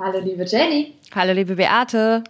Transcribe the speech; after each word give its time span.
Hallo 0.00 0.20
liebe 0.20 0.44
Jenny. 0.44 0.94
Hallo 1.12 1.32
liebe 1.32 1.56
Beate. 1.56 2.22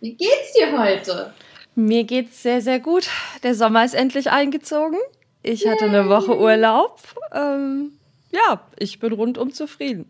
Wie 0.00 0.14
geht's 0.14 0.52
dir 0.56 0.78
heute? 0.78 1.34
Mir 1.74 2.04
geht's 2.04 2.44
sehr, 2.44 2.60
sehr 2.60 2.78
gut. 2.78 3.08
Der 3.42 3.56
Sommer 3.56 3.84
ist 3.84 3.94
endlich 3.94 4.30
eingezogen. 4.30 4.98
Ich 5.42 5.66
hatte 5.66 5.86
eine 5.86 6.08
Woche 6.08 6.38
Urlaub. 6.38 7.00
Ähm, 7.32 7.94
ja, 8.30 8.60
ich 8.78 9.00
bin 9.00 9.12
rundum 9.12 9.52
zufrieden. 9.52 10.06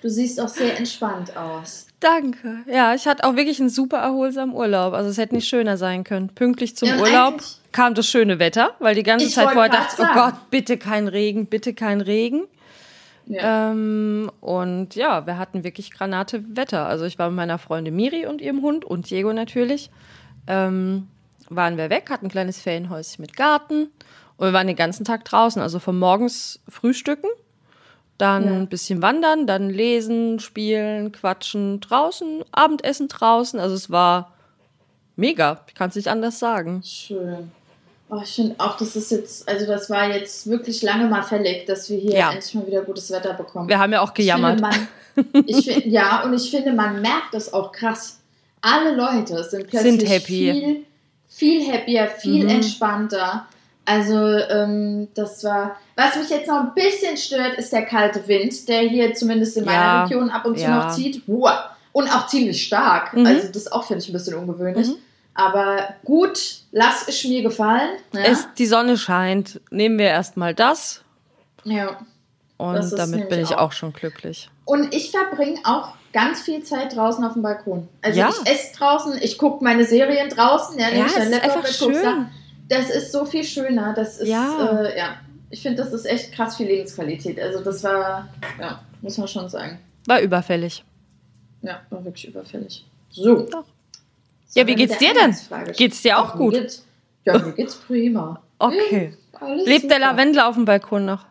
du 0.00 0.08
siehst 0.08 0.40
auch 0.40 0.48
sehr 0.48 0.78
entspannt 0.78 1.36
aus. 1.36 1.88
Danke. 1.98 2.60
Ja, 2.68 2.94
ich 2.94 3.08
hatte 3.08 3.24
auch 3.24 3.34
wirklich 3.34 3.58
einen 3.58 3.68
super 3.68 3.98
erholsamen 3.98 4.54
Urlaub. 4.54 4.94
Also 4.94 5.10
es 5.10 5.18
hätte 5.18 5.34
nicht 5.34 5.48
schöner 5.48 5.76
sein 5.76 6.04
können. 6.04 6.28
Pünktlich 6.28 6.76
zum 6.76 6.88
ja, 6.88 7.00
Urlaub 7.00 7.42
kam 7.72 7.94
das 7.94 8.06
schöne 8.06 8.38
Wetter, 8.38 8.76
weil 8.78 8.94
die 8.94 9.02
ganze 9.02 9.28
Zeit 9.28 9.50
vorher 9.50 9.72
dachte, 9.72 10.02
oh 10.02 10.14
Gott, 10.14 10.34
bitte 10.50 10.76
kein 10.76 11.08
Regen, 11.08 11.46
bitte 11.46 11.74
kein 11.74 12.00
Regen. 12.00 12.44
Ja. 13.26 13.70
Ähm, 13.70 14.30
und 14.40 14.94
ja, 14.94 15.26
wir 15.26 15.38
hatten 15.38 15.64
wirklich 15.64 15.92
granate 15.92 16.44
Wetter. 16.56 16.86
Also 16.86 17.04
ich 17.04 17.18
war 17.18 17.28
mit 17.28 17.36
meiner 17.36 17.58
Freundin 17.58 17.94
Miri 17.94 18.26
und 18.26 18.40
ihrem 18.40 18.62
Hund 18.62 18.84
und 18.84 19.10
Diego 19.10 19.32
natürlich. 19.32 19.90
Ähm, 20.46 21.08
waren 21.48 21.76
wir 21.76 21.90
weg, 21.90 22.10
hatten 22.10 22.26
ein 22.26 22.30
kleines 22.30 22.60
Ferienhäuschen 22.60 23.22
mit 23.22 23.36
Garten 23.36 23.90
und 24.36 24.46
wir 24.46 24.52
waren 24.52 24.66
den 24.66 24.76
ganzen 24.76 25.04
Tag 25.04 25.24
draußen. 25.24 25.60
Also 25.60 25.78
von 25.78 25.98
morgens 25.98 26.60
frühstücken, 26.68 27.28
dann 28.18 28.44
ja. 28.44 28.52
ein 28.52 28.68
bisschen 28.68 29.02
wandern, 29.02 29.46
dann 29.46 29.68
lesen, 29.68 30.38
spielen, 30.38 31.12
quatschen 31.12 31.80
draußen, 31.80 32.44
Abendessen 32.52 33.08
draußen. 33.08 33.58
Also 33.58 33.74
es 33.74 33.90
war 33.90 34.32
mega. 35.16 35.64
Ich 35.68 35.74
kann 35.74 35.90
es 35.90 35.96
nicht 35.96 36.08
anders 36.08 36.38
sagen. 36.38 36.82
Schön. 36.84 37.50
Oh, 38.10 38.20
ich 38.22 38.34
finde 38.34 38.56
auch, 38.58 38.76
das 38.76 38.96
ist 38.96 39.12
jetzt, 39.12 39.48
also 39.48 39.66
das 39.66 39.88
war 39.88 40.10
jetzt 40.12 40.48
wirklich 40.48 40.82
lange 40.82 41.08
mal 41.08 41.22
fällig, 41.22 41.64
dass 41.66 41.88
wir 41.88 41.96
hier 41.96 42.12
ja. 42.12 42.32
endlich 42.32 42.52
mal 42.54 42.66
wieder 42.66 42.82
gutes 42.82 43.10
Wetter 43.12 43.34
bekommen. 43.34 43.68
Wir 43.68 43.78
haben 43.78 43.92
ja 43.92 44.00
auch 44.00 44.12
gejammert. 44.12 44.60
Ich 44.60 44.66
finde, 44.66 45.28
man, 45.32 45.44
ich 45.46 45.64
find, 45.64 45.86
ja, 45.86 46.24
und 46.24 46.34
ich 46.34 46.50
finde, 46.50 46.72
man 46.72 47.00
merkt 47.00 47.32
das 47.32 47.52
auch 47.52 47.70
krass. 47.70 48.18
Alle 48.60 48.96
Leute 48.96 49.42
sind 49.44 49.68
plötzlich 49.68 50.00
sind 50.00 50.22
viel, 50.22 50.84
viel 51.28 51.72
happier, 51.72 52.08
viel 52.08 52.44
mhm. 52.44 52.50
entspannter. 52.50 53.46
Also, 53.84 54.14
ähm, 54.14 55.08
das 55.14 55.42
war. 55.44 55.76
Was 55.96 56.16
mich 56.16 56.30
jetzt 56.30 56.48
noch 56.48 56.60
ein 56.60 56.74
bisschen 56.74 57.16
stört, 57.16 57.58
ist 57.58 57.72
der 57.72 57.84
kalte 57.84 58.26
Wind, 58.28 58.68
der 58.68 58.80
hier 58.80 59.14
zumindest 59.14 59.56
in 59.56 59.64
meiner 59.64 59.78
ja. 59.78 60.02
Region 60.04 60.30
ab 60.30 60.44
und 60.46 60.58
zu 60.58 60.64
ja. 60.64 60.84
noch 60.84 60.94
zieht. 60.94 61.22
Wow. 61.26 61.50
Und 61.92 62.08
auch 62.08 62.26
ziemlich 62.26 62.62
stark. 62.62 63.14
Mhm. 63.14 63.26
Also, 63.26 63.48
das 63.48 63.70
auch, 63.70 63.84
finde 63.84 64.02
ich, 64.02 64.08
ein 64.08 64.12
bisschen 64.12 64.34
ungewöhnlich. 64.34 64.88
Mhm. 64.88 64.96
Aber 65.34 65.94
gut, 66.04 66.59
lass 66.72 67.08
es 67.08 67.24
mir 67.24 67.42
gefallen. 67.42 67.98
Ja? 68.12 68.20
Es, 68.20 68.48
die 68.56 68.66
Sonne 68.66 68.96
scheint. 68.96 69.60
Nehmen 69.70 69.98
wir 69.98 70.06
erstmal 70.06 70.54
das. 70.54 71.02
Ja. 71.64 71.98
Und 72.56 72.92
damit 72.98 73.28
bin 73.28 73.40
ich 73.40 73.54
auch. 73.54 73.68
auch 73.68 73.72
schon 73.72 73.92
glücklich. 73.92 74.50
Und 74.64 74.94
ich 74.94 75.10
verbringe 75.10 75.60
auch 75.64 75.94
ganz 76.12 76.42
viel 76.42 76.62
Zeit 76.62 76.94
draußen 76.94 77.24
auf 77.24 77.32
dem 77.34 77.42
Balkon. 77.42 77.88
Also 78.02 78.18
ja. 78.18 78.28
ich 78.28 78.50
esse 78.50 78.76
draußen, 78.76 79.18
ich 79.22 79.38
gucke 79.38 79.64
meine 79.64 79.84
Serien 79.84 80.28
draußen, 80.28 80.78
ja, 80.78 80.90
ja, 80.90 81.06
ich 81.06 81.12
dann 81.12 81.30
Laptop 81.30 81.62
mit, 81.62 81.72
schön. 81.72 82.26
Das 82.68 82.90
ist 82.90 83.12
so 83.12 83.24
viel 83.24 83.44
schöner. 83.44 83.94
Das 83.94 84.18
ist, 84.18 84.28
ja, 84.28 84.82
äh, 84.82 84.98
ja. 84.98 85.16
ich 85.48 85.62
finde, 85.62 85.82
das 85.82 85.92
ist 85.92 86.04
echt 86.04 86.32
krass 86.32 86.56
viel 86.56 86.66
Lebensqualität. 86.66 87.40
Also 87.40 87.64
das 87.64 87.82
war, 87.82 88.28
ja, 88.60 88.82
muss 89.00 89.16
man 89.18 89.26
schon 89.26 89.48
sagen. 89.48 89.78
War 90.06 90.20
überfällig. 90.20 90.84
Ja, 91.62 91.80
war 91.90 92.04
wirklich 92.04 92.28
überfällig. 92.28 92.86
So. 93.10 93.46
Doch. 93.46 93.64
Ja, 94.54 94.66
wie 94.66 94.74
geht's 94.74 94.98
dir 94.98 95.14
denn? 95.14 95.36
Geht's 95.76 96.02
dir 96.02 96.18
auch 96.18 96.30
Ach, 96.30 96.36
gut? 96.36 96.54
Geht's, 96.54 96.84
ja, 97.24 97.38
mir 97.38 97.52
geht's 97.52 97.74
prima. 97.76 98.42
Okay. 98.62 99.16
Hm, 99.38 99.56
lebt 99.64 99.84
super. 99.84 99.94
der 99.94 99.98
Lavendel 100.00 100.40
auf 100.42 100.54
dem 100.54 100.66
Balkon 100.66 101.06
noch? 101.06 101.24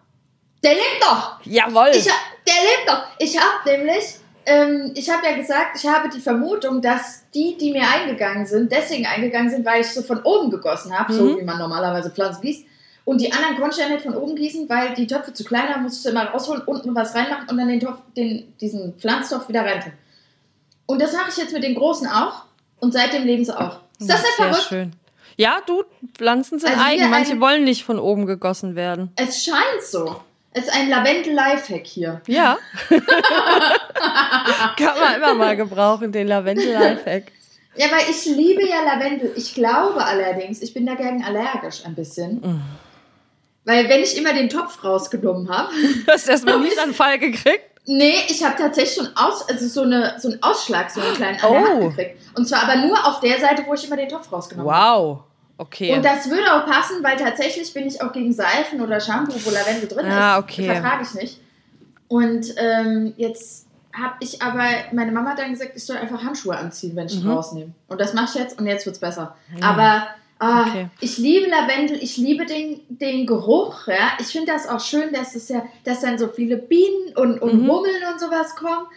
Der 0.64 0.74
lebt 0.74 1.00
noch! 1.00 1.40
Jawoll! 1.46 1.92
Ich, 1.94 2.06
der 2.06 2.14
lebt 2.14 2.88
noch! 2.88 3.04
Ich 3.20 3.38
habe 3.38 3.78
nämlich, 3.78 4.16
ähm, 4.48 4.92
ich 4.96 5.08
habe 5.12 5.28
ja 5.28 5.38
gesagt, 5.38 5.78
ich 5.78 5.88
habe 5.88 6.10
die 6.10 6.20
Vermutung, 6.20 6.82
dass 6.82 7.30
die, 7.36 7.56
die 7.56 7.72
mir 7.72 7.84
eingegangen 7.88 8.48
sind, 8.48 8.72
deswegen 8.72 9.06
eingegangen 9.06 9.52
sind, 9.52 9.64
weil 9.64 9.82
ich 9.82 9.94
so 9.94 10.02
von 10.02 10.24
oben 10.24 10.50
gegossen 10.50 10.98
habe, 10.98 11.14
mhm. 11.14 11.18
so 11.18 11.38
wie 11.38 11.44
man 11.44 11.60
normalerweise 11.60 12.10
Pflanzen 12.10 12.42
gießt. 12.42 12.66
Und 13.06 13.22
die 13.22 13.32
anderen 13.32 13.58
konnte 13.58 13.80
ich 13.80 13.88
ja 13.88 13.90
nicht 13.90 14.04
von 14.04 14.16
oben 14.16 14.36
gießen, 14.36 14.68
weil 14.68 14.96
die 14.96 15.08
Töpfe 15.08 15.34
zu 15.34 15.44
klein 15.44 15.70
waren, 15.70 15.84
musste 15.84 16.10
ich 16.10 16.14
immer 16.14 16.30
rausholen, 16.30 16.64
unten 16.64 16.96
was 16.96 17.14
reinmachen 17.14 17.48
und 17.48 17.58
dann 17.58 17.68
den 17.68 17.80
Topf, 17.80 18.00
den, 18.18 18.54
diesen 18.60 18.94
Pflanztopf 19.00 19.48
wieder 19.50 19.66
reintun. 19.66 19.94
Und 20.88 21.02
das 21.02 21.14
mache 21.14 21.30
ich 21.30 21.38
jetzt 21.38 21.54
mit 21.54 21.64
den 21.64 21.76
großen 21.76 22.08
auch. 22.08 22.46
Und 22.80 22.94
seitdem 22.94 23.26
leben 23.26 23.46
sie 23.46 23.58
auch. 23.58 23.80
Ist 24.00 24.10
das, 24.10 24.22
nicht 24.22 24.34
verrückt? 24.34 24.66
Schön. 24.70 24.94
Ja, 25.38 25.62
du, 25.66 25.84
Pflanzen 26.16 26.60
sind 26.60 26.72
also 26.72 26.84
eigen. 26.84 27.10
Manche 27.10 27.34
ein, 27.34 27.42
wollen 27.42 27.64
nicht 27.64 27.84
von 27.84 28.00
oben 28.00 28.26
gegossen 28.26 28.76
werden. 28.76 29.12
Es 29.16 29.44
scheint 29.44 29.82
so. 29.82 30.22
Es 30.52 30.64
ist 30.64 30.74
ein 30.74 30.90
Lavendel-Lifehack 30.90 31.86
hier. 31.86 32.22
Ja. 32.28 32.58
Kann 34.78 35.00
man 35.00 35.16
immer 35.16 35.36
mal 35.36 35.56
gebrauchen, 35.56 36.12
den 36.12 36.28
Lavendel-Lifehack. 36.28 37.32
Ja, 37.76 37.86
weil 37.92 38.10
ich 38.10 38.26
liebe 38.26 38.68
ja 38.68 38.84
Lavendel. 38.84 39.32
Ich 39.38 39.54
glaube 39.54 40.04
allerdings, 40.04 40.62
ich 40.62 40.74
bin 40.74 40.86
dagegen 40.86 41.24
allergisch 41.24 41.86
ein 41.86 41.96
bisschen. 41.96 42.42
Mm. 42.42 42.62
Weil 43.64 43.88
wenn 43.88 44.02
ich 44.02 44.18
immer 44.18 44.34
den 44.34 44.50
Topf 44.50 44.84
rausgenommen 44.84 45.50
habe. 45.50 45.72
Du 46.06 46.12
hast 46.12 46.28
erstmal 46.28 46.56
einen 46.84 46.94
Fall 46.94 47.20
gekriegt? 47.20 47.69
Nee, 47.92 48.18
ich 48.28 48.44
habe 48.44 48.56
tatsächlich 48.56 48.94
schon 48.94 49.10
aus, 49.16 49.50
also 49.50 49.68
so, 49.68 49.82
eine, 49.82 50.14
so 50.20 50.30
einen 50.30 50.44
Ausschlag, 50.44 50.92
so 50.92 51.02
einen 51.02 51.16
kleinen 51.16 51.40
an 51.42 51.52
der 51.52 51.62
Hand 51.62 51.82
oh. 51.82 51.90
gekriegt. 51.90 52.22
Und 52.36 52.48
zwar 52.48 52.62
aber 52.62 52.76
nur 52.86 53.04
auf 53.04 53.20
der 53.20 53.40
Seite, 53.40 53.64
wo 53.66 53.74
ich 53.74 53.84
immer 53.84 53.98
den 53.98 54.08
Topf 54.08 54.32
rausgenommen 54.32 54.72
habe. 54.72 55.02
Wow. 55.08 55.20
Okay. 55.58 55.96
Und 55.96 56.06
das 56.06 56.30
würde 56.30 56.54
auch 56.54 56.68
passen, 56.68 57.04
weil 57.04 57.18
tatsächlich 57.18 57.74
bin 57.74 57.88
ich 57.88 58.00
auch 58.00 58.14
gegen 58.14 58.32
Seifen 58.32 58.80
oder 58.80 59.00
Shampoo, 59.00 59.34
wo 59.44 59.50
Lavendel 59.50 59.88
drin 59.88 60.06
ah, 60.06 60.38
ist. 60.38 60.44
Okay. 60.44 60.66
Vertrage 60.68 61.04
ich 61.04 61.14
nicht. 61.16 61.42
Und 62.08 62.54
ähm, 62.58 63.16
jetzt 63.18 63.66
habe 63.92 64.14
ich 64.20 64.40
aber, 64.40 64.66
meine 64.92 65.12
Mama 65.12 65.32
hat 65.32 65.40
dann 65.40 65.52
gesagt, 65.52 65.72
ich 65.74 65.84
soll 65.84 65.98
einfach 65.98 66.24
Handschuhe 66.24 66.56
anziehen, 66.56 66.96
wenn 66.96 67.08
ich 67.08 67.24
mhm. 67.24 67.32
rausnehme. 67.32 67.72
Und 67.88 68.00
das 68.00 68.14
mache 68.14 68.26
ich 68.26 68.36
jetzt 68.36 68.60
und 68.60 68.68
jetzt 68.68 68.86
wird 68.86 68.98
es 68.98 69.00
besser. 69.00 69.36
Ja. 69.60 69.68
Aber 69.68 70.08
Ah, 70.40 70.68
okay. 70.68 70.88
Ich 71.02 71.18
liebe 71.18 71.50
Lavendel, 71.50 72.02
ich 72.02 72.16
liebe 72.16 72.46
den, 72.46 72.80
den 72.88 73.28
Geruch. 73.28 73.88
Ja. 73.88 74.14
Ich 74.20 74.28
finde 74.28 74.54
das 74.54 74.68
auch 74.68 74.80
schön, 74.80 75.12
dass 75.14 75.36
es 75.36 75.50
ja, 75.50 75.66
dass 75.84 76.00
dann 76.00 76.18
so 76.18 76.30
viele 76.30 76.56
Bienen 76.56 77.14
und, 77.16 77.40
und 77.42 77.62
mhm. 77.62 77.70
Hummeln 77.70 78.02
und 78.12 78.20
sowas 78.20 78.56
kommen. 78.56 78.88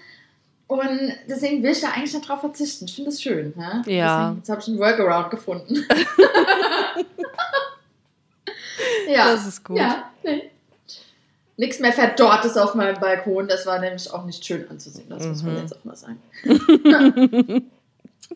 Und 0.68 1.12
deswegen 1.28 1.62
will 1.62 1.72
ich 1.72 1.80
da 1.80 1.88
eigentlich 1.88 2.14
nicht 2.14 2.28
drauf 2.28 2.40
verzichten. 2.40 2.84
Ich 2.86 2.94
finde 2.94 3.10
das 3.10 3.20
schön. 3.20 3.52
Ja. 3.58 3.82
ja. 3.86 4.20
Deswegen, 4.20 4.38
jetzt 4.38 4.48
habe 4.50 4.60
ich 4.60 4.68
einen 4.68 4.78
Workaround 4.78 5.30
gefunden. 5.30 5.74
ja. 9.08 9.32
Das 9.32 9.46
ist 9.46 9.64
gut. 9.64 9.76
Ja, 9.76 10.10
nee. 10.22 10.48
Nichts 11.56 11.80
mehr 11.80 11.92
Verdorrtes 11.92 12.56
auf 12.56 12.74
meinem 12.74 12.98
Balkon. 12.98 13.48
Das 13.48 13.66
war 13.66 13.80
nämlich 13.80 14.10
auch 14.12 14.24
nicht 14.24 14.44
schön 14.44 14.70
anzusehen. 14.70 15.08
Das 15.08 15.24
mhm. 15.24 15.28
muss 15.28 15.42
man 15.42 15.54
mhm. 15.54 15.60
jetzt 15.60 15.76
auch 15.76 15.84
mal 15.84 15.96
sagen. 15.96 16.22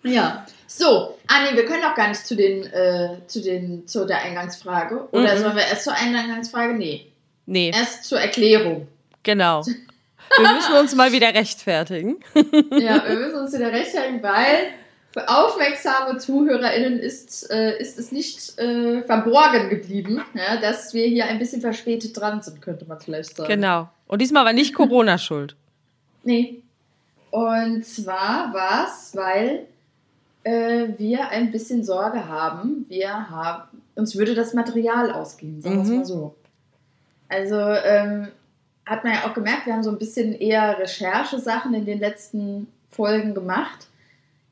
ja. 0.03 0.45
So, 0.67 1.17
ah 1.29 1.45
nee, 1.45 1.57
wir 1.57 1.65
können 1.65 1.83
doch 1.83 1.95
gar 1.95 2.09
nicht 2.09 2.27
zu 2.27 2.35
den, 2.35 2.65
äh, 2.73 3.19
zu 3.27 3.41
den, 3.41 3.87
zu 3.87 4.05
der 4.07 4.23
Eingangsfrage. 4.23 5.09
Oder 5.13 5.35
mhm. 5.35 5.39
sollen 5.39 5.57
wir 5.57 5.63
erst 5.63 5.85
zur 5.85 5.95
Eingangsfrage? 5.95 6.75
Nee. 6.75 7.07
Nee. 7.47 7.71
Erst 7.71 8.05
zur 8.05 8.21
Erklärung. 8.21 8.89
Genau. 9.23 9.63
Wir 9.65 10.53
müssen 10.53 10.75
uns 10.75 10.95
mal 10.95 11.13
wieder 11.13 11.33
rechtfertigen. 11.33 12.17
ja, 12.35 13.03
wir 13.09 13.17
müssen 13.17 13.37
uns 13.37 13.53
wieder 13.53 13.73
rechtfertigen, 13.73 14.23
weil 14.23 14.73
für 15.13 15.29
aufmerksame 15.29 16.19
ZuhörerInnen 16.19 16.99
ist, 16.99 17.51
äh, 17.51 17.79
ist 17.79 17.99
es 17.99 18.13
nicht 18.13 18.59
äh, 18.59 19.03
verborgen 19.03 19.71
geblieben, 19.71 20.23
ja, 20.35 20.61
dass 20.61 20.93
wir 20.93 21.07
hier 21.07 21.27
ein 21.27 21.39
bisschen 21.39 21.61
verspätet 21.61 22.21
dran 22.21 22.43
sind, 22.43 22.61
könnte 22.61 22.85
man 22.85 23.01
vielleicht 23.01 23.37
sagen. 23.37 23.49
Genau. 23.49 23.89
Und 24.09 24.21
diesmal 24.21 24.45
war 24.45 24.53
nicht 24.53 24.75
Corona 24.75 25.17
schuld. 25.17 25.57
Nee. 26.25 26.63
Und 27.31 27.87
zwar 27.87 28.53
war 28.53 28.89
es, 28.89 29.17
weil 29.17 29.67
äh, 30.47 30.97
wir 30.97 31.29
ein 31.31 31.51
bisschen 31.51 31.83
Sorge 31.83 32.29
haben. 32.29 32.87
Wir 32.89 33.29
haben, 33.31 33.65
uns 33.97 34.17
würde 34.17 34.35
das 34.35 34.55
Material 34.55 35.11
ausgehen, 35.11 35.61
sagen 35.61 35.77
wir 35.77 35.83
es 35.83 35.89
mhm. 35.89 35.97
mal 35.97 36.05
so. 36.05 36.35
Also 37.29 37.57
ähm, 37.57 38.29
hat 38.85 39.03
man 39.03 39.15
ja 39.15 39.27
auch 39.27 39.35
gemerkt, 39.35 39.67
wir 39.67 39.73
haben 39.73 39.83
so 39.83 39.91
ein 39.91 39.99
bisschen 39.99 40.33
eher 40.33 40.79
Recherchesachen 40.79 41.75
in 41.75 41.85
den 41.85 41.99
letzten 41.99 42.69
Folgen 42.91 43.35
gemacht. 43.35 43.89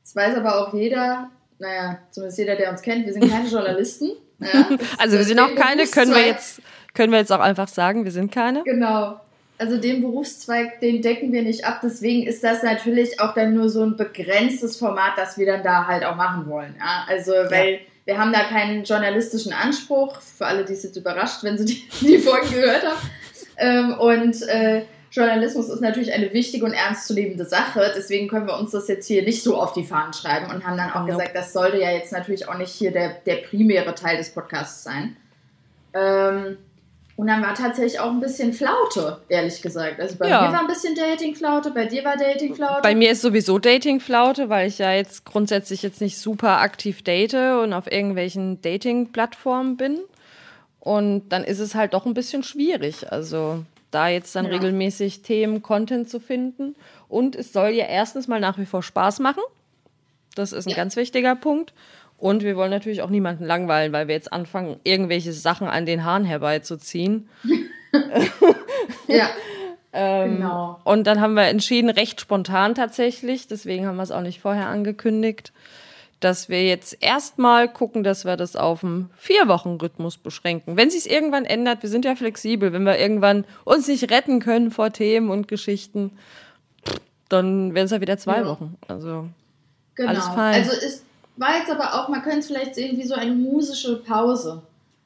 Das 0.03 0.15
weiß 0.15 0.35
aber 0.35 0.59
auch 0.59 0.73
jeder, 0.73 1.29
naja, 1.59 1.99
zumindest 2.11 2.39
jeder, 2.39 2.57
der 2.57 2.71
uns 2.71 2.81
kennt, 2.81 3.05
wir 3.05 3.13
sind 3.13 3.29
keine 3.29 3.47
Journalisten. 3.49 4.11
Ja, 4.39 4.67
also 4.97 5.17
wir 5.17 5.23
sind 5.23 5.39
auch 5.39 5.55
keine, 5.55 5.87
können 5.87 6.13
wir 6.13 6.25
jetzt, 6.25 6.61
können 6.93 7.13
wir 7.13 7.19
jetzt 7.19 7.31
auch 7.31 7.39
einfach 7.39 7.69
sagen, 7.69 8.03
wir 8.03 8.11
sind 8.11 8.33
keine. 8.33 8.63
Genau 8.63 9.21
also 9.57 9.77
den 9.77 10.01
Berufszweig, 10.01 10.79
den 10.81 11.01
decken 11.01 11.31
wir 11.31 11.41
nicht 11.41 11.65
ab. 11.65 11.79
Deswegen 11.83 12.27
ist 12.27 12.43
das 12.43 12.63
natürlich 12.63 13.19
auch 13.19 13.33
dann 13.33 13.53
nur 13.53 13.69
so 13.69 13.83
ein 13.83 13.95
begrenztes 13.95 14.77
Format, 14.77 15.13
das 15.17 15.37
wir 15.37 15.45
dann 15.45 15.63
da 15.63 15.87
halt 15.87 16.03
auch 16.03 16.15
machen 16.15 16.49
wollen. 16.49 16.75
Ja? 16.77 17.05
Also, 17.07 17.31
weil 17.31 17.73
ja. 17.73 17.79
wir 18.05 18.17
haben 18.17 18.33
da 18.33 18.43
keinen 18.43 18.83
journalistischen 18.83 19.53
Anspruch, 19.53 20.19
für 20.19 20.45
alle, 20.45 20.65
die 20.65 20.73
es 20.73 20.83
jetzt 20.83 20.97
überrascht, 20.97 21.43
wenn 21.43 21.57
sie 21.57 21.65
die, 21.65 21.87
die 22.05 22.17
Folgen 22.17 22.51
gehört 22.51 22.83
haben. 22.85 23.09
Ähm, 23.57 23.99
und 23.99 24.41
äh, 24.49 24.83
Journalismus 25.15 25.69
ist 25.69 25.79
natürlich 25.79 26.11
eine 26.11 26.33
wichtige 26.33 26.65
und 26.65 26.73
ernstzunehmende 26.73 27.45
Sache. 27.45 27.93
Deswegen 27.95 28.27
können 28.27 28.47
wir 28.47 28.59
uns 28.59 28.71
das 28.71 28.89
jetzt 28.89 29.07
hier 29.07 29.23
nicht 29.23 29.41
so 29.41 29.55
auf 29.55 29.71
die 29.71 29.85
Fahnen 29.85 30.11
schreiben 30.11 30.51
und 30.53 30.65
haben 30.65 30.77
dann 30.77 30.91
auch 30.91 31.01
nope. 31.01 31.11
gesagt, 31.11 31.35
das 31.35 31.53
sollte 31.53 31.79
ja 31.79 31.91
jetzt 31.91 32.11
natürlich 32.11 32.49
auch 32.49 32.57
nicht 32.57 32.71
hier 32.71 32.91
der, 32.91 33.13
der 33.25 33.37
primäre 33.37 33.95
Teil 33.95 34.17
des 34.17 34.31
Podcasts 34.31 34.83
sein. 34.83 35.15
Ähm, 35.93 36.57
Und 37.17 37.27
dann 37.27 37.41
war 37.41 37.53
tatsächlich 37.53 37.99
auch 38.01 38.11
ein 38.11 38.19
bisschen 38.19 38.51
Flaute, 38.51 39.21
ehrlich 39.29 39.61
gesagt. 39.61 40.01
Also 40.01 40.17
bei 40.17 40.27
ja. 40.27 40.41
mir 40.41 40.53
war 40.53 40.59
ein 40.59 40.67
bisschen 40.67 40.95
Dating-Flaute, 40.95 41.71
bei 41.71 41.85
dir 41.85 42.03
war 42.03 42.17
Dating-Flaute. 42.17 42.81
Bei 42.81 42.93
mir 42.93 43.11
ist 43.11 43.21
sowieso 43.21 43.57
Dating-Flaute, 43.57 44.49
weil 44.49 44.67
ich 44.67 44.79
ja 44.79 44.91
jetzt 44.91 45.23
grundsätzlich 45.23 45.81
jetzt 45.81 46.01
nicht 46.01 46.17
super 46.17 46.59
aktiv 46.59 47.03
date 47.03 47.35
und 47.63 47.71
auf 47.71 47.89
irgendwelchen 47.89 48.61
Dating-Plattformen 48.61 49.77
bin. 49.77 49.99
Und 50.81 51.29
dann 51.29 51.45
ist 51.45 51.59
es 51.59 51.73
halt 51.73 51.93
doch 51.93 52.05
ein 52.05 52.13
bisschen 52.13 52.43
schwierig. 52.43 53.11
Also 53.11 53.63
da 53.91 54.09
jetzt 54.09 54.35
dann 54.35 54.45
ja. 54.45 54.51
regelmäßig 54.51 55.21
Themen, 55.21 55.61
Content 55.61 56.09
zu 56.09 56.19
finden. 56.19 56.75
Und 57.07 57.35
es 57.37 57.53
soll 57.53 57.69
ja 57.69 57.85
erstens 57.85 58.27
mal 58.27 58.41
nach 58.41 58.57
wie 58.57 58.65
vor 58.65 58.83
Spaß 58.83 59.19
machen. 59.19 59.41
Das 60.35 60.51
ist 60.51 60.67
ein 60.67 60.71
ja. 60.71 60.75
ganz 60.75 60.97
wichtiger 60.97 61.33
Punkt. 61.35 61.73
Und 62.17 62.43
wir 62.43 62.55
wollen 62.55 62.71
natürlich 62.71 63.01
auch 63.01 63.09
niemanden 63.09 63.45
langweilen, 63.45 63.91
weil 63.91 64.07
wir 64.07 64.15
jetzt 64.15 64.31
anfangen, 64.31 64.79
irgendwelche 64.83 65.33
Sachen 65.33 65.67
an 65.67 65.85
den 65.85 66.05
Haaren 66.05 66.23
herbeizuziehen. 66.23 67.29
ja. 69.07 69.29
ähm, 69.93 70.37
genau. 70.37 70.79
Und 70.85 71.05
dann 71.07 71.19
haben 71.19 71.33
wir 71.33 71.43
entschieden, 71.43 71.89
recht 71.89 72.21
spontan 72.21 72.73
tatsächlich, 72.73 73.47
deswegen 73.47 73.85
haben 73.85 73.97
wir 73.97 74.03
es 74.03 74.11
auch 74.11 74.21
nicht 74.21 74.39
vorher 74.39 74.67
angekündigt, 74.67 75.51
dass 76.21 76.47
wir 76.47 76.63
jetzt 76.65 76.97
erstmal 77.01 77.67
gucken, 77.67 78.03
dass 78.03 78.23
wir 78.23 78.37
das 78.37 78.55
auf 78.55 78.83
einen 78.83 79.09
Vier-Wochen-Rhythmus 79.17 80.17
beschränken. 80.17 80.77
Wenn 80.77 80.89
sich 80.89 81.01
es 81.01 81.05
irgendwann 81.05 81.45
ändert, 81.45 81.83
wir 81.83 81.89
sind 81.89 82.05
ja 82.05 82.15
flexibel, 82.15 82.71
wenn 82.71 82.83
wir 82.83 82.97
irgendwann 82.97 83.43
uns 83.65 83.87
nicht 83.87 84.09
retten 84.09 84.39
können 84.39 84.71
vor 84.71 84.91
Themen 84.91 85.29
und 85.29 85.47
Geschichten, 85.47 86.17
dann 87.27 87.73
werden 87.73 87.85
es 87.85 87.91
ja 87.91 88.01
wieder 88.01 88.17
zwei 88.17 88.39
ja. 88.39 88.47
Wochen. 88.47 88.77
Also 88.87 89.27
genau. 89.95 90.09
alles 90.09 90.25
fein. 90.27 90.53
Also 90.55 90.71
ist 90.71 91.04
war 91.37 91.57
jetzt 91.57 91.69
aber 91.69 91.95
auch, 91.95 92.07
man 92.09 92.21
könnte 92.21 92.39
es 92.39 92.47
vielleicht 92.47 92.75
sehen 92.75 92.97
wie 92.97 93.07
so 93.07 93.15
eine 93.15 93.31
musische 93.31 93.97
Pause. 93.97 94.61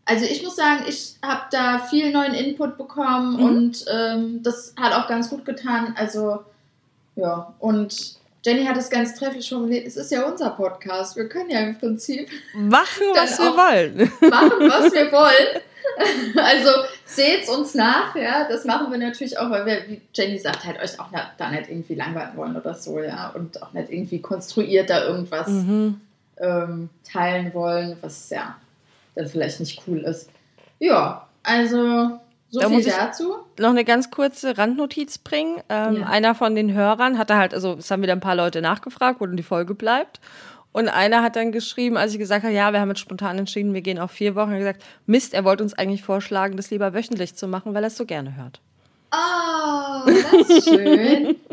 Also 0.05 0.25
ich 0.25 0.43
muss 0.43 0.55
sagen, 0.55 0.85
ich 0.87 1.15
habe 1.23 1.43
da 1.51 1.79
viel 1.79 2.11
neuen 2.11 2.33
Input 2.33 2.77
bekommen 2.77 3.37
mhm. 3.37 3.43
und 3.43 3.85
ähm, 3.91 4.43
das 4.43 4.73
hat 4.79 4.93
auch 4.93 5.07
ganz 5.07 5.29
gut 5.29 5.45
getan. 5.45 5.93
Also 5.95 6.39
ja, 7.15 7.53
und 7.59 8.17
Jenny 8.43 8.65
hat 8.65 8.77
es 8.77 8.89
ganz 8.89 9.13
trefflich 9.15 9.49
formuliert, 9.49 9.85
es 9.85 9.97
ist 9.97 10.11
ja 10.11 10.23
unser 10.23 10.51
Podcast. 10.51 11.15
Wir 11.15 11.27
können 11.27 11.49
ja 11.51 11.59
im 11.59 11.77
Prinzip 11.77 12.29
machen, 12.53 13.03
was 13.13 13.37
wir 13.37 13.51
wollen. 13.55 14.11
Machen, 14.29 14.69
was 14.69 14.93
wir 14.93 15.11
wollen. 15.11 15.61
Also 16.37 16.69
seht 17.05 17.49
uns 17.49 17.75
nach, 17.75 18.15
ja. 18.15 18.47
Das 18.47 18.63
machen 18.63 18.89
wir 18.91 18.97
natürlich 18.97 19.37
auch, 19.37 19.49
weil 19.49 19.65
wir, 19.65 19.81
wie 19.87 20.01
Jenny 20.13 20.37
sagt, 20.37 20.63
halt 20.63 20.81
euch 20.81 20.99
auch 20.99 21.07
da 21.37 21.51
nicht 21.51 21.69
irgendwie 21.69 21.95
langweilen 21.95 22.35
wollen 22.35 22.55
oder 22.55 22.73
so, 22.73 22.99
ja. 22.99 23.29
Und 23.35 23.61
auch 23.61 23.73
nicht 23.73 23.91
irgendwie 23.91 24.21
konstruiert 24.21 24.89
da 24.89 25.03
irgendwas 25.03 25.47
mhm 25.49 26.01
ähm, 26.39 26.89
teilen 27.03 27.53
wollen, 27.53 27.97
was 28.01 28.29
ja 28.29 28.55
dann 29.15 29.27
vielleicht 29.27 29.59
nicht 29.59 29.81
cool 29.87 29.99
ist. 29.99 30.29
Ja, 30.79 31.27
also 31.43 32.19
so 32.49 32.59
da 32.59 32.69
viel 32.69 32.83
dazu. 32.83 33.35
Noch 33.59 33.69
eine 33.69 33.85
ganz 33.85 34.09
kurze 34.09 34.57
Randnotiz 34.57 35.17
bringen. 35.19 35.61
Ähm, 35.69 35.97
ja. 35.97 36.07
Einer 36.07 36.33
von 36.35 36.55
den 36.55 36.73
Hörern 36.73 37.17
hatte 37.17 37.35
halt, 37.35 37.53
also 37.53 37.73
es 37.73 37.91
haben 37.91 38.01
wieder 38.01 38.13
ein 38.13 38.21
paar 38.21 38.35
Leute 38.35 38.61
nachgefragt, 38.61 39.21
wo 39.21 39.25
denn 39.25 39.37
die 39.37 39.43
Folge 39.43 39.75
bleibt. 39.75 40.19
Und 40.71 40.87
einer 40.87 41.23
hat 41.23 41.35
dann 41.35 41.51
geschrieben, 41.51 41.97
als 41.97 42.13
ich 42.13 42.19
gesagt 42.19 42.43
habe, 42.43 42.53
ja, 42.53 42.71
wir 42.71 42.79
haben 42.79 42.89
jetzt 42.89 42.99
spontan 42.99 43.39
entschieden, 43.39 43.73
wir 43.73 43.81
gehen 43.81 43.97
auf 43.97 44.11
vier 44.11 44.35
Wochen, 44.35 44.51
hat 44.51 44.59
gesagt, 44.59 44.83
Mist, 45.07 45.33
er 45.33 45.43
wollte 45.43 45.63
uns 45.63 45.73
eigentlich 45.73 46.03
vorschlagen, 46.03 46.57
das 46.57 46.69
lieber 46.69 46.93
wöchentlich 46.93 47.35
zu 47.35 47.47
machen, 47.47 47.73
weil 47.73 47.83
er 47.83 47.87
es 47.87 47.97
so 47.97 48.05
gerne 48.05 48.35
hört. 48.35 48.61
Oh, 49.11 50.05
das 50.05 50.49
ist 50.49 50.69
schön. 50.69 51.35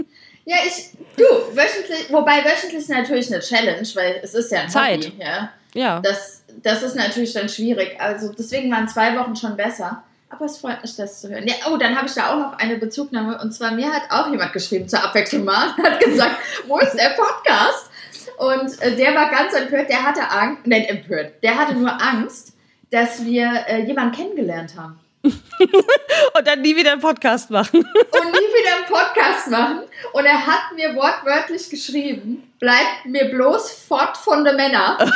Ja, 0.49 0.59
ich, 0.65 0.91
du, 1.17 1.25
wöchentlich, 1.25 2.11
wobei 2.11 2.45
wöchentlich 2.45 2.79
ist 2.79 2.89
natürlich 2.89 3.33
eine 3.33 3.43
Challenge, 3.43 3.89
weil 3.95 4.21
es 4.23 4.33
ist 4.33 4.53
ja 4.53 4.61
ein 4.61 4.71
Zeit. 4.71 5.07
Hobby, 5.07 5.15
ja. 5.19 5.51
ja. 5.75 6.01
Das, 6.01 6.43
das 6.63 6.85
ist 6.85 6.95
natürlich 6.95 7.33
dann 7.33 7.49
schwierig. 7.49 8.01
Also 8.01 8.33
deswegen 8.33 8.71
waren 8.71 8.87
zwei 8.87 9.19
Wochen 9.19 9.35
schon 9.35 9.57
besser. 9.57 10.05
Aber 10.29 10.45
es 10.45 10.59
freut 10.59 10.83
mich, 10.83 10.95
das 10.95 11.21
zu 11.21 11.31
hören. 11.31 11.47
Ja, 11.49 11.55
oh, 11.69 11.77
dann 11.77 11.97
habe 11.97 12.07
ich 12.07 12.15
da 12.15 12.33
auch 12.33 12.39
noch 12.39 12.59
eine 12.59 12.77
Bezugnahme. 12.77 13.41
Und 13.41 13.53
zwar 13.53 13.73
mir 13.73 13.93
hat 13.93 14.03
auch 14.11 14.31
jemand 14.31 14.53
geschrieben 14.53 14.89
zur 14.89 15.03
Abwechslung 15.03 15.45
mal 15.45 15.77
hat 15.77 16.01
gesagt, 16.05 16.37
wo 16.69 16.79
ist 16.79 16.95
der 16.95 17.17
Podcast? 17.17 17.91
Und 18.39 18.81
äh, 18.83 18.95
der 18.95 19.15
war 19.17 19.31
ganz 19.31 19.53
empört, 19.53 19.89
der 19.89 20.05
hatte 20.05 20.31
Angst, 20.31 20.63
nein, 20.67 20.85
empört, 20.85 21.43
der 21.43 21.57
hatte 21.57 21.75
nur 21.75 21.91
Angst, 21.91 22.53
dass 22.91 23.25
wir 23.25 23.65
äh, 23.67 23.83
jemanden 23.85 24.15
kennengelernt 24.15 24.77
haben. 24.77 25.01
und 26.37 26.47
dann 26.47 26.61
nie 26.63 26.77
wieder 26.77 26.93
einen 26.93 27.01
Podcast 27.01 27.51
machen. 27.51 27.81
und 27.81 28.33
nie 28.33 28.39
wieder 28.39 28.77
einen 28.77 28.87
Podcast 28.87 29.49
machen. 29.49 29.83
Und 30.13 30.25
er 30.25 30.47
hat 30.47 30.73
mir 30.75 30.95
wortwörtlich 30.95 31.69
geschrieben, 31.71 32.53
bleibt 32.59 33.07
mir 33.07 33.27
bloß 33.27 33.85
fort 33.89 34.17
von 34.17 34.45
den 34.45 34.57
Männern. 34.57 34.97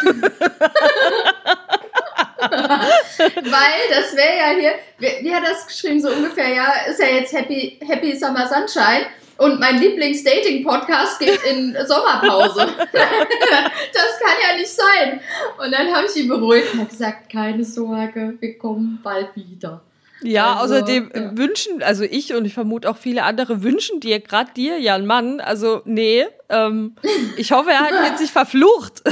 Weil 2.41 3.89
das 3.91 4.17
wäre 4.17 4.37
ja 4.39 4.51
hier, 4.59 4.75
wie, 4.99 5.25
wie, 5.25 5.35
hat 5.35 5.45
das 5.45 5.67
geschrieben, 5.67 6.01
so 6.01 6.09
ungefähr, 6.11 6.49
ja, 6.49 6.73
ist 6.89 7.01
ja 7.01 7.07
jetzt 7.07 7.33
Happy, 7.33 7.79
Happy 7.87 8.17
Summer 8.17 8.47
Sunshine 8.47 9.07
und 9.41 9.59
mein 9.59 9.79
Lieblings-Dating-Podcast 9.79 11.19
geht 11.19 11.43
in 11.45 11.75
Sommerpause. 11.87 12.61
das 12.93 14.19
kann 14.21 14.37
ja 14.43 14.57
nicht 14.57 14.69
sein. 14.69 15.21
Und 15.59 15.73
dann 15.73 15.91
habe 15.95 16.07
ich 16.07 16.17
ihn 16.17 16.29
beruhigt 16.29 16.75
und 16.75 16.91
gesagt, 16.91 17.33
keine 17.33 17.65
Sorge, 17.65 18.35
wir 18.39 18.59
kommen 18.59 19.01
bald 19.03 19.35
wieder. 19.35 19.83
Ja, 20.23 20.55
also, 20.55 20.75
außerdem 20.75 21.11
ja. 21.15 21.37
wünschen, 21.37 21.83
also 21.83 22.05
ich 22.05 22.35
und 22.35 22.45
ich 22.45 22.55
vermute 22.55 22.91
auch 22.91 22.97
viele 22.97 23.23
andere 23.23 23.63
wünschen 23.63 24.01
dir, 24.01 24.21
gerade 24.21 24.53
dir, 24.53 24.79
ja, 24.79 24.95
einen 24.95 25.07
Mann. 25.07 25.41
Also, 25.41 25.83
nee, 25.85 26.27
ähm, 26.49 26.97
ich 27.37 27.53
hoffe, 27.53 27.71
er 27.71 27.81
hat 27.81 27.93
jetzt 28.05 28.19
sich 28.19 28.31
verflucht. 28.31 29.03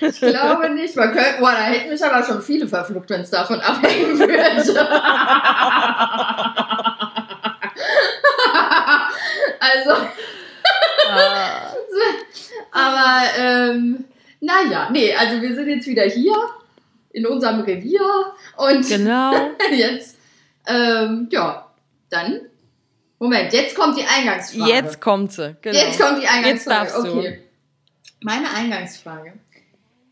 ich 0.00 0.20
glaube 0.20 0.70
nicht. 0.70 0.94
Man 0.96 1.12
könnte, 1.12 1.36
boah, 1.40 1.52
da 1.52 1.62
hätten 1.62 1.88
mich 1.90 2.04
aber 2.04 2.22
schon 2.24 2.42
viele 2.42 2.68
verflucht, 2.68 3.08
wenn 3.10 3.22
es 3.22 3.30
davon 3.30 3.60
abhängen 3.60 4.18
würde. 4.18 4.42
also. 9.60 9.92
Ah. 11.08 11.72
aber, 12.72 13.22
ähm, 13.38 14.04
naja, 14.40 14.88
nee, 14.90 15.14
also 15.14 15.40
wir 15.40 15.54
sind 15.54 15.68
jetzt 15.68 15.86
wieder 15.86 16.02
hier 16.02 16.34
in 17.16 17.26
unserem 17.26 17.62
Revier. 17.62 18.34
Und 18.56 18.86
genau. 18.86 19.32
jetzt, 19.74 20.16
ähm, 20.66 21.28
ja, 21.30 21.72
dann. 22.10 22.42
Moment, 23.18 23.52
jetzt 23.54 23.74
kommt 23.74 23.96
die 23.96 24.04
Eingangsfrage. 24.04 24.70
Jetzt 24.70 25.00
kommt 25.00 25.32
sie, 25.32 25.56
genau. 25.62 25.78
Jetzt 25.78 25.98
kommt 25.98 26.22
die 26.22 26.26
Eingangsfrage. 26.26 26.90
Jetzt 26.90 26.98
okay. 26.98 27.42
Meine 28.20 28.50
Eingangsfrage. 28.50 29.32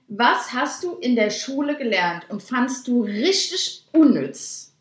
Was 0.09 0.55
hast 0.55 0.83
du 0.83 0.97
in 0.97 1.15
der 1.15 1.29
Schule 1.29 1.77
gelernt 1.77 2.25
und 2.31 2.43
fandst 2.43 2.89
du 2.89 3.03
richtig 3.03 3.85
unnütz? 3.93 4.73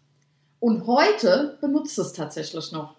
Und 0.62 0.88
heute 0.88 1.58
benutzt 1.60 2.00
es 2.00 2.14
tatsächlich 2.14 2.72
noch. 2.72 2.96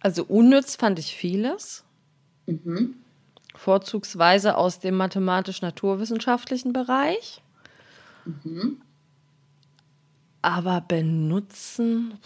Also 0.00 0.24
unnütz 0.24 0.76
fand 0.76 0.98
ich 0.98 1.14
vieles. 1.14 1.84
Mhm 2.46 2.94
vorzugsweise 3.58 4.56
aus 4.56 4.78
dem 4.78 4.96
mathematisch-naturwissenschaftlichen 4.96 6.72
Bereich. 6.72 7.42
Mhm. 8.24 8.80
Aber 10.40 10.80
benutzen. 10.80 12.18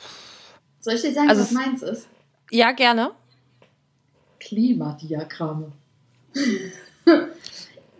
Soll 0.80 0.94
ich 0.94 1.02
dir 1.02 1.14
sagen, 1.14 1.28
also 1.28 1.42
was 1.42 1.50
meins 1.52 1.82
ist? 1.82 2.08
Ja, 2.50 2.72
gerne. 2.72 3.12
Klimadiagramme. 4.38 5.72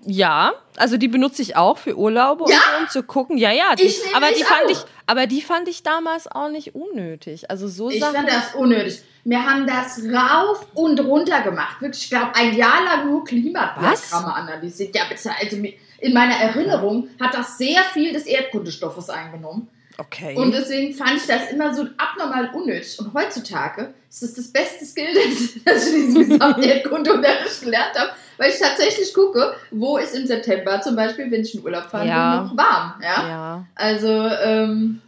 Ja, 0.04 0.54
also 0.76 0.96
die 0.96 1.06
benutze 1.06 1.42
ich 1.42 1.54
auch 1.56 1.78
für 1.78 1.96
Urlaube 1.96 2.50
ja? 2.50 2.56
und 2.56 2.62
so, 2.62 2.80
um 2.80 2.88
zu 2.88 3.02
gucken. 3.04 3.38
Ja, 3.38 3.52
ja, 3.52 3.76
die, 3.76 3.88
aber 4.14 4.32
die 4.36 4.42
fand 4.42 4.64
auch. 4.66 4.70
ich, 4.70 4.78
aber 5.12 5.26
die 5.26 5.42
fand 5.42 5.68
ich 5.68 5.82
damals 5.82 6.26
auch 6.26 6.48
nicht 6.48 6.74
unnötig. 6.74 7.50
Also 7.50 7.68
so 7.68 7.90
Ich 7.90 8.00
Sachen. 8.00 8.14
fand 8.14 8.28
das 8.30 8.54
unnötig. 8.54 9.02
Wir 9.24 9.44
haben 9.44 9.66
das 9.66 10.00
rauf 10.10 10.66
und 10.72 10.98
runter 11.00 11.42
gemacht. 11.42 11.82
Wirklich, 11.82 12.04
ich 12.04 12.08
glaube, 12.10 12.34
ein 12.34 12.56
Jahr 12.56 12.82
lang 12.82 13.10
nur 13.10 13.22
Klimadiagramme 13.22 14.34
analysiert. 14.34 14.96
Ja, 14.96 15.02
bitte, 15.10 15.30
also 15.38 15.58
in 15.98 16.14
meiner 16.14 16.36
Erinnerung 16.36 17.10
hat 17.20 17.34
das 17.34 17.58
sehr 17.58 17.84
viel 17.92 18.14
des 18.14 18.24
Erdkundestoffes 18.24 19.10
eingenommen. 19.10 19.68
Okay. 19.98 20.34
Und 20.34 20.52
deswegen 20.52 20.94
fand 20.94 21.18
ich 21.18 21.26
das 21.26 21.50
immer 21.50 21.74
so 21.74 21.86
abnormal 21.98 22.50
unnötig. 22.54 22.98
Und 22.98 23.12
heutzutage 23.12 23.92
ist 24.08 24.22
das 24.22 24.32
das 24.32 24.48
beste 24.48 24.86
Skill, 24.86 25.12
das 25.66 25.88
ich 25.88 25.94
in 25.94 26.06
diesem 26.06 26.28
gesamten 26.30 26.62
Erdkundeunterricht 26.62 27.60
gelernt 27.60 27.98
habe, 27.98 28.12
weil 28.38 28.50
ich 28.50 28.58
tatsächlich 28.58 29.12
gucke, 29.14 29.54
wo 29.70 29.98
ist 29.98 30.14
im 30.14 30.26
September 30.26 30.80
zum 30.80 30.96
Beispiel, 30.96 31.30
wenn 31.30 31.42
ich 31.42 31.54
in 31.54 31.64
Urlaub 31.64 31.84
fahre, 31.84 32.06
ja. 32.06 32.42
noch 32.42 32.56
warm. 32.56 32.94
Ja. 33.02 33.28
ja. 33.28 33.66
Also, 33.74 34.08
ähm, 34.08 35.00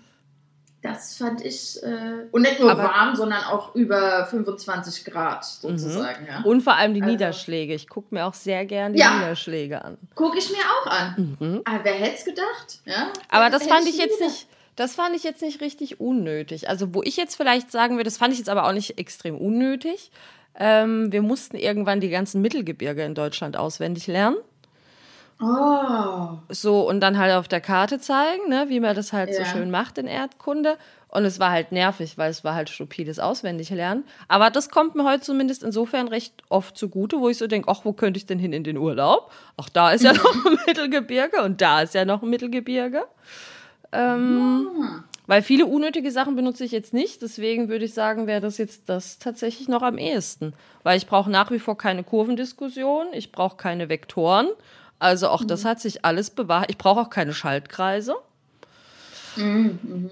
das 0.85 1.17
fand 1.17 1.43
ich, 1.43 1.83
äh, 1.83 2.27
und 2.31 2.43
nicht 2.43 2.61
nur 2.61 2.71
Aber 2.71 2.83
warm, 2.83 3.17
sondern 3.17 3.43
auch 3.45 3.75
über 3.75 4.27
25 4.27 5.07
Grad 5.07 5.43
sozusagen. 5.43 6.25
Mhm. 6.25 6.29
Ja. 6.29 6.43
Und 6.43 6.61
vor 6.61 6.75
allem 6.75 6.93
die 6.93 7.01
also, 7.01 7.13
Niederschläge. 7.13 7.73
Ich 7.73 7.89
gucke 7.89 8.15
mir 8.15 8.27
auch 8.27 8.35
sehr 8.35 8.67
gerne 8.67 8.95
die 8.95 9.01
ja, 9.01 9.15
Niederschläge 9.15 9.83
an. 9.83 9.97
Gucke 10.15 10.37
ich 10.37 10.51
mir 10.51 10.59
auch 10.59 10.87
an. 10.91 11.37
Mhm. 11.41 11.63
Aber 11.65 11.85
wer 11.85 11.95
hätte 11.95 12.17
es 12.17 12.25
gedacht? 12.27 12.81
Ja? 12.85 13.09
Aber 13.31 13.49
das 13.49 13.67
fand 13.67 13.89
ich 13.89 13.97
jetzt 13.97 14.21
nicht. 14.21 14.47
Das 14.77 14.95
fand 14.95 15.17
ich 15.17 15.23
jetzt 15.23 15.41
nicht 15.41 15.63
richtig 15.63 16.01
unnötig. 16.01 16.69
Also, 16.69 16.95
wo 16.95 17.03
ich 17.03 17.17
jetzt 17.17 17.37
vielleicht 17.37 17.71
sagen 17.71 17.95
würde, 17.97 18.05
das 18.05 18.19
fand 18.19 18.35
ich 18.35 18.39
jetzt 18.39 18.51
aber 18.51 18.67
auch 18.67 18.73
nicht 18.73 18.99
extrem 18.99 19.39
unnötig. 19.39 20.11
Ähm, 20.59 21.13
wir 21.13 21.23
mussten 21.23 21.57
irgendwann 21.57 22.01
die 22.01 22.11
ganzen 22.11 22.41
Mittelgebirge 22.41 23.03
in 23.03 23.15
Deutschland 23.15 23.57
auswendig 23.57 24.07
lernen. 24.07 24.37
Oh. 25.41 26.39
So, 26.49 26.89
und 26.89 27.01
dann 27.01 27.19
halt 27.19 27.35
auf 27.35 27.49
der 27.49 27.61
Karte 27.61 27.99
zeigen, 27.99 28.49
ne, 28.49 28.67
wie 28.69 28.81
man 28.81 28.95
das 28.95 29.13
halt 29.13 29.31
ja. 29.31 29.37
so 29.37 29.45
schön 29.45 29.71
macht 29.71 29.99
in 29.99 30.07
Erdkunde. 30.07 30.79
Und 31.09 31.25
es 31.25 31.39
war 31.39 31.51
halt 31.51 31.71
nervig, 31.71 32.19
weil 32.19 32.31
es 32.31 32.45
war 32.45 32.55
halt 32.55 32.71
stupides 32.71 33.19
Auswendiglernen. 33.19 34.05
Aber 34.27 34.51
das 34.51 34.69
kommt 34.69 34.95
mir 34.95 35.05
heute 35.05 35.23
zumindest 35.23 35.63
insofern 35.63 36.09
recht 36.09 36.43
oft 36.49 36.77
zugute, 36.77 37.21
wo 37.21 37.29
ich 37.29 37.39
so 37.39 37.47
denke, 37.47 37.69
ach, 37.71 37.85
wo 37.85 37.93
könnte 37.93 38.19
ich 38.19 38.27
denn 38.27 38.39
hin 38.39 38.53
in 38.53 38.65
den 38.65 38.77
Urlaub? 38.77 39.31
Ach, 39.57 39.69
da 39.69 39.91
ist 39.91 40.03
ja 40.03 40.13
noch 40.15 40.47
ein 40.47 40.59
Mittelgebirge 40.67 41.43
und 41.43 41.61
da 41.61 41.83
ist 41.83 41.95
ja 41.95 42.05
noch 42.05 42.23
ein 42.23 42.31
Mittelgebirge. 42.31 43.05
Ähm, 43.95 44.69
ja. 44.81 45.05
Weil 45.27 45.43
viele 45.43 45.67
unnötige 45.67 46.11
Sachen 46.11 46.37
benutze 46.37 46.65
ich 46.65 46.73
jetzt 46.73 46.93
nicht. 46.93 47.23
Deswegen 47.23 47.69
würde 47.69 47.87
ich 47.87 47.95
sagen, 47.95 48.27
wäre 48.27 48.43
das 48.43 48.59
jetzt 48.59 48.89
das 48.89 49.19
tatsächlich 49.19 49.69
noch 49.69 49.83
am 49.83 49.97
ehesten. 49.97 50.53
Weil 50.83 50.99
ich 50.99 51.07
brauche 51.07 51.31
nach 51.31 51.51
wie 51.51 51.59
vor 51.59 51.79
keine 51.79 52.05
Kurvendiskussion, 52.05 53.07
ich 53.13 53.33
brauche 53.33 53.57
keine 53.57 53.89
Vektoren. 53.89 54.49
Also 54.99 55.29
auch 55.29 55.43
mhm. 55.43 55.49
das 55.49 55.65
hat 55.65 55.81
sich 55.81 56.05
alles 56.05 56.31
bewahrt. 56.31 56.67
Ich 56.71 56.79
brauche 56.79 57.01
auch 57.01 57.11
keine 57.11 57.33
Schaltkreise. 57.33 58.17
Mhm, 59.37 59.79
mhm. 59.83 60.11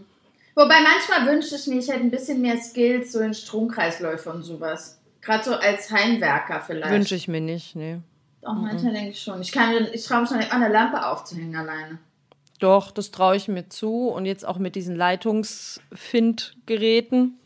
Wobei 0.54 0.76
manchmal 0.80 1.32
wünsche 1.32 1.56
ich 1.56 1.66
mir, 1.66 1.78
ich 1.78 1.88
hätte 1.88 2.00
ein 2.00 2.10
bisschen 2.10 2.40
mehr 2.40 2.58
Skills 2.58 3.12
so 3.12 3.20
in 3.20 3.34
Stromkreisläufe 3.34 4.30
und 4.30 4.42
sowas. 4.42 4.98
Gerade 5.20 5.44
so 5.44 5.54
als 5.54 5.90
Heimwerker 5.90 6.60
vielleicht. 6.60 6.92
Wünsche 6.92 7.14
ich 7.14 7.28
mir 7.28 7.40
nicht, 7.40 7.76
nee. 7.76 8.00
Doch, 8.42 8.54
manchmal 8.54 8.92
mhm. 8.92 8.96
denke 8.96 9.10
ich 9.10 9.22
schon. 9.22 9.40
Ich, 9.40 9.52
kann, 9.52 9.88
ich 9.92 10.04
traue 10.04 10.22
mich 10.22 10.30
noch 10.30 10.38
nicht 10.38 10.52
mal 10.52 10.62
eine 10.62 10.72
Lampe 10.72 11.06
aufzuhängen 11.06 11.54
alleine. 11.54 11.98
Doch, 12.62 12.92
das 12.92 13.10
traue 13.10 13.34
ich 13.34 13.48
mir 13.48 13.68
zu. 13.68 14.06
Und 14.08 14.24
jetzt 14.24 14.46
auch 14.46 14.58
mit 14.58 14.76
diesen 14.76 14.94
Leitungsfindgeräten. 14.94 17.40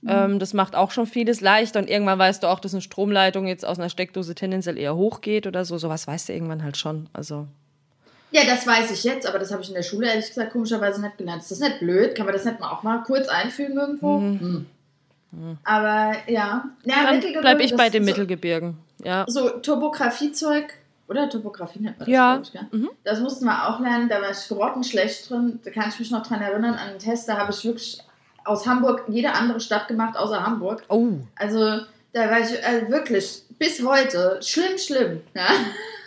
Mhm. 0.00 0.08
Ähm, 0.08 0.38
das 0.38 0.54
macht 0.54 0.76
auch 0.76 0.92
schon 0.92 1.06
vieles 1.06 1.40
leichter. 1.40 1.80
Und 1.80 1.90
irgendwann 1.90 2.20
weißt 2.20 2.44
du 2.44 2.46
auch, 2.46 2.60
dass 2.60 2.72
eine 2.72 2.82
Stromleitung 2.82 3.48
jetzt 3.48 3.66
aus 3.66 3.80
einer 3.80 3.88
Steckdose 3.88 4.36
tendenziell 4.36 4.78
eher 4.78 4.94
hochgeht 4.94 5.48
oder 5.48 5.64
so. 5.64 5.76
Sowas 5.76 6.06
weißt 6.06 6.28
du 6.28 6.34
irgendwann 6.34 6.62
halt 6.62 6.76
schon. 6.76 7.08
Also. 7.12 7.48
Ja, 8.30 8.42
das 8.44 8.64
weiß 8.64 8.92
ich 8.92 9.02
jetzt, 9.04 9.26
aber 9.26 9.40
das 9.40 9.50
habe 9.50 9.62
ich 9.62 9.70
in 9.70 9.74
der 9.74 9.82
Schule 9.82 10.06
ehrlich 10.06 10.28
gesagt 10.28 10.52
komischerweise 10.52 11.00
nicht 11.00 11.18
gelernt. 11.18 11.42
Ist 11.42 11.50
das 11.50 11.58
nicht 11.58 11.80
blöd? 11.80 12.14
Kann 12.14 12.26
man 12.26 12.34
das 12.34 12.44
nicht 12.44 12.60
mal 12.60 12.70
auch 12.70 12.84
mal 12.84 13.02
kurz 13.02 13.26
einfügen 13.26 13.76
irgendwo? 13.76 14.18
Mhm. 14.18 14.40
Hm. 14.40 14.66
Mhm. 15.32 15.58
Aber 15.64 16.12
ja. 16.28 16.64
ja 16.84 17.04
Dann 17.04 17.20
bleibe 17.40 17.64
ich 17.64 17.74
bei 17.74 17.90
den 17.90 18.04
so, 18.04 18.10
Mittelgebirgen. 18.10 18.78
Ja. 19.02 19.24
So 19.26 19.48
Topografiezeug, 19.48 20.74
oder? 21.08 21.28
Topografie 21.28 21.80
nennt 21.80 21.98
man 21.98 22.06
das, 22.06 22.52
ja. 22.52 22.62
Ich, 22.70 22.72
mhm. 22.72 22.90
Das 23.04 23.20
mussten 23.20 23.46
wir 23.46 23.68
auch 23.68 23.80
lernen, 23.80 24.08
da 24.08 24.20
war 24.20 24.30
ich 24.30 24.48
grottenschlecht 24.48 25.28
drin. 25.28 25.60
Da 25.64 25.70
kann 25.70 25.88
ich 25.88 25.98
mich 25.98 26.10
noch 26.10 26.26
dran 26.26 26.40
erinnern, 26.40 26.74
an 26.74 26.90
einen 26.90 26.98
Test, 26.98 27.28
da 27.28 27.38
habe 27.38 27.52
ich 27.52 27.64
wirklich 27.64 27.98
aus 28.44 28.66
Hamburg 28.66 29.04
jede 29.08 29.32
andere 29.32 29.60
Stadt 29.60 29.88
gemacht, 29.88 30.16
außer 30.16 30.44
Hamburg. 30.44 30.84
Oh. 30.88 31.08
Also, 31.36 31.80
da 32.12 32.30
war 32.30 32.40
ich 32.40 32.64
also 32.64 32.88
wirklich 32.88 33.42
bis 33.58 33.84
heute 33.84 34.38
schlimm, 34.42 34.78
schlimm. 34.78 35.20
Ja? 35.34 35.48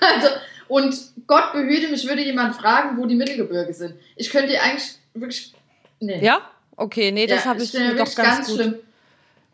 Also, 0.04 0.30
und 0.68 0.96
Gott 1.28 1.54
behüte 1.54 1.88
mich, 1.90 2.08
würde 2.08 2.24
jemand 2.24 2.56
fragen, 2.56 2.98
wo 2.98 3.06
die 3.06 3.14
Mittelgebirge 3.14 3.72
sind. 3.72 3.94
Ich 4.16 4.32
könnte 4.32 4.60
eigentlich 4.60 4.98
wirklich. 5.14 5.54
Nee. 6.00 6.26
Ja? 6.26 6.42
Okay, 6.76 7.12
nee, 7.12 7.28
das 7.28 7.44
ja, 7.44 7.52
habe 7.52 7.62
ich 7.62 7.72
doch 7.72 7.96
ganz, 7.98 8.16
ganz 8.16 8.48
gut. 8.48 8.56
Schlimm. 8.56 8.76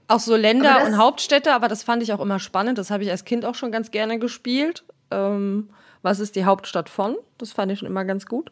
Auch 0.08 0.22
so 0.22 0.38
Länder 0.38 0.86
und 0.86 0.98
Hauptstädte, 0.98 1.54
aber 1.54 1.68
das 1.68 1.84
fand 1.84 2.01
ich 2.01 2.13
auch 2.13 2.22
immer 2.22 2.39
spannend. 2.39 2.77
Das 2.77 2.92
habe 2.92 3.04
ich 3.04 3.12
als 3.12 3.25
Kind 3.25 3.44
auch 3.44 3.56
schon 3.56 3.74
ganz 3.74 3.92
gerne 3.92 4.20
gespielt. 4.20 4.86
Ähm, 5.11 5.69
was 6.01 6.19
ist 6.19 6.35
die 6.35 6.45
Hauptstadt 6.45 6.89
von? 6.89 7.15
Das 7.37 7.51
fand 7.51 7.71
ich 7.71 7.79
schon 7.79 7.87
immer 7.87 8.05
ganz 8.05 8.25
gut. 8.25 8.51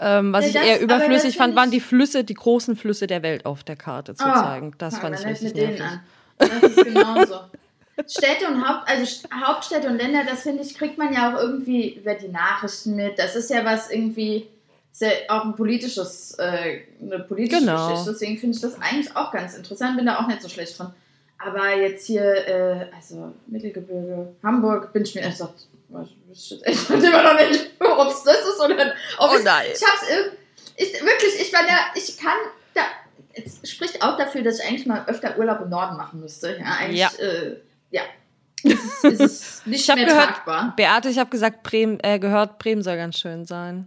Ähm, 0.00 0.32
was 0.32 0.46
ja, 0.46 0.52
das, 0.52 0.62
ich 0.62 0.68
eher 0.68 0.80
überflüssig 0.80 1.36
fand, 1.36 1.54
waren 1.54 1.70
die 1.70 1.80
Flüsse, 1.80 2.24
die 2.24 2.34
großen 2.34 2.76
Flüsse 2.76 3.06
der 3.06 3.22
Welt 3.22 3.46
auf 3.46 3.62
der 3.62 3.76
Karte 3.76 4.14
zu 4.14 4.24
oh, 4.24 4.32
zeigen. 4.32 4.74
Das 4.78 4.98
fand 4.98 5.18
ich 5.18 5.24
richtig 5.24 5.54
nervig. 5.54 5.82
Das 6.38 6.62
ist 6.62 6.84
genauso. 6.84 7.40
Städte 8.08 8.48
und 8.48 8.66
Haupt, 8.66 8.88
also 8.88 9.28
Hauptstädte 9.32 9.88
und 9.88 9.98
Länder, 9.98 10.24
das 10.28 10.42
finde 10.42 10.62
ich, 10.62 10.74
kriegt 10.74 10.98
man 10.98 11.12
ja 11.12 11.32
auch 11.32 11.40
irgendwie 11.40 11.94
über 11.94 12.14
die 12.14 12.28
Nachrichten 12.28 12.96
mit. 12.96 13.18
Das 13.18 13.36
ist 13.36 13.50
ja 13.50 13.64
was 13.64 13.90
irgendwie, 13.90 14.48
ja 14.98 15.08
auch 15.28 15.44
ein 15.44 15.54
politisches, 15.54 16.34
äh, 16.38 16.80
eine 17.00 17.20
politische 17.20 17.60
genau. 17.60 17.88
Geschichte. 17.88 18.12
Deswegen 18.12 18.38
finde 18.38 18.56
ich 18.56 18.62
das 18.62 18.80
eigentlich 18.80 19.16
auch 19.16 19.30
ganz 19.30 19.54
interessant. 19.54 19.96
Bin 19.96 20.06
da 20.06 20.18
auch 20.18 20.26
nicht 20.26 20.42
so 20.42 20.48
schlecht 20.48 20.76
drin. 20.78 20.88
Aber 21.44 21.76
jetzt 21.76 22.06
hier, 22.06 22.22
äh, 22.22 22.86
also 22.94 23.34
Mittelgebirge, 23.46 24.34
Hamburg, 24.42 24.92
bin 24.92 25.02
ich 25.02 25.14
mir 25.14 25.22
echt 25.22 25.32
gesagt, 25.32 25.66
ich 25.88 26.50
weiß 26.60 26.88
immer 26.90 27.22
noch 27.22 27.38
nicht, 27.38 27.70
ob 27.78 28.08
es 28.08 28.22
das 28.22 28.40
ist 28.40 28.60
oder 28.60 28.94
ob 29.18 29.30
oh 29.30 29.38
nein. 29.42 29.66
Ich, 29.72 29.80
ich 29.80 29.86
hab's 29.86 30.08
ich, 30.76 30.92
wirklich, 31.02 31.40
ich 31.40 31.52
war 31.52 31.60
da, 31.62 31.76
ich 31.94 32.16
kann 32.16 32.32
da, 32.72 32.82
es 33.32 33.70
spricht 33.70 34.02
auch 34.02 34.16
dafür, 34.16 34.42
dass 34.42 34.58
ich 34.58 34.66
eigentlich 34.66 34.86
mal 34.86 35.04
öfter 35.06 35.38
Urlaub 35.38 35.60
im 35.60 35.68
Norden 35.68 35.96
machen 35.96 36.20
müsste. 36.20 36.56
Ja, 36.58 36.76
eigentlich, 36.80 36.98
ja. 36.98 37.10
Äh, 37.18 37.56
ja. 37.90 38.02
Es 38.64 39.04
ist, 39.04 39.20
es 39.20 39.62
nicht 39.66 39.88
ich 39.88 39.94
mehr 39.94 40.06
gehört, 40.06 40.28
tragbar. 40.28 40.72
Beate, 40.76 41.10
ich 41.10 41.18
habe 41.18 41.30
gesagt, 41.30 41.62
Bremen, 41.62 42.00
äh, 42.02 42.18
gehört, 42.18 42.58
Bremen 42.58 42.82
soll 42.82 42.96
ganz 42.96 43.18
schön 43.18 43.44
sein. 43.44 43.86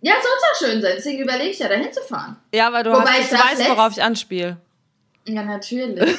Ja, 0.00 0.14
soll 0.22 0.30
es 0.36 0.42
auch 0.42 0.66
schön 0.66 0.80
sein. 0.80 0.92
Deswegen 0.96 1.22
überlege 1.22 1.50
ich 1.50 1.58
ja, 1.58 1.68
dahin 1.68 1.92
zu 1.92 2.00
fahren. 2.00 2.36
Ja, 2.54 2.72
weil 2.72 2.84
du, 2.84 2.92
Wobei 2.92 3.10
hast, 3.10 3.32
du 3.32 3.36
weißt, 3.36 3.68
worauf 3.68 3.92
ich 3.92 4.02
anspiele. 4.02 4.56
Ja, 5.28 5.44
natürlich. 5.44 6.18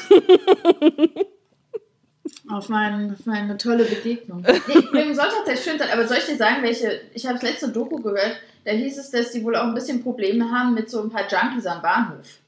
auf, 2.48 2.68
mein, 2.68 3.12
auf 3.12 3.26
meine 3.26 3.56
tolle 3.56 3.84
Begegnung. 3.84 4.44
Nee, 4.92 5.14
soll 5.14 5.28
tatsächlich 5.28 5.64
schön 5.64 5.78
sein, 5.78 5.90
aber 5.92 6.06
soll 6.06 6.18
ich 6.18 6.26
dir 6.26 6.36
sagen, 6.36 6.62
welche. 6.62 7.00
Ich 7.12 7.26
habe 7.26 7.34
das 7.34 7.42
letzte 7.42 7.68
Doku 7.70 8.00
gehört, 8.00 8.36
da 8.64 8.72
hieß 8.72 8.98
es, 8.98 9.10
dass 9.10 9.32
die 9.32 9.42
wohl 9.44 9.56
auch 9.56 9.64
ein 9.64 9.74
bisschen 9.74 10.02
Probleme 10.02 10.50
haben 10.50 10.74
mit 10.74 10.90
so 10.90 11.02
ein 11.02 11.10
paar 11.10 11.26
Junkies 11.28 11.66
am 11.66 11.82
Bahnhof. 11.82 12.38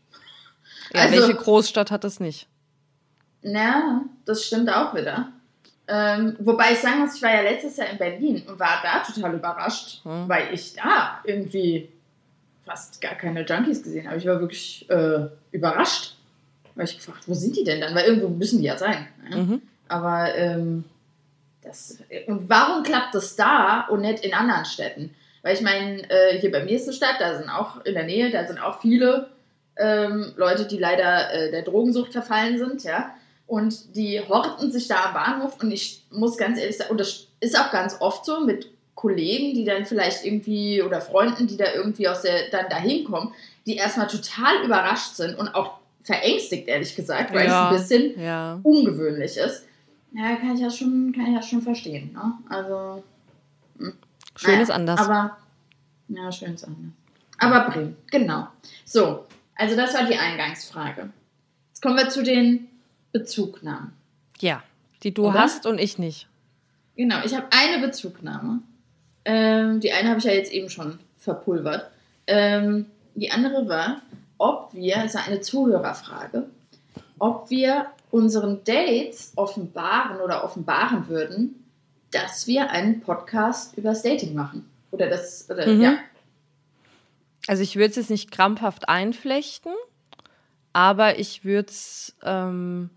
Ja, 0.92 1.02
also, 1.02 1.16
welche 1.16 1.34
Großstadt 1.34 1.90
hat 1.90 2.04
das 2.04 2.20
nicht? 2.20 2.46
Na, 3.42 4.04
das 4.24 4.44
stimmt 4.44 4.70
auch 4.70 4.94
wieder. 4.94 5.32
Ähm, 5.88 6.36
wobei 6.38 6.72
ich 6.72 6.78
sagen 6.78 7.00
muss, 7.00 7.16
ich 7.16 7.22
war 7.22 7.34
ja 7.34 7.40
letztes 7.40 7.76
Jahr 7.76 7.88
in 7.88 7.98
Berlin 7.98 8.42
und 8.46 8.58
war 8.58 8.80
da 8.82 9.00
total 9.00 9.34
überrascht, 9.34 10.04
hm. 10.04 10.28
weil 10.28 10.54
ich 10.54 10.74
da 10.74 11.20
irgendwie 11.24 11.88
fast 12.64 13.00
gar 13.00 13.14
keine 13.14 13.44
Junkies 13.44 13.82
gesehen 13.82 14.06
habe. 14.06 14.18
Ich 14.18 14.26
war 14.26 14.38
wirklich 14.40 14.88
äh, 14.88 15.26
überrascht. 15.50 16.16
Weil 16.74 16.86
ich 16.86 16.96
gefragt, 16.96 17.24
wo 17.26 17.34
sind 17.34 17.56
die 17.56 17.64
denn 17.64 17.80
dann? 17.80 17.94
Weil 17.94 18.06
irgendwo 18.06 18.28
müssen 18.28 18.60
die 18.60 18.66
ja 18.66 18.78
sein. 18.78 19.06
Ne? 19.28 19.36
Mhm. 19.36 19.62
Aber 19.88 20.34
ähm, 20.34 20.84
das, 21.62 21.98
und 22.26 22.48
warum 22.48 22.82
klappt 22.82 23.14
das 23.14 23.36
da 23.36 23.86
und 23.90 24.00
nicht 24.00 24.24
in 24.24 24.34
anderen 24.34 24.64
Städten? 24.64 25.14
Weil 25.42 25.54
ich 25.54 25.60
meine, 25.60 26.08
äh, 26.08 26.38
hier 26.38 26.50
bei 26.50 26.64
mir 26.64 26.76
ist 26.76 26.84
eine 26.84 26.92
Stadt, 26.92 27.16
da 27.20 27.36
sind 27.36 27.50
auch 27.50 27.84
in 27.84 27.94
der 27.94 28.04
Nähe, 28.04 28.30
da 28.30 28.46
sind 28.46 28.58
auch 28.58 28.80
viele 28.80 29.28
ähm, 29.76 30.32
Leute, 30.36 30.66
die 30.66 30.78
leider 30.78 31.32
äh, 31.32 31.50
der 31.50 31.62
Drogensucht 31.62 32.12
verfallen 32.12 32.58
sind, 32.58 32.84
ja. 32.84 33.14
Und 33.46 33.96
die 33.96 34.20
horten 34.20 34.70
sich 34.70 34.88
da 34.88 35.06
am 35.06 35.14
Bahnhof 35.14 35.60
und 35.62 35.72
ich 35.72 36.04
muss 36.10 36.38
ganz 36.38 36.58
ehrlich 36.58 36.78
sagen, 36.78 36.90
und 36.90 37.00
das 37.00 37.26
ist 37.40 37.58
auch 37.58 37.70
ganz 37.70 38.00
oft 38.00 38.24
so 38.24 38.40
mit 38.40 38.68
Kollegen, 38.94 39.54
die 39.54 39.64
dann 39.64 39.84
vielleicht 39.84 40.24
irgendwie 40.24 40.80
oder 40.80 41.00
Freunden, 41.00 41.48
die 41.48 41.56
da 41.56 41.72
irgendwie 41.74 42.08
aus 42.08 42.22
der 42.22 42.50
dann 42.50 42.66
da 42.70 42.76
hinkommen, 42.76 43.34
die 43.66 43.76
erstmal 43.76 44.06
total 44.06 44.64
überrascht 44.64 45.16
sind 45.16 45.36
und 45.36 45.54
auch 45.54 45.81
verängstigt, 46.02 46.68
ehrlich 46.68 46.94
gesagt, 46.94 47.32
weil 47.32 47.46
ja, 47.46 47.70
es 47.70 47.72
ein 47.72 48.00
bisschen 48.00 48.20
ja. 48.20 48.60
ungewöhnlich 48.62 49.36
ist. 49.36 49.66
Ja, 50.14 50.36
kann 50.36 50.54
ich 50.54 50.60
ja 50.60 50.70
schon, 50.70 51.12
kann 51.14 51.26
ich 51.26 51.34
ja 51.34 51.42
schon 51.42 51.62
verstehen. 51.62 52.12
Ne? 52.12 52.32
Also. 52.48 53.02
Hm. 53.78 53.94
Schön 54.36 54.50
naja, 54.50 54.62
ist 54.62 54.70
anders. 54.70 55.00
Aber. 55.00 55.36
Ja, 56.08 56.30
schön 56.32 56.54
ist 56.54 56.64
anders. 56.64 56.92
Aber 57.38 57.70
Bremen, 57.70 57.96
genau. 58.10 58.46
So, 58.84 59.24
also 59.56 59.76
das 59.76 59.94
war 59.94 60.04
die 60.04 60.16
Eingangsfrage. 60.16 61.10
Jetzt 61.68 61.82
kommen 61.82 61.96
wir 61.96 62.08
zu 62.08 62.22
den 62.22 62.68
Bezugnahmen. 63.12 63.92
Ja, 64.40 64.62
die 65.02 65.12
du 65.12 65.28
Oder? 65.28 65.40
hast 65.40 65.66
und 65.66 65.78
ich 65.78 65.98
nicht. 65.98 66.28
Genau, 66.96 67.16
ich 67.24 67.34
habe 67.34 67.46
eine 67.50 67.84
Bezugnahme. 67.84 68.60
Ähm, 69.24 69.80
die 69.80 69.92
eine 69.92 70.10
habe 70.10 70.18
ich 70.18 70.24
ja 70.24 70.32
jetzt 70.32 70.52
eben 70.52 70.68
schon 70.68 70.98
verpulvert. 71.16 71.90
Ähm, 72.26 72.86
die 73.14 73.30
andere 73.30 73.68
war, 73.68 74.02
ob 74.42 74.74
wir, 74.74 74.96
das 74.96 75.14
ist 75.14 75.28
eine 75.28 75.40
Zuhörerfrage, 75.40 76.48
ob 77.20 77.48
wir 77.48 77.86
unseren 78.10 78.64
Dates 78.64 79.32
offenbaren 79.36 80.20
oder 80.20 80.42
offenbaren 80.42 81.06
würden, 81.08 81.64
dass 82.10 82.48
wir 82.48 82.70
einen 82.70 83.00
Podcast 83.00 83.78
über 83.78 83.90
das 83.90 84.02
Dating 84.02 84.34
machen. 84.34 84.68
Oder 84.90 85.08
das, 85.08 85.48
oder, 85.48 85.66
mhm. 85.66 85.80
ja. 85.80 85.94
Also 87.46 87.62
ich 87.62 87.76
würde 87.76 87.90
es 87.90 87.96
jetzt 87.96 88.10
nicht 88.10 88.32
krampfhaft 88.32 88.88
einflechten, 88.88 89.72
aber 90.72 91.20
ich 91.20 91.44
würde 91.44 91.70
es 91.70 92.16
ähm, 92.24 92.90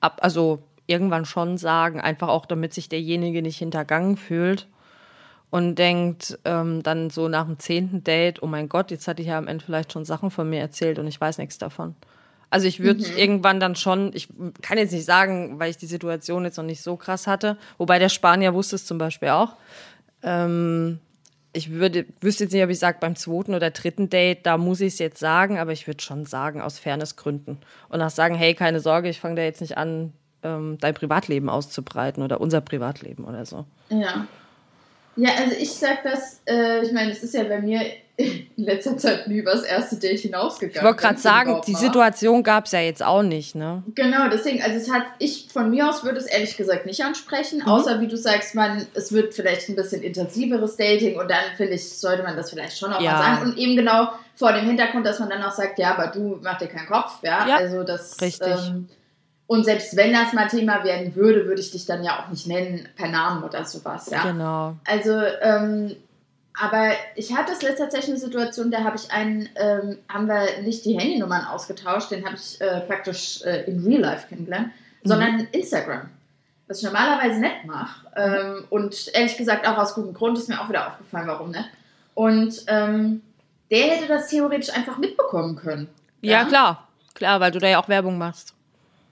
ab, 0.00 0.18
also 0.20 0.62
irgendwann 0.86 1.24
schon 1.24 1.56
sagen, 1.56 2.02
einfach 2.02 2.28
auch 2.28 2.44
damit 2.44 2.74
sich 2.74 2.90
derjenige 2.90 3.40
nicht 3.40 3.56
hintergangen 3.56 4.18
fühlt 4.18 4.68
und 5.50 5.76
denkt 5.76 6.38
ähm, 6.44 6.82
dann 6.82 7.10
so 7.10 7.28
nach 7.28 7.46
dem 7.46 7.58
zehnten 7.58 8.04
Date, 8.04 8.42
oh 8.42 8.46
mein 8.46 8.68
Gott, 8.68 8.90
jetzt 8.90 9.06
hatte 9.08 9.22
ich 9.22 9.28
ja 9.28 9.38
am 9.38 9.48
Ende 9.48 9.64
vielleicht 9.64 9.92
schon 9.92 10.04
Sachen 10.04 10.30
von 10.30 10.48
mir 10.48 10.60
erzählt 10.60 10.98
und 10.98 11.06
ich 11.06 11.20
weiß 11.20 11.38
nichts 11.38 11.58
davon. 11.58 11.94
Also 12.50 12.68
ich 12.68 12.80
würde 12.80 13.00
mhm. 13.00 13.16
irgendwann 13.16 13.60
dann 13.60 13.76
schon, 13.76 14.12
ich 14.14 14.28
kann 14.62 14.78
jetzt 14.78 14.92
nicht 14.92 15.04
sagen, 15.04 15.58
weil 15.58 15.70
ich 15.70 15.76
die 15.76 15.86
Situation 15.86 16.44
jetzt 16.44 16.56
noch 16.56 16.64
nicht 16.64 16.82
so 16.82 16.96
krass 16.96 17.26
hatte, 17.26 17.56
wobei 17.78 17.98
der 17.98 18.08
Spanier 18.08 18.54
wusste 18.54 18.76
es 18.76 18.86
zum 18.86 18.98
Beispiel 18.98 19.28
auch. 19.30 19.56
Ähm, 20.22 21.00
ich 21.52 21.70
würde, 21.70 22.04
wüsste 22.20 22.44
jetzt 22.44 22.52
nicht, 22.52 22.62
ob 22.62 22.70
ich 22.70 22.78
sage, 22.78 22.98
beim 23.00 23.16
zweiten 23.16 23.54
oder 23.54 23.70
dritten 23.70 24.10
Date, 24.10 24.44
da 24.44 24.58
muss 24.58 24.80
ich 24.80 24.94
es 24.94 24.98
jetzt 24.98 25.18
sagen, 25.18 25.58
aber 25.58 25.72
ich 25.72 25.86
würde 25.86 26.02
schon 26.02 26.26
sagen, 26.26 26.60
aus 26.60 26.78
Fairnessgründen. 26.78 27.58
Und 27.88 28.02
auch 28.02 28.10
sagen, 28.10 28.34
hey, 28.34 28.54
keine 28.54 28.80
Sorge, 28.80 29.08
ich 29.08 29.20
fange 29.20 29.36
da 29.36 29.42
jetzt 29.42 29.62
nicht 29.62 29.78
an, 29.78 30.12
ähm, 30.42 30.76
dein 30.80 30.94
Privatleben 30.94 31.48
auszubreiten 31.48 32.22
oder 32.22 32.40
unser 32.40 32.60
Privatleben 32.60 33.24
oder 33.24 33.46
so. 33.46 33.64
Ja. 33.88 34.26
Ja, 35.16 35.30
also 35.38 35.56
ich 35.58 35.72
sag 35.72 36.02
das, 36.02 36.40
äh, 36.46 36.82
ich 36.84 36.92
meine, 36.92 37.10
es 37.10 37.22
ist 37.22 37.34
ja 37.34 37.44
bei 37.44 37.60
mir 37.60 37.80
in 38.18 38.46
letzter 38.56 38.96
Zeit 38.96 39.28
nie 39.28 39.38
übers 39.38 39.62
erste 39.62 39.96
Date 39.96 40.20
hinausgegangen. 40.20 40.76
Ich 40.76 40.82
wollte 40.82 41.02
gerade 41.02 41.18
sagen, 41.18 41.60
die 41.66 41.74
Situation 41.74 42.42
gab 42.42 42.64
es 42.64 42.72
ja 42.72 42.80
jetzt 42.80 43.02
auch 43.02 43.22
nicht, 43.22 43.54
ne? 43.54 43.82
Genau, 43.94 44.28
deswegen, 44.30 44.62
also 44.62 44.76
es 44.76 44.90
hat, 44.90 45.02
ich 45.18 45.48
von 45.52 45.70
mir 45.70 45.88
aus 45.88 46.02
würde 46.02 46.18
es 46.18 46.26
ehrlich 46.26 46.56
gesagt 46.56 46.86
nicht 46.86 47.04
ansprechen, 47.04 47.58
mhm. 47.58 47.68
außer 47.68 48.00
wie 48.00 48.08
du 48.08 48.16
sagst, 48.16 48.54
man, 48.54 48.86
es 48.94 49.12
wird 49.12 49.34
vielleicht 49.34 49.68
ein 49.68 49.76
bisschen 49.76 50.02
intensiveres 50.02 50.76
Dating 50.76 51.18
und 51.18 51.30
dann 51.30 51.44
finde 51.56 51.74
ich, 51.74 51.88
sollte 51.88 52.22
man 52.22 52.36
das 52.36 52.50
vielleicht 52.50 52.78
schon 52.78 52.92
auch 52.92 53.00
ja. 53.02 53.12
mal 53.12 53.22
sagen. 53.22 53.50
Und 53.50 53.58
eben 53.58 53.76
genau 53.76 54.08
vor 54.34 54.52
dem 54.52 54.64
Hintergrund, 54.64 55.04
dass 55.04 55.18
man 55.18 55.28
dann 55.28 55.42
auch 55.42 55.52
sagt, 55.52 55.78
ja, 55.78 55.94
aber 55.94 56.06
du 56.06 56.38
mach 56.42 56.56
dir 56.56 56.68
keinen 56.68 56.86
Kopf, 56.86 57.18
ja. 57.22 57.46
ja 57.46 57.56
also 57.56 57.82
das. 57.82 58.18
Richtig. 58.20 58.48
Ähm, 58.48 58.88
und 59.46 59.64
selbst 59.64 59.96
wenn 59.96 60.12
das 60.12 60.32
mal 60.32 60.48
Thema 60.48 60.82
werden 60.82 61.14
würde, 61.14 61.46
würde 61.46 61.60
ich 61.60 61.70
dich 61.70 61.86
dann 61.86 62.02
ja 62.02 62.20
auch 62.20 62.30
nicht 62.30 62.46
nennen 62.46 62.88
per 62.96 63.08
Namen 63.08 63.44
oder 63.44 63.64
sowas, 63.64 64.10
ja. 64.10 64.22
Genau. 64.22 64.76
Also, 64.84 65.12
ähm, 65.40 65.94
aber 66.58 66.92
ich 67.14 67.36
hatte 67.36 67.52
es 67.52 67.62
letzter 67.62 67.88
Zeit 67.88 68.06
eine 68.06 68.16
Situation, 68.16 68.70
da 68.70 68.82
habe 68.82 68.96
ich 68.96 69.10
einen, 69.12 69.48
ähm, 69.56 69.98
haben 70.08 70.26
wir 70.26 70.62
nicht 70.62 70.84
die 70.84 70.98
Handynummern 70.98 71.44
ausgetauscht, 71.44 72.10
den 72.10 72.24
habe 72.24 72.36
ich 72.36 72.60
äh, 72.60 72.80
praktisch 72.80 73.42
äh, 73.42 73.64
in 73.70 73.84
Real 73.84 74.00
Life 74.00 74.28
kennengelernt, 74.28 74.68
mhm. 75.02 75.08
sondern 75.08 75.40
Instagram. 75.52 76.08
Was 76.66 76.78
ich 76.78 76.84
normalerweise 76.84 77.38
nicht 77.38 77.64
mache. 77.66 78.06
Ähm, 78.16 78.64
und 78.70 79.14
ehrlich 79.14 79.36
gesagt 79.36 79.68
auch 79.68 79.78
aus 79.78 79.94
gutem 79.94 80.14
Grund 80.14 80.36
ist 80.36 80.48
mir 80.48 80.60
auch 80.60 80.68
wieder 80.68 80.88
aufgefallen, 80.88 81.28
warum 81.28 81.50
nicht. 81.50 81.68
Und 82.14 82.64
ähm, 82.66 83.22
der 83.70 83.88
hätte 83.88 84.08
das 84.08 84.28
theoretisch 84.28 84.74
einfach 84.74 84.98
mitbekommen 84.98 85.54
können. 85.54 85.88
Ja, 86.22 86.40
ja, 86.40 86.44
klar. 86.46 86.88
Klar, 87.14 87.38
weil 87.38 87.52
du 87.52 87.60
da 87.60 87.68
ja 87.68 87.78
auch 87.78 87.88
Werbung 87.88 88.18
machst. 88.18 88.55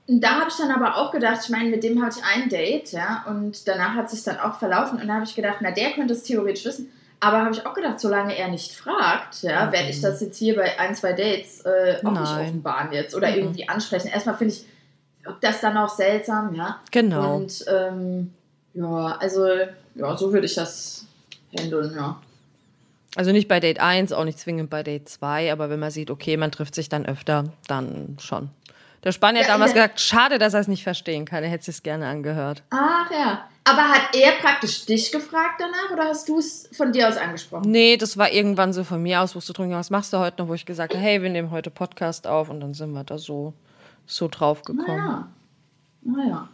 Da 0.07 0.41
habe 0.41 0.51
ich 0.51 0.57
dann 0.57 0.71
aber 0.71 0.97
auch 0.97 1.13
gedacht, 1.13 1.41
ich 1.45 1.51
meine, 1.51 1.71
mit 1.71 1.83
dem 1.83 2.05
hatte 2.05 2.19
ich 2.19 2.25
ein 2.25 2.49
Date, 2.51 2.93
ja, 2.93 3.25
und 3.27 3.67
danach 3.67 3.95
hat 3.95 4.11
sich 4.11 4.23
dann 4.23 4.39
auch 4.39 4.59
verlaufen 4.59 5.01
und 5.01 5.09
da 5.09 5.15
habe 5.15 5.25
ich 5.25 5.35
gedacht, 5.35 5.59
na, 5.61 5.71
der 5.71 5.93
könnte 5.93 6.13
es 6.13 6.23
theoretisch 6.23 6.65
wissen. 6.67 6.91
Aber 7.21 7.39
habe 7.39 7.55
ich 7.55 7.65
auch 7.65 7.73
gedacht, 7.73 8.01
solange 8.01 8.37
er 8.37 8.49
nicht 8.49 8.73
fragt, 8.73 9.43
ja, 9.43 9.73
werde 9.73 9.89
ich 9.89 10.03
das 10.03 10.21
jetzt 10.21 10.37
hier 10.37 10.57
bei 10.57 10.79
ein, 10.79 10.95
zwei 10.95 11.15
Dates 11.15 11.63
äh, 11.63 11.97
auch 12.05 12.13
Nein. 12.13 12.23
nicht 12.23 12.33
offenbaren 12.33 12.93
jetzt 12.93 13.15
oder 13.15 13.31
mhm. 13.31 13.37
irgendwie 13.37 13.69
ansprechen. 13.69 14.09
Erstmal 14.09 14.37
finde 14.37 14.53
ich 14.55 14.67
das 15.41 15.63
dann 15.63 15.79
auch 15.79 15.89
seltsam, 15.89 16.55
ja. 16.55 16.81
Genau. 16.91 17.37
Und 17.37 17.65
ähm, 17.67 18.35
ja, 18.75 19.17
also 19.19 19.47
ja, 19.95 20.17
so 20.19 20.35
würde 20.35 20.45
ich 20.45 20.55
das 20.55 21.07
handeln, 21.59 21.95
ja. 21.97 22.21
Also 23.17 23.33
nicht 23.33 23.49
bei 23.49 23.61
Date 23.61 23.81
1, 23.81 24.13
auch 24.13 24.25
nicht 24.25 24.39
zwingend 24.39 24.71
bei 24.71 24.83
Date 24.83 25.09
2, 25.09 25.53
aber 25.53 25.71
wenn 25.71 25.79
man 25.79 25.93
sieht, 25.93 26.11
okay, 26.11 26.37
man 26.37 26.51
trifft 26.51 26.75
sich 26.75 26.89
dann 26.89 27.07
öfter, 27.07 27.45
dann 27.69 28.17
schon. 28.21 28.51
Der 29.05 29.13
Spanier 29.13 29.43
hat 29.43 29.51
damals 29.51 29.73
gesagt, 29.75 30.01
schade, 30.01 30.39
dass 30.39 30.55
er 30.55 30.61
es 30.61 30.69
nicht 30.69 30.83
verstehen 30.83 31.25
kann. 31.25 31.45
Er 31.45 31.51
hätte 31.51 31.71
es 31.71 31.83
gerne 31.83 32.09
angehört. 32.09 32.63
Ach 32.71 33.11
ja. 33.11 33.49
Aber 33.67 33.89
hat 33.89 34.15
er 34.15 34.33
praktisch 34.43 34.85
dich 34.85 35.11
gefragt 35.11 35.59
danach 35.59 35.91
oder 35.93 36.09
hast 36.09 36.29
du 36.29 36.39
es 36.39 36.69
von 36.73 36.93
dir 36.93 37.09
aus 37.09 37.17
angesprochen? 37.17 37.71
Nee, 37.71 37.97
das 37.97 38.19
war 38.19 38.31
irgendwann 38.31 38.75
so 38.75 38.85
von 38.85 39.03
mir 39.03 39.23
aus, 39.23 39.35
wo 39.35 39.41
du 39.41 39.53
drin 39.55 39.71
was 39.71 39.89
machst 39.89 40.13
du 40.13 40.19
heute 40.19 40.43
noch, 40.43 40.49
wo 40.49 40.55
ich 40.55 40.67
gesagt 40.67 40.93
habe, 40.93 41.03
hey, 41.03 41.23
wir 41.23 41.31
nehmen 41.31 41.51
heute 41.51 41.71
Podcast 41.71 42.27
auf 42.27 42.51
und 42.51 42.61
dann 42.61 42.75
sind 42.75 42.93
wir 42.93 43.05
da 43.05 43.17
so, 43.17 43.55
so 44.07 44.29
drauf 44.29 44.63
gekommen. 44.63 44.87
Naja. 44.99 45.29
naja. 46.03 46.49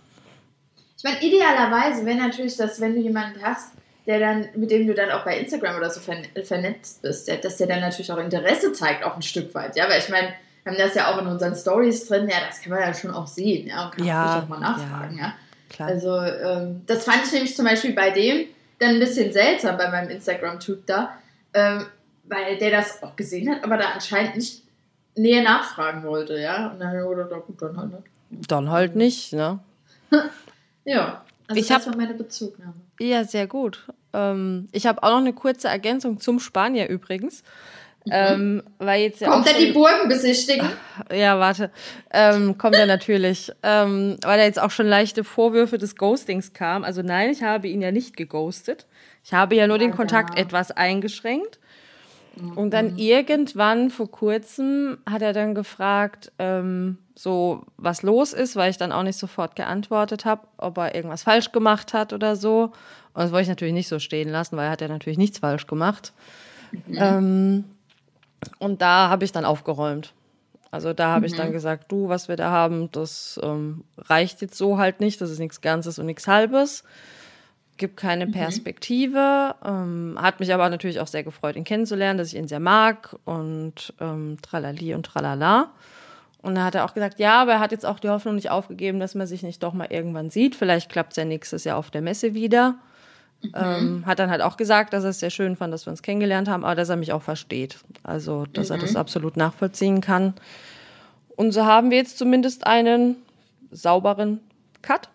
Ich 0.97 1.05
meine, 1.05 1.21
idealerweise 1.21 2.05
wäre 2.05 2.19
natürlich 2.19 2.57
das, 2.57 2.81
wenn 2.81 2.95
du 2.95 3.01
jemanden 3.01 3.43
hast, 3.43 3.73
der 4.07 4.21
dann, 4.21 4.49
mit 4.55 4.71
dem 4.71 4.87
du 4.87 4.95
dann 4.95 5.11
auch 5.11 5.25
bei 5.25 5.39
Instagram 5.39 5.77
oder 5.77 5.91
so 5.91 6.01
vernetzt 6.01 7.03
bist, 7.03 7.29
dass 7.29 7.57
der 7.57 7.67
dann 7.67 7.81
natürlich 7.81 8.13
auch 8.13 8.19
Interesse 8.19 8.73
zeigt, 8.73 9.05
auch 9.05 9.17
ein 9.17 9.23
Stück 9.23 9.55
weit. 9.55 9.77
Ja, 9.77 9.89
weil 9.89 9.99
ich 9.99 10.09
meine, 10.09 10.29
haben 10.67 10.77
das 10.77 10.95
ja 10.95 11.13
auch 11.13 11.21
in 11.21 11.27
unseren 11.27 11.55
Stories 11.55 12.07
drin, 12.07 12.29
ja, 12.29 12.37
das 12.47 12.61
kann 12.61 12.71
man 12.73 12.81
ja 12.81 12.95
schon 12.95 13.11
auch 13.11 13.27
sehen, 13.27 13.69
ja, 13.69 13.87
und 13.87 13.97
kann 13.97 14.05
ja, 14.05 14.41
auch 14.41 14.49
mal 14.49 14.61
nachfragen, 14.61 15.17
ja. 15.17 15.25
ja. 15.25 15.35
Klar. 15.71 15.89
Also, 15.89 16.17
ähm, 16.21 16.83
das 16.87 17.05
fand 17.05 17.25
ich 17.25 17.33
nämlich 17.33 17.57
zum 17.57 17.65
Beispiel 17.65 17.93
bei 17.93 18.11
dem 18.11 18.47
dann 18.79 18.91
ein 18.91 19.01
bisschen 19.01 19.33
seltsam 19.33 19.77
bei 19.77 19.89
meinem 19.89 20.11
Instagram-Typ 20.11 20.87
da, 20.87 21.17
ähm, 21.55 21.87
weil 22.25 22.59
der 22.59 22.71
das 22.71 23.03
auch 23.03 23.15
gesehen 23.15 23.51
hat, 23.51 23.63
aber 23.63 23.77
da 23.77 23.91
anscheinend 23.91 24.37
nicht 24.37 24.63
näher 25.17 25.43
nachfragen 25.43 26.03
wollte, 26.03 26.39
ja. 26.39 26.69
Und 26.69 26.81
dann, 26.81 27.03
oder 27.03 27.25
da 27.25 27.39
gut, 27.39 27.61
dann 27.63 27.77
halt 27.77 27.93
nicht. 27.93 28.51
Dann 28.51 28.71
halt 28.71 28.97
nicht, 28.97 29.33
ne? 29.33 29.59
ja, 30.85 31.25
also 31.47 31.61
ich 31.61 31.69
das 31.69 31.87
hab, 31.87 31.93
war 31.93 31.97
meine 31.97 32.15
Bezugnahme. 32.15 32.75
Ja, 32.99 33.25
sehr 33.25 33.47
gut. 33.47 33.87
Ähm, 34.13 34.69
ich 34.73 34.87
habe 34.87 35.03
auch 35.03 35.11
noch 35.11 35.19
eine 35.19 35.33
kurze 35.33 35.69
Ergänzung 35.69 36.21
zum 36.21 36.41
Spanier 36.41 36.89
übrigens. 36.89 37.43
Mhm. 38.07 38.13
Ähm, 38.13 38.63
weil 38.79 39.03
jetzt 39.03 39.21
ja 39.21 39.29
kommt 39.29 39.47
er 39.47 39.59
die 39.59 39.73
Burgen 39.73 40.09
besichtigen? 40.09 40.69
Ja, 41.13 41.39
warte. 41.39 41.71
Ähm, 42.13 42.57
kommt 42.59 42.77
er 42.77 42.87
natürlich. 42.87 43.51
ähm, 43.63 44.17
weil 44.23 44.39
da 44.39 44.45
jetzt 44.45 44.61
auch 44.61 44.71
schon 44.71 44.87
leichte 44.87 45.25
Vorwürfe 45.25 45.79
des 45.79 45.97
Ghostings 45.97 46.53
kam. 46.53 46.85
Also 46.85 47.03
nein, 47.03 47.31
ich 47.31 47.43
habe 47.43 47.69
ihn 47.69 47.81
ja 47.81 47.91
nicht 47.91 48.17
geghostet. 48.17 48.87
Ich 49.25 49.33
habe 49.33 49.55
ja 49.55 49.67
nur 49.67 49.79
den 49.79 49.93
Kontakt 49.93 50.39
etwas 50.39 50.71
eingeschränkt. 50.71 51.59
Und 52.55 52.71
dann 52.71 52.93
mhm. 52.93 52.99
irgendwann 52.99 53.91
vor 53.91 54.11
kurzem 54.11 54.99
hat 55.09 55.21
er 55.21 55.33
dann 55.33 55.55
gefragt, 55.55 56.33
ähm, 56.39 56.99
so 57.15 57.65
was 57.77 58.03
los 58.03 58.33
ist, 58.33 58.57
weil 58.57 58.71
ich 58.71 58.79
dann 58.79 58.93
auch 58.93 59.03
nicht 59.03 59.19
sofort 59.19 59.57
geantwortet 59.57 60.25
habe, 60.25 60.47
ob 60.57 60.79
er 60.79 60.95
irgendwas 60.95 61.25
falsch 61.25 61.53
gemacht 61.53 61.93
hat 61.93 62.13
oder 62.13 62.37
so. 62.37 62.73
Und 63.15 63.23
das 63.25 63.33
wollte 63.33 63.43
ich 63.43 63.49
natürlich 63.49 63.75
nicht 63.75 63.89
so 63.89 63.99
stehen 63.99 64.29
lassen, 64.29 64.57
weil 64.57 64.67
er 64.67 64.71
hat 64.71 64.81
ja 64.81 64.89
natürlich 64.89 65.19
nichts 65.19 65.39
falsch 65.39 65.67
gemacht. 65.67 66.13
Mhm. 66.87 66.97
Ähm, 66.97 67.65
und 68.59 68.83
da 68.83 69.09
habe 69.09 69.25
ich 69.25 69.33
dann 69.33 69.45
aufgeräumt. 69.45 70.13
Also 70.71 70.93
da 70.93 71.09
habe 71.09 71.21
mhm. 71.21 71.27
ich 71.27 71.35
dann 71.35 71.49
mhm. 71.49 71.53
gesagt, 71.53 71.91
du, 71.91 72.09
was 72.09 72.29
wir 72.29 72.37
da 72.37 72.51
haben, 72.51 72.91
das 72.93 73.41
ähm, 73.43 73.85
reicht 73.99 74.41
jetzt 74.41 74.57
so 74.57 74.79
halt 74.79 75.01
nicht, 75.01 75.21
das 75.21 75.31
ist 75.31 75.41
nichts 75.41 75.61
Ganzes 75.61 75.99
und 75.99 76.07
nichts 76.07 76.29
Halbes, 76.29 76.85
gibt 77.77 77.97
keine 77.97 78.27
mhm. 78.27 78.33
Perspektive, 78.33 79.55
ähm, 79.65 80.17
hat 80.21 80.39
mich 80.39 80.55
aber 80.55 80.69
natürlich 80.69 81.01
auch 81.01 81.09
sehr 81.09 81.25
gefreut, 81.25 81.57
ihn 81.57 81.65
kennenzulernen, 81.65 82.19
dass 82.19 82.29
ich 82.29 82.37
ihn 82.37 82.49
sehr 82.49 82.61
mag 82.61 83.17
und 83.25 83.95
ähm, 84.01 84.37
tralali 84.43 84.95
und 84.95 85.05
tralala. 85.05 85.71
Und 86.43 86.55
da 86.55 86.65
hat 86.65 86.75
er 86.75 86.85
auch 86.85 86.95
gesagt, 86.95 87.19
ja, 87.19 87.43
aber 87.43 87.53
er 87.53 87.61
hat 87.61 87.73
jetzt 87.73 87.85
auch 87.85 87.99
die 87.99 88.09
Hoffnung 88.09 88.37
nicht 88.37 88.51
aufgegeben, 88.51 88.99
dass 88.99 89.15
man 89.15 89.27
sich 89.27 89.43
nicht 89.43 89.63
doch 89.63 89.75
mal 89.75 89.89
irgendwann 89.91 90.31
sieht. 90.31 90.55
Vielleicht 90.55 90.91
klappt 90.91 91.13
es 91.13 91.17
ja 91.17 91.25
nächstes 91.25 91.65
Jahr 91.65 91.77
auf 91.77 91.91
der 91.91 92.01
Messe 92.01 92.33
wieder. 92.33 92.77
Mhm. 93.43 93.53
Ähm, 93.55 94.07
hat 94.07 94.19
dann 94.19 94.31
halt 94.31 94.43
auch 94.43 94.57
gesagt, 94.57 94.93
dass 94.93 95.05
er 95.05 95.11
es 95.11 95.21
sehr 95.21 95.31
schön 95.31 95.57
fand, 95.57 95.73
dass 95.73 95.87
wir 95.87 95.91
uns 95.91 96.03
kennengelernt 96.03 96.49
haben, 96.49 96.65
aber 96.65 96.75
dass 96.75 96.89
er 96.89 96.97
mich 96.97 97.13
auch 97.13 97.23
versteht. 97.23 97.79
Also, 98.03 98.47
dass 98.53 98.69
mhm. 98.69 98.75
er 98.75 98.79
das 98.81 98.91
mhm. 98.93 98.97
absolut 98.99 99.37
nachvollziehen 99.37 100.01
kann. 100.01 100.35
Und 101.37 101.53
so 101.53 101.65
haben 101.65 101.91
wir 101.91 101.97
jetzt 101.97 102.19
zumindest 102.19 102.67
einen 102.67 103.17
sauberen 103.71 104.41
Cut. 104.83 105.09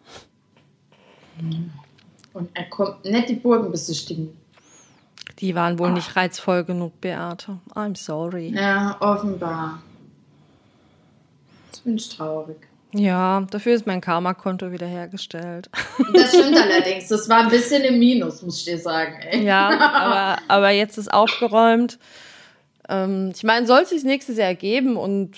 Und 2.33 2.49
er 2.53 2.63
kommt 2.65 3.05
nicht 3.05 3.29
die 3.29 3.35
Burgen 3.35 3.71
besichtigen. 3.71 4.35
Die 5.39 5.53
waren 5.53 5.77
wohl 5.77 5.89
Ach. 5.89 5.93
nicht 5.93 6.15
reizvoll 6.15 6.63
genug, 6.63 6.99
Beate. 7.01 7.59
I'm 7.73 7.95
sorry. 7.95 8.49
Ja, 8.55 8.95
offenbar. 9.01 9.81
Das 11.71 11.81
bin 11.81 11.97
ich 11.97 12.09
traurig. 12.09 12.57
Ja, 12.95 13.45
dafür 13.51 13.75
ist 13.75 13.85
mein 13.85 13.99
Karma-Konto 13.99 14.71
wiederhergestellt. 14.71 15.69
Das 16.13 16.29
stimmt 16.29 16.57
allerdings. 16.57 17.09
Das 17.09 17.27
war 17.27 17.39
ein 17.39 17.49
bisschen 17.49 17.83
im 17.83 17.99
Minus, 17.99 18.41
muss 18.41 18.59
ich 18.59 18.65
dir 18.65 18.77
sagen. 18.77 19.15
Ey. 19.21 19.43
Ja, 19.43 19.69
aber, 19.79 20.41
aber 20.47 20.69
jetzt 20.69 20.97
ist 20.97 21.13
aufgeräumt. 21.13 21.99
Ähm, 22.87 23.31
ich 23.35 23.43
meine, 23.43 23.67
soll 23.67 23.81
es 23.81 23.89
sich 23.89 24.03
nächstes 24.03 24.37
Jahr 24.37 24.47
ergeben 24.47 24.95
und 24.95 25.37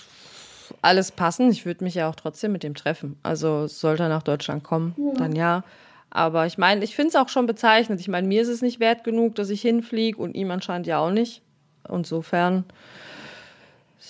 alles 0.81 1.11
passen, 1.11 1.49
ich 1.49 1.65
würde 1.65 1.83
mich 1.83 1.95
ja 1.95 2.09
auch 2.09 2.15
trotzdem 2.15 2.51
mit 2.51 2.61
dem 2.61 2.75
treffen. 2.75 3.17
Also 3.23 3.67
sollte 3.67 4.03
er 4.03 4.09
nach 4.09 4.23
Deutschland 4.23 4.63
kommen, 4.63 4.93
ja. 4.97 5.13
dann 5.17 5.35
ja. 5.35 5.63
Aber 6.09 6.45
ich 6.45 6.57
meine, 6.57 6.83
ich 6.83 6.95
finde 6.95 7.09
es 7.09 7.15
auch 7.15 7.29
schon 7.29 7.47
bezeichnet. 7.47 7.99
Ich 7.99 8.07
meine, 8.07 8.27
mir 8.27 8.41
ist 8.41 8.47
es 8.47 8.61
nicht 8.61 8.79
wert 8.79 9.03
genug, 9.03 9.35
dass 9.35 9.49
ich 9.49 9.61
hinfliege 9.61 10.17
und 10.17 10.35
ihm 10.35 10.51
anscheinend 10.51 10.87
ja 10.87 10.99
auch 10.99 11.11
nicht. 11.11 11.41
Insofern 11.89 12.65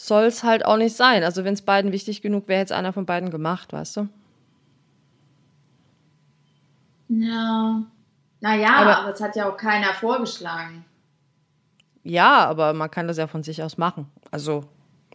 soll 0.08 0.26
es 0.26 0.44
halt 0.44 0.66
auch 0.66 0.78
nicht 0.78 0.96
sein. 0.96 1.24
Also 1.24 1.44
wenn 1.44 1.54
es 1.54 1.62
beiden 1.62 1.92
wichtig 1.92 2.22
genug 2.22 2.48
wäre, 2.48 2.62
hätte 2.62 2.74
es 2.74 2.78
einer 2.78 2.94
von 2.94 3.06
beiden 3.06 3.30
gemacht, 3.30 3.74
weißt 3.74 3.98
du? 3.98 4.08
Ja. 7.10 7.84
Naja, 8.40 8.76
aber, 8.76 8.98
aber 9.00 9.14
es 9.14 9.22
hat 9.22 9.36
ja 9.36 9.50
auch 9.50 9.58
keiner 9.58 9.94
vorgeschlagen. 9.94 10.86
Ja, 12.04 12.46
aber 12.46 12.74
man 12.74 12.90
kann 12.90 13.08
das 13.08 13.18
ja 13.18 13.28
von 13.28 13.44
sich 13.44 13.62
aus 13.64 13.78
machen. 13.78 14.10
Also, 14.32 14.64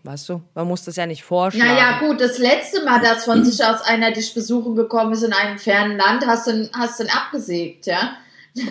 weißt 0.02 0.28
du, 0.28 0.42
man 0.54 0.66
muss 0.66 0.84
das 0.84 0.96
ja 0.96 1.06
nicht 1.06 1.22
vorschlagen. 1.22 1.70
Naja, 1.70 1.98
gut, 2.00 2.20
das 2.20 2.38
letzte 2.38 2.84
Mal, 2.84 3.00
dass 3.00 3.24
von 3.24 3.44
sich 3.44 3.64
aus 3.64 3.82
einer 3.82 4.10
dich 4.10 4.34
besuchen 4.34 4.74
gekommen 4.74 5.12
ist 5.12 5.22
in 5.22 5.32
einem 5.32 5.58
fernen 5.58 5.96
Land, 5.96 6.26
hast 6.26 6.48
du 6.48 6.68
hast 6.74 7.00
ihn 7.00 7.08
abgesägt, 7.08 7.86
ja? 7.86 8.16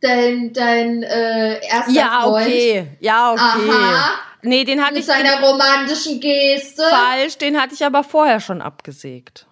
dein 0.00 0.52
dein 0.52 1.02
äh, 1.02 1.66
erster 1.66 1.92
ja, 1.92 2.20
Freund. 2.22 2.48
Ja, 2.48 2.52
okay. 2.52 2.86
Ja, 3.00 3.32
okay. 3.32 3.70
Aha. 3.70 4.14
Nee, 4.44 4.64
den 4.64 4.80
hatte 4.82 4.94
Mit 4.94 5.02
ich. 5.02 5.08
Mit 5.08 5.16
seiner 5.16 5.40
romantischen 5.40 6.20
Geste. 6.20 6.82
Falsch, 6.82 7.38
den 7.38 7.60
hatte 7.60 7.74
ich 7.74 7.84
aber 7.84 8.04
vorher 8.04 8.40
schon 8.40 8.60
abgesägt. 8.60 9.46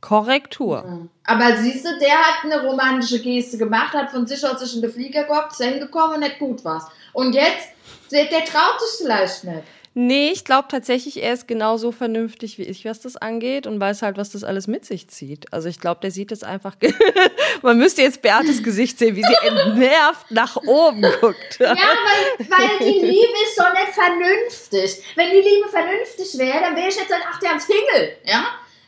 Korrektur. 0.00 0.82
Mhm. 0.82 1.10
Aber 1.24 1.56
siehst 1.56 1.84
du, 1.84 1.98
der 1.98 2.18
hat 2.18 2.44
eine 2.44 2.62
romantische 2.62 3.20
Geste 3.20 3.58
gemacht, 3.58 3.94
hat 3.94 4.10
von 4.10 4.26
sich 4.26 4.44
aus 4.46 4.60
sich 4.60 4.74
in 4.74 4.82
den 4.82 4.92
Flieger 4.92 5.24
gehockt, 5.24 5.52
ist 5.52 5.62
hingekommen 5.62 6.14
und 6.14 6.20
nicht 6.20 6.38
gut 6.38 6.64
war's. 6.64 6.84
Und 7.12 7.32
jetzt, 7.34 7.68
der, 8.12 8.26
der 8.26 8.44
traut 8.44 8.80
sich 8.80 9.06
vielleicht 9.06 9.44
nicht. 9.44 9.62
Nee, 10.00 10.30
ich 10.30 10.44
glaube 10.44 10.68
tatsächlich, 10.70 11.24
er 11.24 11.32
ist 11.32 11.48
genauso 11.48 11.90
vernünftig 11.90 12.56
wie 12.56 12.62
ich, 12.62 12.84
was 12.84 13.00
das 13.00 13.16
angeht 13.16 13.66
und 13.66 13.80
weiß 13.80 14.02
halt, 14.02 14.16
was 14.16 14.30
das 14.30 14.44
alles 14.44 14.68
mit 14.68 14.84
sich 14.84 15.08
zieht. 15.08 15.52
Also 15.52 15.68
ich 15.68 15.80
glaube, 15.80 16.00
der 16.00 16.12
sieht 16.12 16.30
es 16.30 16.44
einfach. 16.44 16.76
Man 17.62 17.78
müsste 17.78 18.02
jetzt 18.02 18.22
Beates 18.22 18.62
Gesicht 18.62 18.96
sehen, 19.00 19.16
wie 19.16 19.24
sie 19.24 19.46
entnervt 19.48 20.30
nach 20.30 20.54
oben 20.54 21.02
guckt. 21.20 21.58
ja, 21.58 21.74
weil, 21.74 22.48
weil 22.48 22.78
die 22.78 23.06
Liebe 23.06 23.32
ist 23.44 23.58
doch 23.58 23.72
nicht 23.72 23.88
vernünftig. 23.92 25.02
Wenn 25.16 25.30
die 25.30 25.48
Liebe 25.48 25.68
vernünftig 25.68 26.38
wäre, 26.38 26.60
dann 26.60 26.76
wäre 26.76 26.90
ich 26.90 26.96
jetzt 26.96 27.12
ein 27.12 27.22
Ach, 27.28 27.40
der 27.40 27.58
Single. 27.58 28.18
Ja? 28.22 28.44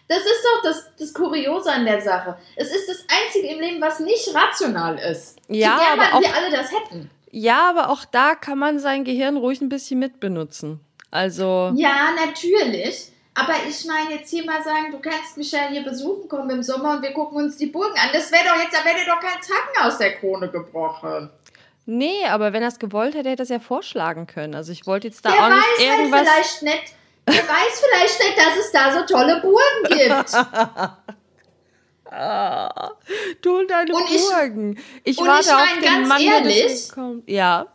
Das 0.07 0.19
ist 0.19 0.45
doch 0.45 0.63
das, 0.63 0.93
das 0.97 1.13
Kuriose 1.13 1.73
an 1.73 1.87
der 1.87 2.01
Sache. 2.01 2.39
Es 2.55 2.73
ist 2.73 2.89
das 2.89 3.05
Einzige 3.09 3.53
im 3.53 3.59
Leben, 3.59 3.81
was 3.81 3.99
nicht 3.99 4.33
rational 4.33 4.97
ist. 4.97 5.39
Ja, 5.49 5.77
so 5.77 6.01
aber 6.01 6.17
auch, 6.17 6.21
wir 6.21 6.37
alle 6.37 6.57
das 6.57 6.71
hätten. 6.71 7.11
Ja, 7.33 7.69
aber 7.69 7.91
auch 7.91 8.05
da 8.05 8.37
kann 8.37 8.59
man 8.59 8.79
sein 8.79 9.03
Gehirn 9.03 9.37
ruhig 9.37 9.61
ein 9.61 9.69
bisschen 9.69 9.99
mitbenutzen. 9.99 10.79
Also. 11.11 11.73
Ja, 11.75 12.11
natürlich. 12.15 13.11
Aber 13.35 13.55
ich 13.69 13.85
meine, 13.87 14.17
jetzt 14.17 14.31
hier 14.31 14.45
mal 14.45 14.63
sagen, 14.63 14.91
du 14.91 14.99
kannst 14.99 15.37
mich 15.37 15.53
ja 15.53 15.69
hier 15.71 15.83
besuchen 15.83 16.29
kommen 16.29 16.51
im 16.51 16.63
Sommer 16.63 16.97
und 16.97 17.03
wir 17.03 17.13
gucken 17.13 17.39
uns 17.39 17.57
die 17.57 17.67
Burgen 17.67 17.97
an. 17.99 18.11
Das 18.13 18.31
wäre 18.33 18.45
doch 18.45 18.61
jetzt, 18.61 18.75
da 18.75 18.85
wäre 18.85 18.97
dir 18.97 19.07
doch 19.07 19.21
kein 19.21 19.41
Zacken 19.41 19.83
aus 19.83 19.99
der 19.99 20.17
Krone 20.17 20.49
gebrochen. 20.51 21.31
Nee, 21.87 22.25
aber 22.27 22.53
wenn 22.53 22.63
er 22.63 22.69
es 22.69 22.79
gewollt 22.79 23.15
hätte, 23.15 23.31
hätte 23.31 23.43
er 23.43 23.45
es 23.45 23.49
ja 23.49 23.61
vorschlagen 23.61 24.27
können. 24.27 24.55
Also 24.55 24.73
ich 24.73 24.87
wollte 24.87 25.09
jetzt 25.09 25.25
da 25.25 25.31
der 25.31 25.45
auch 25.45 25.49
nicht 25.49 25.63
halt 25.63 25.81
irgendwas... 25.81 26.29
Halt 26.29 26.47
vielleicht 26.47 26.63
nicht, 26.63 26.95
der 27.27 27.49
weiß 27.49 27.83
vielleicht 27.83 28.23
nicht, 28.23 28.39
dass 28.39 28.57
es 28.59 28.73
da 28.73 28.93
so 28.93 29.07
tolle 29.13 29.41
Burgen 29.41 29.85
gibt. 29.89 30.35
ah, 32.13 32.91
du 33.43 33.59
und 33.59 33.71
deine 33.71 33.95
und 33.95 34.07
Burgen. 34.07 34.79
Ich, 35.05 35.19
ich 35.19 35.27
warte 35.27 35.41
ich 35.41 35.53
mein, 35.53 35.63
auf 35.63 35.73
den 35.75 35.83
ganz 35.83 36.09
Mann, 36.09 36.21
ehrlich, 36.21 36.89
Ja. 37.27 37.67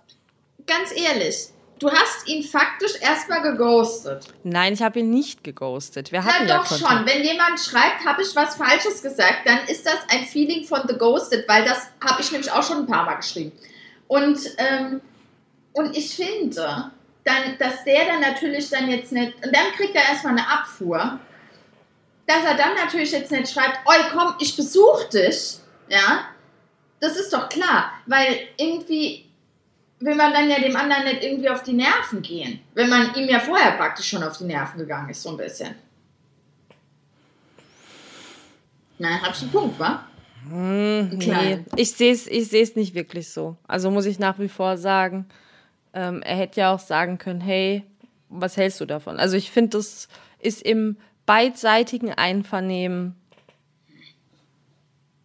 Ganz 0.67 0.91
ehrlich, 0.95 1.49
Du 1.85 1.91
hast 1.91 2.27
ihn 2.27 2.41
faktisch 2.41 2.99
erstmal 2.99 3.43
geghostet. 3.43 4.25
Nein, 4.43 4.73
ich 4.73 4.81
habe 4.81 5.01
ihn 5.01 5.11
nicht 5.11 5.43
geghostet. 5.43 6.11
Wir 6.11 6.23
hatten 6.23 6.45
Na 6.45 6.47
ja 6.47 6.57
doch 6.57 6.67
Kontakt. 6.67 6.91
schon. 6.91 7.05
Wenn 7.05 7.23
jemand 7.23 7.59
schreibt, 7.59 8.03
habe 8.03 8.23
ich 8.23 8.35
was 8.35 8.55
Falsches 8.55 9.03
gesagt, 9.03 9.41
dann 9.45 9.59
ist 9.67 9.85
das 9.85 9.97
ein 10.09 10.25
Feeling 10.25 10.65
von 10.65 10.81
The 10.87 10.95
Ghosted, 10.97 11.47
weil 11.47 11.63
das 11.63 11.85
habe 12.03 12.23
ich 12.23 12.31
nämlich 12.31 12.51
auch 12.51 12.63
schon 12.63 12.77
ein 12.77 12.85
paar 12.87 13.05
Mal 13.05 13.17
geschrieben. 13.17 13.51
Und, 14.07 14.39
ähm, 14.57 14.99
und 15.73 15.95
ich 15.95 16.15
finde, 16.15 16.89
dann, 17.23 17.55
dass 17.59 17.83
der 17.83 18.05
dann 18.05 18.21
natürlich 18.21 18.67
dann 18.71 18.89
jetzt 18.89 19.11
nicht, 19.11 19.35
und 19.45 19.55
dann 19.55 19.71
kriegt 19.77 19.93
er 19.93 20.09
erstmal 20.09 20.33
eine 20.33 20.49
Abfuhr, 20.49 21.19
dass 22.25 22.43
er 22.45 22.55
dann 22.55 22.73
natürlich 22.83 23.11
jetzt 23.11 23.29
nicht 23.29 23.53
schreibt, 23.53 23.77
oi 23.85 23.97
komm, 24.11 24.33
ich 24.39 24.55
besuche 24.55 25.07
dich, 25.09 25.57
ja, 25.89 26.29
das 26.99 27.15
ist 27.15 27.31
doch 27.31 27.47
klar, 27.47 27.91
weil 28.07 28.47
irgendwie 28.57 29.24
will 29.99 30.15
man 30.15 30.33
dann 30.33 30.49
ja 30.49 30.59
dem 30.59 30.75
anderen 30.75 31.05
nicht 31.05 31.23
irgendwie 31.23 31.49
auf 31.49 31.63
die 31.63 31.73
Nerven 31.73 32.21
gehen, 32.21 32.59
wenn 32.73 32.89
man 32.89 33.13
ihm 33.15 33.29
ja 33.29 33.39
vorher 33.39 33.71
praktisch 33.73 34.09
schon 34.09 34.23
auf 34.23 34.37
die 34.37 34.45
Nerven 34.45 34.79
gegangen 34.79 35.09
ist, 35.09 35.23
so 35.23 35.29
ein 35.29 35.37
bisschen. 35.37 35.75
Na, 38.97 39.21
hab 39.21 39.33
ich 39.35 39.41
einen 39.41 39.51
Punkt, 39.51 39.79
wa? 39.79 40.05
Hm, 40.49 41.09
nee, 41.09 41.65
ich 41.75 41.91
sehe 41.91 42.13
es 42.13 42.27
ich 42.27 42.47
seh's 42.49 42.75
nicht 42.75 42.93
wirklich 42.93 43.29
so. 43.29 43.57
Also 43.67 43.89
muss 43.89 44.05
ich 44.05 44.19
nach 44.19 44.37
wie 44.39 44.47
vor 44.47 44.77
sagen, 44.77 45.25
ähm, 45.93 46.21
er 46.21 46.37
hätte 46.37 46.61
ja 46.61 46.73
auch 46.73 46.79
sagen 46.79 47.17
können, 47.17 47.41
hey, 47.41 47.83
was 48.29 48.57
hältst 48.57 48.79
du 48.79 48.85
davon? 48.85 49.17
Also 49.17 49.37
ich 49.37 49.49
finde, 49.49 49.77
das 49.77 50.07
ist 50.39 50.61
im 50.61 50.97
beidseitigen 51.25 52.13
Einvernehmen. 52.13 53.15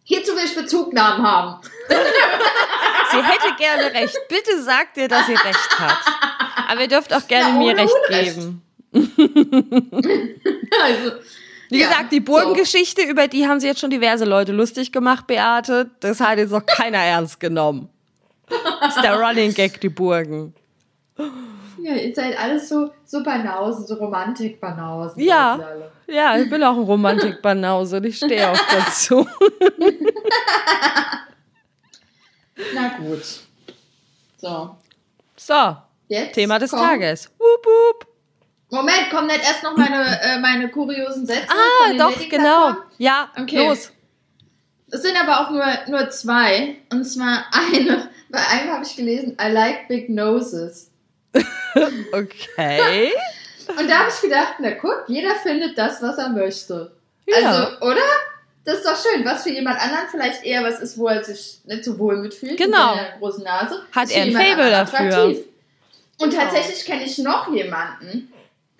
Hierzu 0.03 0.31
will 0.31 0.43
ich 0.43 0.55
Bezugnahmen 0.55 1.25
haben. 1.25 1.61
Sie 3.11 3.23
hätte 3.23 3.55
gerne 3.57 3.93
recht. 3.93 4.17
Bitte 4.27 4.61
sagt 4.61 4.97
ihr, 4.97 5.07
dass 5.07 5.25
sie 5.25 5.33
recht 5.33 5.79
hat. 5.79 5.97
Aber 6.69 6.81
ihr 6.81 6.87
dürft 6.87 7.13
auch 7.13 7.27
gerne 7.27 7.49
ja, 7.49 7.73
mir 7.73 7.77
recht 7.77 7.95
geben. 8.09 8.61
also, 8.93 9.11
Wie 11.69 11.79
ja, 11.79 11.87
gesagt, 11.87 12.11
die 12.11 12.19
Burgengeschichte, 12.19 13.03
so. 13.03 13.07
über 13.07 13.27
die 13.27 13.47
haben 13.47 13.59
sie 13.59 13.67
jetzt 13.67 13.79
schon 13.79 13.89
diverse 13.89 14.25
Leute 14.25 14.51
lustig 14.51 14.91
gemacht, 14.91 15.27
Beate. 15.27 15.89
Das 15.99 16.19
hat 16.19 16.37
jetzt 16.37 16.51
noch 16.51 16.65
keiner 16.65 16.99
ernst 16.99 17.39
genommen. 17.39 17.89
Das 18.81 18.95
ist 18.97 19.03
der 19.03 19.19
Running 19.19 19.53
Gag, 19.53 19.79
die 19.79 19.89
Burgen. 19.89 20.53
Ja, 21.81 21.95
ihr 21.95 22.13
seid 22.13 22.37
alles 22.37 22.69
so, 22.69 22.91
so 23.05 23.23
Banausen, 23.23 23.87
so 23.87 23.95
Romantik-Banausen. 23.95 25.21
Ja, 25.21 25.59
ja, 26.07 26.37
ich 26.37 26.49
bin 26.49 26.63
auch 26.63 26.75
ein 26.75 26.83
Romantik-Banause 26.83 27.97
und 27.97 28.05
ich 28.05 28.17
stehe 28.17 28.51
auch 28.51 28.59
dazu. 28.71 29.25
Na 32.73 32.97
gut. 32.97 33.23
So. 34.37 34.75
So. 35.37 35.77
Jetzt 36.07 36.33
Thema 36.33 36.59
des 36.59 36.71
komm. 36.71 36.79
Tages. 36.79 37.29
Wup, 37.37 37.65
wup. 37.65 38.07
Moment, 38.69 39.09
kommen 39.09 39.27
nicht 39.27 39.43
erst 39.43 39.63
noch 39.63 39.75
meine, 39.77 40.03
äh, 40.23 40.39
meine 40.39 40.69
kuriosen 40.69 41.25
Sätze? 41.25 41.47
Ah, 41.49 41.93
doch, 41.97 42.17
genau. 42.29 42.75
Ja, 42.97 43.29
okay. 43.37 43.67
los. 43.67 43.91
Es 44.91 45.01
sind 45.01 45.17
aber 45.17 45.39
auch 45.39 45.49
nur, 45.51 45.65
nur 45.87 46.09
zwei. 46.09 46.77
Und 46.91 47.05
zwar 47.05 47.45
eine. 47.51 48.09
Bei 48.29 48.39
einem 48.47 48.71
habe 48.71 48.85
ich 48.85 48.95
gelesen, 48.95 49.37
I 49.41 49.49
like 49.51 49.87
big 49.87 50.09
noses. 50.09 50.89
okay. 52.13 53.11
Und 53.77 53.89
da 53.89 53.99
habe 53.99 54.09
ich 54.09 54.21
gedacht, 54.21 54.55
na 54.59 54.71
guck, 54.71 55.03
jeder 55.07 55.35
findet 55.35 55.77
das, 55.77 56.01
was 56.01 56.17
er 56.17 56.29
möchte. 56.29 56.91
Ja. 57.25 57.35
Also, 57.37 57.85
oder? 57.85 58.01
Das 58.63 58.77
ist 58.79 58.85
doch 58.85 58.95
schön, 58.95 59.25
was 59.25 59.43
für 59.43 59.49
jemand 59.49 59.79
anderen 59.79 60.05
vielleicht 60.09 60.43
eher 60.43 60.63
was 60.63 60.79
ist, 60.79 60.97
wo 60.97 61.07
er 61.07 61.23
sich 61.23 61.59
nicht 61.65 61.83
so 61.83 61.97
wohl 61.97 62.17
mitfühlt. 62.17 62.57
Genau. 62.57 62.95
Mit 62.95 63.03
seiner 63.03 63.17
großen 63.17 63.43
Nase. 63.43 63.81
Hat 63.91 64.11
er 64.11 64.23
ein 64.23 64.31
Fable 64.33 64.69
dafür. 64.69 65.35
Und 66.19 66.29
genau. 66.29 66.43
tatsächlich 66.43 66.85
kenne 66.85 67.03
ich 67.03 67.17
noch 67.17 67.51
jemanden, 67.51 68.31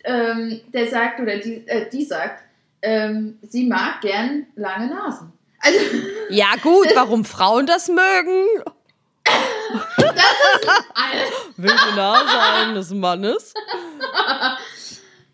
ähm, 0.03 0.61
der 0.71 0.87
sagt, 0.87 1.19
oder 1.19 1.37
die, 1.37 1.67
äh, 1.67 1.89
die 1.89 2.05
sagt, 2.05 2.43
ähm, 2.83 3.39
sie 3.41 3.65
mag 3.65 4.01
gern 4.01 4.45
lange 4.55 4.87
Nasen. 4.87 5.33
Also, 5.59 5.79
ja, 6.29 6.55
gut, 6.61 6.87
warum 6.93 7.25
Frauen 7.25 7.65
das 7.65 7.87
mögen? 7.87 8.45
das 9.97 10.15
ist 10.15 11.57
Wilde 11.57 11.95
Nase 11.95 12.39
eines 12.39 12.89
Mannes. 12.91 13.53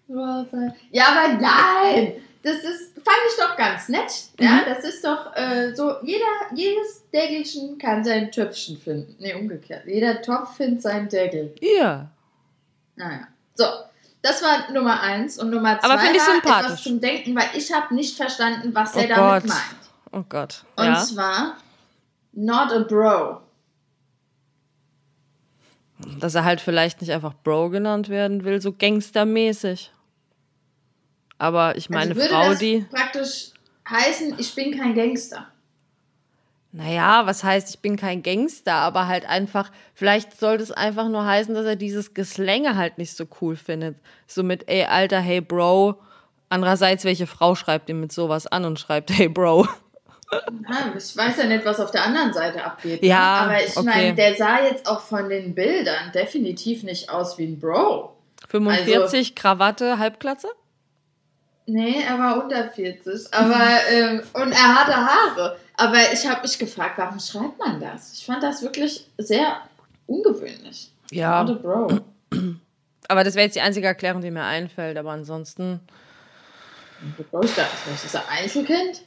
ja, 0.92 1.06
aber 1.08 1.34
nein! 1.34 2.14
Das 2.44 2.58
ist, 2.58 2.97
fand 3.08 3.18
ich 3.30 3.38
doch 3.38 3.56
ganz 3.56 3.90
nett. 3.90 4.12
Ja, 4.40 4.52
mhm. 4.52 4.62
das 4.66 4.84
ist 4.84 5.04
doch 5.04 5.36
äh, 5.36 5.74
so, 5.74 5.96
jeder, 6.04 6.26
jedes 6.54 7.10
Deckelchen 7.12 7.78
kann 7.78 8.04
sein 8.04 8.32
Töpfchen 8.32 8.78
finden. 8.78 9.16
Nee, 9.20 9.34
umgekehrt. 9.34 9.86
Jeder 9.86 10.22
Topf 10.22 10.58
findet 10.58 10.82
seinen 10.82 11.08
Deckel. 11.08 11.56
Ja. 11.62 12.10
Naja. 12.96 13.28
So, 13.56 13.66
das 14.22 14.44
war 14.44 14.72
Nummer 14.72 15.02
eins. 15.02 15.38
Und 15.38 15.50
Nummer 15.50 15.80
zwei 15.80 15.90
Aber 15.90 16.02
war 16.02 16.34
sympathisch. 16.34 16.66
etwas 16.66 16.84
zum 16.84 17.00
Denken, 17.00 17.36
weil 17.36 17.50
ich 17.56 17.72
habe 17.72 17.96
nicht 17.96 18.18
verstanden, 18.18 18.76
was 18.76 18.96
oh 18.96 19.00
er 19.00 19.08
damit 19.08 19.44
Gott. 19.44 19.50
meint. 19.50 19.78
Oh 20.12 20.24
Gott. 20.28 20.64
Und 20.76 20.86
ja. 20.86 21.02
zwar, 21.02 21.58
not 22.34 22.72
a 22.72 22.80
bro. 22.80 23.42
Dass 26.20 26.36
er 26.36 26.44
halt 26.44 26.62
vielleicht 26.62 27.02
nicht 27.02 27.12
einfach 27.12 27.34
Bro 27.34 27.70
genannt 27.70 28.10
werden 28.10 28.44
will, 28.44 28.62
so 28.62 28.72
gangstermäßig. 28.72 29.92
Aber 31.38 31.78
ich 31.78 31.90
meine, 31.90 32.12
also 32.12 32.22
würde 32.22 32.34
Frau, 32.34 32.50
das 32.50 32.60
die. 32.60 32.86
praktisch 32.92 33.52
heißen, 33.90 34.36
ich 34.38 34.54
bin 34.56 34.78
kein 34.78 34.96
Gangster. 34.96 35.48
Naja, 36.74 37.26
was 37.26 37.44
heißt, 37.44 37.70
ich 37.70 37.80
bin 37.80 37.96
kein 37.96 38.22
Gangster, 38.22 38.74
aber 38.74 39.08
halt 39.08 39.28
einfach, 39.28 39.72
vielleicht 39.94 40.38
sollte 40.38 40.64
es 40.64 40.72
einfach 40.72 41.08
nur 41.08 41.26
heißen, 41.26 41.56
dass 41.56 41.66
er 41.66 41.76
dieses 41.76 42.14
Geslänge 42.14 42.76
halt 42.76 42.98
nicht 42.98 43.16
so 43.16 43.26
cool 43.42 43.56
findet. 43.56 43.98
So 44.28 44.44
mit, 44.44 44.68
ey, 44.70 44.84
Alter, 44.84 45.20
hey, 45.20 45.42
Bro. 45.42 45.96
Andererseits, 46.50 47.04
welche 47.04 47.26
Frau 47.26 47.56
schreibt 47.56 47.90
ihm 47.90 48.00
mit 48.00 48.12
sowas 48.12 48.48
an 48.48 48.66
und 48.66 48.80
schreibt, 48.80 49.10
hey, 49.12 49.28
Bro? 49.28 49.68
Ja, 50.32 50.94
ich 50.96 51.16
weiß 51.16 51.38
ja 51.38 51.46
nicht, 51.46 51.66
was 51.66 51.80
auf 51.80 51.92
der 51.92 52.04
anderen 52.04 52.34
Seite 52.34 52.64
abgeht. 52.64 53.02
Ne? 53.02 53.08
Ja, 53.08 53.36
aber 53.46 53.64
ich 53.64 53.76
okay. 53.78 53.86
meine, 53.86 54.14
der 54.14 54.36
sah 54.36 54.62
jetzt 54.62 54.86
auch 54.88 55.00
von 55.00 55.30
den 55.30 55.56
Bildern 55.56 56.12
definitiv 56.14 56.84
nicht 56.84 57.10
aus 57.10 57.38
wie 57.38 57.46
ein 57.46 57.60
Bro. 57.60 58.14
45, 58.50 59.20
also, 59.20 59.32
Krawatte, 59.36 59.98
Halbklatze? 60.00 60.50
Nee, 61.70 62.02
er 62.02 62.18
war 62.18 62.42
unter 62.42 62.70
40. 62.70 63.34
Aber, 63.34 63.80
ähm, 63.92 64.24
und 64.34 64.52
er 64.52 64.76
hatte 64.76 64.96
Haare. 64.96 65.60
Aber 65.76 65.98
ich 66.12 66.26
habe 66.26 66.42
mich 66.42 66.58
gefragt, 66.58 66.98
warum 66.98 67.20
schreibt 67.20 67.60
man 67.60 67.80
das? 67.80 68.14
Ich 68.14 68.26
fand 68.26 68.42
das 68.42 68.62
wirklich 68.64 69.06
sehr 69.18 69.62
ungewöhnlich. 70.08 70.92
Ja. 71.12 71.44
Not 71.44 71.62
Bro. 71.62 72.00
Aber 73.10 73.24
das 73.24 73.36
wäre 73.36 73.46
jetzt 73.46 73.56
die 73.56 73.62
einzige 73.62 73.88
Erklärung, 73.88 74.22
die 74.22 74.32
mir 74.32 74.44
einfällt. 74.44 74.98
Aber 74.98 75.12
ansonsten. 75.12 75.82
Bro 77.32 77.42
ist 77.42 77.58
das? 77.58 78.04
Ist 78.04 78.16
er 78.16 78.30
Einzelkind? 78.30 79.02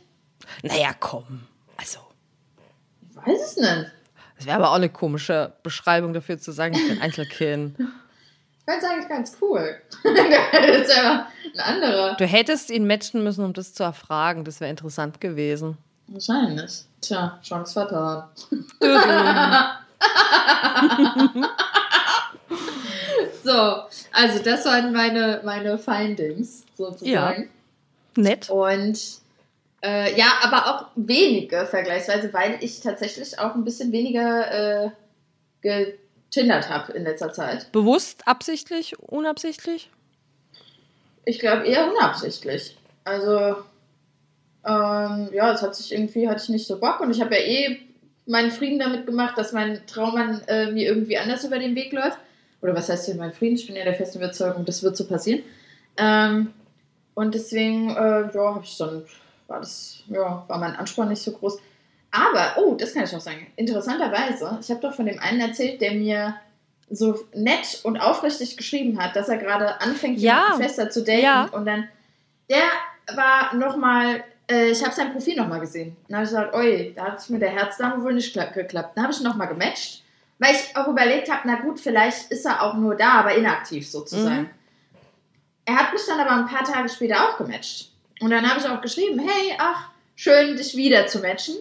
Naja, 0.63 0.91
komm. 1.01 1.47
Also. 1.77 2.01
Ich 3.11 3.17
weiß 3.17 3.41
es 3.43 3.57
nicht. 3.57 3.93
Das 4.37 4.47
wäre 4.47 4.57
aber 4.57 4.71
auch 4.71 4.77
eine 4.77 4.91
komische 4.91 5.55
Beschreibung 5.63 6.13
dafür 6.13 6.39
zu 6.39 6.53
sagen, 6.53 6.75
ich 6.75 6.89
bin 6.89 7.01
Einzelkind. 7.01 7.79
Fand 8.71 8.83
es 8.85 8.89
eigentlich 8.89 9.09
ganz 9.09 9.37
cool. 9.41 9.81
das 10.05 10.13
ist 10.13 10.97
einfach 10.97 11.27
ein 11.55 11.61
anderer. 11.61 12.15
Du 12.17 12.25
hättest 12.25 12.71
ihn 12.71 12.87
matchen 12.87 13.25
müssen, 13.25 13.45
um 13.45 13.53
das 13.53 13.75
zu 13.75 13.83
erfragen. 13.83 14.45
Das 14.45 14.61
wäre 14.61 14.71
interessant 14.71 15.21
gewesen. 15.21 15.77
Wahrscheinlich. 16.07 16.85
Tja, 17.01 17.41
Chance 17.43 17.73
vertan. 17.73 18.29
so, 18.81 18.89
So, 23.43 23.83
also 24.13 24.45
das 24.45 24.65
waren 24.67 24.93
meine, 24.93 25.41
meine 25.45 25.77
Findings 25.77 26.65
sozusagen. 26.77 27.51
Ja. 28.17 28.23
Nett. 28.23 28.51
Und 28.51 29.01
äh, 29.83 30.17
ja, 30.17 30.27
aber 30.43 30.67
auch 30.69 30.87
wenige 30.95 31.67
vergleichsweise, 31.67 32.33
weil 32.33 32.59
ich 32.61 32.79
tatsächlich 32.81 33.37
auch 33.41 33.57
ein 33.57 33.65
bisschen 33.65 33.91
weniger 33.91 34.85
äh, 34.85 34.91
getindert 36.31 36.69
habe 36.69 36.93
in 36.93 37.05
letzter 37.05 37.33
Zeit. 37.33 37.71
Bewusst, 37.73 38.27
absichtlich, 38.27 38.99
unabsichtlich? 39.01 39.91
Ich 41.25 41.39
glaube 41.39 41.67
eher 41.67 41.91
unabsichtlich. 41.93 42.79
Also, 43.05 43.57
ähm, 44.65 45.29
ja, 45.33 45.53
es 45.53 45.63
hat 45.63 45.75
sich 45.75 45.93
irgendwie, 45.93 46.29
hatte 46.29 46.43
ich 46.43 46.49
nicht 46.49 46.67
so 46.67 46.79
Bock 46.79 47.01
und 47.01 47.11
ich 47.11 47.21
habe 47.21 47.35
ja 47.35 47.43
eh 47.43 47.81
meinen 48.27 48.51
Frieden 48.51 48.79
damit 48.79 49.07
gemacht, 49.07 49.37
dass 49.37 49.53
mein 49.53 49.85
Traummann 49.87 50.43
äh, 50.47 50.71
mir 50.71 50.87
irgendwie 50.87 51.19
anders 51.19 51.45
über 51.45 51.59
den 51.59 51.75
Weg 51.75 51.93
läuft. 51.93 52.19
Oder 52.63 52.75
was 52.75 52.89
heißt 52.89 53.07
hier 53.07 53.15
mein 53.17 53.33
Frieden? 53.33 53.57
Ich 53.57 53.67
bin 53.67 53.75
ja 53.75 53.85
der 53.85 53.95
festen 53.95 54.19
Überzeugung, 54.19 54.65
das 54.65 54.83
wird 54.83 54.97
so 54.97 55.07
passieren. 55.07 55.43
Ähm, 55.97 56.53
und 57.15 57.35
deswegen, 57.35 57.91
äh, 57.91 58.31
ja, 58.33 58.55
habe 58.55 58.63
ich 58.63 58.77
dann, 58.77 59.05
war 59.49 59.61
das, 59.61 60.05
ja, 60.09 60.45
war 60.47 60.59
mein 60.59 60.77
Ansporn 60.77 61.09
nicht 61.09 61.23
so 61.23 61.33
groß. 61.33 61.59
Aber, 62.11 62.55
oh, 62.57 62.75
das 62.75 62.93
kann 62.93 63.05
ich 63.05 63.13
noch 63.13 63.21
sagen. 63.21 63.47
Interessanterweise, 63.57 64.59
ich 64.61 64.71
habe 64.71 64.81
doch 64.81 64.95
von 64.95 65.07
dem 65.07 65.21
einen 65.21 65.41
erzählt, 65.41 65.81
der 65.81 65.93
mir 65.93 66.35
so 66.91 67.25
nett 67.33 67.81
und 67.85 67.99
aufrichtig 67.99 68.57
geschrieben 68.57 69.01
hat, 69.01 69.15
dass 69.15 69.29
er 69.29 69.37
gerade 69.37 69.81
anfängt, 69.81 70.19
ja. 70.19 70.57
fester 70.57 70.91
zu 70.91 71.05
daten. 71.05 71.23
Ja. 71.23 71.45
Und 71.53 71.65
dann, 71.67 71.89
der 72.51 72.65
war 73.15 73.55
nochmal, 73.55 74.25
äh, 74.51 74.71
ich 74.71 74.85
habe 74.85 74.95
sein 74.95 75.13
Profil 75.13 75.37
nochmal 75.37 75.61
gesehen. 75.61 75.97
Dann 76.09 76.17
habe 76.17 76.25
ich 76.25 76.31
gesagt, 76.31 76.55
oi, 76.55 76.93
da 76.97 77.05
hat 77.05 77.19
es 77.19 77.29
mit 77.29 77.43
der 77.43 77.51
Herzdame 77.51 78.03
wohl 78.03 78.15
nicht 78.15 78.35
geklappt. 78.35 78.97
Dann 78.97 79.05
habe 79.05 79.13
ich 79.13 79.21
nochmal 79.21 79.47
gematcht, 79.47 80.03
weil 80.41 80.55
ich 80.55 80.77
auch 80.77 80.89
überlegt 80.89 81.31
habe, 81.31 81.43
na 81.45 81.61
gut, 81.61 81.79
vielleicht 81.79 82.33
ist 82.33 82.45
er 82.45 82.61
auch 82.63 82.75
nur 82.75 82.97
da, 82.97 83.13
aber 83.21 83.37
inaktiv 83.37 83.89
sozusagen. 83.89 84.43
Mhm. 84.43 84.51
Er 85.67 85.77
hat 85.77 85.93
mich 85.93 86.03
dann 86.09 86.19
aber 86.19 86.33
ein 86.33 86.47
paar 86.47 86.65
Tage 86.65 86.89
später 86.89 87.29
auch 87.29 87.39
gematcht. 87.39 87.93
Und 88.21 88.31
dann 88.31 88.49
habe 88.49 88.59
ich 88.59 88.67
auch 88.67 88.81
geschrieben, 88.81 89.21
hey, 89.21 89.55
ach, 89.59 89.91
schön, 90.17 90.57
dich 90.57 90.77
wieder 90.77 91.07
zu 91.07 91.21
matchen. 91.21 91.57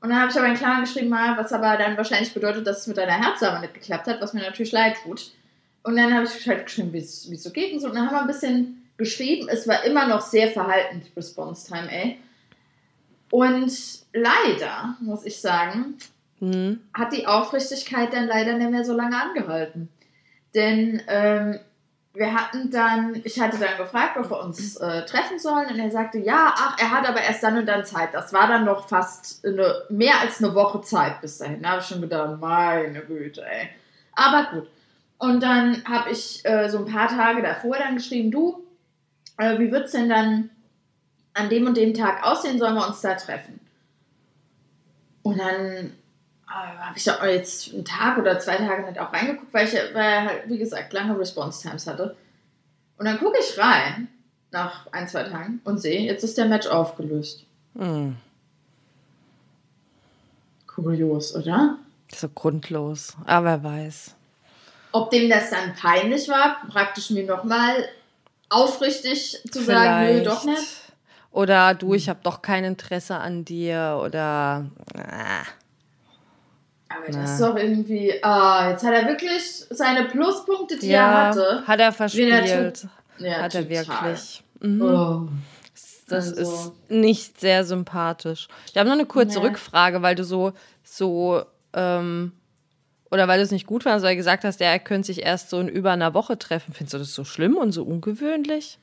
Und 0.00 0.08
dann 0.08 0.20
habe 0.20 0.30
ich 0.30 0.38
aber 0.38 0.48
in 0.48 0.54
Klammern 0.54 0.84
geschrieben, 0.84 1.10
mal, 1.10 1.36
was 1.36 1.52
aber 1.52 1.76
dann 1.76 1.96
wahrscheinlich 1.96 2.32
bedeutet, 2.32 2.66
dass 2.66 2.80
es 2.80 2.86
mit 2.86 2.96
deiner 2.96 3.20
Herzsache 3.20 3.60
nicht 3.60 3.74
geklappt 3.74 4.06
hat, 4.06 4.20
was 4.20 4.32
mir 4.32 4.40
natürlich 4.40 4.72
leid 4.72 4.96
tut. 5.02 5.32
Und 5.82 5.96
dann 5.96 6.14
habe 6.14 6.24
ich 6.24 6.48
halt 6.48 6.64
geschrieben, 6.64 6.92
wie 6.92 6.98
es 6.98 7.24
so 7.24 7.50
geht 7.50 7.72
und 7.72 7.80
so. 7.80 7.88
Und 7.88 7.94
dann 7.94 8.06
haben 8.06 8.14
wir 8.14 8.20
ein 8.22 8.26
bisschen 8.26 8.82
geschrieben. 8.96 9.48
Es 9.50 9.68
war 9.68 9.84
immer 9.84 10.06
noch 10.06 10.20
sehr 10.20 10.48
verhalten, 10.48 11.02
die 11.02 11.12
Response 11.16 11.66
Time, 11.66 11.90
ey. 11.90 12.18
Und 13.30 13.72
leider, 14.12 14.96
muss 15.00 15.24
ich 15.24 15.40
sagen, 15.40 15.96
mhm. 16.40 16.80
hat 16.94 17.12
die 17.12 17.26
Aufrichtigkeit 17.26 18.12
dann 18.12 18.26
leider 18.26 18.54
nicht 18.54 18.70
mehr 18.70 18.84
so 18.84 18.94
lange 18.94 19.20
angehalten. 19.20 19.88
Denn 20.54 21.02
ähm, 21.08 21.60
wir 22.12 22.34
hatten 22.34 22.70
dann, 22.70 23.20
ich 23.24 23.40
hatte 23.40 23.58
dann 23.58 23.76
gefragt, 23.76 24.16
ob 24.16 24.30
wir 24.30 24.40
uns 24.40 24.76
äh, 24.76 25.04
treffen 25.04 25.38
sollen 25.38 25.68
und 25.70 25.78
er 25.78 25.90
sagte, 25.90 26.18
ja, 26.18 26.52
ach, 26.56 26.76
er 26.80 26.90
hat 26.90 27.08
aber 27.08 27.20
erst 27.20 27.42
dann 27.42 27.56
und 27.56 27.66
dann 27.66 27.84
Zeit. 27.84 28.12
Das 28.14 28.32
war 28.32 28.48
dann 28.48 28.64
noch 28.64 28.88
fast 28.88 29.44
eine, 29.46 29.82
mehr 29.90 30.20
als 30.20 30.42
eine 30.42 30.54
Woche 30.54 30.80
Zeit 30.80 31.20
bis 31.20 31.38
dahin. 31.38 31.62
Da 31.62 31.70
habe 31.70 31.80
ich 31.80 31.86
schon 31.86 32.00
gedacht, 32.00 32.40
meine 32.40 33.00
Güte, 33.02 33.44
ey. 33.46 33.68
Aber 34.14 34.50
gut. 34.50 34.68
Und 35.18 35.42
dann 35.42 35.84
habe 35.84 36.10
ich 36.10 36.44
äh, 36.44 36.68
so 36.68 36.78
ein 36.78 36.86
paar 36.86 37.08
Tage 37.08 37.42
davor 37.42 37.76
dann 37.78 37.96
geschrieben, 37.96 38.30
du, 38.30 38.64
äh, 39.36 39.58
wie 39.58 39.70
wird 39.70 39.86
es 39.86 39.92
denn 39.92 40.08
dann 40.08 40.50
an 41.34 41.48
dem 41.48 41.66
und 41.66 41.76
dem 41.76 41.94
Tag 41.94 42.24
aussehen? 42.24 42.58
Sollen 42.58 42.74
wir 42.74 42.88
uns 42.88 43.02
da 43.02 43.14
treffen? 43.14 43.60
Und 45.22 45.38
dann 45.38 45.92
habe 46.50 46.98
ich 46.98 47.04
da 47.04 47.26
jetzt 47.26 47.72
einen 47.72 47.84
Tag 47.84 48.18
oder 48.18 48.38
zwei 48.38 48.56
Tage 48.56 48.84
nicht 48.84 48.98
auch 48.98 49.12
reingeguckt, 49.12 49.52
weil 49.54 49.66
ich 49.66 49.74
weil 49.94 50.26
halt, 50.26 50.48
wie 50.48 50.58
gesagt, 50.58 50.92
lange 50.92 51.18
Response 51.18 51.62
Times 51.62 51.86
hatte. 51.86 52.16
Und 52.98 53.06
dann 53.06 53.18
gucke 53.18 53.38
ich 53.38 53.58
rein 53.58 54.08
nach 54.50 54.86
ein, 54.92 55.08
zwei 55.08 55.24
Tagen 55.24 55.60
und 55.64 55.78
sehe, 55.78 56.00
jetzt 56.00 56.24
ist 56.24 56.36
der 56.36 56.46
Match 56.46 56.66
aufgelöst. 56.66 57.44
Hm. 57.76 58.16
Kurios, 60.66 61.34
oder? 61.34 61.78
So 62.12 62.28
grundlos. 62.28 63.16
Aber 63.26 63.46
wer 63.46 63.64
weiß. 63.64 64.16
Ob 64.92 65.10
dem 65.10 65.30
das 65.30 65.50
dann 65.50 65.74
peinlich 65.76 66.28
war, 66.28 66.62
praktisch 66.68 67.10
mir 67.10 67.24
nochmal 67.24 67.88
aufrichtig 68.48 69.40
zu 69.50 69.60
Vielleicht. 69.60 69.66
sagen, 69.66 70.16
nö, 70.16 70.22
doch 70.24 70.44
nicht. 70.44 70.92
Oder 71.30 71.74
du, 71.74 71.94
ich 71.94 72.08
habe 72.08 72.18
doch 72.24 72.42
kein 72.42 72.64
Interesse 72.64 73.16
an 73.16 73.44
dir 73.44 74.00
oder. 74.04 74.66
Äh. 74.94 75.59
Aber 76.90 77.04
Na. 77.08 77.22
das 77.22 77.32
ist 77.32 77.40
doch 77.40 77.56
irgendwie. 77.56 78.22
Ah, 78.22 78.70
jetzt 78.70 78.84
hat 78.84 78.92
er 78.92 79.06
wirklich 79.06 79.64
seine 79.70 80.06
Pluspunkte, 80.06 80.76
die 80.76 80.88
ja, 80.88 80.98
er 80.98 81.28
hatte. 81.28 81.62
Hat 81.66 81.80
er 81.80 81.92
verspielt. 81.92 82.88
Ja, 83.18 83.42
hat 83.42 83.54
er 83.54 83.68
wirklich. 83.68 84.42
Mhm. 84.60 84.82
Oh. 84.82 85.28
Das 86.08 86.36
also. 86.36 86.42
ist 86.42 86.72
nicht 86.90 87.38
sehr 87.38 87.64
sympathisch. 87.64 88.48
Ich 88.66 88.76
habe 88.76 88.88
noch 88.88 88.96
eine 88.96 89.06
kurze 89.06 89.38
nee. 89.38 89.46
Rückfrage, 89.46 90.02
weil 90.02 90.16
du 90.16 90.24
so, 90.24 90.52
so, 90.82 91.44
ähm, 91.72 92.32
oder 93.12 93.28
weil 93.28 93.38
du 93.38 93.44
es 93.44 93.52
nicht 93.52 93.68
gut 93.68 93.84
fandest, 93.84 94.04
weil 94.04 94.14
du 94.14 94.16
gesagt 94.16 94.42
hast, 94.42 94.58
ja, 94.58 94.66
er 94.66 94.80
könnte 94.80 95.06
sich 95.06 95.22
erst 95.22 95.50
so 95.50 95.60
in 95.60 95.68
über 95.68 95.92
einer 95.92 96.12
Woche 96.12 96.36
treffen. 96.36 96.74
Findest 96.74 96.94
du 96.94 96.98
das 96.98 97.14
so 97.14 97.24
schlimm 97.24 97.56
und 97.56 97.70
so 97.70 97.84
ungewöhnlich? 97.84 98.80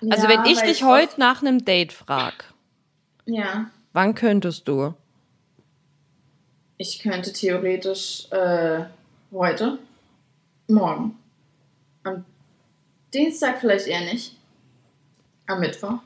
Ja, 0.00 0.12
also, 0.12 0.28
wenn 0.28 0.46
ich 0.46 0.60
dich 0.60 0.70
ich 0.70 0.84
heute 0.84 1.20
nach 1.20 1.42
einem 1.42 1.62
Date 1.62 1.92
frage, 1.92 2.44
ja. 3.26 3.66
wann 3.92 4.14
könntest 4.14 4.66
du? 4.66 4.94
Ich 6.76 6.98
könnte 6.98 7.32
theoretisch 7.32 8.26
äh, 8.32 8.84
heute, 9.32 9.78
morgen, 10.66 11.16
am 12.02 12.24
Dienstag 13.12 13.60
vielleicht 13.60 13.86
eher 13.86 14.00
nicht, 14.00 14.36
am 15.46 15.60
Mittwoch, 15.60 16.00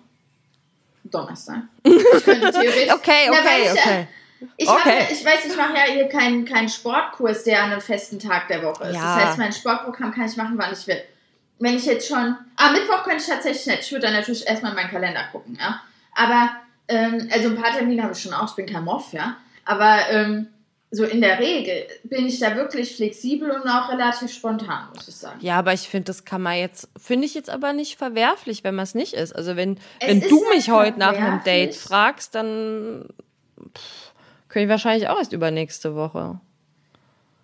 Donnerstag. 1.05 1.63
Ich 1.83 2.25
könnte 2.25 2.53
theoretisch. 2.53 2.93
okay, 2.93 3.31
okay, 3.31 3.31
na, 3.31 3.59
ich, 3.59 3.71
okay. 3.71 4.09
Ich, 4.57 4.69
okay. 4.69 5.01
Hab, 5.01 5.11
ich 5.11 5.25
weiß, 5.25 5.47
ich 5.47 5.57
mache 5.57 5.75
ja 5.75 5.85
hier 5.85 6.09
keinen 6.09 6.45
kein 6.45 6.69
Sportkurs, 6.69 7.45
der 7.45 7.63
an 7.63 7.73
einem 7.73 7.81
festen 7.81 8.19
Tag 8.19 8.49
der 8.49 8.63
Woche 8.63 8.85
ist. 8.85 8.95
Ja. 8.95 9.17
Das 9.17 9.27
heißt, 9.27 9.39
mein 9.39 9.53
Sportprogramm 9.53 10.13
kann 10.13 10.27
ich 10.27 10.37
machen, 10.37 10.55
wann 10.57 10.73
ich 10.73 10.87
will. 10.87 11.03
Wenn 11.59 11.77
ich 11.77 11.87
jetzt 11.87 12.07
schon. 12.07 12.37
Ah, 12.57 12.71
Mittwoch 12.71 13.03
könnte 13.03 13.23
ich 13.23 13.27
tatsächlich 13.27 13.67
nicht. 13.67 13.81
Ich 13.81 13.93
würde 13.93 14.07
dann 14.07 14.15
natürlich 14.15 14.47
erstmal 14.47 14.73
in 14.73 14.77
meinen 14.77 14.91
Kalender 14.91 15.25
gucken, 15.33 15.59
ja. 15.59 15.81
Aber, 16.15 16.51
ähm, 16.89 17.29
also 17.33 17.49
ein 17.49 17.57
paar 17.57 17.73
Termine 17.73 18.03
habe 18.03 18.13
ich 18.13 18.21
schon 18.21 18.35
auch. 18.35 18.49
Ich 18.49 18.55
bin 18.55 18.67
kein 18.67 18.85
Moff, 18.85 19.13
ja. 19.13 19.39
Aber, 19.65 20.09
ähm, 20.11 20.49
so 20.91 21.05
in 21.05 21.21
der 21.21 21.39
Regel 21.39 21.87
bin 22.05 22.27
ich 22.27 22.41
da 22.41 22.57
wirklich 22.57 22.97
flexibel 22.97 23.51
und 23.51 23.69
auch 23.69 23.91
relativ 23.91 24.33
spontan, 24.33 24.89
muss 24.95 25.09
ich 25.09 25.17
sagen. 25.17 25.39
Ja, 25.41 25.59
aber 25.59 25.75
ich 25.75 25.89
finde, 25.89 26.05
das 26.05 26.25
kann 26.25 26.43
man 26.43 26.57
jetzt, 26.57 26.89
finde 26.97 27.27
ich 27.27 27.35
jetzt 27.35 27.51
aber 27.51 27.75
nicht 27.75 27.99
verwerflich, 27.99 28.65
wenn 28.65 28.75
man 28.75 28.85
es 28.85 28.95
nicht 28.95 29.13
ist. 29.13 29.35
Also 29.37 29.57
wenn, 29.57 29.79
wenn 30.01 30.21
du 30.21 30.49
mich 30.49 30.71
heute 30.71 30.99
nach 30.99 31.15
einem 31.15 31.43
Date 31.45 31.75
fragst, 31.75 32.35
dann 32.35 33.09
könnte 34.49 34.65
ich 34.65 34.71
wahrscheinlich 34.71 35.09
auch 35.09 35.19
erst 35.19 35.33
übernächste 35.33 35.95
Woche. 35.95 36.41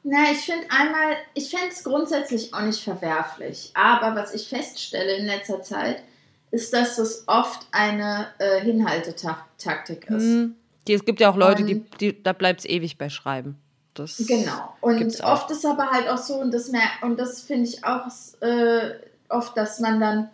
Na, 0.05 0.31
ich 0.33 0.39
finde 0.39 0.67
einmal, 0.71 1.17
ich 1.35 1.51
fände 1.51 1.69
es 1.71 1.85
grundsätzlich 1.85 2.53
auch 2.55 2.63
nicht 2.63 2.83
verwerflich. 2.83 3.71
Aber 3.75 4.15
was 4.15 4.35
ich 4.35 4.49
feststelle 4.49 5.17
in 5.17 5.27
letzter 5.27 5.63
Zeit, 5.63 6.03
ist, 6.51 6.73
dass 6.73 6.97
das 6.97 7.25
oft 7.27 7.67
eine 7.73 8.29
äh, 8.39 8.61
Hinhaltetaktik 8.61 10.07
ist. 10.09 10.23
Mhm. 10.23 10.57
Die, 10.87 10.93
es 10.93 11.05
gibt 11.05 11.21
ja 11.21 11.31
auch 11.31 11.37
Leute, 11.37 11.63
und, 11.63 11.69
die, 11.69 11.83
die, 12.01 12.23
da 12.23 12.33
bleibt 12.33 12.61
es 12.61 12.67
ewig 12.67 12.99
bei 12.99 13.09
Schreiben. 13.09 13.57
Das 13.95 14.23
genau. 14.27 14.75
Und 14.81 15.21
oft 15.23 15.51
ist 15.51 15.65
aber 15.65 15.91
halt 15.91 16.09
auch 16.09 16.19
so, 16.19 16.35
und 16.35 16.53
das, 16.53 16.71
und 17.03 17.19
das 17.19 17.43
finde 17.43 17.69
ich 17.69 17.85
auch 17.85 18.07
äh, 18.41 18.95
oft, 19.29 19.57
dass 19.57 19.81
man 19.81 20.01
dann 20.01 20.31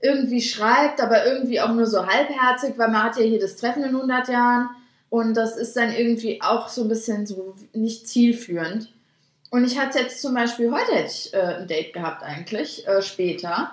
irgendwie 0.00 0.42
schreibt, 0.42 1.00
aber 1.00 1.26
irgendwie 1.26 1.60
auch 1.60 1.72
nur 1.72 1.86
so 1.86 2.06
halbherzig, 2.06 2.76
weil 2.76 2.88
man 2.88 3.04
hat 3.04 3.16
ja 3.16 3.22
hier 3.22 3.40
das 3.40 3.56
Treffen 3.56 3.82
in 3.82 3.94
100 3.94 4.28
Jahren 4.28 4.68
und 5.10 5.34
das 5.34 5.56
ist 5.56 5.76
dann 5.76 5.92
irgendwie 5.92 6.42
auch 6.42 6.68
so 6.68 6.82
ein 6.82 6.88
bisschen 6.88 7.26
so 7.26 7.54
nicht 7.72 8.08
zielführend. 8.08 8.92
Und 9.50 9.64
ich 9.64 9.78
hatte 9.78 10.00
jetzt 10.00 10.20
zum 10.20 10.34
Beispiel, 10.34 10.70
heute 10.70 10.92
hätte 10.92 11.10
ich 11.10 11.32
äh, 11.32 11.38
ein 11.38 11.68
Date 11.68 11.92
gehabt 11.92 12.22
eigentlich, 12.22 12.86
äh, 12.86 13.00
später. 13.00 13.72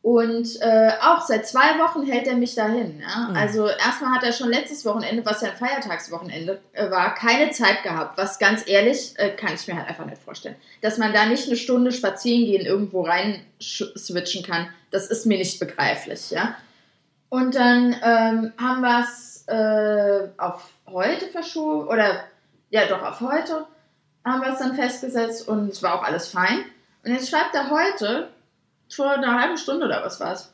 Und 0.00 0.60
äh, 0.60 0.92
auch 1.02 1.22
seit 1.26 1.46
zwei 1.46 1.78
Wochen 1.78 2.04
hält 2.04 2.26
er 2.26 2.36
mich 2.36 2.54
dahin. 2.54 3.00
Ja? 3.00 3.28
Mhm. 3.28 3.36
Also 3.36 3.66
erstmal 3.66 4.12
hat 4.12 4.22
er 4.22 4.32
schon 4.32 4.48
letztes 4.48 4.84
Wochenende, 4.84 5.26
was 5.26 5.42
ja 5.42 5.50
ein 5.50 5.56
Feiertagswochenende 5.56 6.60
äh, 6.72 6.90
war, 6.90 7.14
keine 7.14 7.50
Zeit 7.50 7.82
gehabt. 7.82 8.16
Was 8.16 8.38
ganz 8.38 8.66
ehrlich, 8.66 9.14
äh, 9.16 9.30
kann 9.30 9.54
ich 9.54 9.66
mir 9.66 9.76
halt 9.76 9.88
einfach 9.88 10.06
nicht 10.06 10.22
vorstellen. 10.22 10.54
Dass 10.82 10.98
man 10.98 11.12
da 11.12 11.26
nicht 11.26 11.46
eine 11.48 11.56
Stunde 11.56 11.92
spazieren 11.92 12.46
gehen 12.46 12.64
irgendwo 12.64 13.02
rein 13.02 13.44
switchen 13.60 14.44
kann, 14.44 14.68
das 14.90 15.08
ist 15.08 15.26
mir 15.26 15.36
nicht 15.36 15.58
begreiflich. 15.58 16.30
Ja? 16.30 16.54
Und 17.28 17.56
dann 17.56 17.96
ähm, 18.02 18.52
haben 18.56 18.80
wir 18.80 19.04
es 19.04 19.44
äh, 19.48 20.28
auf 20.38 20.70
heute 20.86 21.26
verschoben, 21.26 21.88
oder 21.88 22.24
ja 22.70 22.86
doch 22.86 23.02
auf 23.02 23.20
heute 23.20 23.66
haben 24.24 24.42
wir 24.42 24.52
es 24.52 24.58
dann 24.58 24.74
festgesetzt 24.74 25.48
und 25.48 25.70
es 25.70 25.82
war 25.82 25.94
auch 25.94 26.02
alles 26.02 26.28
fein. 26.28 26.64
Und 27.04 27.12
jetzt 27.12 27.30
schreibt 27.30 27.54
er 27.54 27.70
heute, 27.70 28.28
vor 28.88 29.10
einer 29.10 29.40
halben 29.40 29.56
Stunde 29.56 29.86
oder 29.86 30.04
was 30.04 30.20
war 30.20 30.32
es. 30.32 30.52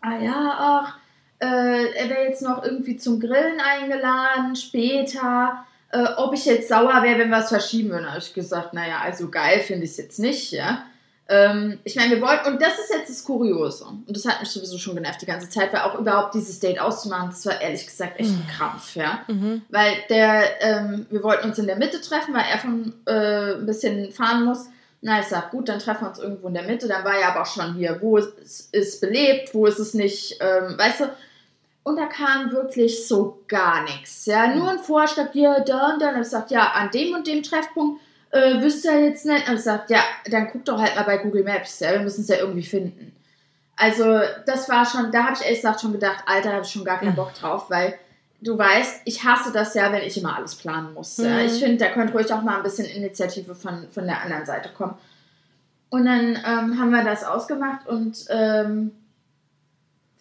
Ah 0.00 0.18
ja, 0.18 0.56
ach, 0.58 0.98
äh, 1.40 1.92
er 1.92 2.08
wäre 2.08 2.24
jetzt 2.24 2.42
noch 2.42 2.62
irgendwie 2.62 2.96
zum 2.96 3.20
Grillen 3.20 3.60
eingeladen, 3.60 4.56
später. 4.56 5.64
Äh, 5.90 6.04
ob 6.16 6.34
ich 6.34 6.44
jetzt 6.44 6.68
sauer 6.68 7.02
wäre, 7.02 7.18
wenn 7.18 7.30
wir 7.30 7.38
es 7.38 7.48
verschieben 7.48 7.90
würden, 7.90 8.08
habe 8.08 8.18
ich 8.18 8.34
gesagt, 8.34 8.74
naja, 8.74 8.98
also 9.02 9.30
geil 9.30 9.60
finde 9.60 9.84
ich 9.84 9.92
es 9.92 9.96
jetzt 9.96 10.18
nicht, 10.18 10.52
ja. 10.52 10.84
Ähm, 11.30 11.78
ich 11.84 11.94
meine, 11.94 12.14
wir 12.14 12.22
wollten, 12.22 12.54
und 12.54 12.62
das 12.62 12.78
ist 12.78 12.90
jetzt 12.90 13.10
das 13.10 13.24
Kuriose, 13.24 13.84
und 13.84 14.04
das 14.08 14.26
hat 14.26 14.40
mich 14.40 14.48
sowieso 14.48 14.78
schon 14.78 14.94
genervt 14.94 15.20
die 15.20 15.26
ganze 15.26 15.48
Zeit, 15.48 15.72
weil 15.72 15.82
auch 15.82 15.98
überhaupt 15.98 16.34
dieses 16.34 16.58
Date 16.58 16.80
auszumachen, 16.80 17.30
das 17.30 17.44
war 17.44 17.60
ehrlich 17.60 17.86
gesagt 17.86 18.18
echt 18.18 18.30
ein 18.30 18.44
mhm. 18.46 18.56
Krampf, 18.56 18.96
ja. 18.96 19.20
Mhm. 19.28 19.62
Weil 19.68 19.92
der, 20.08 20.62
ähm, 20.62 21.06
wir 21.10 21.22
wollten 21.22 21.48
uns 21.48 21.58
in 21.58 21.66
der 21.66 21.76
Mitte 21.76 22.00
treffen, 22.00 22.34
weil 22.34 22.46
er 22.50 22.58
von 22.58 22.94
äh, 23.06 23.54
ein 23.54 23.66
bisschen 23.66 24.10
fahren 24.10 24.44
muss. 24.44 24.66
Na, 25.00 25.20
ich 25.20 25.26
sag, 25.26 25.50
gut, 25.50 25.68
dann 25.68 25.78
treffen 25.78 26.04
wir 26.04 26.08
uns 26.08 26.18
irgendwo 26.18 26.48
in 26.48 26.54
der 26.54 26.64
Mitte. 26.64 26.88
Dann 26.88 27.04
war 27.04 27.16
er 27.16 27.28
aber 27.28 27.42
auch 27.42 27.46
schon 27.46 27.74
hier, 27.74 27.98
wo 28.00 28.16
ist 28.16 28.68
es 28.72 29.00
belebt, 29.00 29.54
wo 29.54 29.66
ist 29.66 29.78
es 29.78 29.94
nicht, 29.94 30.38
ähm, 30.40 30.76
weißt 30.76 31.00
du. 31.00 31.04
Und 31.84 31.96
da 31.96 32.06
kam 32.06 32.50
wirklich 32.52 33.06
so 33.06 33.42
gar 33.48 33.82
nichts. 33.84 34.26
Ja, 34.26 34.54
nur 34.54 34.70
ein 34.70 34.78
Vorschlag, 34.78 35.32
hier, 35.32 35.60
da 35.60 35.94
und 35.94 36.02
dann. 36.02 36.16
Und 36.16 36.22
ich 36.22 36.28
sag, 36.28 36.50
ja, 36.50 36.72
an 36.72 36.90
dem 36.90 37.14
und 37.14 37.26
dem 37.26 37.42
Treffpunkt 37.42 38.02
äh, 38.30 38.60
wüsste 38.60 38.88
er 38.88 39.04
jetzt 39.04 39.24
nicht. 39.24 39.48
Und 39.48 39.54
ich 39.54 39.62
sag, 39.62 39.88
ja, 39.88 40.00
dann 40.30 40.48
guck 40.50 40.64
doch 40.64 40.80
halt 40.80 40.96
mal 40.96 41.04
bei 41.04 41.18
Google 41.18 41.44
Maps. 41.44 41.80
Ja, 41.80 41.92
wir 41.92 42.00
müssen 42.00 42.22
es 42.22 42.28
ja 42.28 42.36
irgendwie 42.36 42.64
finden. 42.64 43.14
Also, 43.76 44.20
das 44.46 44.68
war 44.68 44.84
schon, 44.84 45.12
da 45.12 45.24
habe 45.24 45.34
ich 45.34 45.42
ehrlich 45.42 45.60
gesagt 45.60 45.80
schon 45.80 45.92
gedacht, 45.92 46.24
Alter, 46.26 46.48
da 46.48 46.54
habe 46.56 46.64
ich 46.64 46.72
schon 46.72 46.84
gar 46.84 46.98
keinen 46.98 47.14
Bock 47.14 47.32
drauf, 47.34 47.70
weil 47.70 47.98
du 48.40 48.56
weißt, 48.56 49.02
ich 49.04 49.24
hasse 49.24 49.52
das 49.52 49.74
ja, 49.74 49.92
wenn 49.92 50.02
ich 50.02 50.16
immer 50.16 50.36
alles 50.36 50.54
planen 50.54 50.94
muss. 50.94 51.18
Mhm. 51.18 51.38
Ich 51.46 51.60
finde, 51.60 51.84
da 51.84 51.90
könnte 51.90 52.12
ruhig 52.12 52.32
auch 52.32 52.42
mal 52.42 52.56
ein 52.56 52.62
bisschen 52.62 52.86
Initiative 52.86 53.54
von, 53.54 53.88
von 53.90 54.06
der 54.06 54.22
anderen 54.22 54.46
Seite 54.46 54.70
kommen. 54.70 54.94
Und 55.90 56.04
dann 56.04 56.36
ähm, 56.36 56.78
haben 56.78 56.90
wir 56.90 57.02
das 57.02 57.24
ausgemacht 57.24 57.86
und 57.86 58.26
ähm, 58.28 58.92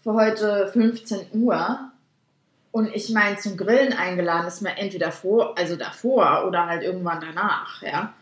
für 0.02 0.14
heute 0.14 0.70
15 0.72 1.28
Uhr 1.34 1.92
und 2.72 2.94
ich 2.96 3.10
meine 3.10 3.38
zum 3.38 3.58
Grillen 3.58 3.92
eingeladen 3.92 4.48
ist 4.48 4.62
man 4.62 4.78
entweder 4.78 5.12
vor, 5.12 5.58
also 5.58 5.76
davor 5.76 6.46
oder 6.48 6.68
halt 6.68 6.84
irgendwann 6.84 7.20
danach, 7.20 7.82
ja. 7.82 8.14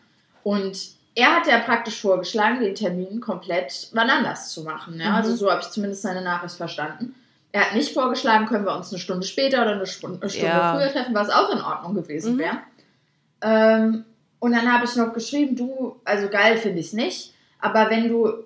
Und 0.44 0.78
er 1.14 1.36
hat 1.36 1.48
ja 1.48 1.60
praktisch 1.60 2.02
vorgeschlagen, 2.02 2.62
den 2.62 2.74
Termin 2.74 3.22
komplett 3.22 3.90
wann 3.94 4.10
anders 4.10 4.50
zu 4.50 4.64
machen, 4.64 5.00
ja. 5.00 5.14
Also 5.14 5.30
mhm. 5.30 5.34
Also 5.34 5.36
so 5.36 5.52
habe 5.52 5.62
ich 5.62 5.70
zumindest 5.70 6.02
seine 6.02 6.22
Nachricht 6.22 6.56
verstanden. 6.56 7.14
Er 7.56 7.68
hat 7.68 7.74
nicht 7.74 7.94
vorgeschlagen, 7.94 8.48
können 8.48 8.66
wir 8.66 8.76
uns 8.76 8.92
eine 8.92 9.00
Stunde 9.00 9.26
später 9.26 9.62
oder 9.62 9.76
eine 9.76 9.88
Stunde, 9.88 10.28
ja. 10.28 10.76
früher 10.76 10.92
treffen, 10.92 11.16
was 11.16 11.30
auch 11.30 11.50
in 11.54 11.62
Ordnung 11.62 11.94
gewesen 11.94 12.38
wäre. 12.38 12.56
Mhm. 12.56 12.60
Ähm, 13.42 14.06
und 14.40 14.52
dann 14.52 14.74
habe 14.74 14.84
ich 14.84 14.98
noch 14.98 15.14
geschrieben, 15.14 15.56
du, 15.56 15.96
also 16.04 16.28
geil 16.28 16.58
finde 16.58 16.82
ich 16.82 16.88
es 16.88 16.94
nicht, 16.94 17.34
aber 17.62 17.90
wenn 17.90 18.10
du, 18.10 18.44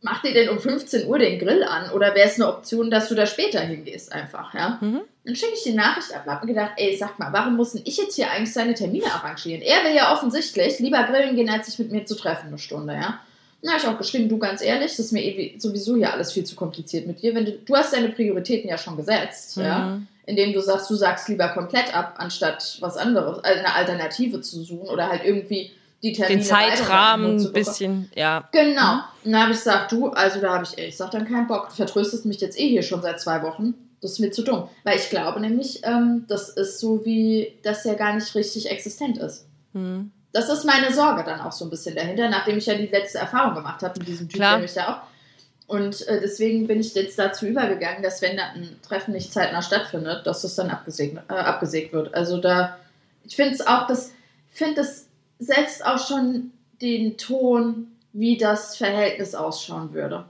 mach 0.00 0.22
dir 0.22 0.32
denn 0.32 0.48
um 0.48 0.58
15 0.58 1.06
Uhr 1.06 1.18
den 1.18 1.38
Grill 1.38 1.62
an 1.62 1.90
oder 1.90 2.14
wäre 2.14 2.26
es 2.26 2.36
eine 2.36 2.48
Option, 2.48 2.90
dass 2.90 3.10
du 3.10 3.14
da 3.14 3.26
später 3.26 3.60
hingehst 3.60 4.10
einfach, 4.10 4.54
ja? 4.54 4.78
Mhm. 4.80 5.02
Dann 5.26 5.36
schicke 5.36 5.52
ich 5.52 5.64
die 5.64 5.74
Nachricht 5.74 6.14
ab 6.14 6.22
und 6.24 6.32
habe 6.32 6.46
mir 6.46 6.54
gedacht, 6.54 6.72
ey, 6.78 6.96
sag 6.96 7.18
mal, 7.18 7.34
warum 7.34 7.56
muss 7.56 7.72
denn 7.72 7.82
ich 7.84 7.98
jetzt 7.98 8.16
hier 8.16 8.30
eigentlich 8.30 8.54
seine 8.54 8.72
Termine 8.72 9.12
arrangieren? 9.12 9.60
Er 9.60 9.84
will 9.84 9.94
ja 9.94 10.14
offensichtlich 10.14 10.78
lieber 10.78 11.02
grillen 11.02 11.36
gehen, 11.36 11.50
als 11.50 11.66
sich 11.66 11.78
mit 11.78 11.92
mir 11.92 12.06
zu 12.06 12.16
treffen 12.16 12.46
eine 12.46 12.58
Stunde, 12.58 12.94
ja? 12.94 13.20
Na, 13.62 13.76
ich 13.76 13.86
auch 13.86 13.98
geschrieben, 13.98 14.28
du 14.28 14.38
ganz 14.38 14.62
ehrlich, 14.62 14.90
das 14.90 15.06
ist 15.06 15.12
mir 15.12 15.24
eh 15.24 15.58
sowieso 15.58 15.96
hier 15.96 16.12
alles 16.12 16.32
viel 16.32 16.44
zu 16.44 16.54
kompliziert 16.54 17.06
mit 17.06 17.22
dir. 17.22 17.34
Wenn 17.34 17.46
du, 17.46 17.52
du 17.52 17.74
hast 17.74 17.92
deine 17.92 18.10
Prioritäten 18.10 18.68
ja 18.68 18.78
schon 18.78 18.96
gesetzt, 18.96 19.56
mhm. 19.56 19.62
ja, 19.64 20.00
indem 20.26 20.52
du 20.52 20.60
sagst, 20.60 20.90
du 20.90 20.94
sagst 20.94 21.28
lieber 21.28 21.48
komplett 21.48 21.94
ab, 21.96 22.14
anstatt 22.18 22.76
was 22.80 22.96
anderes, 22.96 23.42
also 23.42 23.58
eine 23.58 23.74
Alternative 23.74 24.40
zu 24.40 24.62
suchen 24.62 24.88
oder 24.88 25.08
halt 25.08 25.24
irgendwie 25.24 25.70
die 26.02 26.12
Termine 26.12 26.40
Den 26.40 26.46
Zeitrahmen 26.46 27.38
ein 27.38 27.52
bisschen, 27.52 28.10
ja. 28.14 28.48
Genau. 28.52 28.94
Mhm. 28.94 29.02
Und 29.24 29.32
dann 29.32 29.42
habe 29.42 29.52
ich 29.52 29.58
gesagt, 29.58 29.92
du, 29.92 30.08
also 30.08 30.40
da 30.40 30.54
habe 30.54 30.64
ich 30.64 30.78
ehrlich 30.78 30.92
gesagt 30.92 31.14
dann 31.14 31.26
keinen 31.26 31.46
Bock. 31.46 31.68
Du 31.70 31.74
vertröstest 31.74 32.26
mich 32.26 32.40
jetzt 32.40 32.58
eh 32.58 32.68
hier 32.68 32.82
schon 32.82 33.02
seit 33.02 33.20
zwei 33.20 33.42
Wochen. 33.42 33.74
Das 34.00 34.12
ist 34.12 34.18
mir 34.18 34.30
zu 34.30 34.42
dumm. 34.42 34.68
Weil 34.84 34.98
ich 34.98 35.08
glaube 35.08 35.40
nämlich, 35.40 35.80
ähm, 35.84 36.26
das 36.28 36.50
ist 36.50 36.78
so 36.80 37.04
wie, 37.04 37.54
dass 37.62 37.84
er 37.86 37.94
gar 37.94 38.14
nicht 38.14 38.34
richtig 38.34 38.70
existent 38.70 39.18
ist. 39.18 39.46
Mhm. 39.72 40.10
Das 40.36 40.50
ist 40.50 40.66
meine 40.66 40.92
Sorge 40.92 41.24
dann 41.24 41.40
auch 41.40 41.52
so 41.52 41.64
ein 41.64 41.70
bisschen 41.70 41.96
dahinter, 41.96 42.28
nachdem 42.28 42.58
ich 42.58 42.66
ja 42.66 42.74
die 42.74 42.88
letzte 42.88 43.16
Erfahrung 43.16 43.54
gemacht 43.54 43.82
habe 43.82 43.98
mit 43.98 44.06
diesem 44.06 44.28
Typ, 44.28 44.38
der 44.38 44.58
mich 44.58 44.74
ja 44.74 44.92
auch. 44.92 45.66
Und 45.66 46.06
äh, 46.08 46.20
deswegen 46.20 46.66
bin 46.66 46.78
ich 46.78 46.94
jetzt 46.94 47.18
dazu 47.18 47.46
übergegangen, 47.46 48.02
dass 48.02 48.20
wenn 48.20 48.36
da 48.36 48.50
ein 48.54 48.76
Treffen 48.86 49.14
nicht 49.14 49.32
zeitnah 49.32 49.62
stattfindet, 49.62 50.26
dass 50.26 50.42
das 50.42 50.54
dann 50.54 50.68
abgesägt, 50.68 51.16
äh, 51.30 51.32
abgesägt 51.32 51.94
wird. 51.94 52.14
Also 52.14 52.36
da, 52.36 52.76
ich 53.24 53.34
finde 53.34 53.54
es 53.54 53.66
auch, 53.66 53.86
das, 53.86 54.12
finde 54.50 54.74
das 54.74 55.06
setzt 55.38 55.86
auch 55.86 56.06
schon 56.06 56.52
den 56.82 57.16
Ton, 57.16 57.86
wie 58.12 58.36
das 58.36 58.76
Verhältnis 58.76 59.34
ausschauen 59.34 59.94
würde. 59.94 60.26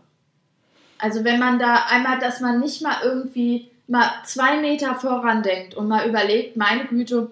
Also 0.98 1.24
wenn 1.24 1.40
man 1.40 1.58
da 1.58 1.86
einmal, 1.88 2.20
dass 2.20 2.38
man 2.38 2.60
nicht 2.60 2.80
mal 2.80 2.98
irgendwie 3.02 3.72
mal 3.88 4.08
zwei 4.24 4.60
Meter 4.60 4.94
voran 4.94 5.42
denkt 5.42 5.74
und 5.74 5.88
mal 5.88 6.08
überlegt, 6.08 6.56
meine 6.56 6.84
Güte, 6.84 7.28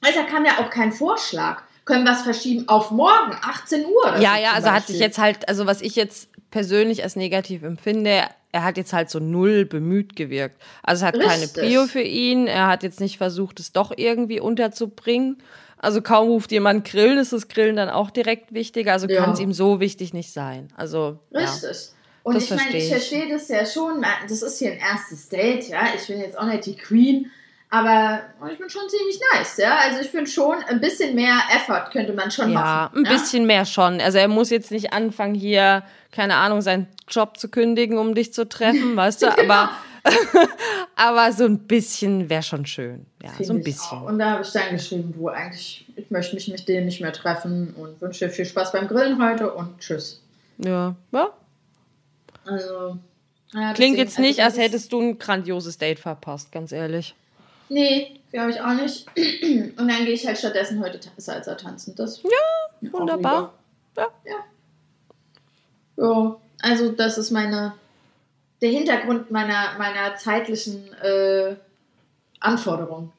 also 0.00 0.18
da 0.18 0.26
kam 0.26 0.44
ja 0.44 0.58
auch 0.58 0.70
kein 0.70 0.90
Vorschlag 0.90 1.62
können 1.88 2.04
wir 2.04 2.12
es 2.12 2.20
verschieben 2.20 2.68
auf 2.68 2.90
morgen, 2.90 3.34
18 3.40 3.86
Uhr. 3.86 4.18
Ja, 4.18 4.36
ja, 4.36 4.52
also 4.52 4.70
hat 4.70 4.86
sich 4.86 4.98
jetzt 4.98 5.16
halt, 5.16 5.48
also 5.48 5.64
was 5.64 5.80
ich 5.80 5.96
jetzt 5.96 6.28
persönlich 6.50 7.02
als 7.02 7.16
negativ 7.16 7.62
empfinde, 7.62 8.24
er 8.52 8.62
hat 8.62 8.76
jetzt 8.76 8.92
halt 8.92 9.08
so 9.08 9.20
null 9.20 9.64
bemüht 9.64 10.14
gewirkt. 10.14 10.60
Also 10.82 11.00
es 11.00 11.06
hat 11.06 11.14
Richtig. 11.14 11.32
keine 11.32 11.48
Prio 11.48 11.86
für 11.86 12.02
ihn, 12.02 12.46
er 12.46 12.66
hat 12.66 12.82
jetzt 12.82 13.00
nicht 13.00 13.16
versucht, 13.16 13.58
es 13.58 13.72
doch 13.72 13.90
irgendwie 13.96 14.38
unterzubringen. 14.38 15.38
Also 15.78 16.02
kaum 16.02 16.28
ruft 16.28 16.52
jemand 16.52 16.84
Grillen, 16.84 17.16
ist 17.16 17.32
das 17.32 17.48
Grillen 17.48 17.76
dann 17.76 17.88
auch 17.88 18.10
direkt 18.10 18.52
wichtiger. 18.52 18.92
Also 18.92 19.08
ja. 19.08 19.22
kann 19.22 19.32
es 19.32 19.40
ihm 19.40 19.54
so 19.54 19.80
wichtig 19.80 20.12
nicht 20.12 20.32
sein. 20.34 20.68
Also 20.76 21.18
Richtig. 21.32 21.62
Ja, 21.62 21.78
und 22.22 22.36
ich 22.36 22.50
meine, 22.50 22.76
ich 22.76 22.90
verstehe 22.90 23.30
das 23.30 23.48
ja 23.48 23.64
schon. 23.64 24.04
Das 24.28 24.42
ist 24.42 24.58
hier 24.58 24.72
ein 24.72 24.78
erstes 24.78 25.30
Date, 25.30 25.68
ja. 25.68 25.80
Ich 25.96 26.06
bin 26.06 26.20
jetzt 26.20 26.38
auch 26.38 26.44
nicht 26.44 26.66
die 26.66 26.76
Queen, 26.76 27.30
aber 27.70 28.22
ich 28.50 28.58
bin 28.58 28.70
schon 28.70 28.88
ziemlich 28.88 29.20
nice, 29.32 29.58
ja. 29.58 29.76
Also 29.76 30.00
ich 30.00 30.08
finde 30.08 30.30
schon, 30.30 30.56
ein 30.68 30.80
bisschen 30.80 31.14
mehr 31.14 31.38
Effort 31.54 31.90
könnte 31.92 32.14
man 32.14 32.30
schon 32.30 32.50
ja, 32.50 32.60
machen. 32.60 33.04
Ja, 33.04 33.10
ein 33.10 33.16
bisschen 33.16 33.46
mehr 33.46 33.66
schon. 33.66 34.00
Also 34.00 34.18
er 34.18 34.28
muss 34.28 34.48
jetzt 34.48 34.70
nicht 34.70 34.92
anfangen, 34.94 35.34
hier, 35.34 35.82
keine 36.10 36.36
Ahnung, 36.36 36.62
seinen 36.62 36.88
Job 37.08 37.38
zu 37.38 37.50
kündigen, 37.50 37.98
um 37.98 38.14
dich 38.14 38.32
zu 38.32 38.48
treffen, 38.48 38.96
weißt 38.96 39.22
du? 39.22 39.30
genau. 39.36 39.54
Aber, 39.54 39.70
aber 40.96 41.32
so 41.32 41.44
ein 41.44 41.58
bisschen 41.58 42.30
wäre 42.30 42.42
schon 42.42 42.64
schön. 42.64 43.04
Ja, 43.22 43.30
Find 43.30 43.46
so 43.46 43.52
ein 43.52 43.62
bisschen. 43.62 44.02
Und 44.02 44.18
da 44.18 44.30
habe 44.30 44.42
ich 44.42 44.50
dann 44.50 44.70
geschrieben, 44.70 45.12
du, 45.14 45.28
eigentlich, 45.28 45.84
ich 45.94 46.10
möchte 46.10 46.36
mich 46.36 46.48
mit 46.48 46.66
denen 46.68 46.86
nicht 46.86 47.02
mehr 47.02 47.12
treffen 47.12 47.74
und 47.76 48.00
wünsche 48.00 48.26
dir 48.26 48.30
viel 48.30 48.46
Spaß 48.46 48.72
beim 48.72 48.88
Grillen 48.88 49.22
heute 49.22 49.52
und 49.52 49.78
tschüss. 49.78 50.22
Ja, 50.56 50.96
ja. 51.12 51.28
Also. 52.46 52.96
Ja, 53.52 53.72
Klingt 53.72 53.98
jetzt 53.98 54.18
nicht, 54.18 54.40
also 54.40 54.58
als 54.58 54.66
hättest 54.66 54.92
du 54.92 55.00
ein 55.00 55.18
grandioses 55.18 55.78
Date 55.78 55.98
verpasst, 55.98 56.52
ganz 56.52 56.72
ehrlich. 56.72 57.14
Nee, 57.68 58.20
glaube 58.32 58.50
ich 58.50 58.60
auch 58.60 58.74
nicht. 58.74 59.06
Und 59.78 59.88
dann 59.88 60.04
gehe 60.04 60.14
ich 60.14 60.26
halt 60.26 60.38
stattdessen 60.38 60.82
heute 60.82 61.00
Salsa 61.16 61.54
tanzen. 61.54 61.94
Das 61.94 62.22
ja, 62.22 62.90
wunderbar. 62.92 63.54
Ja. 63.96 64.08
ja. 64.24 64.44
Ja, 65.96 66.36
also 66.62 66.92
das 66.92 67.18
ist 67.18 67.30
meine, 67.30 67.74
der 68.60 68.70
Hintergrund 68.70 69.30
meiner, 69.30 69.76
meiner 69.78 70.14
zeitlichen 70.16 70.92
äh, 71.02 71.56
Anforderung. 72.40 73.12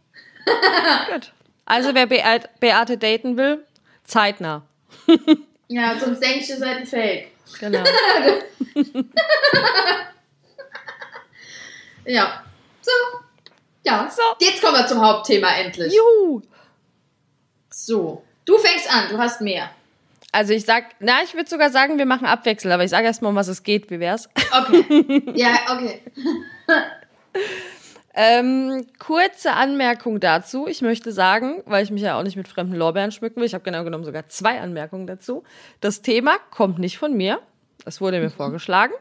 Gut. 1.11 1.33
Also 1.65 1.93
wer 1.93 2.07
Beate 2.07 2.97
daten 2.97 3.37
will, 3.37 3.65
zeitnah. 4.03 4.63
ja, 5.67 5.99
sonst 5.99 6.19
denke 6.21 6.39
ich, 6.39 6.49
ihr 6.49 6.57
seid 6.57 6.77
ein 6.77 6.85
Fake. 6.87 7.31
Genau. 7.59 7.83
ja. 12.05 12.43
So. 12.81 12.91
Ja. 13.83 14.09
So. 14.09 14.21
Jetzt 14.39 14.61
kommen 14.61 14.75
wir 14.75 14.87
zum 14.87 15.01
Hauptthema 15.01 15.49
endlich. 15.55 15.93
Juhu. 15.93 16.41
So. 17.69 18.23
Du 18.45 18.57
fängst 18.57 18.91
an, 18.91 19.09
du 19.09 19.17
hast 19.17 19.41
mehr. 19.41 19.69
Also 20.31 20.53
ich 20.53 20.65
sag, 20.65 20.85
na, 20.99 21.23
ich 21.23 21.33
würde 21.33 21.49
sogar 21.49 21.71
sagen, 21.71 21.97
wir 21.97 22.05
machen 22.05 22.27
Abwechsel, 22.27 22.71
aber 22.71 22.83
ich 22.83 22.91
sage 22.91 23.05
erstmal, 23.05 23.29
um 23.29 23.35
was 23.35 23.47
es 23.47 23.63
geht. 23.63 23.89
Wie 23.89 23.99
wär's? 23.99 24.29
Okay. 24.51 25.33
Ja, 25.35 25.55
okay. 25.71 26.01
ähm, 28.13 28.85
kurze 28.99 29.53
Anmerkung 29.53 30.19
dazu. 30.19 30.67
Ich 30.67 30.81
möchte 30.81 31.11
sagen, 31.11 31.63
weil 31.65 31.83
ich 31.83 31.91
mich 31.91 32.01
ja 32.01 32.17
auch 32.17 32.23
nicht 32.23 32.35
mit 32.35 32.47
fremden 32.47 32.75
Lorbeeren 32.75 33.11
schmücken 33.11 33.37
will, 33.37 33.45
ich 33.45 33.53
habe 33.53 33.63
genau 33.63 33.83
genommen 33.83 34.03
sogar 34.03 34.27
zwei 34.27 34.59
Anmerkungen 34.59 35.07
dazu. 35.07 35.43
Das 35.79 36.01
Thema 36.01 36.37
kommt 36.51 36.79
nicht 36.79 36.97
von 36.97 37.13
mir. 37.15 37.39
Es 37.85 38.01
wurde 38.01 38.19
mir 38.19 38.25
mhm. 38.25 38.33
vorgeschlagen. 38.33 38.93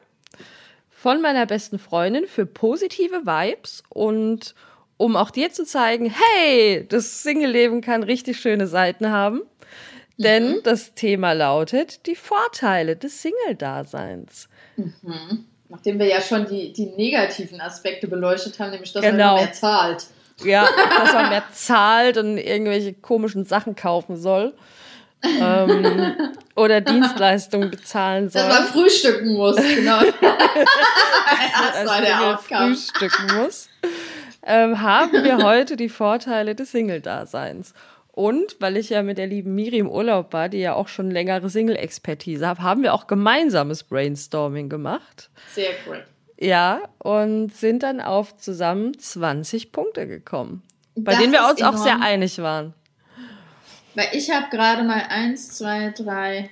Von 1.01 1.23
meiner 1.23 1.47
besten 1.47 1.79
Freundin 1.79 2.27
für 2.27 2.45
positive 2.45 3.25
Vibes 3.25 3.85
und 3.89 4.57
um 4.97 5.15
auch 5.15 5.31
dir 5.31 5.53
zu 5.53 5.65
zeigen, 5.65 6.13
hey, 6.13 6.85
das 6.89 7.23
Single-Leben 7.23 7.83
kann 7.83 8.03
richtig 8.03 8.41
schöne 8.41 8.67
Seiten 8.67 9.13
haben. 9.13 9.43
Denn 10.17 10.57
mhm. 10.57 10.63
das 10.65 10.95
Thema 10.95 11.35
lautet 11.35 12.05
die 12.07 12.17
Vorteile 12.17 12.97
des 12.97 13.23
Single-Daseins. 13.23 14.49
Mhm. 14.75 15.45
Nachdem 15.69 16.01
wir 16.01 16.07
ja 16.07 16.21
schon 16.21 16.47
die, 16.47 16.73
die 16.73 16.87
negativen 16.87 17.61
Aspekte 17.61 18.09
beleuchtet 18.09 18.59
haben, 18.59 18.73
nämlich 18.73 18.93
dass 18.93 19.03
genau. 19.03 19.37
man 19.37 19.45
mehr 19.45 19.53
zahlt. 19.53 20.07
Ja, 20.43 20.69
dass 20.99 21.13
man 21.13 21.29
mehr 21.31 21.45
zahlt 21.53 22.17
und 22.17 22.39
irgendwelche 22.39 22.93
komischen 22.93 23.45
Sachen 23.45 23.77
kaufen 23.77 24.17
soll. 24.17 24.53
Ähm, 25.23 26.17
oder 26.57 26.81
Dienstleistungen 26.81 27.71
bezahlen 27.71 28.29
soll. 28.31 28.43
Dass 28.43 28.59
man 28.61 28.69
frühstücken 28.69 29.35
muss, 29.35 29.57
genau. 29.57 30.01
das 30.21 31.87
war 31.87 32.01
der 32.01 32.35
Aufgabe. 32.35 32.75
Frühstücken 32.75 33.37
muss 33.37 33.69
ähm, 34.49 34.81
haben 34.81 35.13
wir 35.25 35.45
heute 35.45 35.77
die 35.77 35.91
Vorteile 35.91 36.55
des 36.55 36.73
Single-Daseins. 36.73 37.75
Und 38.11 38.57
weil 38.59 38.77
ich 38.77 38.89
ja 38.89 39.03
mit 39.03 39.19
der 39.19 39.29
lieben 39.29 39.55
Miri 39.55 39.79
im 39.79 39.89
Urlaub 39.89 40.33
war, 40.33 40.49
die 40.49 40.59
ja 40.59 40.75
auch 40.75 40.89
schon 40.89 41.11
längere 41.11 41.51
Single-Expertise 41.51 42.49
hat, 42.49 42.61
haben 42.61 42.83
wir 42.83 42.95
auch 42.95 43.07
gemeinsames 43.07 43.85
Brainstorming 43.85 44.69
gemacht. 44.69 45.31
Sehr 45.55 45.71
cool. 45.87 46.03
Ja, 46.41 46.81
und 46.99 47.55
sind 47.55 47.83
dann 47.83 48.01
auf 48.01 48.37
zusammen 48.37 48.99
20 48.99 49.71
Punkte 49.71 50.07
gekommen, 50.07 50.63
bei 50.97 51.13
das 51.13 51.21
denen 51.21 51.33
wir 51.33 51.47
uns 51.49 51.61
enorm. 51.61 51.75
auch 51.75 51.79
sehr 51.79 52.01
einig 52.01 52.39
waren. 52.39 52.75
Weil 53.95 54.09
ich 54.13 54.31
habe 54.31 54.47
gerade 54.51 54.83
mal 54.83 55.05
eins, 55.09 55.57
zwei, 55.57 55.93
drei, 55.97 56.51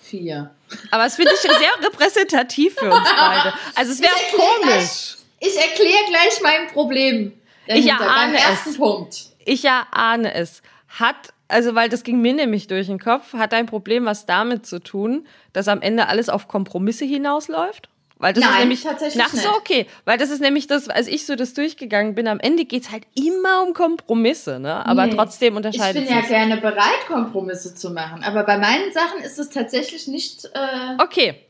vier. 0.00 0.50
Aber 0.90 1.06
es 1.06 1.16
finde 1.16 1.32
ich 1.34 1.40
sehr 1.40 1.50
repräsentativ 1.82 2.74
für 2.74 2.90
uns 2.90 3.08
beide. 3.16 3.54
Also 3.74 3.92
es 3.92 4.00
wäre 4.00 4.12
komisch. 4.32 5.16
ich 5.40 5.56
erkläre 5.56 6.04
gleich 6.08 6.40
mein 6.42 6.68
Problem. 6.68 7.32
Ich 7.66 7.86
erahne 7.86 8.38
es. 8.52 8.76
Punkt. 8.76 9.26
Ich 9.44 9.64
erahne 9.64 10.34
es. 10.34 10.62
Hat, 10.88 11.32
also 11.48 11.74
weil 11.74 11.88
das 11.88 12.02
ging 12.02 12.20
mir 12.20 12.32
nämlich 12.32 12.66
durch 12.66 12.86
den 12.86 12.98
Kopf, 12.98 13.34
hat 13.34 13.52
ein 13.54 13.66
Problem 13.66 14.06
was 14.06 14.26
damit 14.26 14.66
zu 14.66 14.80
tun, 14.80 15.26
dass 15.52 15.68
am 15.68 15.82
Ende 15.82 16.08
alles 16.08 16.28
auf 16.28 16.48
Kompromisse 16.48 17.04
hinausläuft? 17.04 17.88
Weil 18.18 18.32
das 18.32 18.42
Nein, 18.42 18.52
ist 18.52 18.58
nämlich 18.58 18.82
tatsächlich 18.82 19.22
ach 19.24 19.32
so 19.32 19.48
okay, 19.50 19.86
weil 20.04 20.18
das 20.18 20.30
ist 20.30 20.40
nämlich 20.40 20.66
das, 20.66 20.88
als 20.88 21.06
ich 21.06 21.24
so 21.24 21.36
das 21.36 21.54
durchgegangen 21.54 22.16
bin, 22.16 22.26
am 22.26 22.40
Ende 22.40 22.64
geht 22.64 22.82
es 22.82 22.90
halt 22.90 23.04
immer 23.14 23.62
um 23.62 23.74
Kompromisse, 23.74 24.58
ne? 24.58 24.84
Aber 24.86 25.06
nee, 25.06 25.14
trotzdem 25.14 25.54
unterscheidet 25.54 26.02
Ich 26.02 26.08
bin 26.08 26.16
ja 26.16 26.26
gerne 26.26 26.56
bereit 26.56 27.06
Kompromisse 27.06 27.76
zu 27.76 27.90
machen, 27.90 28.24
aber 28.24 28.42
bei 28.42 28.58
meinen 28.58 28.92
Sachen 28.92 29.20
ist 29.20 29.38
es 29.38 29.50
tatsächlich 29.50 30.08
nicht 30.08 30.46
äh, 30.46 31.00
Okay. 31.00 31.46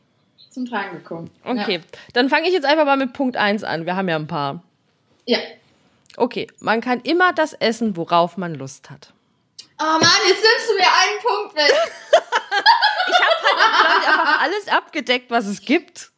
zum 0.51 0.67
Tragen 0.67 0.99
gekommen. 0.99 1.31
Okay, 1.43 1.77
ja. 1.77 1.99
dann 2.13 2.29
fange 2.29 2.49
ich 2.49 2.53
jetzt 2.53 2.67
einfach 2.67 2.85
mal 2.85 2.99
mit 2.99 3.15
Punkt 3.15 3.39
1 3.39 3.65
an. 3.65 3.87
Wir 3.87 3.97
haben 3.97 4.09
ja 4.09 4.17
ein 4.17 4.27
paar. 4.27 4.63
Ja. 5.25 5.39
Okay, 6.19 6.49
man 6.61 6.83
kann 6.83 7.01
immer 7.01 7.33
das 7.33 7.55
essen, 7.55 7.97
worauf 7.97 8.37
man 8.37 8.55
Lust 8.55 8.91
hat. 8.91 9.15
Oh 9.81 9.85
Mann, 9.85 10.03
jetzt 10.27 10.43
nimmst 10.43 10.69
du 10.69 10.75
mir 10.75 10.87
einen 10.87 11.19
Punkt 11.23 11.57
weg. 11.57 11.73
ich 13.09 13.21
habe 13.21 13.63
halt, 13.63 13.81
glaube 13.81 14.01
ich, 14.03 14.09
einfach 14.09 14.43
alles 14.43 14.69
abgedeckt, 14.69 15.31
was 15.31 15.47
es 15.47 15.63
gibt. 15.63 16.11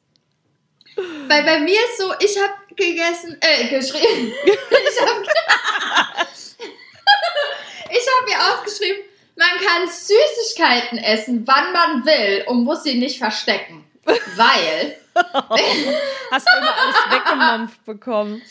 Weil 1.28 1.44
bei 1.44 1.61
mir 1.61 1.78
ist 1.78 1.98
so, 1.98 2.12
ich 2.18 2.36
habe 2.38 2.53
gegessen, 2.76 3.36
äh, 3.40 3.68
geschrieben. 3.68 4.32
ich 4.44 5.01
habe 5.01 5.26
hab 7.90 8.26
mir 8.26 8.53
aufgeschrieben, 8.53 9.03
man 9.36 9.48
kann 9.64 9.88
Süßigkeiten 9.88 10.98
essen, 10.98 11.46
wann 11.46 11.72
man 11.72 12.05
will 12.05 12.44
und 12.46 12.64
muss 12.64 12.82
sie 12.82 12.98
nicht 12.98 13.18
verstecken. 13.18 13.84
Weil. 14.05 14.96
Hast 16.30 16.46
du 16.46 16.59
immer 16.59 16.74
alles 16.76 16.96
weggemampft 17.11 17.84
bekommen? 17.84 18.42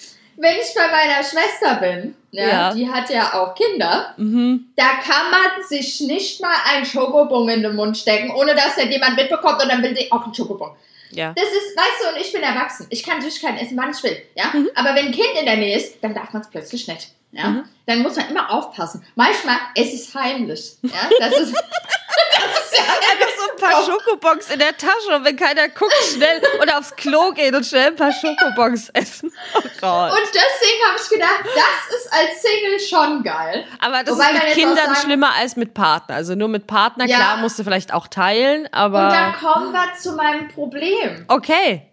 Wenn 0.42 0.56
ich 0.56 0.74
bei 0.74 0.88
meiner 0.88 1.22
Schwester 1.24 1.76
bin, 1.76 2.16
ja, 2.32 2.48
ja. 2.48 2.74
die 2.74 2.90
hat 2.90 3.10
ja 3.10 3.34
auch 3.34 3.56
Kinder, 3.56 4.14
mhm. 4.18 4.72
da 4.76 4.86
kann 5.06 5.32
man 5.32 5.64
sich 5.68 6.00
nicht 6.02 6.42
mal 6.42 6.56
einen 6.66 6.86
Schokobon 6.86 7.50
in 7.50 7.62
den 7.62 7.76
Mund 7.76 7.98
stecken, 7.98 8.32
ohne 8.32 8.56
dass 8.56 8.76
der 8.76 8.86
jemand 8.86 9.18
mitbekommt 9.18 9.62
und 9.62 9.70
dann 9.70 9.84
will 9.84 9.94
die 9.94 10.10
auch 10.12 10.24
einen 10.24 10.34
Schokobon. 10.34 10.72
Ja. 11.12 11.34
Das 11.34 11.46
ist, 11.46 11.76
weißt 11.76 12.04
du, 12.04 12.16
und 12.16 12.22
ich 12.22 12.32
bin 12.32 12.42
erwachsen. 12.42 12.88
Ich 12.90 13.04
kann 13.04 13.22
Süßigkeiten 13.22 13.58
essen, 13.58 13.78
wann 13.78 13.92
ich 13.92 14.04
will. 14.04 14.22
Ja? 14.36 14.52
Mhm. 14.54 14.70
Aber 14.76 14.96
wenn 14.96 15.08
ein 15.08 15.12
Kind 15.12 15.38
in 15.40 15.46
der 15.46 15.58
Nähe 15.58 15.78
ist, 15.78 16.04
dann 16.04 16.14
darf 16.14 16.34
man 16.34 16.42
es 16.42 16.50
plötzlich 16.50 16.88
nicht. 16.88 17.10
Ja? 17.32 17.50
Mhm. 17.50 17.64
Dann 17.86 18.00
muss 18.00 18.16
man 18.16 18.30
immer 18.30 18.52
aufpassen. 18.52 19.06
Manchmal, 19.16 19.58
es 19.76 19.94
ist 19.94 20.14
heimlich. 20.16 20.78
Ja? 20.82 21.10
Das 21.20 21.40
ist, 21.40 21.54
das 22.36 22.64
ist 22.64 22.78
ja 22.78 22.84
einfach 23.12 23.30
so 23.38 23.52
ein 23.52 23.58
paar 23.58 23.84
Schokobons 23.84 24.50
in 24.50 24.60
der 24.60 24.76
Tasche 24.78 25.16
und 25.16 25.26
wenn 25.26 25.36
keiner 25.36 25.70
guckt, 25.70 25.94
schnell 26.14 26.42
oder 26.62 26.80
aufs 26.80 26.96
Klo 26.96 27.32
gehen 27.32 27.54
und 27.54 27.66
schnell 27.66 27.88
ein 27.88 27.96
paar 27.96 28.12
Schokobons 28.12 28.90
essen. 28.90 29.32
Oh 29.56 29.62
Gott. 29.82 30.12
Und 30.12 30.28
deswegen 30.28 30.86
habe 30.88 31.00
ich 31.02 31.10
gedacht, 31.10 31.44
das 31.44 31.98
ist 31.98 32.14
als 32.14 32.42
Single 32.42 32.80
schon 32.80 33.24
geil. 33.24 33.66
Aber 33.80 34.04
das 34.04 34.16
Wobei 34.16 34.32
ist 34.32 34.44
mit 34.44 34.54
Kindern 34.54 34.76
sagen, 34.76 34.96
schlimmer 34.96 35.34
als 35.36 35.56
mit 35.56 35.74
Partner. 35.74 36.16
Also 36.16 36.36
nur 36.36 36.50
mit 36.50 36.68
Partner, 36.68 37.06
ja. 37.06 37.18
klar, 37.18 37.38
musst 37.38 37.58
du 37.58 37.64
vielleicht 37.64 37.94
auch 37.94 38.08
teilen, 38.08 38.68
aber. 38.72 39.06
Und 39.06 39.14
dann 39.14 39.34
kommen 39.34 39.72
wir 39.72 39.96
zu 39.98 40.14
meinem 40.14 40.50
Problem. 40.50 41.26
Okay 41.28 41.89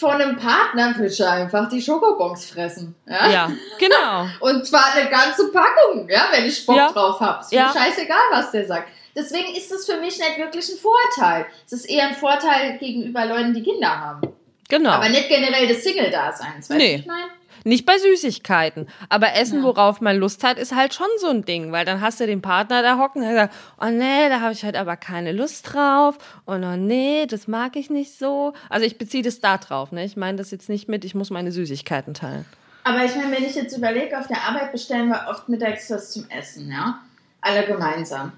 von 0.00 0.12
einem 0.12 0.36
Partner 0.36 0.94
willst 0.96 1.20
du 1.20 1.28
einfach 1.28 1.68
die 1.68 1.80
Schokobons 1.80 2.46
fressen. 2.46 2.96
Ja, 3.06 3.28
ja 3.28 3.52
genau. 3.78 4.26
Und 4.40 4.66
zwar 4.66 4.94
eine 4.94 5.10
ganze 5.10 5.52
Packung, 5.52 6.08
ja, 6.08 6.28
wenn 6.32 6.46
ich 6.46 6.64
Bock 6.64 6.76
ja. 6.76 6.90
drauf 6.90 7.20
habe. 7.20 7.42
Ist 7.42 7.52
mir 7.52 7.58
ja. 7.58 7.72
scheißegal, 7.72 8.16
was 8.32 8.50
der 8.50 8.66
sagt. 8.66 8.88
Deswegen 9.14 9.54
ist 9.54 9.70
es 9.70 9.86
für 9.86 9.98
mich 9.98 10.18
nicht 10.18 10.38
wirklich 10.38 10.68
ein 10.70 10.78
Vorteil. 10.78 11.46
Es 11.66 11.72
ist 11.72 11.84
eher 11.84 12.08
ein 12.08 12.14
Vorteil 12.14 12.78
gegenüber 12.78 13.26
Leuten, 13.26 13.52
die 13.52 13.62
Kinder 13.62 13.88
haben. 13.88 14.20
Genau. 14.68 14.90
Aber 14.90 15.08
nicht 15.08 15.28
generell 15.28 15.66
des 15.66 15.82
Single-Daseins, 15.82 16.70
weißt 16.70 16.78
nee. 16.78 16.96
ich 16.96 17.06
meine? 17.06 17.28
Nicht 17.64 17.86
bei 17.86 17.98
Süßigkeiten. 17.98 18.88
Aber 19.08 19.34
Essen, 19.34 19.58
ja. 19.58 19.64
worauf 19.64 20.00
man 20.00 20.16
Lust 20.16 20.44
hat, 20.44 20.58
ist 20.58 20.74
halt 20.74 20.94
schon 20.94 21.06
so 21.18 21.28
ein 21.28 21.44
Ding, 21.44 21.72
weil 21.72 21.84
dann 21.84 22.00
hast 22.00 22.20
du 22.20 22.26
den 22.26 22.42
Partner 22.42 22.82
da 22.82 22.98
hocken, 22.98 23.22
der 23.22 23.34
sagt, 23.34 23.54
oh 23.80 23.90
nee, 23.90 24.28
da 24.28 24.40
habe 24.40 24.52
ich 24.52 24.64
halt 24.64 24.76
aber 24.76 24.96
keine 24.96 25.32
Lust 25.32 25.72
drauf. 25.72 26.18
Und 26.44 26.64
oh 26.64 26.76
nee, 26.76 27.26
das 27.26 27.48
mag 27.48 27.76
ich 27.76 27.90
nicht 27.90 28.18
so. 28.18 28.52
Also 28.68 28.86
ich 28.86 28.98
beziehe 28.98 29.22
das 29.22 29.40
da 29.40 29.58
drauf, 29.58 29.92
ne? 29.92 30.04
Ich 30.04 30.16
meine 30.16 30.38
das 30.38 30.50
jetzt 30.50 30.68
nicht 30.68 30.88
mit, 30.88 31.04
ich 31.04 31.14
muss 31.14 31.30
meine 31.30 31.52
Süßigkeiten 31.52 32.14
teilen. 32.14 32.46
Aber 32.84 33.04
ich 33.04 33.14
meine, 33.14 33.36
wenn 33.36 33.44
ich 33.44 33.54
jetzt 33.54 33.76
überlege, 33.76 34.18
auf 34.18 34.26
der 34.26 34.42
Arbeit 34.42 34.72
bestellen 34.72 35.08
wir 35.08 35.26
oft 35.28 35.48
mittags 35.48 35.90
was 35.90 36.12
zum 36.12 36.28
Essen, 36.30 36.70
ja? 36.70 37.00
Alle 37.40 37.66
gemeinsam. 37.66 38.32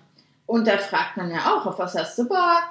Und 0.47 0.67
da 0.67 0.77
fragt 0.79 1.17
man 1.17 1.31
ja 1.31 1.39
auch, 1.53 1.67
auf 1.67 1.79
was 1.79 1.95
hast 1.95 2.19
du 2.19 2.29
Bock? 2.29 2.69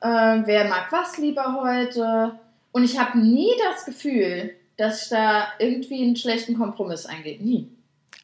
Äh, 0.00 0.42
wer 0.44 0.64
mag 0.68 0.86
was 0.90 1.18
lieber 1.18 1.60
heute? 1.60 2.38
Und 2.72 2.84
ich 2.84 2.98
habe 2.98 3.18
nie 3.18 3.50
das 3.70 3.84
Gefühl, 3.84 4.54
dass 4.82 5.04
ich 5.04 5.08
da 5.10 5.46
irgendwie 5.60 6.02
einen 6.02 6.16
schlechten 6.16 6.58
Kompromiss 6.58 7.06
eingehe. 7.06 7.40
Nie. 7.40 7.68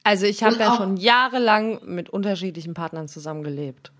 Also 0.02 0.26
ich 0.26 0.42
habe 0.42 0.56
ja 0.56 0.74
schon 0.76 0.96
jahrelang 0.96 1.78
mit 1.84 2.10
unterschiedlichen 2.10 2.74
Partnern 2.74 3.06
zusammengelebt. 3.06 3.92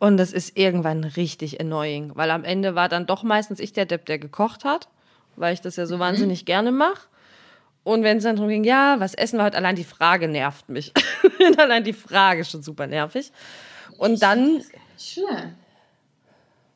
Und 0.00 0.16
das 0.16 0.32
ist 0.32 0.58
irgendwann 0.58 1.04
richtig 1.04 1.60
annoying, 1.60 2.10
weil 2.14 2.32
am 2.32 2.42
Ende 2.42 2.74
war 2.74 2.88
dann 2.88 3.06
doch 3.06 3.22
meistens 3.22 3.60
ich 3.60 3.72
der 3.72 3.86
Depp, 3.86 4.04
der 4.06 4.18
gekocht 4.18 4.64
hat, 4.64 4.88
weil 5.36 5.54
ich 5.54 5.60
das 5.60 5.76
ja 5.76 5.86
so 5.86 5.96
mhm. 5.96 6.00
wahnsinnig 6.00 6.44
gerne 6.44 6.72
mache. 6.72 7.06
Und 7.84 8.02
wenn 8.02 8.16
es 8.16 8.24
dann 8.24 8.34
darum 8.34 8.48
ging, 8.50 8.64
ja, 8.64 8.96
was 8.98 9.14
essen 9.14 9.38
wir 9.38 9.44
heute, 9.44 9.56
allein 9.56 9.76
die 9.76 9.84
Frage 9.84 10.26
nervt 10.26 10.68
mich. 10.68 10.92
allein 11.56 11.84
die 11.84 11.92
Frage 11.92 12.40
ist 12.40 12.50
schon 12.50 12.62
super 12.62 12.88
nervig. 12.88 13.30
Und 13.96 14.22
dann. 14.22 14.60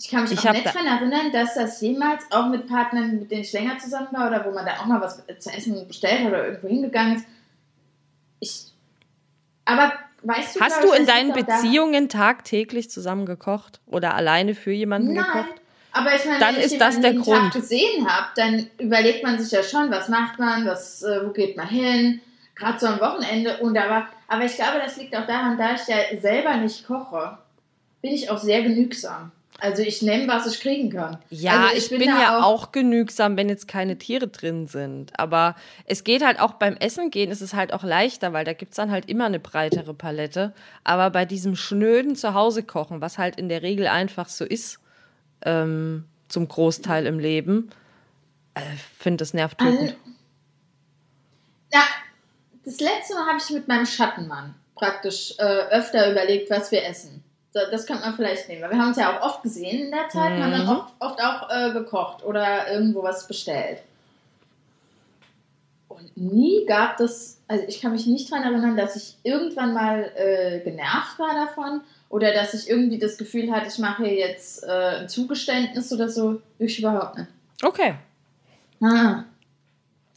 Ich 0.01 0.09
kann 0.09 0.23
mich 0.23 0.33
ich 0.33 0.49
auch 0.49 0.53
nicht 0.53 0.65
daran 0.65 0.87
erinnern, 0.87 1.31
dass 1.31 1.55
das 1.55 1.79
jemals 1.83 2.25
auch 2.31 2.49
mit 2.49 2.67
Partnern, 2.67 3.19
mit 3.19 3.31
denen 3.31 3.43
ich 3.43 3.53
länger 3.53 3.79
zusammen 3.79 4.09
war 4.13 4.29
oder 4.29 4.47
wo 4.47 4.51
man 4.51 4.65
da 4.65 4.79
auch 4.79 4.87
mal 4.87 4.99
was 4.99 5.23
zu 5.39 5.51
essen 5.51 5.87
bestellt 5.87 6.21
hat 6.21 6.29
oder 6.29 6.47
irgendwo 6.47 6.69
hingegangen 6.69 7.17
ist. 7.17 7.27
Ich. 8.41 8.73
Aber 9.67 9.93
weißt 10.23 10.57
du, 10.57 10.61
Hast 10.61 10.83
du 10.83 10.93
in 10.93 11.05
deinen 11.05 11.35
Beziehungen 11.35 12.09
tagtäglich 12.09 12.91
zusammen 12.91 13.27
gekocht 13.27 13.81
oder 13.87 14.15
alleine 14.15 14.55
für 14.55 14.73
jemanden 14.73 15.13
Nein. 15.13 15.27
gekocht? 15.27 15.61
Aber 15.93 16.15
ich 16.15 16.25
meine, 16.25 16.39
dann 16.39 16.55
wenn 16.55 16.61
ich 16.61 16.73
ist 16.73 16.81
das 16.81 17.01
der 17.01 17.13
Grund. 17.13 17.53
Tag 17.53 17.53
gesehen 17.53 18.09
habe, 18.09 18.29
dann 18.37 18.71
überlegt 18.79 19.23
man 19.23 19.39
sich 19.39 19.53
ja 19.53 19.63
schon, 19.63 19.91
was 19.91 20.09
macht 20.09 20.39
man, 20.39 20.65
was, 20.65 21.03
äh, 21.03 21.27
wo 21.27 21.31
geht 21.31 21.59
man 21.59 21.69
hin, 21.69 22.23
gerade 22.55 22.79
so 22.79 22.87
am 22.87 23.01
Wochenende. 23.01 23.59
Und 23.59 23.77
aber, 23.77 24.07
aber 24.29 24.45
ich 24.47 24.55
glaube, 24.55 24.79
das 24.83 24.97
liegt 24.97 25.15
auch 25.15 25.27
daran, 25.27 25.59
da 25.59 25.75
ich 25.75 25.87
ja 25.89 26.19
selber 26.19 26.57
nicht 26.57 26.87
koche, 26.87 27.37
bin 28.01 28.13
ich 28.13 28.31
auch 28.31 28.39
sehr 28.39 28.63
genügsam. 28.63 29.33
Also 29.61 29.83
ich 29.83 30.03
nehme, 30.03 30.27
was 30.29 30.47
ich 30.47 30.61
kriegen 30.61 30.91
kann. 30.91 31.19
Ja, 31.31 31.65
also 31.65 31.77
ich, 31.77 31.85
ich 31.85 31.91
bin, 31.91 32.01
bin 32.01 32.09
ja 32.09 32.39
auch, 32.39 32.45
auch, 32.45 32.73
genügsam, 32.73 33.37
wenn 33.37 33.49
jetzt 33.49 33.69
keine 33.69 33.99
Tiere 33.99 34.29
drin 34.29 34.67
sind. 34.67 35.19
Aber 35.19 35.55
es 35.85 36.05
geht 36.05 36.25
halt 36.25 36.41
auch 36.41 36.55
beim 36.55 36.77
Essen 36.77 37.11
gehen, 37.11 37.31
ist 37.31 37.43
es 37.43 37.55
halt 37.55 37.73
auch 37.73 37.85
leichter, 37.85 38.33
weil 38.33 38.45
da 38.45 38.53
gibt 38.53 38.73
es 38.73 38.77
dann 38.77 38.91
halt 38.91 39.09
immer 39.09 39.27
eine 39.27 39.39
breitere 39.39 39.95
Palette. 39.95 40.55
Aber 40.85 41.11
bei 41.11 41.25
diesem 41.25 41.57
schnöden 41.57 42.17
Zuhause 42.17 42.63
kochen, 42.63 43.01
was 43.01 43.19
halt 43.19 43.37
in 43.37 43.49
der 43.49 43.63
Regel 43.63 43.87
einfach 43.87 44.29
so 44.29 44.45
ist, 44.45 44.81
ähm, 45.43 46.05
zum 46.29 46.49
Großteil 46.49 47.07
im 47.07 47.19
Leben. 47.19 47.71
Ich 48.57 48.63
äh, 48.63 48.77
finde, 48.99 49.19
das 49.19 49.35
nervt. 49.35 49.61
Also, 49.61 49.93
ja, 51.73 51.83
das 52.65 52.81
letzte 52.81 53.15
Mal 53.15 53.27
habe 53.27 53.39
ich 53.39 53.51
mit 53.51 53.69
meinem 53.69 53.87
Schattenmann 53.87 54.55
praktisch 54.75 55.35
äh, 55.39 55.43
öfter 55.43 56.11
überlegt, 56.11 56.51
was 56.51 56.71
wir 56.73 56.85
essen. 56.85 57.23
Das 57.53 57.87
könnte 57.87 58.03
man 58.03 58.15
vielleicht 58.15 58.49
nehmen. 58.49 58.63
Weil 58.63 58.71
wir 58.71 58.79
haben 58.79 58.89
uns 58.89 58.97
ja 58.97 59.19
auch 59.19 59.23
oft 59.23 59.43
gesehen 59.43 59.87
in 59.87 59.91
der 59.91 60.09
Zeit 60.09 60.31
mhm. 60.31 60.37
und 60.37 60.43
haben 60.43 60.53
dann 60.53 60.69
oft, 60.69 60.95
oft 61.01 61.21
auch 61.21 61.51
äh, 61.51 61.73
gekocht 61.73 62.25
oder 62.25 62.71
irgendwo 62.73 63.03
was 63.03 63.27
bestellt. 63.27 63.83
Und 65.89 66.17
nie 66.17 66.65
gab 66.67 67.01
es, 67.01 67.41
also 67.49 67.65
ich 67.67 67.81
kann 67.81 67.93
mich 67.93 68.07
nicht 68.07 68.31
daran 68.31 68.45
erinnern, 68.45 68.77
dass 68.77 68.95
ich 68.95 69.17
irgendwann 69.25 69.75
mal 69.75 70.13
äh, 70.15 70.61
genervt 70.61 71.19
war 71.19 71.35
davon 71.35 71.81
oder 72.09 72.33
dass 72.33 72.55
ich 72.55 72.71
irgendwie 72.71 72.99
das 72.99 73.19
Gefühl 73.19 73.51
hatte, 73.53 73.69
ich 73.69 73.79
mache 73.79 74.05
hier 74.05 74.15
jetzt 74.15 74.63
äh, 74.65 75.01
ein 75.01 75.09
Zugeständnis 75.09 75.93
oder 75.93 76.09
so. 76.09 76.41
Ich 76.59 76.79
überhaupt 76.79 77.19
nicht. 77.19 77.29
Okay. 77.63 77.95
Ah. 78.81 79.25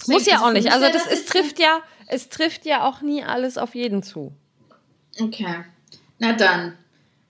Muss 0.08 0.26
ja 0.26 0.40
auch 0.42 0.52
nicht. 0.52 0.72
Also 0.72 0.88
das, 0.92 1.08
es 1.08 1.26
trifft 1.26 1.60
ja, 1.60 1.82
es 2.08 2.30
trifft 2.30 2.66
ja 2.66 2.88
auch 2.88 3.02
nie 3.02 3.24
alles 3.24 3.58
auf 3.58 3.76
jeden 3.76 4.04
zu. 4.04 4.32
Okay. 5.20 5.66
Na 6.20 6.34
dann. 6.34 6.78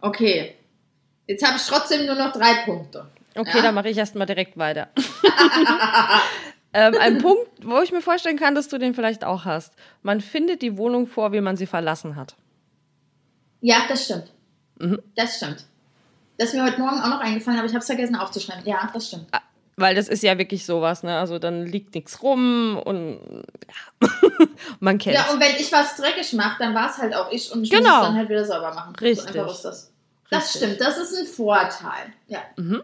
Okay. 0.04 0.54
Jetzt 1.28 1.48
habe 1.48 1.56
ich 1.56 1.66
trotzdem 1.66 2.06
nur 2.06 2.16
noch 2.16 2.34
drei 2.34 2.66
Punkte. 2.66 3.08
Okay, 3.36 3.58
ja? 3.58 3.64
dann 3.64 3.74
mache 3.74 3.90
ich 3.90 3.98
erstmal 3.98 4.28
direkt 4.28 4.58
weiter. 4.58 4.90
ähm, 6.74 6.96
ein 7.00 7.20
Punkt, 7.20 7.48
wo 7.62 7.80
ich 7.82 7.94
mir 7.94 8.02
vorstellen 8.02 8.38
kann, 8.38 8.54
dass 8.54 8.68
du 8.68 8.78
den 8.78 8.94
vielleicht 8.94 9.24
auch 9.24 9.46
hast. 9.46 9.74
Man 10.02 10.20
findet 10.20 10.62
die 10.62 10.78
Wohnung 10.78 11.08
vor, 11.08 11.32
wie 11.32 11.40
man 11.40 11.56
sie 11.56 11.66
verlassen 11.66 12.18
hat. 12.18 12.36
Ja, 13.62 13.78
das 13.88 14.04
stimmt. 14.04 14.34
Mhm. 14.78 15.02
Das 15.16 15.38
stimmt. 15.38 15.66
Das 16.38 16.50
ist 16.50 16.56
mir 16.56 16.66
heute 16.66 16.82
Morgen 16.82 17.00
auch 17.00 17.08
noch 17.08 17.22
eingefallen, 17.22 17.60
aber 17.60 17.68
ich 17.68 17.74
habe 17.74 17.80
es 17.82 17.86
vergessen 17.86 18.18
aufzuschreiben. 18.18 18.66
Ja, 18.66 18.90
das 18.94 19.08
stimmt. 19.08 19.28
Ah, 19.32 19.42
weil 19.78 19.96
das 19.96 20.10
ist 20.10 20.22
ja 20.22 20.38
wirklich 20.38 20.66
sowas, 20.66 21.04
ne? 21.04 21.18
Also 21.18 21.40
dann 21.40 21.66
liegt 21.66 21.96
nichts 21.96 22.22
rum 22.22 22.78
und 22.78 23.20
ja. 24.02 24.10
man 24.82 24.98
kennt 24.98 25.16
Ja, 25.16 25.32
und 25.32 25.40
wenn 25.40 25.56
ich 25.56 25.72
was 25.72 25.96
dreckig 25.96 26.34
mache, 26.34 26.58
dann 26.60 26.76
war 26.76 26.90
es 26.90 26.98
halt 26.98 27.16
auch 27.16 27.32
ich 27.32 27.52
und 27.54 27.64
ich 27.64 27.70
genau. 27.70 27.90
muss 27.90 27.98
es 28.00 28.08
dann 28.08 28.18
halt 28.18 28.30
wieder 28.30 28.46
sauber 28.46 28.74
machen. 28.74 28.96
Richtig. 28.98 29.32
So 29.32 29.40
einfach 29.40 29.54
ist 29.54 29.62
das. 29.62 29.93
Das 30.30 30.56
Richtig. 30.56 30.62
stimmt, 30.62 30.82
das 30.82 30.98
ist 30.98 31.18
ein 31.18 31.26
Vorteil. 31.26 32.14
Ja. 32.28 32.40
Mhm. 32.58 32.84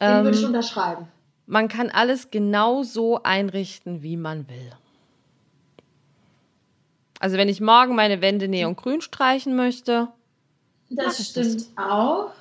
Den 0.00 0.10
ähm, 0.10 0.24
würde 0.24 0.38
ich 0.38 0.44
unterschreiben. 0.44 1.08
Man 1.46 1.68
kann 1.68 1.90
alles 1.90 2.30
genau 2.30 2.82
so 2.82 3.22
einrichten, 3.22 4.02
wie 4.02 4.16
man 4.16 4.48
will. 4.48 4.72
Also 7.20 7.36
wenn 7.36 7.48
ich 7.48 7.60
morgen 7.60 7.94
meine 7.94 8.20
Wände 8.20 8.48
neongrün 8.48 9.00
streichen 9.00 9.56
möchte. 9.56 10.08
Das 10.90 11.26
stimmt 11.26 11.54
das. 11.54 11.68
auch. 11.76 12.32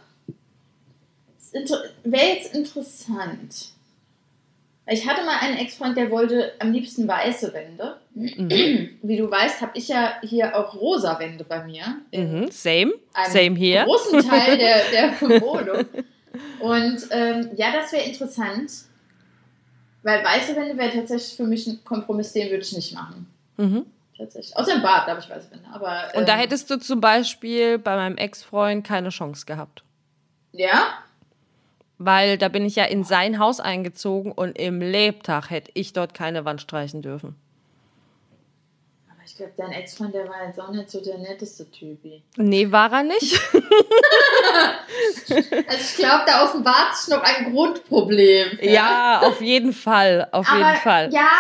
Wäre 2.04 2.26
jetzt 2.28 2.54
interessant. 2.54 3.70
Ich 4.88 5.08
hatte 5.08 5.24
mal 5.26 5.38
einen 5.40 5.58
Ex-Freund, 5.58 5.96
der 5.96 6.12
wollte 6.12 6.54
am 6.60 6.72
liebsten 6.72 7.08
weiße 7.08 7.54
Wände. 7.54 7.98
Mhm. 8.16 9.00
Wie 9.02 9.18
du 9.18 9.30
weißt, 9.30 9.62
habe 9.62 9.72
ich 9.76 9.88
ja 9.88 10.14
hier 10.22 10.56
auch 10.56 10.76
rosa 10.76 11.18
Wände 11.20 11.44
bei 11.44 11.64
mir. 11.64 11.84
Mhm. 12.14 12.50
Same. 12.52 12.94
Same 13.30 13.56
hier. 13.56 13.84
großen 13.86 14.20
Teil 14.28 14.58
der, 14.60 14.82
der 14.92 15.22
Wohnung. 15.42 15.86
Und 16.60 17.08
ähm, 17.12 17.50
ja, 17.56 17.72
das 17.72 17.92
wäre 17.92 18.04
interessant. 18.04 18.72
Weil 20.04 20.24
weiße 20.24 20.56
Wände 20.56 20.78
wäre 20.78 20.92
tatsächlich 20.92 21.38
für 21.38 21.46
mich 21.46 21.66
ein 21.66 21.84
Kompromiss, 21.84 22.34
den 22.34 22.50
würde 22.50 22.64
ich 22.64 22.76
nicht 22.76 22.94
machen. 22.94 23.26
Mhm 23.58 23.86
tatsächlich. 24.24 24.56
Außer 24.58 24.76
im 24.76 24.82
Bad, 24.82 25.08
da 25.08 25.12
habe 25.12 25.20
ich 25.20 25.30
weiße 25.30 25.52
Wände. 25.52 25.66
Aber, 25.72 26.14
ähm, 26.14 26.20
Und 26.20 26.30
da 26.30 26.34
ähm, 26.34 26.40
hättest 26.40 26.70
du 26.70 26.78
zum 26.78 27.02
Beispiel 27.02 27.78
bei 27.78 27.96
meinem 27.96 28.18
Ex-Freund 28.18 28.86
keine 28.86 29.10
Chance 29.10 29.46
gehabt. 29.46 29.84
Ja? 30.52 30.94
Weil 31.98 32.38
da 32.38 32.48
bin 32.50 32.66
ich 32.66 32.76
ja 32.76 32.86
in 32.86 33.04
sein 33.04 33.40
Haus 33.40 33.60
eingezogen 33.60 34.32
und 34.32 34.58
im 34.58 34.82
Lebtag 34.82 35.50
hätte 35.50 35.72
ich 35.74 35.94
dort 35.94 36.14
keine 36.14 36.46
Wand 36.46 36.62
streichen 36.62 37.02
dürfen. 37.02 37.36
Ich 39.34 39.38
glaube, 39.38 39.54
dein 39.58 39.72
Ex-Freund, 39.72 40.14
der 40.14 40.30
war 40.30 40.46
jetzt 40.46 40.60
auch 40.60 40.70
nicht 40.70 40.92
so 40.92 41.02
der 41.02 41.18
netteste 41.18 41.70
Typi. 41.72 42.22
Nee, 42.38 42.72
war 42.72 42.94
er 42.94 43.02
nicht. 43.02 43.34
also 45.68 45.82
ich 45.82 45.96
glaube, 45.96 46.24
da 46.28 46.44
offenbart 46.44 46.96
sich 46.96 47.16
noch 47.16 47.24
ein 47.24 47.52
Grundproblem. 47.52 48.60
Ja, 48.62 48.72
ja 48.72 49.22
auf 49.24 49.42
jeden 49.42 49.74
Fall. 49.74 50.28
Auf 50.32 50.48
Aber 50.48 50.60
jeden 50.60 50.76
Fall. 50.82 51.12
Ja, 51.12 51.32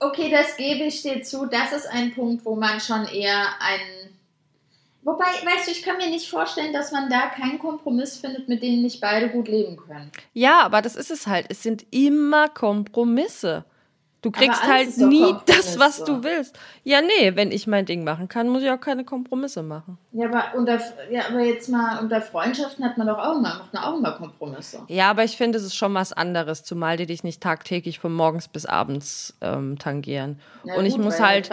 Okay, 0.00 0.30
das 0.30 0.56
gebe 0.56 0.84
ich 0.84 1.02
dir 1.02 1.22
zu. 1.22 1.46
Das 1.46 1.72
ist 1.72 1.86
ein 1.86 2.14
Punkt, 2.14 2.44
wo 2.44 2.54
man 2.54 2.80
schon 2.80 3.06
eher 3.06 3.46
ein. 3.60 3.80
Wobei, 5.02 5.24
weißt 5.24 5.66
du, 5.66 5.70
ich 5.72 5.82
kann 5.82 5.96
mir 5.96 6.08
nicht 6.08 6.28
vorstellen, 6.28 6.72
dass 6.72 6.92
man 6.92 7.08
da 7.08 7.26
keinen 7.28 7.58
Kompromiss 7.58 8.16
findet, 8.16 8.48
mit 8.48 8.62
denen 8.62 8.82
nicht 8.82 9.00
beide 9.00 9.28
gut 9.30 9.48
leben 9.48 9.76
können. 9.76 10.12
Ja, 10.34 10.60
aber 10.60 10.82
das 10.82 10.96
ist 10.96 11.10
es 11.10 11.26
halt. 11.26 11.46
Es 11.48 11.62
sind 11.62 11.86
immer 11.90 12.48
Kompromisse. 12.48 13.64
Du 14.20 14.32
kriegst 14.32 14.64
halt 14.64 14.96
nie 14.98 15.32
das, 15.46 15.78
was 15.78 16.02
du 16.02 16.24
willst. 16.24 16.58
Ja, 16.82 17.00
nee, 17.00 17.36
wenn 17.36 17.52
ich 17.52 17.68
mein 17.68 17.86
Ding 17.86 18.02
machen 18.02 18.28
kann, 18.28 18.48
muss 18.48 18.64
ich 18.64 18.70
auch 18.70 18.80
keine 18.80 19.04
Kompromisse 19.04 19.62
machen. 19.62 19.96
Ja, 20.10 20.26
aber, 20.26 20.56
unter, 20.56 20.80
ja, 21.08 21.28
aber 21.28 21.40
jetzt 21.40 21.68
mal 21.68 22.00
unter 22.00 22.20
Freundschaften 22.20 22.84
hat 22.84 22.98
man 22.98 23.06
doch 23.06 23.18
auch 23.18 23.36
immer, 23.36 23.58
macht 23.58 23.72
man 23.72 23.84
auch 23.84 23.96
immer 23.96 24.12
Kompromisse. 24.12 24.82
Ja, 24.88 25.10
aber 25.10 25.22
ich 25.22 25.36
finde, 25.36 25.58
es 25.58 25.64
ist 25.64 25.76
schon 25.76 25.94
was 25.94 26.12
anderes, 26.12 26.64
zumal 26.64 26.96
die 26.96 27.06
dich 27.06 27.22
nicht 27.22 27.40
tagtäglich 27.40 28.00
von 28.00 28.12
morgens 28.12 28.48
bis 28.48 28.66
abends 28.66 29.36
ähm, 29.40 29.78
tangieren. 29.78 30.40
Ja, 30.64 30.74
Und 30.74 30.84
gut, 30.84 30.92
ich 30.92 30.98
muss 30.98 31.20
halt, 31.20 31.48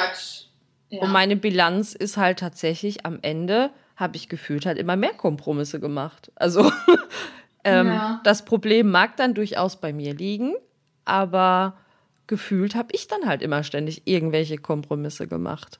ja. 0.90 1.02
und 1.04 1.12
meine 1.12 1.36
Bilanz 1.36 1.94
ist 1.94 2.18
halt 2.18 2.40
tatsächlich 2.40 3.06
am 3.06 3.20
Ende, 3.22 3.70
habe 3.96 4.16
ich 4.16 4.28
gefühlt, 4.28 4.66
halt 4.66 4.80
immer 4.80 4.96
mehr 4.96 5.14
Kompromisse 5.14 5.80
gemacht. 5.80 6.32
Also 6.34 6.72
ähm, 7.64 8.20
das 8.24 8.44
Problem 8.44 8.90
mag 8.90 9.18
dann 9.18 9.36
durchaus 9.36 9.76
bei 9.76 9.94
mir 9.94 10.16
liegen, 10.16 10.56
aber 11.06 11.76
gefühlt 12.28 12.76
habe 12.76 12.90
ich 12.92 13.08
dann 13.08 13.26
halt 13.26 13.42
immer 13.42 13.64
ständig 13.64 14.04
irgendwelche 14.06 14.58
Kompromisse 14.58 15.28
gemacht. 15.28 15.80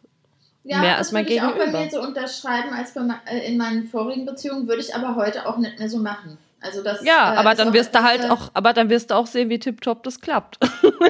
Ja, 0.64 0.80
mehr 0.80 0.98
als 0.98 1.12
mein 1.12 1.26
Gegenüber. 1.26 1.48
Das 1.50 1.58
würde 1.58 1.70
ich 1.70 1.76
auch 1.76 1.80
bei 1.80 1.86
mir 1.86 1.92
so 1.92 2.02
unterschreiben 2.02 2.74
als 2.74 2.94
bei, 2.94 3.02
äh, 3.28 3.48
in 3.48 3.58
meinen 3.58 3.88
vorigen 3.88 4.26
Beziehungen, 4.26 4.68
würde 4.68 4.82
ich 4.82 4.96
aber 4.96 5.16
heute 5.16 5.46
auch 5.48 5.58
nicht 5.58 5.78
mehr 5.78 5.90
so 5.90 6.00
machen. 6.00 6.38
Also 6.60 6.82
das, 6.82 7.06
ja, 7.06 7.36
äh, 7.36 7.38
aber 7.38 7.54
dann 7.54 7.74
wirst 7.74 7.94
du 7.94 8.02
halt 8.02 8.30
auch, 8.30 8.50
aber 8.56 8.74
dann 8.74 8.90
wirst 8.90 9.12
du 9.12 9.16
auch 9.16 9.28
sehen, 9.28 9.50
wie 9.50 9.60
tipptopp 9.60 10.02
das 10.04 10.20
klappt. 10.20 10.58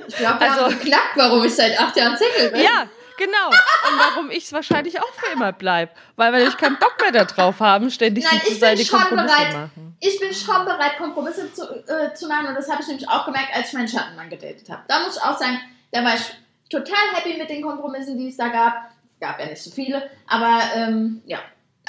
Ich 0.08 0.18
glaube, 0.18 0.42
also, 0.42 0.66
haben 0.66 0.80
geklappt, 0.80 1.14
warum 1.16 1.46
ich 1.46 1.56
seit 1.56 1.80
acht 1.80 1.96
Jahren 1.96 2.18
Single 2.18 2.52
bin. 2.52 2.62
Ja, 2.62 2.88
genau. 3.18 3.48
Und 3.48 4.00
warum 4.00 4.32
ich 4.32 4.46
es 4.46 4.54
wahrscheinlich 4.54 5.00
auch 5.00 5.14
für 5.14 5.32
immer 5.34 5.52
bleibe. 5.52 5.92
Weil 6.16 6.34
wenn 6.34 6.48
ich 6.48 6.58
keinen 6.58 6.78
Bock 6.78 6.96
mehr 7.02 7.12
darauf 7.12 7.60
habe, 7.60 7.90
ständig 7.90 8.24
Nein, 8.24 8.42
die 8.50 8.54
Seite 8.54 8.86
Kompromisse 8.86 9.28
bereit, 9.28 9.54
machen. 9.54 9.98
Ich 10.00 10.20
bin 10.20 10.34
schon 10.34 10.66
bereit, 10.66 10.98
Kompromisse 10.98 11.54
zu, 11.54 11.64
äh, 11.64 12.14
zu 12.14 12.28
machen. 12.28 12.48
Und 12.48 12.56
das 12.56 12.70
habe 12.70 12.82
ich 12.82 12.88
nämlich 12.88 13.08
auch 13.10 13.26
gemerkt, 13.26 13.56
als 13.56 13.68
ich 13.68 13.74
meinen 13.74 13.88
Schattenmann 13.88 14.30
gedatet 14.30 14.70
habe. 14.70 14.84
Da 14.88 15.00
muss 15.02 15.18
ich 15.18 15.22
auch 15.22 15.38
sagen, 15.38 15.60
da 15.92 16.04
war 16.04 16.16
ich 16.16 16.22
total 16.70 17.14
happy 17.14 17.38
mit 17.38 17.50
den 17.50 17.62
Kompromissen, 17.62 18.18
die 18.18 18.30
es 18.30 18.38
da 18.38 18.50
gab. 18.50 18.74
Es 19.14 19.20
gab 19.20 19.40
ja 19.40 19.46
nicht 19.46 19.62
so 19.62 19.72
viele. 19.72 20.10
Aber 20.28 20.62
ähm, 20.76 21.22
ja. 21.26 21.40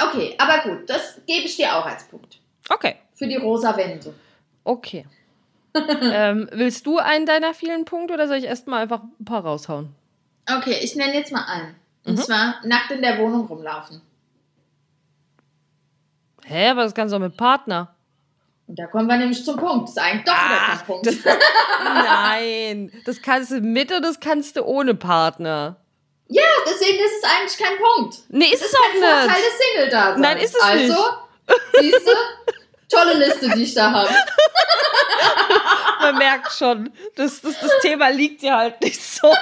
Okay, 0.01 0.35
aber 0.39 0.59
gut, 0.59 0.89
das 0.91 1.21
gebe 1.27 1.47
ich 1.47 1.57
dir 1.57 1.75
auch 1.75 1.87
als 1.87 2.05
Punkt. 2.05 2.39
Okay. 2.69 2.97
Für 3.15 3.27
die 3.27 3.37
rosa 3.37 3.77
Wände. 3.77 4.15
Okay. 4.65 5.07
ähm, 6.03 6.49
willst 6.53 6.87
du 6.87 6.99
einen 6.99 7.27
deiner 7.27 7.55
vielen 7.55 7.85
Punkte 7.85 8.15
oder 8.15 8.29
soll 8.29 8.39
ich 8.39 8.45
erstmal 8.45 8.83
einfach 8.83 9.03
ein 9.21 9.25
paar 9.25 9.45
raushauen? 9.45 9.95
Okay, 10.49 10.79
ich 10.83 10.95
nenne 10.95 11.15
jetzt 11.15 11.33
mal 11.33 11.45
einen. 11.45 11.75
Und 12.05 12.19
mhm. 12.19 12.23
zwar 12.23 12.61
nackt 12.65 12.91
in 12.93 13.03
der 13.03 13.19
Wohnung 13.19 13.47
rumlaufen. 13.47 14.01
Hä, 16.45 16.69
aber 16.69 16.85
das 16.85 16.95
kannst 16.95 17.13
du 17.13 17.17
auch 17.17 17.21
mit 17.21 17.37
Partner. 17.37 17.97
Und 18.69 18.79
da 18.79 18.87
kommen 18.87 19.09
wir 19.09 19.17
nämlich 19.17 19.45
zum 19.45 19.57
Punkt. 19.57 19.89
Das 19.89 19.91
ist 19.91 19.99
eigentlich 19.99 20.25
doch 20.25 20.35
wieder 20.35 20.59
kein 20.67 20.87
Punkt. 20.87 21.07
Das, 21.07 21.17
nein, 21.85 22.93
das 23.05 23.23
kannst 23.23 23.51
du 23.51 23.61
mit 23.61 23.91
oder 23.91 24.01
das 24.01 24.21
kannst 24.21 24.57
du 24.57 24.65
ohne 24.65 24.95
Partner. 24.95 25.77
Ja, 26.29 26.43
deswegen 26.65 26.99
ist 26.99 27.23
es 27.23 27.31
eigentlich 27.31 27.59
kein 27.59 27.79
Punkt. 27.79 28.17
Nee, 28.29 28.47
ist 28.47 28.55
es, 28.55 28.69
ist 28.69 28.77
auch 28.77 28.93
nicht. 28.93 29.05
Vorteil 29.05 29.43
des 29.43 29.59
single 29.59 29.91
da. 29.91 30.17
Nein, 30.17 30.39
ist 30.39 30.57
es 30.57 30.63
also, 30.63 30.79
nicht. 30.79 30.93
Also, 30.93 31.61
siehst 31.81 32.07
du, 32.07 32.13
tolle 32.89 33.15
Liste, 33.15 33.49
die 33.51 33.65
ich 33.65 33.75
da 33.75 33.91
habe. 33.91 34.15
Man 36.01 36.19
merkt 36.19 36.53
schon, 36.53 36.93
das, 37.17 37.41
das, 37.41 37.59
das 37.61 37.79
Thema 37.81 38.09
liegt 38.09 38.43
dir 38.43 38.57
halt 38.57 38.81
nicht 38.81 39.03
so. 39.03 39.29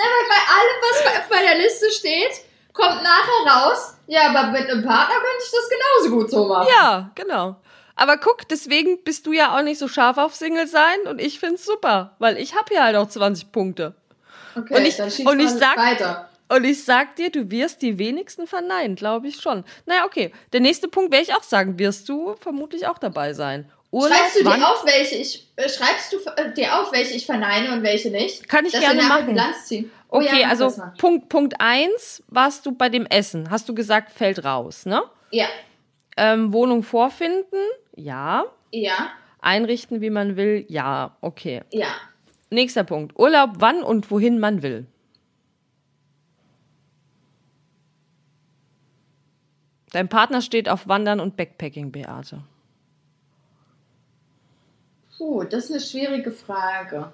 Nein, 0.00 0.06
weil 0.06 0.28
bei 0.28 0.42
allem, 0.54 0.76
was 0.82 1.28
bei 1.28 1.42
der 1.42 1.56
Liste 1.56 1.90
steht, 1.90 2.32
kommt 2.72 3.02
nachher 3.02 3.46
raus, 3.46 3.94
ja, 4.06 4.28
aber 4.28 4.48
mit 4.50 4.68
einem 4.68 4.84
Partner 4.84 5.14
könnte 5.14 5.44
ich 5.44 5.50
das 5.52 5.68
genauso 5.68 6.16
gut 6.16 6.30
so 6.30 6.46
machen. 6.46 6.68
Ja, 6.70 7.10
genau. 7.14 7.56
Aber 7.96 8.16
guck, 8.16 8.48
deswegen 8.48 9.04
bist 9.04 9.26
du 9.26 9.32
ja 9.32 9.56
auch 9.56 9.62
nicht 9.62 9.78
so 9.78 9.86
scharf 9.86 10.16
auf 10.16 10.34
Single 10.34 10.66
sein 10.66 11.00
und 11.06 11.20
ich 11.20 11.38
find's 11.38 11.66
super, 11.66 12.16
weil 12.18 12.38
ich 12.38 12.54
habe 12.54 12.64
hier 12.70 12.82
halt 12.82 12.96
auch 12.96 13.08
20 13.08 13.52
Punkte. 13.52 13.94
Okay, 14.56 14.74
und 14.74 14.86
ich, 14.86 14.96
dann 14.96 15.10
schießt 15.10 15.28
und 15.28 15.38
ich 15.38 15.50
sag, 15.50 15.76
weiter. 15.76 16.29
Und 16.50 16.64
ich 16.64 16.82
sag 16.84 17.14
dir, 17.14 17.30
du 17.30 17.48
wirst 17.50 17.80
die 17.80 17.96
wenigsten 17.98 18.48
verneinen, 18.48 18.96
glaube 18.96 19.28
ich 19.28 19.36
schon. 19.36 19.64
Naja, 19.86 20.04
okay. 20.04 20.32
Der 20.52 20.58
nächste 20.58 20.88
Punkt 20.88 21.12
werde 21.12 21.24
ich 21.24 21.34
auch 21.34 21.44
sagen, 21.44 21.78
wirst 21.78 22.08
du 22.08 22.34
vermutlich 22.40 22.88
auch 22.88 22.98
dabei 22.98 23.34
sein. 23.34 23.70
Urlaub, 23.92 24.18
schreibst 24.18 24.36
du 24.40 24.42
dir 24.42 24.68
auf, 24.68 24.84
welche 24.84 25.14
ich 25.16 25.48
äh, 25.56 25.68
schreibst 25.68 26.12
du 26.12 26.18
äh, 26.36 26.52
dir 26.52 26.80
auf, 26.80 26.92
welche 26.92 27.14
ich 27.14 27.24
verneine 27.24 27.72
und 27.72 27.84
welche 27.84 28.10
nicht? 28.10 28.48
Kann 28.48 28.64
ich 28.64 28.72
gerne 28.72 29.02
machen. 29.02 29.26
Bilanz 29.26 29.66
ziehen. 29.66 29.92
Oh, 30.08 30.18
okay, 30.18 30.42
ja, 30.42 30.48
also 30.48 30.72
Punkt 30.98 31.28
Punkt 31.28 31.54
eins 31.58 32.22
warst 32.26 32.66
du 32.66 32.72
bei 32.72 32.88
dem 32.88 33.06
Essen. 33.06 33.50
Hast 33.50 33.68
du 33.68 33.74
gesagt, 33.74 34.10
fällt 34.10 34.44
raus, 34.44 34.86
ne? 34.86 35.02
Ja. 35.30 35.46
Ähm, 36.16 36.52
Wohnung 36.52 36.82
vorfinden? 36.82 37.58
Ja. 37.94 38.44
Ja. 38.72 39.12
Einrichten, 39.40 40.00
wie 40.00 40.10
man 40.10 40.36
will? 40.36 40.64
Ja. 40.68 41.16
Okay. 41.20 41.62
Ja. 41.72 41.88
Nächster 42.50 42.82
Punkt. 42.82 43.16
Urlaub, 43.18 43.50
wann 43.58 43.84
und 43.84 44.10
wohin 44.10 44.40
man 44.40 44.62
will. 44.62 44.86
Dein 49.92 50.08
Partner 50.08 50.40
steht 50.40 50.68
auf 50.68 50.88
Wandern 50.88 51.20
und 51.20 51.36
Backpacking, 51.36 51.90
Beate. 51.90 52.42
Puh, 55.16 55.44
das 55.44 55.64
ist 55.64 55.70
eine 55.72 55.80
schwierige 55.80 56.30
Frage. 56.30 57.12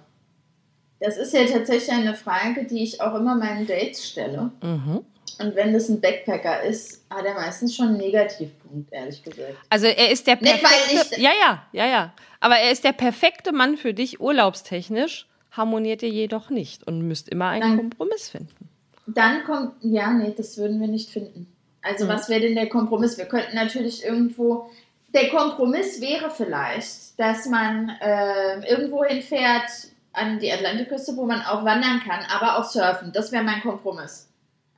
Das 1.01 1.17
ist 1.17 1.35
ja 1.35 1.45
tatsächlich 1.45 1.91
eine 1.93 2.15
Frage, 2.15 2.65
die 2.65 2.83
ich 2.83 3.01
auch 3.01 3.15
immer 3.15 3.35
meinen 3.35 3.67
Dates 3.67 4.09
stelle. 4.09 4.51
Mhm. 4.63 5.05
Und 5.39 5.55
wenn 5.55 5.73
das 5.73 5.89
ein 5.89 6.01
Backpacker 6.01 6.63
ist, 6.63 7.05
hat 7.11 7.25
er 7.25 7.35
meistens 7.35 7.75
schon 7.77 7.89
einen 7.89 7.97
Negativpunkt, 7.99 8.93
ehrlich 8.93 9.23
gesagt. 9.23 9.57
Also 9.69 9.87
er 9.87 10.11
ist 10.11 10.27
der 10.27 10.37
perfekte. 10.37 11.21
ja, 11.21 11.31
ja, 11.39 11.63
ja, 11.73 11.87
ja. 11.87 12.15
Aber 12.41 12.57
er 12.57 12.71
ist 12.71 12.85
der 12.85 12.93
perfekte 12.93 13.53
Mann 13.53 13.77
für 13.77 13.93
dich, 13.93 14.21
urlaubstechnisch, 14.21 15.27
harmoniert 15.51 16.03
ihr 16.03 16.09
jedoch 16.09 16.49
nicht 16.49 16.87
und 16.87 17.03
müsst 17.03 17.29
immer 17.29 17.49
einen 17.49 17.63
dann, 17.63 17.77
Kompromiss 17.77 18.29
finden. 18.29 18.69
Dann 19.07 19.45
kommt, 19.45 19.73
ja, 19.83 20.13
nee, 20.13 20.33
das 20.35 20.57
würden 20.57 20.81
wir 20.81 20.89
nicht 20.89 21.11
finden. 21.11 21.53
Also 21.87 22.05
mhm. 22.05 22.09
was 22.09 22.29
wäre 22.29 22.41
denn 22.41 22.55
der 22.55 22.69
Kompromiss? 22.69 23.17
Wir 23.17 23.27
könnten 23.27 23.55
natürlich 23.55 24.05
irgendwo, 24.05 24.71
der 25.15 25.31
Kompromiss 25.31 26.01
wäre 26.01 26.31
vielleicht, 26.31 27.19
dass 27.19 27.47
man 27.47 27.91
äh, 28.01 28.69
irgendwo 28.69 29.05
hinfährt 29.05 29.71
an 30.13 30.39
die 30.39 30.51
Atlantikküste, 30.51 31.17
wo 31.17 31.27
man 31.27 31.43
auch 31.43 31.65
wandern 31.65 32.01
kann, 32.01 32.21
aber 32.31 32.59
auch 32.59 32.65
surfen. 32.65 33.13
Das 33.13 33.33
wäre 33.33 33.45
mein 33.45 33.61
Kompromiss. 33.61 34.29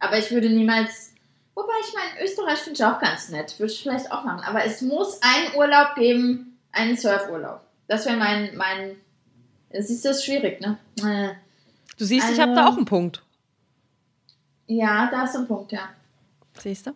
Aber 0.01 0.19
ich 0.19 0.31
würde 0.31 0.51
niemals. 0.51 1.13
Wobei 1.55 1.73
ich 1.81 1.93
meine, 1.95 2.25
Österreich 2.25 2.59
finde 2.59 2.79
ich 2.79 2.85
auch 2.85 3.01
ganz 3.01 3.31
nett. 3.31 3.59
Würde 3.59 3.73
ich 3.73 3.83
vielleicht 3.83 4.13
auch 4.13 4.25
machen. 4.25 4.43
Aber 4.45 4.65
es 4.65 4.81
muss 4.83 5.21
einen 5.23 5.57
Urlaub 5.57 5.95
geben, 5.97 6.59
einen 6.73 6.97
Surfurlaub. 6.97 7.61
Das 7.89 8.07
wäre 8.07 8.17
mein, 8.17 8.57
mein. 8.57 8.97
Das 9.71 9.91
ist 9.91 10.05
das 10.05 10.25
schwierig, 10.25 10.61
ne? 10.61 10.79
Du 11.99 12.05
siehst, 12.05 12.27
also, 12.27 12.35
ich 12.35 12.41
habe 12.41 12.55
da 12.55 12.69
auch 12.69 12.77
einen 12.77 12.85
Punkt. 12.85 13.23
Ja, 14.67 15.09
da 15.11 15.25
ist 15.25 15.37
ein 15.37 15.47
Punkt, 15.47 15.73
ja. 15.73 15.89
Siehst 16.59 16.87
du? 16.87 16.93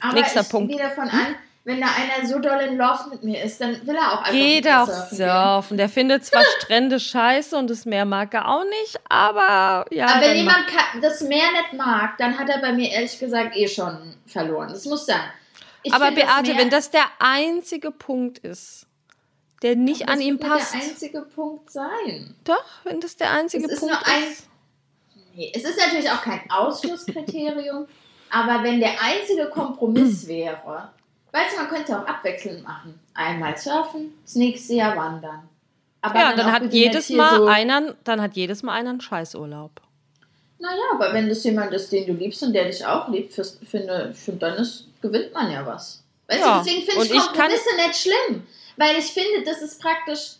Aber 0.00 0.14
Nächster 0.14 0.40
ich 0.42 0.48
Punkt. 0.48 0.70
gehe 0.70 0.80
davon 0.80 1.08
an, 1.08 1.36
wenn 1.64 1.80
da 1.80 1.86
einer 1.86 2.26
so 2.26 2.38
doll 2.38 2.60
in 2.60 2.76
Love 2.76 3.08
mit 3.10 3.22
mir 3.24 3.42
ist, 3.42 3.60
dann 3.60 3.86
will 3.86 3.96
er 3.96 4.12
auch 4.12 4.18
einfach 4.18 4.32
Geht 4.32 4.68
auch 4.68 4.86
surfen. 4.86 5.16
surfen. 5.16 5.76
Der 5.78 5.88
findet 5.88 6.24
zwar 6.24 6.44
Strände 6.60 7.00
scheiße 7.00 7.56
und 7.56 7.70
das 7.70 7.86
Meer 7.86 8.04
mag 8.04 8.34
er 8.34 8.48
auch 8.48 8.64
nicht, 8.64 9.00
aber 9.08 9.86
ja. 9.90 10.06
Aber 10.08 10.20
wenn 10.20 10.36
jemand 10.36 10.66
das 11.00 11.22
Meer 11.22 11.50
nicht 11.52 11.72
mag, 11.72 12.18
dann 12.18 12.38
hat 12.38 12.50
er 12.50 12.58
bei 12.60 12.72
mir 12.72 12.90
ehrlich 12.90 13.18
gesagt 13.18 13.56
eh 13.56 13.66
schon 13.66 14.14
verloren. 14.26 14.68
Das 14.68 14.84
muss 14.84 15.06
sein. 15.06 15.20
Ich 15.82 15.92
aber 15.92 16.10
Beate, 16.10 16.50
das 16.50 16.58
wenn 16.58 16.70
das 16.70 16.90
der 16.90 17.04
einzige 17.18 17.90
Punkt 17.90 18.38
ist, 18.38 18.86
der 19.62 19.76
nicht 19.76 20.08
an 20.08 20.20
ihm 20.20 20.38
passt. 20.38 20.74
Das 20.74 20.80
der 20.80 20.90
einzige 20.90 21.22
Punkt 21.22 21.70
sein. 21.70 22.34
Doch, 22.44 22.64
wenn 22.84 23.00
das 23.00 23.16
der 23.16 23.30
einzige 23.30 23.70
es 23.70 23.80
Punkt 23.80 23.94
ist. 23.94 24.08
Nur 24.08 24.28
ist. 24.30 24.48
Nee, 25.34 25.52
es 25.54 25.64
ist 25.64 25.78
natürlich 25.78 26.10
auch 26.10 26.22
kein 26.22 26.48
Ausschlusskriterium, 26.50 27.86
aber 28.30 28.62
wenn 28.62 28.80
der 28.80 28.92
einzige 29.00 29.46
Kompromiss 29.50 30.26
wäre, 30.28 30.90
Weißt 31.34 31.52
du, 31.56 31.62
man 31.62 31.68
könnte 31.68 31.98
auch 31.98 32.06
abwechselnd 32.06 32.62
machen. 32.62 33.00
Einmal 33.12 33.58
surfen, 33.58 34.16
das 34.22 34.36
nächste 34.36 34.74
Jahr 34.74 34.96
wandern. 34.96 35.48
Aber 36.00 36.16
ja, 36.16 36.28
dann, 36.28 36.36
dann 36.36 36.52
hat 36.52 36.72
jedes 36.72 37.10
Mal 37.10 37.38
so 37.38 37.46
einer, 37.46 37.96
dann 38.04 38.22
hat 38.22 38.36
jedes 38.36 38.62
Mal 38.62 38.74
einen 38.74 39.00
Scheißurlaub. 39.00 39.80
Naja, 40.60 40.82
aber 40.92 41.12
wenn 41.12 41.28
das 41.28 41.42
jemand 41.42 41.72
ist, 41.74 41.90
den 41.90 42.06
du 42.06 42.12
liebst 42.12 42.40
und 42.44 42.52
der 42.52 42.66
dich 42.66 42.86
auch 42.86 43.08
liebt, 43.08 43.34
finde, 43.34 44.14
find, 44.14 44.40
dann 44.40 44.54
ist, 44.58 44.86
gewinnt 45.02 45.32
man 45.34 45.50
ja 45.50 45.66
was. 45.66 46.04
Weißt 46.28 46.40
ja. 46.40 46.58
du, 46.58 46.64
deswegen 46.64 46.86
finde 46.86 47.04
ich 47.04 47.20
Kompromisse 47.20 47.70
ich 47.78 47.86
nicht 47.88 47.96
schlimm. 47.96 48.46
Weil 48.76 48.96
ich 48.96 49.06
finde, 49.06 49.42
das 49.44 49.60
ist 49.60 49.80
praktisch 49.80 50.36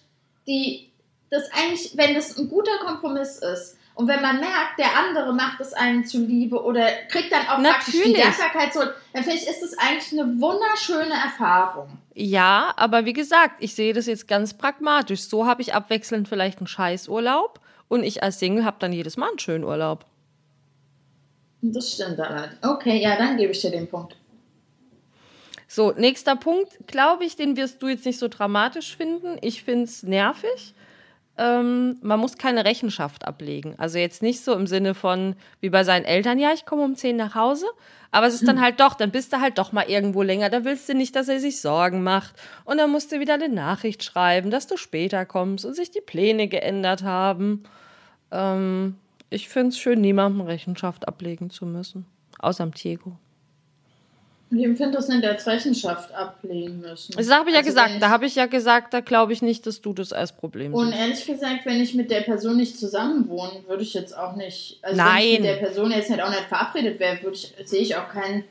die, 0.46 0.92
das 1.28 1.42
eigentlich, 1.52 1.96
wenn 1.96 2.14
das 2.14 2.38
ein 2.38 2.48
guter 2.48 2.78
Kompromiss 2.86 3.38
ist, 3.38 3.76
und 3.94 4.08
wenn 4.08 4.20
man 4.20 4.40
merkt, 4.40 4.78
der 4.78 4.96
andere 4.98 5.32
macht 5.32 5.60
es 5.60 5.72
einem 5.72 6.04
zuliebe 6.04 6.60
oder 6.60 6.88
kriegt 7.08 7.32
dann 7.32 7.46
auch 7.46 7.58
Natürlich. 7.58 7.72
praktisch 7.74 8.02
die 8.02 8.12
Dankbarkeit 8.12 8.72
zurück, 8.72 8.94
dann 9.12 9.22
finde 9.22 9.38
ich, 9.38 9.46
ist 9.46 9.62
das 9.62 9.78
eigentlich 9.78 10.20
eine 10.20 10.40
wunderschöne 10.40 11.14
Erfahrung. 11.14 11.88
Ja, 12.14 12.72
aber 12.76 13.04
wie 13.04 13.12
gesagt, 13.12 13.54
ich 13.60 13.74
sehe 13.74 13.92
das 13.92 14.06
jetzt 14.06 14.26
ganz 14.26 14.54
pragmatisch. 14.54 15.22
So 15.22 15.46
habe 15.46 15.62
ich 15.62 15.74
abwechselnd 15.74 16.28
vielleicht 16.28 16.58
einen 16.58 16.66
Scheißurlaub 16.66 17.60
und 17.88 18.02
ich 18.02 18.22
als 18.22 18.40
Single 18.40 18.64
habe 18.64 18.78
dann 18.80 18.92
jedes 18.92 19.16
Mal 19.16 19.28
einen 19.28 19.38
schönen 19.38 19.62
Urlaub. 19.62 20.04
Das 21.62 21.92
stimmt 21.92 22.18
allerdings. 22.18 22.62
Okay, 22.62 23.00
ja, 23.00 23.16
dann 23.16 23.36
gebe 23.36 23.52
ich 23.52 23.60
dir 23.60 23.70
den 23.70 23.88
Punkt. 23.88 24.16
So, 25.68 25.92
nächster 25.92 26.36
Punkt, 26.36 26.86
glaube 26.86 27.24
ich, 27.24 27.36
den 27.36 27.56
wirst 27.56 27.80
du 27.80 27.88
jetzt 27.88 28.04
nicht 28.04 28.18
so 28.18 28.28
dramatisch 28.28 28.96
finden. 28.96 29.38
Ich 29.40 29.62
finde 29.62 29.84
es 29.84 30.02
nervig 30.02 30.74
ähm, 31.36 31.98
man 32.00 32.20
muss 32.20 32.38
keine 32.38 32.64
Rechenschaft 32.64 33.26
ablegen. 33.26 33.74
Also 33.78 33.98
jetzt 33.98 34.22
nicht 34.22 34.44
so 34.44 34.54
im 34.54 34.66
Sinne 34.66 34.94
von 34.94 35.34
wie 35.60 35.70
bei 35.70 35.82
seinen 35.82 36.04
Eltern, 36.04 36.38
ja, 36.38 36.52
ich 36.52 36.64
komme 36.64 36.84
um 36.84 36.94
10 36.94 37.16
nach 37.16 37.34
Hause, 37.34 37.66
aber 38.12 38.26
es 38.26 38.34
ist 38.34 38.46
dann 38.46 38.60
halt 38.62 38.78
doch, 38.78 38.94
dann 38.94 39.10
bist 39.10 39.32
du 39.32 39.40
halt 39.40 39.58
doch 39.58 39.72
mal 39.72 39.88
irgendwo 39.88 40.22
länger, 40.22 40.48
da 40.48 40.64
willst 40.64 40.88
du 40.88 40.94
nicht, 40.94 41.16
dass 41.16 41.28
er 41.28 41.40
sich 41.40 41.60
Sorgen 41.60 42.02
macht 42.02 42.34
und 42.64 42.78
dann 42.78 42.90
musst 42.90 43.10
du 43.10 43.18
wieder 43.18 43.34
eine 43.34 43.48
Nachricht 43.48 44.04
schreiben, 44.04 44.50
dass 44.50 44.66
du 44.66 44.76
später 44.76 45.26
kommst 45.26 45.64
und 45.64 45.74
sich 45.74 45.90
die 45.90 46.00
Pläne 46.00 46.46
geändert 46.46 47.02
haben. 47.02 47.64
Ähm, 48.30 48.96
ich 49.30 49.48
finde 49.48 49.70
es 49.70 49.78
schön, 49.78 50.00
niemandem 50.00 50.42
Rechenschaft 50.42 51.08
ablegen 51.08 51.50
zu 51.50 51.66
müssen, 51.66 52.06
außer 52.38 52.62
am 52.62 52.72
Diego. 52.72 53.18
Ich 54.54 54.64
empfinde 54.64 54.96
das 54.96 55.08
nicht 55.08 55.24
als 55.24 55.46
Rechenschaft 55.46 56.12
ablehnen 56.14 56.80
müssen. 56.80 57.16
Das 57.16 57.30
habe 57.30 57.50
ich 57.50 57.54
ja 57.54 57.60
also 57.60 57.70
gesagt. 57.70 57.94
Da 58.00 58.10
habe 58.10 58.26
ich 58.26 58.34
ja 58.34 58.46
gesagt, 58.46 58.94
da 58.94 59.00
glaube 59.00 59.32
ich 59.32 59.42
nicht, 59.42 59.66
dass 59.66 59.80
du 59.80 59.92
das 59.92 60.12
als 60.12 60.32
Problem 60.32 60.72
siehst. 60.72 60.82
Und 60.82 60.92
ehrlich 60.92 61.26
gesagt, 61.26 61.64
wenn 61.64 61.80
ich 61.80 61.94
mit 61.94 62.10
der 62.10 62.20
Person 62.20 62.56
nicht 62.56 62.78
zusammenwohne, 62.78 63.64
würde 63.66 63.82
ich 63.82 63.94
jetzt 63.94 64.16
auch 64.16 64.36
nicht. 64.36 64.78
Also 64.82 64.96
Nein. 64.96 65.14
Wenn 65.14 65.24
ich 65.24 65.38
mit 65.40 65.48
der 65.48 65.56
Person 65.56 65.90
jetzt 65.90 66.10
nicht 66.10 66.22
auch 66.22 66.30
nicht 66.30 66.44
verabredet 66.44 67.00
wäre, 67.00 67.22
würde 67.22 67.36
ich, 67.36 67.54
sehe 67.64 67.80
ich 67.80 67.96
auch 67.96 68.08
keine 68.08 68.44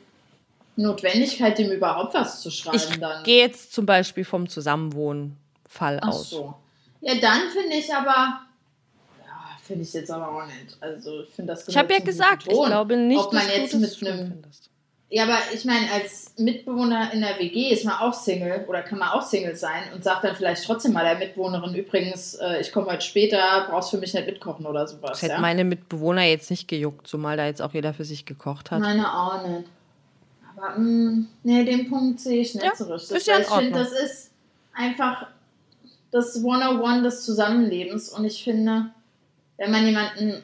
Notwendigkeit, 0.76 1.58
dem 1.58 1.70
überhaupt 1.70 2.14
was 2.14 2.42
zu 2.42 2.50
schreiben. 2.50 2.78
Ich 2.78 3.24
gehe 3.24 3.42
jetzt 3.42 3.72
zum 3.72 3.86
Beispiel 3.86 4.24
vom 4.24 4.48
Zusammenwohnen-Fall 4.48 6.00
aus. 6.00 6.20
Ach 6.20 6.30
so. 6.30 6.54
Ja, 7.00 7.14
dann 7.16 7.42
finde 7.50 7.76
ich 7.76 7.92
aber. 7.94 8.40
Ja, 9.24 9.58
finde 9.62 9.82
ich 9.84 9.92
jetzt 9.92 10.10
aber 10.10 10.28
auch 10.28 10.46
nicht. 10.46 10.76
Also, 10.80 11.22
ich 11.22 11.30
finde 11.30 11.52
das 11.52 11.68
Ich 11.68 11.76
habe 11.76 11.92
ja 11.92 12.00
gesagt, 12.00 12.46
ich 12.48 12.64
glaube 12.64 12.96
nicht, 12.96 13.20
ob 13.20 13.32
man 13.32 13.46
jetzt 13.48 13.74
mit 13.74 14.02
einem. 14.02 14.32
Findest 14.32 14.70
ja, 15.14 15.22
aber 15.22 15.38
ich 15.54 15.64
meine, 15.64 15.92
als 15.92 16.34
Mitbewohner 16.38 17.12
in 17.12 17.20
der 17.20 17.38
WG 17.38 17.70
ist 17.70 17.84
man 17.84 17.94
auch 18.00 18.12
Single 18.12 18.64
oder 18.66 18.82
kann 18.82 18.98
man 18.98 19.10
auch 19.10 19.22
Single 19.22 19.54
sein 19.54 19.92
und 19.94 20.02
sagt 20.02 20.24
dann 20.24 20.34
vielleicht 20.34 20.64
trotzdem 20.64 20.92
mal 20.92 21.04
der 21.04 21.16
Mitbewohnerin 21.16 21.72
übrigens, 21.72 22.34
äh, 22.34 22.60
ich 22.60 22.72
komme 22.72 22.88
heute 22.88 23.02
später, 23.02 23.68
brauchst 23.70 23.92
für 23.92 23.98
mich 23.98 24.12
nicht 24.12 24.26
mitkochen 24.26 24.66
oder 24.66 24.88
sowas. 24.88 25.10
Das 25.12 25.22
hätte 25.22 25.34
ja? 25.34 25.40
meine 25.40 25.62
Mitbewohner 25.62 26.24
jetzt 26.24 26.50
nicht 26.50 26.66
gejuckt, 26.66 27.06
zumal 27.06 27.36
da 27.36 27.46
jetzt 27.46 27.62
auch 27.62 27.72
jeder 27.72 27.94
für 27.94 28.04
sich 28.04 28.24
gekocht 28.26 28.72
hat. 28.72 28.80
Meine 28.80 29.16
auch 29.16 29.46
nicht. 29.46 29.68
Aber 30.56 30.76
mh, 30.76 30.80
mm, 30.80 31.28
nee, 31.44 31.64
den 31.64 31.88
Punkt 31.88 32.18
sehe 32.18 32.40
ich 32.40 32.52
nicht 32.56 32.64
ja, 32.64 32.74
so 32.74 32.92
richtig. 32.92 33.16
Ist 33.16 33.28
ja 33.28 33.38
ich 33.38 33.46
finde, 33.46 33.78
das 33.78 33.92
ist 33.92 34.32
einfach 34.72 35.28
das 36.10 36.38
101 36.38 37.04
des 37.04 37.24
Zusammenlebens 37.24 38.08
und 38.08 38.24
ich 38.24 38.42
finde, 38.42 38.86
wenn 39.58 39.70
man 39.70 39.86
jemanden 39.86 40.42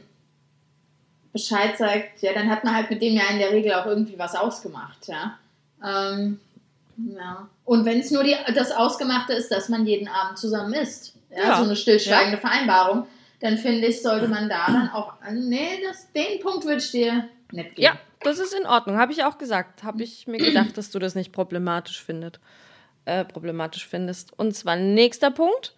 Bescheid 1.33 1.79
sagt, 1.79 2.23
ja, 2.23 2.33
dann 2.33 2.51
hat 2.51 2.65
man 2.65 2.75
halt 2.75 2.91
mit 2.91 3.01
dem 3.03 3.15
ja 3.15 3.25
in 3.31 3.39
der 3.39 3.53
Regel 3.53 3.73
auch 3.75 3.87
irgendwie 3.87 4.19
was 4.19 4.35
ausgemacht, 4.35 5.07
ja. 5.07 5.39
Ähm, 5.85 6.41
ja. 6.97 7.49
Und 7.65 7.85
wenn 7.85 8.01
es 8.01 8.11
nur 8.11 8.25
die, 8.25 8.37
das 8.55 8.73
Ausgemachte 8.73 9.33
ist, 9.33 9.51
dass 9.51 9.69
man 9.69 9.87
jeden 9.87 10.09
Abend 10.09 10.39
zusammen 10.39 10.75
isst, 10.75 11.15
ja, 11.31 11.49
ja. 11.49 11.57
so 11.57 11.65
eine 11.65 11.77
stillschweigende 11.77 12.37
ja. 12.37 12.41
Vereinbarung, 12.41 13.07
dann 13.41 13.57
finde 13.57 13.87
ich, 13.87 14.03
sollte 14.03 14.29
man 14.29 14.49
da 14.49 14.67
dann 14.67 14.91
auch, 14.91 15.15
nee, 15.33 15.81
das, 15.87 16.13
den 16.13 16.41
Punkt 16.41 16.65
würde 16.65 16.79
ich 16.79 16.91
dir 16.91 17.29
nicht 17.53 17.77
geben. 17.77 17.83
Ja, 17.83 17.99
das 18.23 18.39
ist 18.39 18.53
in 18.53 18.67
Ordnung, 18.67 18.99
habe 18.99 19.13
ich 19.13 19.25
auch 19.25 19.39
gesagt. 19.39 19.83
Habe 19.83 20.03
ich 20.03 20.27
mir 20.27 20.39
gedacht, 20.39 20.77
dass 20.77 20.91
du 20.91 20.99
das 20.99 21.15
nicht 21.15 21.33
problematisch 21.33 22.03
findet, 22.03 22.41
äh, 23.07 23.25
problematisch 23.25 23.87
findest. 23.87 24.39
Und 24.39 24.55
zwar 24.55 24.77
nächster 24.77 25.31
Punkt, 25.31 25.75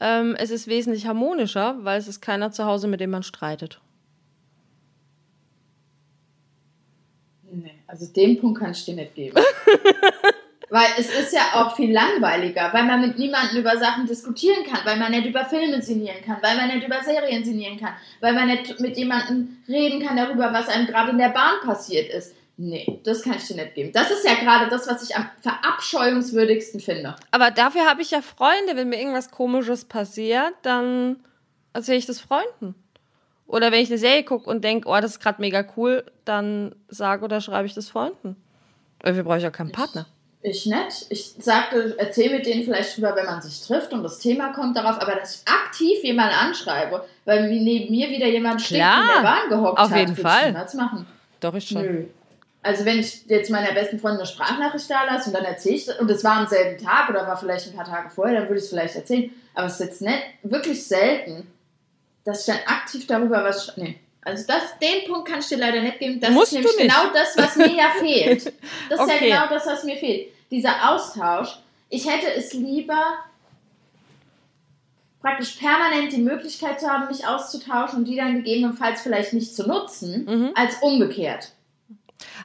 ähm, 0.00 0.34
es 0.38 0.50
ist 0.50 0.66
wesentlich 0.68 1.06
harmonischer, 1.06 1.76
weil 1.82 1.98
es 1.98 2.08
ist 2.08 2.22
keiner 2.22 2.50
zu 2.50 2.64
Hause, 2.64 2.88
mit 2.88 3.00
dem 3.00 3.10
man 3.10 3.22
streitet. 3.22 3.80
Nee, 7.50 7.81
also 7.92 8.06
den 8.06 8.40
Punkt 8.40 8.58
kann 8.58 8.70
ich 8.70 8.84
dir 8.86 8.94
nicht 8.94 9.14
geben. 9.14 9.36
weil 10.70 10.86
es 10.96 11.12
ist 11.12 11.34
ja 11.34 11.42
auch 11.52 11.76
viel 11.76 11.92
langweiliger, 11.92 12.72
weil 12.72 12.84
man 12.84 13.02
mit 13.02 13.18
niemandem 13.18 13.58
über 13.58 13.76
Sachen 13.76 14.06
diskutieren 14.06 14.64
kann, 14.64 14.80
weil 14.84 14.96
man 14.96 15.12
nicht 15.12 15.26
über 15.26 15.44
Filme 15.44 15.82
sinnieren 15.82 16.24
kann, 16.24 16.38
weil 16.40 16.56
man 16.56 16.68
nicht 16.68 16.86
über 16.86 17.04
Serien 17.04 17.44
sinnieren 17.44 17.78
kann, 17.78 17.92
weil 18.20 18.32
man 18.32 18.46
nicht 18.46 18.80
mit 18.80 18.96
jemandem 18.96 19.58
reden 19.68 20.02
kann 20.02 20.16
darüber, 20.16 20.50
was 20.54 20.70
einem 20.70 20.86
gerade 20.86 21.10
in 21.10 21.18
der 21.18 21.28
Bahn 21.28 21.60
passiert 21.62 22.10
ist. 22.10 22.34
Nee, 22.56 23.00
das 23.04 23.22
kann 23.22 23.34
ich 23.36 23.46
dir 23.46 23.56
nicht 23.56 23.74
geben. 23.74 23.92
Das 23.92 24.10
ist 24.10 24.24
ja 24.24 24.34
gerade 24.36 24.70
das, 24.70 24.88
was 24.88 25.02
ich 25.02 25.14
am 25.14 25.28
verabscheuungswürdigsten 25.42 26.80
finde. 26.80 27.16
Aber 27.30 27.50
dafür 27.50 27.86
habe 27.86 28.00
ich 28.00 28.10
ja 28.10 28.22
Freunde. 28.22 28.74
Wenn 28.74 28.88
mir 28.88 28.98
irgendwas 28.98 29.30
Komisches 29.30 29.84
passiert, 29.84 30.54
dann 30.62 31.16
erzähle 31.74 31.98
ich 31.98 32.06
das 32.06 32.20
Freunden. 32.20 32.74
Oder 33.52 33.70
wenn 33.70 33.80
ich 33.80 33.90
eine 33.90 33.98
Serie 33.98 34.24
gucke 34.24 34.48
und 34.48 34.64
denke, 34.64 34.88
oh, 34.88 34.98
das 34.98 35.12
ist 35.12 35.20
gerade 35.20 35.38
mega 35.38 35.62
cool, 35.76 36.04
dann 36.24 36.74
sage 36.88 37.22
oder 37.22 37.42
schreibe 37.42 37.66
ich 37.66 37.74
das 37.74 37.90
Freunden. 37.90 38.34
Dafür 39.00 39.24
brauche 39.24 39.36
ich 39.36 39.42
ja 39.42 39.50
keinen 39.50 39.72
Partner. 39.72 40.06
Ich 40.40 40.64
nicht. 40.64 41.06
Ich 41.10 41.34
sagte, 41.38 41.94
erzähle 41.98 42.36
mit 42.36 42.46
denen 42.46 42.64
vielleicht 42.64 42.96
drüber, 42.96 43.14
wenn 43.14 43.26
man 43.26 43.42
sich 43.42 43.60
trifft 43.60 43.92
und 43.92 44.02
das 44.02 44.18
Thema 44.20 44.54
kommt 44.54 44.74
darauf, 44.78 44.98
aber 45.02 45.16
dass 45.16 45.36
ich 45.36 45.52
aktiv 45.52 46.02
jemanden 46.02 46.34
anschreibe, 46.34 47.04
weil 47.26 47.46
neben 47.50 47.92
mir 47.92 48.08
wieder 48.08 48.26
jemand 48.26 48.62
steht, 48.62 48.78
der 48.78 48.94
in 48.94 49.06
der 49.16 49.22
Bahn 49.22 49.48
gehockt 49.50 49.78
auf 49.78 49.90
hat. 49.90 49.92
Auf 49.92 49.98
jeden 49.98 50.16
Fall. 50.16 50.54
Das 50.54 50.72
machen. 50.72 51.06
Doch, 51.40 51.54
ich 51.54 51.68
schon. 51.68 51.82
Nö. 51.82 52.04
Also 52.62 52.86
wenn 52.86 53.00
ich 53.00 53.26
jetzt 53.26 53.50
meiner 53.50 53.72
besten 53.72 53.98
Freundin 53.98 54.20
eine 54.20 54.28
Sprachnachricht 54.28 54.90
da 54.90 55.04
lasse 55.04 55.28
und 55.28 55.36
dann 55.36 55.44
erzähle 55.44 55.74
ich, 55.74 56.00
und 56.00 56.10
es 56.10 56.24
war 56.24 56.36
am 56.36 56.46
selben 56.46 56.82
Tag 56.82 57.10
oder 57.10 57.26
war 57.26 57.36
vielleicht 57.36 57.66
ein 57.68 57.76
paar 57.76 57.84
Tage 57.84 58.08
vorher, 58.08 58.40
dann 58.40 58.48
würde 58.48 58.60
ich 58.60 58.64
es 58.64 58.70
vielleicht 58.70 58.96
erzählen. 58.96 59.30
Aber 59.54 59.66
es 59.66 59.74
ist 59.74 59.80
jetzt 59.80 60.00
nicht, 60.00 60.22
wirklich 60.42 60.86
selten, 60.86 61.46
dass 62.24 62.40
ich 62.40 62.54
dann 62.54 62.64
aktiv 62.66 63.06
darüber 63.06 63.44
was. 63.44 63.76
Nee. 63.76 63.98
Also 64.24 64.44
das, 64.46 64.78
den 64.80 65.10
Punkt 65.10 65.28
kann 65.28 65.40
ich 65.40 65.46
dir 65.46 65.58
leider 65.58 65.80
nicht 65.80 65.98
geben. 65.98 66.20
Das 66.20 66.30
Musst 66.30 66.52
ist 66.52 66.58
nämlich 66.58 66.76
genau 66.76 67.12
das, 67.12 67.36
was 67.36 67.56
mir 67.56 67.74
ja 67.74 67.90
fehlt. 67.98 68.52
Das 68.88 69.00
okay. 69.00 69.14
ist 69.14 69.20
ja 69.20 69.26
genau 69.26 69.54
das, 69.54 69.66
was 69.66 69.84
mir 69.84 69.96
fehlt. 69.96 70.28
Dieser 70.50 70.92
Austausch. 70.92 71.58
Ich 71.88 72.08
hätte 72.08 72.32
es 72.32 72.52
lieber 72.52 73.18
praktisch 75.20 75.52
permanent 75.52 76.12
die 76.12 76.20
Möglichkeit 76.20 76.80
zu 76.80 76.88
haben, 76.88 77.08
mich 77.08 77.26
auszutauschen 77.26 78.00
und 78.00 78.04
die 78.06 78.16
dann 78.16 78.34
gegebenenfalls 78.36 79.02
vielleicht 79.02 79.32
nicht 79.32 79.54
zu 79.54 79.66
nutzen, 79.66 80.24
mhm. 80.24 80.50
als 80.54 80.76
umgekehrt. 80.82 81.52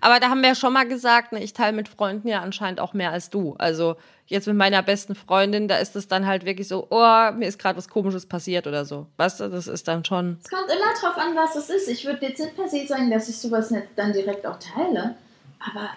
Aber 0.01 0.19
da 0.19 0.29
haben 0.29 0.41
wir 0.41 0.49
ja 0.49 0.55
schon 0.55 0.73
mal 0.73 0.87
gesagt, 0.87 1.31
ne, 1.31 1.43
ich 1.43 1.53
teile 1.53 1.73
mit 1.75 1.89
Freunden 1.89 2.27
ja 2.27 2.41
anscheinend 2.41 2.79
auch 2.79 2.93
mehr 2.93 3.11
als 3.11 3.29
du. 3.29 3.55
Also 3.57 3.95
jetzt 4.27 4.47
mit 4.47 4.55
meiner 4.55 4.83
besten 4.83 5.15
Freundin, 5.15 5.67
da 5.67 5.77
ist 5.77 5.95
es 5.95 6.07
dann 6.07 6.27
halt 6.27 6.45
wirklich 6.45 6.67
so, 6.67 6.87
oh, 6.89 7.31
mir 7.31 7.47
ist 7.47 7.59
gerade 7.59 7.77
was 7.77 7.87
Komisches 7.89 8.25
passiert 8.25 8.67
oder 8.67 8.85
so. 8.85 9.07
Weißt 9.17 9.39
du, 9.39 9.49
das 9.49 9.67
ist 9.67 9.87
dann 9.87 10.05
schon. 10.05 10.37
Es 10.43 10.49
kommt 10.49 10.69
immer 10.69 10.93
drauf 10.99 11.17
an, 11.17 11.35
was 11.35 11.55
es 11.55 11.69
ist. 11.69 11.87
Ich 11.87 12.05
würde 12.05 12.25
jetzt 12.25 12.39
nicht 12.39 12.55
per 12.55 12.67
se 12.67 12.85
sagen, 12.85 13.09
dass 13.09 13.29
ich 13.29 13.37
sowas 13.37 13.71
nicht 13.71 13.87
dann 13.95 14.13
direkt 14.13 14.45
auch 14.45 14.59
teile. 14.59 15.15
Aber 15.59 15.89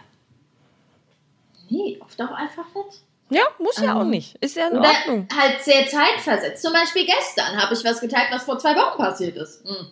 nee, 1.68 1.98
oft 2.00 2.20
auch 2.22 2.32
einfach 2.32 2.66
nicht. 2.74 3.02
Ja, 3.30 3.42
muss 3.58 3.78
ja 3.78 3.94
auch 3.94 4.02
ähm, 4.02 4.10
nicht. 4.10 4.36
Ist 4.42 4.56
ja 4.56 4.68
in 4.68 4.78
Oder 4.78 4.88
Ordnung. 4.88 5.28
halt 5.36 5.62
sehr 5.62 5.86
zeitversetzt. 5.86 6.62
Zum 6.62 6.72
Beispiel 6.72 7.06
gestern 7.06 7.62
habe 7.62 7.74
ich 7.74 7.84
was 7.84 8.00
geteilt, 8.00 8.28
was 8.32 8.42
vor 8.42 8.58
zwei 8.58 8.74
Wochen 8.74 8.98
passiert 8.98 9.36
ist. 9.36 9.64
Hm. 9.64 9.86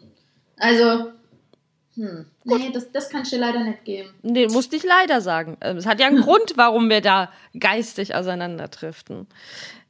Also, 0.59 1.13
hm. 1.99 2.27
Nee, 2.45 2.71
das, 2.73 2.93
das 2.93 3.11
kann 3.11 3.23
ich 3.23 3.31
dir 3.31 3.41
leider 3.41 3.65
nicht 3.65 3.85
geben. 3.85 4.15
Nee, 4.23 4.47
musste 4.47 4.77
ich 4.77 4.85
leider 4.85 5.21
sagen. 5.21 5.57
Ähm, 5.61 5.79
es 5.79 5.87
hat 5.87 5.99
ja 5.99 6.07
einen 6.07 6.23
Grund, 6.23 6.53
warum 6.55 6.89
wir 6.89 7.01
da 7.01 7.33
geistig 7.59 8.15
auseinanderdriften. 8.15 9.27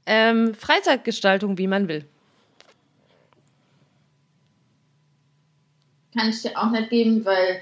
Ähm, 0.06 0.54
Freizeitgestaltung, 0.54 1.58
wie 1.58 1.66
man 1.66 1.86
will. 1.86 2.06
Kann 6.16 6.30
ich 6.30 6.40
dir 6.40 6.56
auch 6.56 6.70
nicht 6.70 6.88
geben, 6.88 7.26
weil 7.26 7.60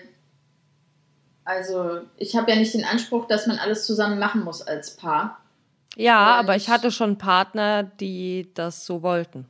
also 1.45 2.03
ich 2.17 2.37
habe 2.37 2.53
ja 2.53 2.57
nicht 2.57 2.73
den 2.73 2.85
Anspruch, 2.85 3.27
dass 3.27 3.49
man 3.49 3.59
alles 3.59 3.85
zusammen 3.85 4.21
machen 4.21 4.45
muss 4.45 4.63
als 4.63 4.95
Paar. 4.95 5.41
Ja, 5.97 6.37
aber 6.37 6.55
ich 6.55 6.69
hatte 6.69 6.93
schon 6.93 7.19
Partner, 7.19 7.83
die 7.83 8.49
das 8.55 8.87
so 8.87 9.03
wollten. 9.03 9.47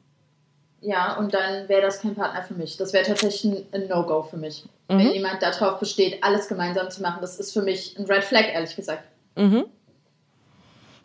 Ja, 0.80 1.18
und 1.18 1.34
dann 1.34 1.68
wäre 1.68 1.82
das 1.82 2.00
kein 2.00 2.14
Partner 2.14 2.42
für 2.42 2.54
mich. 2.54 2.78
Das 2.78 2.94
wäre 2.94 3.04
tatsächlich 3.04 3.66
ein 3.72 3.88
No-Go 3.88 4.22
für 4.22 4.38
mich. 4.38 4.64
Mhm. 4.88 4.98
Wenn 4.98 5.12
jemand 5.12 5.42
darauf 5.42 5.78
besteht, 5.80 6.22
alles 6.22 6.48
gemeinsam 6.48 6.90
zu 6.90 7.02
machen, 7.02 7.18
das 7.20 7.38
ist 7.38 7.52
für 7.52 7.62
mich 7.62 7.96
ein 7.98 8.04
Red 8.04 8.24
Flag, 8.24 8.52
ehrlich 8.52 8.76
gesagt. 8.76 9.04
Mhm. 9.36 9.66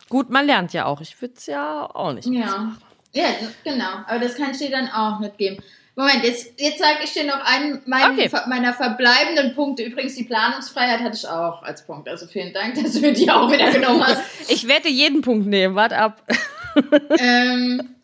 Gut, 0.08 0.30
man 0.30 0.46
lernt 0.46 0.72
ja 0.72 0.86
auch. 0.86 1.00
Ich 1.00 1.20
würde 1.20 1.34
es 1.36 1.46
ja 1.46 1.88
auch 1.92 2.12
nicht. 2.12 2.28
Ja. 2.28 2.76
ja, 3.12 3.28
genau. 3.64 4.04
Aber 4.06 4.18
das 4.18 4.36
kann 4.36 4.50
ich 4.50 4.58
dir 4.58 4.70
dann 4.70 4.88
auch 4.88 5.20
nicht 5.20 5.38
geben. 5.38 5.62
Moment, 5.94 6.24
jetzt, 6.24 6.58
jetzt 6.58 6.78
sage 6.78 7.00
ich 7.04 7.12
dir 7.12 7.24
noch 7.24 7.40
einen 7.44 7.82
meinen, 7.84 8.18
okay. 8.18 8.30
meiner 8.46 8.72
verbleibenden 8.72 9.54
Punkte. 9.54 9.82
Übrigens, 9.82 10.14
die 10.14 10.24
Planungsfreiheit 10.24 11.00
hatte 11.00 11.16
ich 11.16 11.28
auch 11.28 11.62
als 11.62 11.84
Punkt. 11.84 12.08
Also 12.08 12.26
vielen 12.26 12.52
Dank, 12.52 12.74
dass 12.82 12.92
du 12.92 13.12
die 13.12 13.30
auch 13.30 13.50
wieder 13.50 13.70
genommen 13.70 14.06
hast. 14.06 14.22
ich 14.48 14.66
werde 14.68 14.88
jeden 14.88 15.20
Punkt 15.20 15.46
nehmen. 15.46 15.74
Warte 15.74 15.98
ab. 15.98 16.22
ähm, 17.18 17.94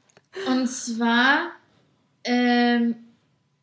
und 0.47 0.67
zwar 0.67 1.53
ähm, 2.25 2.97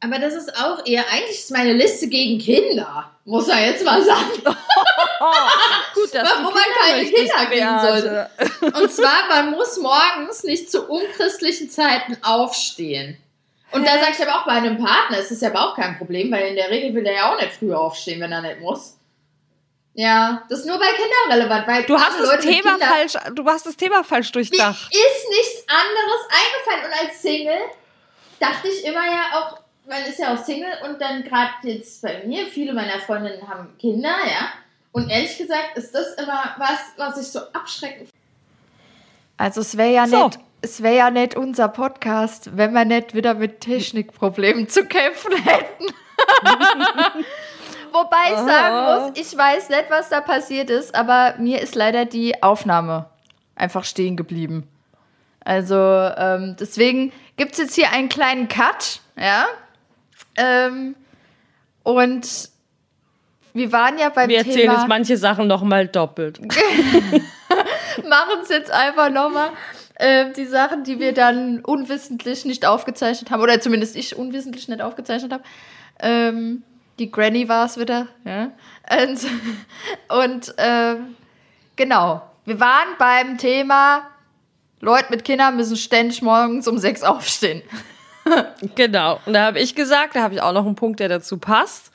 aber 0.06 0.20
das 0.20 0.36
ist 0.36 0.56
auch 0.56 0.86
eher, 0.86 1.03
eigentlich 1.12 1.39
ist 1.39 1.51
meine 1.51 1.74
Liste 1.74 2.08
gegen 2.08 2.39
Kinder, 2.39 3.12
muss 3.26 3.47
er 3.47 3.66
jetzt 3.66 3.84
mal 3.84 4.03
sagen. 4.03 4.32
Gut, 5.95 6.14
dass 6.14 6.30
Wo 6.38 6.51
man 6.51 6.64
keine 6.80 7.06
Kinder 7.06 7.45
geben 7.47 7.80
sollte. 7.80 8.30
Und 8.78 8.91
zwar, 8.91 9.28
man 9.30 9.51
muss 9.51 9.78
morgens 9.78 10.43
nicht 10.43 10.70
zu 10.70 10.88
unchristlichen 10.88 11.70
Zeiten 11.70 12.18
aufstehen. 12.22 13.18
Und 13.72 13.84
Hä? 13.84 13.89
da 13.91 13.99
sage 13.99 14.16
ich 14.18 14.28
aber 14.28 14.39
auch 14.41 14.45
bei 14.45 14.51
einem 14.51 14.78
Partner, 14.78 15.18
ist 15.18 15.32
das 15.32 15.41
ja 15.41 15.49
aber 15.49 15.72
auch 15.72 15.76
kein 15.76 15.97
Problem, 15.97 16.32
weil 16.32 16.49
in 16.49 16.56
der 16.56 16.70
Regel 16.70 16.93
will 16.93 17.03
der 17.03 17.14
ja 17.14 17.34
auch 17.34 17.41
nicht 17.41 17.53
früh 17.53 17.74
aufstehen, 17.74 18.22
wenn 18.22 18.32
er 18.32 18.41
nicht 18.41 18.60
muss. 18.60 18.97
Ja, 19.95 20.43
das 20.49 20.60
ist 20.60 20.66
nur 20.66 20.78
bei 20.78 20.88
Kindern 20.88 21.39
relevant, 21.39 21.68
weil 21.68 21.84
du 21.84 21.97
hast 21.97 22.20
das 22.20 22.28
Leute 22.28 22.47
Thema 22.47 22.72
Kinder, 22.72 22.86
falsch, 22.86 23.14
du 23.34 23.45
hast 23.45 23.66
das 23.66 23.78
Thema 23.78 24.03
falsch 24.03 24.32
durchdacht. 24.32 24.93
Mir 24.93 24.99
ist 24.99 25.30
nichts 25.30 25.66
anderes 25.68 26.22
eingefallen 26.30 26.91
und 26.91 27.08
als 27.08 27.22
Single 27.22 27.62
dachte 28.39 28.68
ich 28.68 28.86
immer 28.86 29.06
ja 29.06 29.24
auch, 29.34 29.64
man 29.88 30.03
ist 30.03 30.19
ja 30.19 30.33
auch 30.33 30.43
Single 30.43 30.73
und 30.88 30.99
dann 30.99 31.23
gerade 31.23 31.53
jetzt 31.63 32.01
bei 32.01 32.23
mir, 32.25 32.47
viele 32.47 32.73
meiner 32.73 32.99
Freundinnen 32.99 33.47
haben 33.47 33.77
Kinder, 33.77 34.15
ja. 34.25 34.49
Und 34.91 35.09
ehrlich 35.09 35.38
gesagt 35.38 35.75
ist 35.77 35.93
das 35.93 36.13
immer 36.13 36.55
was, 36.57 36.79
was 36.97 37.19
ich 37.19 37.27
so 37.27 37.39
abschreckend 37.51 38.09
Also 39.38 39.61
es 39.61 39.77
wäre 39.77 39.91
ja 39.91 40.07
so. 40.07 40.25
nicht, 40.25 40.39
es 40.61 40.81
wäre 40.81 40.95
ja 40.95 41.11
nicht 41.11 41.36
unser 41.36 41.67
Podcast, 41.67 42.55
wenn 42.55 42.73
wir 42.73 42.86
nicht 42.86 43.13
wieder 43.13 43.33
mit 43.33 43.61
Technikproblemen 43.61 44.69
zu 44.69 44.86
kämpfen 44.86 45.33
hätten. 45.36 45.86
Wobei 47.91 48.31
ich 48.31 48.38
sagen 48.38 49.11
muss, 49.11 49.19
ich 49.19 49.38
weiß 49.38 49.69
nicht, 49.69 49.86
was 49.89 50.09
da 50.09 50.21
passiert 50.21 50.69
ist, 50.69 50.95
aber 50.95 51.36
mir 51.38 51.61
ist 51.61 51.75
leider 51.75 52.05
die 52.05 52.41
Aufnahme 52.43 53.05
einfach 53.55 53.86
stehen 53.86 54.17
geblieben. 54.17 54.67
Also 55.41 55.75
ähm, 55.75 56.55
deswegen 56.59 57.13
gibt 57.38 57.53
es 57.53 57.59
jetzt 57.59 57.75
hier 57.75 57.91
einen 57.91 58.09
kleinen 58.09 58.47
Cut, 58.47 59.01
ja. 59.17 59.45
Ähm, 60.36 60.95
und 61.83 62.49
wir 63.53 63.71
waren 63.71 63.97
ja 63.97 64.09
beim 64.09 64.29
wir 64.29 64.39
Thema... 64.39 64.45
Wir 64.45 64.53
erzählen 64.53 64.71
jetzt 64.73 64.88
manche 64.88 65.17
Sachen 65.17 65.47
nochmal 65.47 65.88
doppelt. 65.88 66.41
Machen 68.09 68.39
es 68.43 68.49
jetzt 68.49 68.71
einfach 68.71 69.09
nochmal. 69.09 69.51
Äh, 69.95 70.33
die 70.33 70.45
Sachen, 70.45 70.83
die 70.83 70.99
wir 70.99 71.13
dann 71.13 71.61
unwissentlich 71.61 72.43
nicht 72.43 72.65
aufgezeichnet 72.65 73.31
haben, 73.31 73.41
oder 73.41 73.61
zumindest 73.61 73.95
ich 73.95 74.17
unwissentlich 74.17 74.67
nicht 74.67 74.81
aufgezeichnet 74.81 75.31
habe. 75.31 75.43
Ähm, 75.99 76.63
die 76.99 77.09
Granny 77.09 77.47
war 77.47 77.65
es 77.65 77.79
wieder. 77.79 78.07
Ja? 78.25 78.51
Und, 79.03 79.19
und 80.23 80.55
ähm, 80.57 81.15
genau, 81.75 82.21
wir 82.43 82.59
waren 82.59 82.89
beim 82.97 83.38
Thema 83.38 84.09
Leute 84.81 85.07
mit 85.09 85.23
Kindern 85.23 85.55
müssen 85.55 85.77
ständig 85.77 86.21
morgens 86.21 86.67
um 86.67 86.77
sechs 86.77 87.03
aufstehen. 87.03 87.61
Genau. 88.76 89.19
Und 89.26 89.34
da 89.34 89.45
habe 89.45 89.59
ich 89.59 89.76
gesagt, 89.76 90.15
da 90.15 90.23
habe 90.23 90.36
ich 90.36 90.41
auch 90.41 90.53
noch 90.53 90.65
einen 90.65 90.76
Punkt, 90.76 90.99
der 90.99 91.09
dazu 91.09 91.38
passt. 91.38 91.91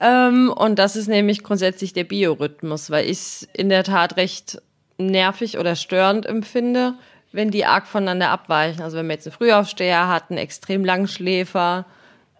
Ähm, 0.00 0.52
und 0.54 0.78
das 0.78 0.96
ist 0.96 1.08
nämlich 1.08 1.42
grundsätzlich 1.42 1.92
der 1.92 2.04
Biorhythmus, 2.04 2.90
weil 2.90 3.04
ich 3.04 3.18
es 3.18 3.48
in 3.52 3.68
der 3.68 3.84
Tat 3.84 4.16
recht 4.16 4.62
nervig 4.96 5.58
oder 5.58 5.76
störend 5.76 6.26
empfinde, 6.26 6.94
wenn 7.32 7.50
die 7.50 7.64
arg 7.64 7.86
voneinander 7.86 8.30
abweichen. 8.30 8.82
Also 8.82 8.96
wenn 8.96 9.06
wir 9.06 9.14
jetzt 9.14 9.26
einen 9.26 9.36
Frühaufsteher 9.36 10.08
hatten, 10.08 10.36
extrem 10.36 10.84
Langschläfer, 10.84 11.86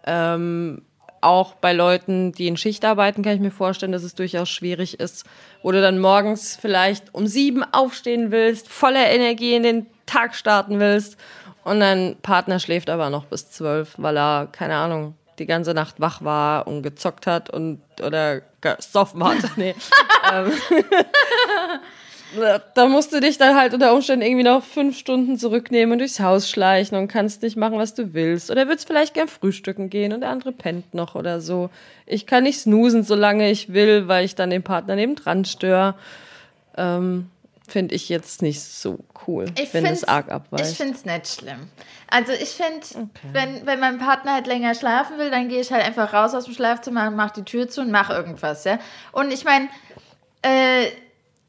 ähm, 0.05 0.81
auch 1.21 1.55
bei 1.55 1.73
Leuten, 1.73 2.31
die 2.31 2.47
in 2.47 2.55
Schicht 2.55 2.85
arbeiten, 2.85 3.23
kann 3.23 3.33
ich 3.33 3.41
mir 3.41 3.51
vorstellen, 3.51 3.91
dass 3.91 4.03
es 4.03 4.15
durchaus 4.15 4.49
schwierig 4.49 5.01
ist, 5.01 5.25
wo 5.61 5.71
du 5.73 5.81
dann 5.81 5.99
morgens 5.99 6.57
vielleicht 6.59 7.13
um 7.13 7.27
sieben 7.27 7.63
aufstehen 7.73 8.31
willst, 8.31 8.69
voller 8.69 9.09
Energie 9.09 9.53
in 9.53 9.63
den 9.63 9.85
Tag 10.05 10.33
starten 10.33 10.79
willst 10.79 11.17
und 11.69 11.79
dein 11.79 12.17
Partner 12.21 12.59
schläft 12.59 12.89
aber 12.89 13.09
noch 13.09 13.25
bis 13.25 13.51
zwölf, 13.51 13.93
weil 13.97 14.17
er, 14.17 14.47
keine 14.51 14.75
Ahnung, 14.75 15.13
die 15.37 15.45
ganze 15.45 15.73
Nacht 15.73 15.99
wach 15.99 16.23
war 16.23 16.67
und 16.67 16.81
gezockt 16.81 17.27
hat 17.27 17.49
und 17.49 17.81
oder 18.01 18.41
gesoffen 18.61 19.23
hat. 19.23 19.37
nee. 19.55 19.75
Ähm, 20.33 20.51
da 22.75 22.87
musst 22.87 23.13
du 23.13 23.19
dich 23.19 23.37
dann 23.37 23.55
halt 23.55 23.73
unter 23.73 23.93
Umständen 23.93 24.25
irgendwie 24.25 24.43
noch 24.43 24.63
fünf 24.63 24.97
Stunden 24.97 25.37
zurücknehmen 25.37 25.93
und 25.93 25.99
durchs 25.99 26.19
Haus 26.19 26.49
schleichen 26.49 26.97
und 26.97 27.07
kannst 27.07 27.43
nicht 27.43 27.55
machen, 27.55 27.77
was 27.77 27.93
du 27.93 28.13
willst. 28.13 28.49
Oder 28.49 28.67
würdest 28.67 28.87
vielleicht 28.87 29.13
gern 29.13 29.27
frühstücken 29.27 29.89
gehen 29.89 30.11
und 30.11 30.21
der 30.21 30.29
andere 30.29 30.51
pennt 30.51 30.93
noch 30.93 31.15
oder 31.15 31.39
so. 31.39 31.69
Ich 32.05 32.25
kann 32.25 32.43
nicht 32.43 32.59
snoosen, 32.59 33.03
solange 33.03 33.49
ich 33.49 33.73
will, 33.73 34.07
weil 34.07 34.25
ich 34.25 34.35
dann 34.35 34.49
den 34.49 34.63
Partner 34.63 34.95
nebendran 34.95 35.45
störe. 35.45 35.93
Ähm, 36.77 37.29
finde 37.69 37.95
ich 37.95 38.09
jetzt 38.09 38.41
nicht 38.41 38.61
so 38.61 38.99
cool, 39.27 39.45
ich 39.57 39.73
wenn 39.73 39.85
es 39.85 40.03
arg 40.03 40.29
abweicht. 40.29 40.71
Ich 40.71 40.77
finde 40.77 40.95
es 40.95 41.05
nicht 41.05 41.27
schlimm. 41.27 41.69
Also 42.07 42.33
ich 42.33 42.49
finde, 42.49 42.85
okay. 42.95 43.27
wenn, 43.31 43.65
wenn 43.65 43.79
mein 43.79 43.99
Partner 43.99 44.33
halt 44.33 44.47
länger 44.47 44.73
schlafen 44.75 45.17
will, 45.17 45.29
dann 45.29 45.47
gehe 45.47 45.61
ich 45.61 45.71
halt 45.71 45.85
einfach 45.85 46.13
raus 46.13 46.33
aus 46.33 46.45
dem 46.45 46.53
Schlafzimmer 46.53 47.07
und 47.07 47.15
mache 47.15 47.35
die 47.37 47.43
Tür 47.43 47.69
zu 47.69 47.81
und 47.81 47.91
mache 47.91 48.13
irgendwas, 48.13 48.63
ja. 48.63 48.79
Und 49.11 49.31
ich 49.31 49.45
meine, 49.45 49.69
äh, 50.41 50.87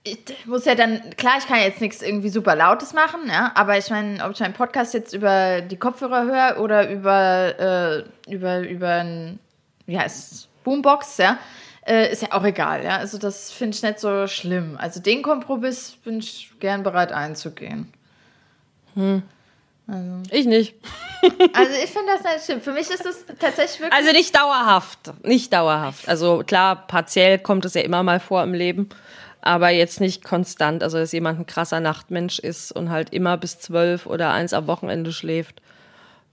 ich 0.02 0.46
muss 0.46 0.64
ja 0.64 0.74
dann, 0.74 1.10
klar, 1.16 1.34
ich 1.38 1.46
kann 1.46 1.60
jetzt 1.60 1.80
nichts 1.80 2.02
irgendwie 2.02 2.30
super 2.30 2.56
Lautes 2.56 2.92
machen, 2.92 3.20
ja, 3.28 3.52
aber 3.54 3.76
ich 3.76 3.90
meine, 3.90 4.24
ob 4.24 4.32
ich 4.32 4.40
meinen 4.40 4.54
Podcast 4.54 4.94
jetzt 4.94 5.12
über 5.12 5.60
die 5.60 5.76
Kopfhörer 5.76 6.24
höre 6.24 6.62
oder 6.62 6.90
über, 6.90 8.04
äh, 8.26 8.32
über, 8.32 8.60
über 8.60 8.88
ein, 8.88 9.38
wie 9.86 9.98
heißt 9.98 10.48
Boombox, 10.64 11.18
ja, 11.18 11.38
äh, 11.86 12.12
ist 12.12 12.22
ja 12.22 12.32
auch 12.32 12.44
egal, 12.44 12.84
ja. 12.84 12.96
Also 12.96 13.18
das 13.18 13.50
finde 13.50 13.76
ich 13.76 13.82
nicht 13.82 14.00
so 14.00 14.26
schlimm. 14.26 14.76
Also 14.78 15.00
den 15.00 15.22
Kompromiss 15.22 15.96
bin 16.04 16.18
ich 16.18 16.52
gern 16.60 16.82
bereit 16.82 17.12
einzugehen. 17.12 17.92
Hm. 18.94 19.22
Also. 19.86 20.22
Ich 20.30 20.46
nicht. 20.46 20.74
Also 21.52 21.72
ich 21.84 21.90
finde 21.90 22.12
das 22.14 22.22
nicht 22.22 22.44
schlimm. 22.46 22.62
Für 22.62 22.72
mich 22.72 22.88
ist 22.88 23.04
das 23.04 23.26
tatsächlich 23.38 23.80
wirklich. 23.80 23.92
Also 23.92 24.10
nicht 24.12 24.34
dauerhaft. 24.34 25.12
Nicht 25.22 25.52
dauerhaft. 25.52 26.08
Also 26.08 26.42
klar, 26.46 26.86
partiell 26.86 27.38
kommt 27.38 27.66
es 27.66 27.74
ja 27.74 27.82
immer 27.82 28.02
mal 28.02 28.20
vor 28.20 28.42
im 28.42 28.54
Leben 28.54 28.88
aber 29.42 29.70
jetzt 29.70 30.00
nicht 30.00 30.24
konstant. 30.24 30.82
Also, 30.82 30.98
dass 30.98 31.12
jemand 31.12 31.38
ein 31.38 31.46
krasser 31.46 31.80
Nachtmensch 31.80 32.38
ist 32.38 32.72
und 32.72 32.90
halt 32.90 33.12
immer 33.12 33.36
bis 33.36 33.58
zwölf 33.58 34.06
oder 34.06 34.32
eins 34.32 34.52
am 34.52 34.66
Wochenende 34.66 35.12
schläft, 35.12 35.60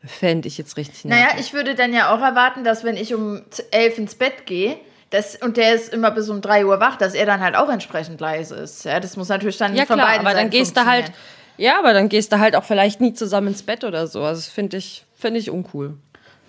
fände 0.04 0.48
ich 0.48 0.58
jetzt 0.58 0.78
richtig 0.78 1.06
Naja, 1.06 1.30
ich 1.40 1.54
würde 1.54 1.76
dann 1.76 1.94
ja 1.94 2.14
auch 2.14 2.22
erwarten, 2.22 2.64
dass 2.64 2.84
wenn 2.84 2.98
ich 2.98 3.14
um 3.14 3.42
elf 3.72 3.98
ins 3.98 4.16
Bett 4.16 4.46
gehe, 4.46 4.78
das, 5.10 5.36
und 5.38 5.58
der 5.58 5.74
ist 5.74 5.94
immer 5.94 6.12
bis 6.12 6.30
um 6.30 6.42
drei 6.42 6.66
Uhr 6.66 6.80
wach, 6.80 6.98
dass 6.98 7.14
er 7.14 7.26
dann 7.26 7.40
halt 7.40 7.56
auch 7.56 7.70
entsprechend 7.70 8.20
leise 8.20 8.56
ist. 8.56 8.84
Ja, 8.84 9.00
das 9.00 9.16
muss 9.16 9.30
natürlich 9.30 9.58
dann 9.58 9.76
ja, 9.76 9.86
von 9.86 9.96
klar, 9.96 10.08
beiden 10.08 10.28
aber 10.28 10.36
dann 10.36 10.50
gehst 10.50 10.76
du 10.76 10.86
halt, 10.86 11.12
ja, 11.58 11.80
aber 11.80 11.94
dann 11.94 12.10
gehst 12.10 12.32
du 12.32 12.40
halt 12.40 12.56
auch 12.56 12.66
vielleicht 12.66 13.00
nie 13.00 13.14
zusammen 13.14 13.48
ins 13.48 13.64
Bett 13.64 13.84
oder 13.84 14.08
so. 14.08 14.24
Also 14.24 14.42
das 14.42 14.50
finde 14.50 14.78
ich, 14.78 15.06
finde 15.18 15.40
ich 15.40 15.50
uncool. 15.50 15.98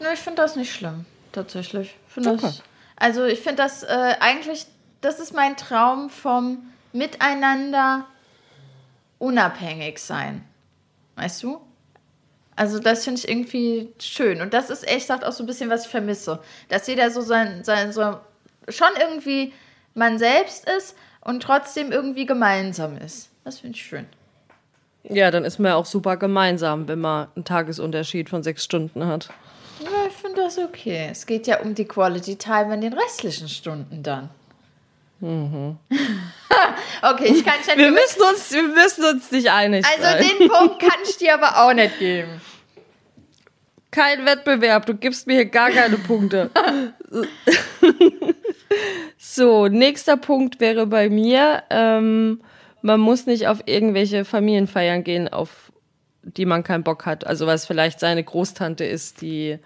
Ne, 0.01 0.09
ich 0.13 0.21
finde 0.21 0.43
das 0.43 0.57
nicht 0.57 0.73
schlimm, 0.73 1.07
tatsächlich. 1.33 1.97
Finde 2.09 2.31
okay. 2.31 2.41
das 2.43 2.63
Also 2.97 3.25
ich 3.25 3.41
finde 3.41 3.63
das 3.63 3.85
äh, 3.85 4.15
eigentlich, 4.21 4.67
das 5.01 5.21
ist 5.21 5.35
mein 5.35 5.57
Traum 5.57 6.11
vom 6.11 6.59
Miteinander 6.93 8.07
unabhängig 9.19 9.99
sein. 9.99 10.45
Weißt 11.15 11.43
du? 11.43 11.61
Also 12.57 12.81
das 12.81 13.05
finde 13.05 13.21
ich 13.21 13.29
irgendwie 13.29 13.93
schön. 14.01 14.41
Und 14.41 14.53
das 14.53 14.69
ist 14.69 14.85
gesagt 14.85 15.25
auch 15.25 15.31
so 15.31 15.45
ein 15.45 15.47
bisschen, 15.47 15.71
was 15.71 15.85
ich 15.85 15.91
vermisse. 15.91 16.41
Dass 16.69 16.89
jeder 16.89 17.11
so 17.13 17.21
sein, 17.21 17.63
sein 17.63 17.93
so 17.93 18.19
schon 18.69 18.89
irgendwie 19.01 19.53
man 19.95 20.19
selbst 20.19 20.69
ist 20.69 20.97
und 21.21 21.43
trotzdem 21.43 21.93
irgendwie 21.93 22.27
gemeinsam 22.27 22.97
ist. 22.97 23.31
Das 23.45 23.61
finde 23.61 23.77
ich 23.77 23.85
schön. 23.85 24.07
Ja, 25.05 25.31
dann 25.31 25.45
ist 25.45 25.59
man 25.59 25.71
ja 25.71 25.77
auch 25.77 25.87
super 25.87 26.17
gemeinsam, 26.17 26.89
wenn 26.89 27.01
man 27.01 27.29
einen 27.35 27.45
Tagesunterschied 27.45 28.29
von 28.29 28.43
sechs 28.43 28.65
Stunden 28.65 29.07
hat. 29.07 29.31
Ja, 29.81 30.07
ich 30.09 30.15
finde 30.15 30.43
das 30.43 30.59
okay. 30.59 31.09
Es 31.11 31.25
geht 31.25 31.47
ja 31.47 31.61
um 31.61 31.75
die 31.75 31.85
Quality 31.87 32.37
Time 32.37 32.75
in 32.75 32.81
den 32.81 32.93
restlichen 32.93 33.49
Stunden 33.49 34.03
dann. 34.03 34.29
Mhm. 35.21 35.79
okay, 37.03 37.33
ich 37.33 37.45
kann 37.45 37.57
nicht 37.59 37.77
wir 37.77 37.91
müssen 37.91 38.23
uns, 38.23 38.53
Wir 38.53 38.63
müssen 38.63 39.05
uns 39.05 39.31
nicht 39.31 39.51
einig 39.51 39.85
also 39.85 40.03
sein. 40.03 40.17
Also 40.17 40.29
den 40.29 40.49
Punkt 40.49 40.81
kann 40.81 40.99
ich 41.05 41.17
dir 41.17 41.35
aber 41.35 41.65
auch 41.65 41.73
nicht 41.73 41.99
geben. 41.99 42.41
Kein 43.91 44.27
Wettbewerb, 44.27 44.87
du 44.87 44.95
gibst 44.95 45.27
mir 45.27 45.35
hier 45.35 45.47
gar 45.47 45.71
keine 45.71 45.97
Punkte. 45.97 46.51
so, 49.19 49.69
nächster 49.69 50.17
Punkt 50.17 50.61
wäre 50.61 50.87
bei 50.87 51.09
mir, 51.09 51.63
ähm, 51.71 52.41
man 52.83 53.01
muss 53.01 53.27
nicht 53.27 53.49
auf 53.49 53.61
irgendwelche 53.67 54.25
Familienfeiern 54.25 55.05
gehen, 55.05 55.29
auf 55.29 55.73
die 56.23 56.47
man 56.47 56.63
keinen 56.63 56.85
Bock 56.85 57.07
hat. 57.07 57.27
Also 57.27 57.47
was 57.47 57.67
vielleicht 57.67 58.01
seine 58.01 58.23
Großtante 58.23 58.85
ist, 58.85 59.21
die 59.21 59.59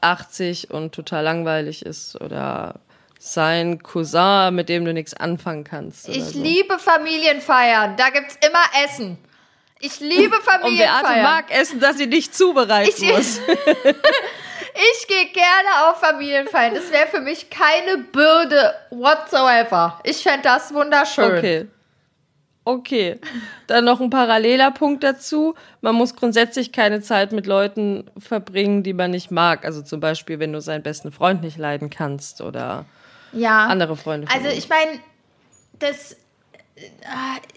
80 0.00 0.70
und 0.70 0.94
total 0.94 1.24
langweilig 1.24 1.84
ist 1.84 2.20
oder 2.20 2.80
sein 3.18 3.82
Cousin, 3.82 4.54
mit 4.54 4.68
dem 4.68 4.84
du 4.84 4.92
nichts 4.92 5.14
anfangen 5.14 5.64
kannst. 5.64 6.08
Ich 6.08 6.24
so. 6.24 6.40
liebe 6.40 6.78
Familienfeiern. 6.78 7.96
Da 7.96 8.10
gibt 8.10 8.28
es 8.28 8.48
immer 8.48 8.84
Essen. 8.84 9.18
Ich 9.80 10.00
liebe 10.00 10.36
Familienfeiern. 10.36 11.04
Und 11.04 11.04
Beate 11.04 11.22
mag 11.22 11.50
Essen, 11.50 11.80
dass 11.80 11.98
sie 11.98 12.06
nicht 12.06 12.34
zubereiten 12.34 12.92
ich, 12.96 13.12
muss. 13.12 13.40
ich 14.78 15.08
gehe 15.08 15.26
gerne 15.26 15.88
auf 15.88 16.00
Familienfeiern. 16.00 16.74
Das 16.74 16.92
wäre 16.92 17.08
für 17.08 17.20
mich 17.20 17.50
keine 17.50 17.98
Bürde 17.98 18.74
whatsoever. 18.90 20.00
Ich 20.04 20.22
fände 20.22 20.42
das 20.42 20.72
wunderschön. 20.72 21.36
Okay. 21.36 21.66
Okay. 22.64 23.18
Dann 23.66 23.86
noch 23.86 23.98
ein 23.98 24.10
paralleler 24.10 24.70
Punkt 24.70 25.02
dazu. 25.02 25.54
Man 25.80 25.94
muss 25.94 26.14
grundsätzlich 26.14 26.70
keine 26.70 27.00
Zeit 27.00 27.32
mit 27.32 27.46
Leuten 27.46 28.10
verbringen, 28.18 28.82
die 28.82 28.92
man 28.92 29.10
nicht 29.10 29.30
mag. 29.30 29.64
Also 29.64 29.80
zum 29.80 30.00
Beispiel, 30.00 30.38
wenn 30.38 30.52
du 30.52 30.60
seinen 30.60 30.82
besten 30.82 31.10
Freund 31.10 31.40
nicht 31.40 31.56
leiden 31.56 31.88
kannst 31.88 32.42
oder 32.42 32.84
ja. 33.32 33.66
andere 33.66 33.96
Freunde. 33.96 34.28
Also 34.30 34.48
ich 34.48 34.68
meine, 34.68 35.00
das, 35.78 36.16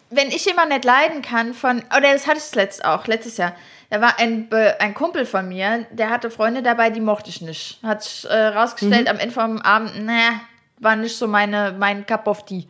wenn 0.10 0.28
ich 0.30 0.46
jemanden 0.46 0.74
nicht 0.74 0.86
leiden 0.86 1.22
kann 1.22 1.54
von, 1.54 1.84
oder 1.96 2.14
das 2.14 2.28
hatte 2.28 2.40
ich 2.40 2.56
letzt 2.56 2.84
auch, 2.84 3.08
letztes 3.08 3.38
Jahr, 3.38 3.56
da 3.90 4.02
war 4.02 4.20
ein, 4.20 4.50
ein 4.80 4.94
Kumpel 4.94 5.26
von 5.26 5.48
mir, 5.48 5.86
der 5.92 6.10
hatte 6.10 6.32
Freunde 6.32 6.64
dabei, 6.64 6.90
die 6.90 7.02
mochte 7.02 7.30
ich 7.30 7.42
nicht. 7.42 7.80
Hat 7.84 8.04
sich 8.04 8.30
äh, 8.30 8.48
rausgestellt 8.48 9.04
mhm. 9.04 9.10
am 9.10 9.20
Ende 9.20 9.34
vom 9.34 9.62
Abend, 9.62 10.06
ne, 10.06 10.40
war 10.80 10.96
nicht 10.96 11.18
so 11.18 11.28
meine, 11.28 11.76
mein 11.78 12.06
Cup 12.06 12.28
of 12.28 12.46
Tea. 12.46 12.68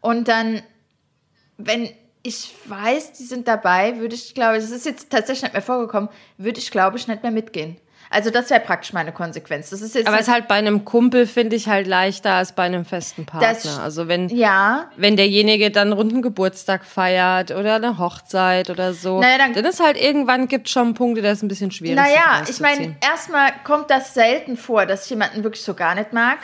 Und 0.00 0.28
dann 0.28 0.62
wenn 1.58 1.90
ich 2.22 2.54
weiß, 2.66 3.12
die 3.12 3.24
sind 3.24 3.46
dabei, 3.46 3.98
würde 3.98 4.14
ich, 4.14 4.34
glaube 4.34 4.56
ich, 4.56 4.62
das 4.62 4.70
ist 4.70 4.86
jetzt 4.86 5.10
tatsächlich 5.10 5.42
nicht 5.42 5.52
mehr 5.52 5.62
vorgekommen, 5.62 6.08
würde 6.36 6.58
ich, 6.58 6.70
glaube 6.70 6.96
ich, 6.96 7.06
nicht 7.06 7.22
mehr 7.22 7.32
mitgehen. 7.32 7.76
Also 8.10 8.30
das 8.30 8.48
wäre 8.50 8.60
praktisch 8.60 8.92
meine 8.92 9.12
Konsequenz. 9.12 9.70
Das 9.70 9.82
ist 9.82 9.94
jetzt 9.94 10.06
Aber 10.06 10.16
es 10.16 10.28
ist 10.28 10.32
halt 10.32 10.48
bei 10.48 10.54
einem 10.54 10.84
Kumpel, 10.84 11.26
finde 11.26 11.56
ich, 11.56 11.68
halt 11.68 11.86
leichter 11.86 12.32
als 12.32 12.52
bei 12.52 12.62
einem 12.62 12.84
festen 12.84 13.26
Partner. 13.26 13.48
Das, 13.48 13.78
also 13.78 14.08
wenn, 14.08 14.28
ja. 14.30 14.90
wenn 14.96 15.16
derjenige 15.16 15.70
dann 15.70 15.92
runden 15.92 16.22
Geburtstag 16.22 16.84
feiert 16.84 17.50
oder 17.50 17.76
eine 17.76 17.98
Hochzeit 17.98 18.70
oder 18.70 18.94
so, 18.94 19.20
naja, 19.20 19.38
dann, 19.38 19.52
dann 19.52 19.64
ist 19.64 19.80
halt 19.80 20.00
irgendwann 20.00 20.48
gibt 20.48 20.68
schon 20.68 20.94
Punkte, 20.94 21.20
das 21.20 21.38
ist 21.38 21.42
ein 21.42 21.48
bisschen 21.48 21.70
schwierig. 21.70 21.96
Naja, 21.96 22.42
ich 22.48 22.60
meine, 22.60 22.96
erstmal 23.00 23.52
kommt 23.64 23.90
das 23.90 24.14
selten 24.14 24.56
vor, 24.56 24.86
dass 24.86 25.04
ich 25.04 25.10
jemanden 25.10 25.44
wirklich 25.44 25.62
so 25.62 25.74
gar 25.74 25.94
nicht 25.94 26.12
mag. 26.12 26.38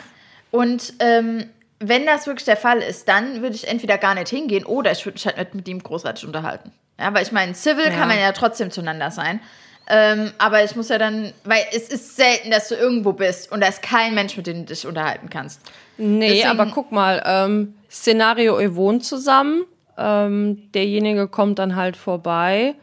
Und 0.51 0.93
ähm, 0.99 1.49
wenn 1.79 2.05
das 2.05 2.27
wirklich 2.27 2.45
der 2.45 2.57
Fall 2.57 2.79
ist, 2.79 3.07
dann 3.07 3.41
würde 3.41 3.55
ich 3.55 3.67
entweder 3.67 3.97
gar 3.97 4.15
nicht 4.15 4.29
hingehen 4.29 4.65
oder 4.65 4.91
ich 4.91 5.05
würde 5.05 5.15
mich 5.15 5.25
halt 5.25 5.37
nicht 5.37 5.53
mit 5.55 5.67
ihm 5.67 5.81
großartig 5.81 6.25
unterhalten. 6.25 6.71
Ja, 6.99 7.13
weil 7.13 7.23
ich 7.23 7.31
meine, 7.31 7.53
Civil 7.53 7.85
ja. 7.85 7.89
kann 7.91 8.07
man 8.07 8.17
ja 8.17 8.31
trotzdem 8.31 8.71
zueinander 8.71 9.11
sein. 9.11 9.41
Ähm, 9.87 10.31
aber 10.37 10.63
ich 10.63 10.75
muss 10.75 10.89
ja 10.89 10.97
dann, 10.97 11.31
weil 11.43 11.63
es 11.71 11.89
ist 11.89 12.15
selten, 12.15 12.49
dass 12.49 12.69
du 12.69 12.75
irgendwo 12.75 13.13
bist 13.13 13.51
und 13.51 13.61
da 13.61 13.67
ist 13.67 13.81
kein 13.81 14.15
Mensch, 14.15 14.35
mit 14.35 14.47
dem 14.47 14.65
du 14.65 14.73
dich 14.73 14.87
unterhalten 14.87 15.29
kannst. 15.29 15.61
Nee, 15.97 16.29
Deswegen, 16.29 16.49
aber 16.49 16.71
guck 16.71 16.91
mal, 16.91 17.21
ähm, 17.25 17.75
Szenario, 17.89 18.59
ihr 18.59 18.75
wohnt 18.75 19.05
zusammen, 19.05 19.65
ähm, 19.97 20.71
derjenige 20.73 21.27
kommt 21.27 21.59
dann 21.59 21.75
halt 21.75 21.97
vorbei. 21.97 22.75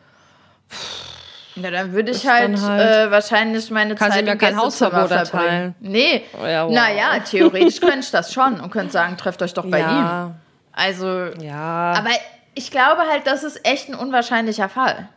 Puh 0.68 1.12
ja, 1.57 1.70
dann 1.70 1.92
würde 1.92 2.12
ich 2.12 2.26
halt, 2.26 2.61
halt 2.61 3.09
äh, 3.09 3.11
wahrscheinlich 3.11 3.70
meine 3.70 3.94
Zeit 3.94 4.26
im 4.26 4.38
kein 4.38 4.57
Hausverbot 4.57 5.11
erteilen. 5.11 5.74
Nee, 5.80 6.22
oh 6.40 6.46
ja, 6.46 6.66
wow. 6.66 6.72
naja, 6.72 7.18
theoretisch 7.20 7.80
könnte 7.80 8.00
ich 8.00 8.11
das 8.11 8.32
schon 8.32 8.61
und 8.61 8.70
könnte 8.70 8.92
sagen, 8.92 9.16
trefft 9.16 9.42
euch 9.42 9.53
doch 9.53 9.66
bei 9.66 9.80
ja. 9.80 10.26
ihm. 10.26 10.34
Also, 10.72 11.26
ja. 11.40 11.92
aber 11.92 12.11
ich 12.55 12.70
glaube 12.70 13.03
halt, 13.03 13.26
das 13.26 13.44
ist 13.44 13.66
echt 13.66 13.88
ein 13.88 13.94
unwahrscheinlicher 13.94 14.68
Fall. 14.70 15.09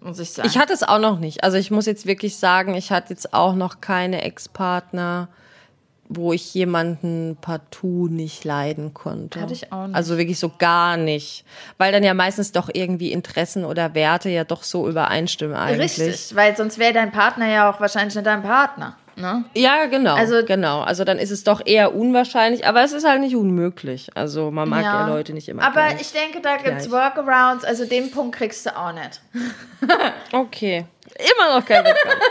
Muss 0.00 0.18
ich 0.18 0.30
sagen. 0.30 0.48
Ich 0.48 0.58
hatte 0.58 0.72
es 0.72 0.82
auch 0.82 0.98
noch 0.98 1.18
nicht. 1.18 1.44
Also 1.44 1.56
ich 1.56 1.70
muss 1.70 1.86
jetzt 1.86 2.06
wirklich 2.06 2.36
sagen, 2.36 2.74
ich 2.74 2.92
hatte 2.92 3.10
jetzt 3.10 3.34
auch 3.34 3.54
noch 3.54 3.80
keine 3.80 4.22
Ex-Partner, 4.22 5.28
wo 6.08 6.32
ich 6.32 6.54
jemanden 6.54 7.36
partout 7.40 8.08
nicht 8.08 8.44
leiden 8.44 8.94
konnte. 8.94 9.40
Hatte 9.40 9.52
ich 9.52 9.72
auch 9.72 9.86
nicht. 9.86 9.96
Also 9.96 10.16
wirklich 10.16 10.38
so 10.38 10.50
gar 10.56 10.96
nicht. 10.96 11.44
Weil 11.76 11.92
dann 11.92 12.02
ja 12.02 12.14
meistens 12.14 12.52
doch 12.52 12.70
irgendwie 12.72 13.12
Interessen 13.12 13.64
oder 13.64 13.94
Werte 13.94 14.30
ja 14.30 14.44
doch 14.44 14.62
so 14.62 14.88
übereinstimmen 14.88 15.56
eigentlich. 15.56 15.98
Richtig, 15.98 16.34
weil 16.34 16.56
sonst 16.56 16.78
wäre 16.78 16.94
dein 16.94 17.12
Partner 17.12 17.48
ja 17.48 17.70
auch 17.70 17.80
wahrscheinlich 17.80 18.14
nicht 18.14 18.26
dein 18.26 18.42
Partner. 18.42 18.96
Ne? 19.18 19.44
Ja, 19.54 19.86
genau. 19.86 20.14
Also, 20.14 20.44
genau. 20.44 20.80
Also 20.80 21.02
dann 21.02 21.18
ist 21.18 21.32
es 21.32 21.42
doch 21.42 21.60
eher 21.64 21.94
unwahrscheinlich, 21.94 22.66
aber 22.66 22.84
es 22.84 22.92
ist 22.92 23.04
halt 23.04 23.20
nicht 23.20 23.34
unmöglich. 23.34 24.10
Also 24.14 24.52
man 24.52 24.68
mag 24.68 24.84
ja, 24.84 25.00
ja 25.00 25.08
Leute 25.08 25.32
nicht 25.32 25.48
immer. 25.48 25.62
Aber 25.62 25.88
gleich, 25.88 26.00
ich 26.02 26.12
denke, 26.12 26.40
da 26.40 26.56
gibt 26.56 26.80
es 26.80 26.90
Workarounds, 26.90 27.64
also 27.64 27.84
den 27.84 28.12
Punkt 28.12 28.36
kriegst 28.36 28.64
du 28.64 28.76
auch 28.76 28.92
nicht. 28.92 29.20
okay. 30.32 30.86
Immer 31.16 31.58
noch 31.58 31.66
kein 31.66 31.84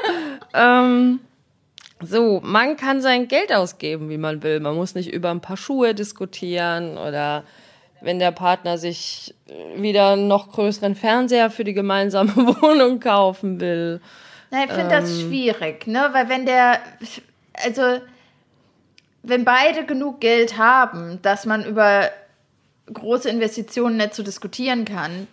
ähm, 0.53 1.19
so, 2.01 2.39
man 2.41 2.77
kann 2.77 3.01
sein 3.01 3.27
Geld 3.27 3.51
ausgeben, 3.51 4.09
wie 4.09 4.17
man 4.17 4.41
will. 4.43 4.61
Man 4.61 4.75
muss 4.75 4.95
nicht 4.95 5.11
über 5.11 5.29
ein 5.31 5.41
paar 5.41 5.57
Schuhe 5.57 5.93
diskutieren 5.93 6.97
oder 6.97 7.43
wenn 7.99 8.19
der 8.19 8.31
Partner 8.31 8.77
sich 8.77 9.35
wieder 9.75 10.11
einen 10.13 10.29
noch 10.29 10.51
größeren 10.51 10.95
Fernseher 10.95 11.49
für 11.49 11.65
die 11.65 11.73
gemeinsame 11.73 12.33
Wohnung 12.61 13.01
kaufen 13.01 13.59
will. 13.59 13.99
Na, 14.52 14.64
ich 14.64 14.72
finde 14.72 14.95
ähm, 14.95 15.02
das 15.02 15.22
schwierig, 15.22 15.88
ne? 15.88 16.10
Weil 16.12 16.30
wenn 16.30 16.45
der, 16.45 16.80
also 17.66 18.00
wenn 19.24 19.43
beide 19.43 19.86
genug 19.86 20.22
Geld 20.22 20.58
haben, 20.58 21.20
dass 21.22 21.45
man 21.45 21.66
über 21.66 22.10
große 22.91 23.30
Investitionen 23.30 23.98
nicht 23.98 24.14
zu 24.14 24.24
diskutieren 24.24 24.86
kann, 24.86 25.28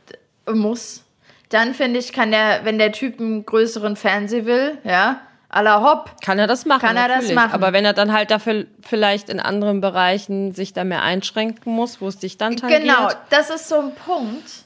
muss, 0.52 1.04
dann 1.48 1.74
finde 1.74 2.00
ich, 2.00 2.12
kann 2.12 2.32
der, 2.32 2.64
wenn 2.64 2.78
der 2.78 2.92
Typ 2.92 3.20
einen 3.20 3.46
größeren 3.46 3.96
Fernseher 3.96 4.46
will, 4.46 4.78
ja, 4.82 5.20
à 5.54 5.62
la 5.62 5.80
Hopp. 5.80 6.10
Kann 6.20 6.38
er 6.38 6.48
das 6.48 6.66
machen? 6.66 6.80
Kann 6.80 6.96
er 6.96 7.08
natürlich. 7.08 7.28
das 7.28 7.34
machen? 7.34 7.52
Aber 7.52 7.72
wenn 7.72 7.84
er 7.84 7.92
dann 7.92 8.12
halt 8.12 8.30
dafür 8.30 8.66
vielleicht 8.80 9.28
in 9.28 9.38
anderen 9.38 9.80
Bereichen 9.80 10.52
sich 10.52 10.72
da 10.72 10.82
mehr 10.82 11.02
einschränken 11.02 11.72
muss, 11.72 12.00
wo 12.00 12.08
es 12.08 12.18
dich 12.18 12.38
dann 12.38 12.56
tangiert. 12.56 12.82
Genau, 12.82 13.08
das 13.30 13.50
ist 13.50 13.68
so 13.68 13.78
ein 13.78 13.94
Punkt. 13.94 14.63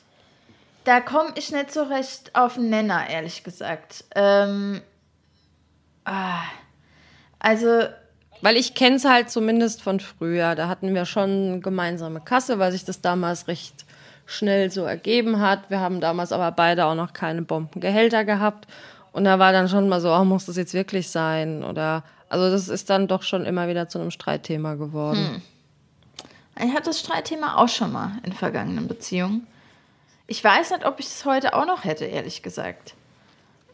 Da 0.89 1.03
komme 1.03 1.33
ich 1.35 1.53
nicht 1.53 1.71
so 1.71 1.83
recht 1.83 2.35
auf 2.35 2.55
den 2.55 2.71
Nenner, 2.71 3.11
ehrlich 3.11 3.45
gesagt. 3.45 4.07
Ähm, 4.15 4.81
ah, 6.07 6.41
also 7.39 7.83
weil 8.41 8.57
ich 8.57 8.73
kenne 8.75 8.97
es 8.97 9.05
halt 9.05 9.29
zumindest 9.29 9.83
von 9.83 10.01
früher. 10.01 10.55
Da 10.55 10.67
hatten 10.69 10.95
wir 10.95 11.05
schon 11.05 11.61
gemeinsame 11.61 12.23
Kasse, 12.23 12.59
weil 12.59 12.73
sich 12.73 12.87
das 12.87 13.03
damals 13.03 13.49
recht 13.49 13.85
schnell 14.25 14.71
so 14.71 14.85
ergeben 14.85 15.41
hat. 15.41 15.69
Wir 15.69 15.81
haben 15.81 16.01
damals 16.01 16.33
aber 16.33 16.51
beide 16.53 16.87
auch 16.87 16.95
noch 16.95 17.13
keine 17.13 17.43
Bombengehälter 17.43 18.25
gehabt. 18.25 18.67
Und 19.13 19.25
da 19.25 19.39
war 19.39 19.53
dann 19.53 19.69
schon 19.69 19.91
mal 19.91 20.01
so, 20.01 20.11
oh, 20.11 20.25
muss 20.25 20.47
das 20.47 20.57
jetzt 20.57 20.73
wirklich 20.73 21.11
sein? 21.11 21.65
Oder 21.65 22.03
also 22.31 22.51
das 22.51 22.71
ist 22.71 22.89
dann 22.89 23.09
doch 23.09 23.25
schon 23.25 23.45
immer 23.45 23.69
wieder 23.69 23.91
zu 23.91 23.99
einem 23.99 24.11
Streitthema 24.11 24.77
geworden. 24.77 25.43
Hm. 26.57 26.67
Ich 26.67 26.75
hatte 26.75 26.87
das 26.87 27.01
Streitthema 27.01 27.57
auch 27.57 27.69
schon 27.69 27.93
mal 27.93 28.13
in 28.23 28.33
vergangenen 28.33 28.89
Beziehungen. 28.89 29.47
Ich 30.29 30.45
weiß 30.45 30.71
nicht, 30.71 30.87
ob 30.87 31.01
ich 31.01 31.07
es 31.07 31.25
heute 31.25 31.55
auch 31.55 31.67
noch 31.67 31.85
hätte, 31.85 32.05
ehrlich 32.05 32.43
gesagt. 32.43 32.95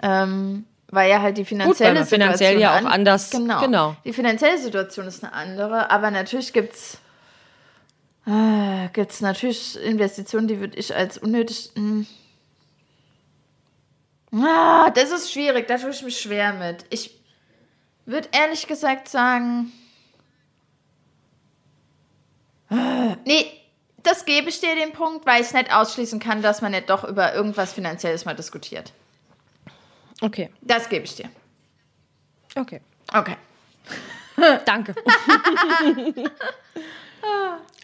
Ähm, 0.02 0.64
weil 0.88 1.10
ja 1.10 1.20
halt 1.20 1.36
die 1.36 1.44
finanzielle 1.44 2.00
Gut, 2.00 2.08
Situation 2.08 2.20
finanziell 2.22 2.60
ja 2.60 2.78
auch 2.78 2.84
anders. 2.84 3.30
Genau, 3.30 3.60
genau. 3.60 3.96
Die 4.06 4.12
finanzielle 4.12 4.56
Situation 4.56 5.06
ist 5.06 5.22
eine 5.22 5.32
andere, 5.34 5.90
aber 5.90 6.10
natürlich 6.10 6.52
gibt's 6.52 6.98
äh, 8.26 8.88
gibt's 8.92 9.20
natürlich 9.20 9.78
Investitionen, 9.82 10.48
die 10.48 10.60
würde 10.60 10.78
ich 10.78 10.94
als 10.94 11.18
unnötig 11.18 11.72
mh, 11.74 12.06
hm, 14.30 14.44
Ah, 14.46 14.90
das 14.90 15.10
ist 15.10 15.32
schwierig, 15.32 15.68
da 15.68 15.76
tue 15.76 15.90
ich 15.90 16.02
mich 16.02 16.18
schwer 16.18 16.52
mit. 16.54 16.86
Ich 16.90 17.20
würde 18.06 18.28
ehrlich 18.32 18.66
gesagt 18.66 19.08
sagen, 19.08 19.72
Nee, 23.24 23.46
das 24.04 24.24
gebe 24.24 24.48
ich 24.48 24.60
dir 24.60 24.76
den 24.76 24.92
Punkt, 24.92 25.26
weil 25.26 25.42
ich 25.42 25.52
nicht 25.52 25.74
ausschließen 25.74 26.20
kann, 26.20 26.42
dass 26.42 26.62
man 26.62 26.72
nicht 26.72 26.88
doch 26.90 27.04
über 27.04 27.34
irgendwas 27.34 27.72
Finanzielles 27.72 28.24
mal 28.24 28.34
diskutiert. 28.34 28.92
Okay. 30.20 30.50
Das 30.60 30.88
gebe 30.88 31.04
ich 31.04 31.16
dir. 31.16 31.28
Okay. 32.54 32.80
Okay. 33.12 33.36
Danke. 34.64 34.94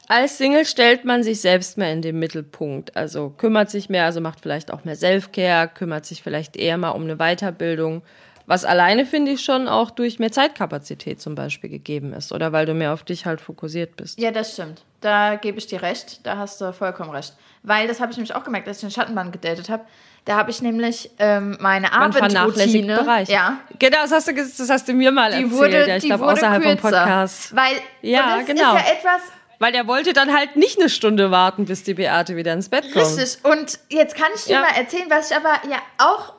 Als 0.08 0.38
Single 0.38 0.64
stellt 0.66 1.04
man 1.04 1.22
sich 1.22 1.40
selbst 1.40 1.78
mehr 1.78 1.92
in 1.92 2.02
den 2.02 2.18
Mittelpunkt. 2.18 2.96
Also 2.96 3.30
kümmert 3.30 3.70
sich 3.70 3.88
mehr, 3.88 4.04
also 4.04 4.20
macht 4.20 4.40
vielleicht 4.40 4.72
auch 4.72 4.84
mehr 4.84 4.96
Selfcare, 4.96 5.68
kümmert 5.68 6.04
sich 6.04 6.22
vielleicht 6.22 6.56
eher 6.56 6.78
mal 6.78 6.90
um 6.90 7.02
eine 7.02 7.16
Weiterbildung. 7.16 8.02
Was 8.50 8.64
alleine 8.64 9.06
finde 9.06 9.30
ich 9.30 9.44
schon 9.44 9.68
auch 9.68 9.92
durch 9.92 10.18
mehr 10.18 10.32
Zeitkapazität 10.32 11.20
zum 11.20 11.36
Beispiel 11.36 11.70
gegeben 11.70 12.12
ist. 12.12 12.32
Oder 12.32 12.50
weil 12.50 12.66
du 12.66 12.74
mehr 12.74 12.92
auf 12.92 13.04
dich 13.04 13.24
halt 13.24 13.40
fokussiert 13.40 13.94
bist. 13.94 14.18
Ja, 14.18 14.32
das 14.32 14.54
stimmt. 14.54 14.82
Da 15.00 15.36
gebe 15.36 15.58
ich 15.58 15.68
dir 15.68 15.82
recht. 15.82 16.26
Da 16.26 16.36
hast 16.36 16.60
du 16.60 16.72
vollkommen 16.72 17.10
recht. 17.10 17.32
Weil 17.62 17.86
das 17.86 18.00
habe 18.00 18.10
ich 18.10 18.16
nämlich 18.16 18.34
auch 18.34 18.42
gemerkt, 18.42 18.66
als 18.66 18.78
ich 18.78 18.80
den 18.80 18.90
Schattenband 18.90 19.30
gedatet 19.30 19.68
habe. 19.68 19.84
Da 20.24 20.34
habe 20.34 20.50
ich 20.50 20.62
nämlich 20.62 21.12
ähm, 21.20 21.58
meine 21.60 21.92
Abendroutine. 21.92 22.96
Bereich. 22.96 23.28
Ja. 23.28 23.60
Genau, 23.78 23.98
das 24.02 24.10
hast, 24.10 24.26
du, 24.26 24.34
das 24.34 24.68
hast 24.68 24.88
du 24.88 24.94
mir 24.94 25.12
mal 25.12 25.30
die 25.30 25.44
erzählt. 25.44 25.52
Wurde, 25.52 25.88
ja, 25.88 25.96
ich 25.98 26.02
glaube, 26.02 26.26
außerhalb 26.26 26.60
kürzer, 26.60 26.78
vom 26.80 26.90
Podcast. 26.90 27.54
Weil, 27.54 27.76
ja, 28.02 28.38
das 28.38 28.46
genau. 28.46 28.74
ist 28.74 28.84
ja 28.84 28.92
etwas, 28.92 29.22
weil 29.60 29.70
der 29.70 29.86
wollte 29.86 30.12
dann 30.12 30.36
halt 30.36 30.56
nicht 30.56 30.80
eine 30.80 30.88
Stunde 30.88 31.30
warten, 31.30 31.66
bis 31.66 31.84
die 31.84 31.94
Beate 31.94 32.34
wieder 32.34 32.52
ins 32.52 32.68
Bett 32.68 32.92
kommt. 32.92 33.16
Richtig. 33.16 33.44
Und 33.44 33.78
jetzt 33.90 34.16
kann 34.16 34.30
ich 34.34 34.46
dir 34.46 34.54
ja. 34.54 34.60
mal 34.62 34.76
erzählen, 34.76 35.06
was 35.08 35.30
ich 35.30 35.36
aber 35.36 35.52
ja 35.70 35.76
auch, 35.98 36.34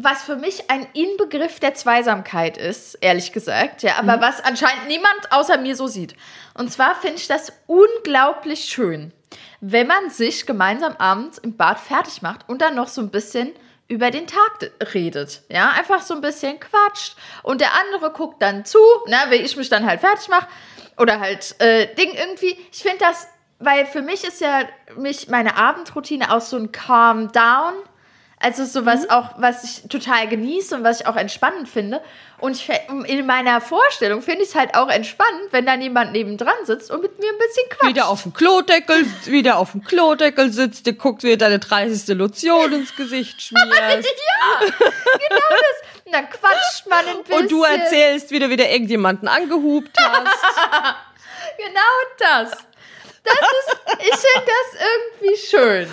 was 0.00 0.22
für 0.22 0.36
mich 0.36 0.70
ein 0.70 0.86
Inbegriff 0.94 1.60
der 1.60 1.74
Zweisamkeit 1.74 2.56
ist, 2.56 2.94
ehrlich 3.00 3.32
gesagt. 3.32 3.82
Ja, 3.82 3.96
aber 3.98 4.16
mhm. 4.18 4.20
was 4.20 4.40
anscheinend 4.40 4.86
niemand 4.86 5.32
außer 5.32 5.58
mir 5.58 5.74
so 5.74 5.86
sieht. 5.86 6.14
Und 6.54 6.72
zwar 6.72 6.94
finde 6.94 7.16
ich 7.16 7.26
das 7.26 7.52
unglaublich 7.66 8.64
schön 8.64 9.12
wenn 9.60 9.86
man 9.86 10.10
sich 10.10 10.46
gemeinsam 10.46 10.96
abends 10.96 11.38
im 11.38 11.56
Bad 11.56 11.80
fertig 11.80 12.22
macht 12.22 12.48
und 12.48 12.62
dann 12.62 12.74
noch 12.74 12.88
so 12.88 13.00
ein 13.00 13.10
bisschen 13.10 13.52
über 13.88 14.10
den 14.10 14.26
Tag 14.26 14.70
redet. 14.94 15.42
Ja, 15.48 15.70
einfach 15.70 16.02
so 16.02 16.14
ein 16.14 16.20
bisschen 16.20 16.60
quatscht. 16.60 17.16
Und 17.42 17.60
der 17.60 17.70
andere 17.74 18.12
guckt 18.12 18.42
dann 18.42 18.64
zu, 18.64 18.78
ne, 19.06 19.16
wenn 19.28 19.44
ich 19.44 19.56
mich 19.56 19.68
dann 19.68 19.86
halt 19.86 20.00
fertig 20.00 20.28
mache. 20.28 20.46
Oder 20.98 21.20
halt 21.20 21.58
äh, 21.60 21.92
Ding 21.94 22.12
irgendwie. 22.12 22.56
Ich 22.70 22.82
finde 22.82 22.98
das, 22.98 23.28
weil 23.58 23.86
für 23.86 24.02
mich 24.02 24.24
ist 24.24 24.40
ja 24.40 24.62
mich 24.96 25.28
meine 25.28 25.56
Abendroutine 25.56 26.32
auch 26.32 26.40
so 26.40 26.56
ein 26.56 26.70
Calm 26.70 27.32
Down. 27.32 27.74
Also 28.40 28.64
sowas 28.64 29.02
mhm. 29.02 29.10
auch, 29.10 29.30
was 29.38 29.64
ich 29.64 29.88
total 29.88 30.28
genieße 30.28 30.76
und 30.76 30.84
was 30.84 31.00
ich 31.00 31.06
auch 31.06 31.16
entspannend 31.16 31.68
finde. 31.68 32.00
Und 32.38 32.54
ich, 32.54 32.70
in 33.06 33.26
meiner 33.26 33.60
Vorstellung 33.60 34.22
finde 34.22 34.42
ich 34.42 34.50
es 34.50 34.54
halt 34.54 34.76
auch 34.76 34.88
entspannend, 34.88 35.48
wenn 35.50 35.66
dann 35.66 35.82
jemand 35.82 36.12
nebendran 36.12 36.54
sitzt 36.64 36.88
und 36.90 37.02
mit 37.02 37.18
mir 37.18 37.32
ein 37.32 37.38
bisschen 37.38 37.68
quatscht. 37.68 37.88
Wieder 37.88 38.08
auf 38.08 38.22
dem 38.22 38.32
Klodeckel, 38.32 39.06
wieder 39.24 39.58
auf 39.58 39.72
dem 39.72 39.82
Klodeckel 39.82 40.52
sitzt, 40.52 40.86
der 40.86 40.92
guckt, 40.92 41.24
wie 41.24 41.36
deine 41.36 41.58
30. 41.58 42.16
Lotion 42.16 42.72
ins 42.72 42.94
Gesicht 42.94 43.42
schmierst. 43.42 43.72
ja, 43.72 44.60
genau 44.60 45.48
das. 45.50 46.04
Und 46.04 46.14
dann 46.14 46.30
quatscht 46.30 46.86
man 46.88 47.06
ein 47.06 47.24
bisschen. 47.24 47.42
Und 47.42 47.50
du 47.50 47.64
erzählst 47.64 48.30
wieder, 48.30 48.50
wie 48.50 48.56
du 48.56 48.64
irgendjemanden 48.64 49.26
angehupt 49.26 49.98
hast. 49.98 50.38
genau 51.58 51.80
das. 52.18 52.50
Das 53.24 53.34
ist, 53.34 53.78
ich 53.98 54.16
finde 54.16 54.46
das 54.46 54.80
irgendwie 54.80 55.36
schön. 55.36 55.88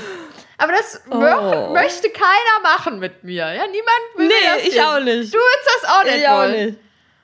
Aber 0.58 0.72
das 0.72 1.02
oh. 1.10 1.74
möchte 1.74 2.10
keiner 2.10 2.60
machen 2.64 3.00
mit 3.00 3.24
mir. 3.24 3.54
Ja, 3.54 3.68
niemand 3.68 4.00
will 4.16 4.28
nee, 4.28 4.34
das 4.46 4.68
ich 4.68 4.82
auch 4.82 5.00
nicht. 5.00 5.34
Du 5.34 5.38
willst 5.38 5.70
das 5.82 5.90
auch 5.90 6.04
nicht 6.04 6.18
ich 6.18 6.30
wollen. 6.30 6.54
Auch 6.54 6.66
nicht. 6.66 6.80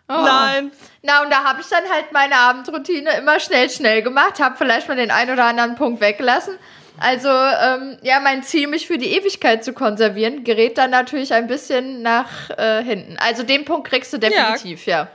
Oh. 0.10 0.26
Nein. 0.26 0.72
Na, 1.04 1.24
und 1.24 1.32
da 1.32 1.44
habe 1.44 1.62
ich 1.62 1.68
dann 1.68 1.84
halt 1.90 2.12
meine 2.12 2.36
Abendroutine 2.36 3.18
immer 3.18 3.40
schnell, 3.40 3.70
schnell 3.70 4.02
gemacht, 4.02 4.40
habe 4.40 4.56
vielleicht 4.58 4.88
mal 4.88 4.98
den 4.98 5.10
einen 5.10 5.32
oder 5.32 5.46
anderen 5.46 5.76
Punkt 5.76 6.02
weggelassen. 6.02 6.58
Also, 7.00 7.30
ähm, 7.30 7.98
ja, 8.04 8.20
mein 8.20 8.44
Ziel, 8.44 8.68
mich 8.68 8.86
für 8.86 8.98
die 8.98 9.16
Ewigkeit 9.16 9.64
zu 9.64 9.74
konservieren, 9.74 10.44
gerät 10.44 10.78
dann 10.78 10.92
natürlich 10.92 11.34
ein 11.34 11.48
bisschen 11.48 12.02
nach 12.02 12.50
äh, 12.52 12.84
hinten. 12.84 13.18
Also, 13.18 13.44
den 13.44 13.66
Punkt 13.66 13.88
kriegst 13.88 14.14
du 14.14 14.20
definitiv, 14.20 14.86
ja. 14.86 14.98
ja. 14.98 15.08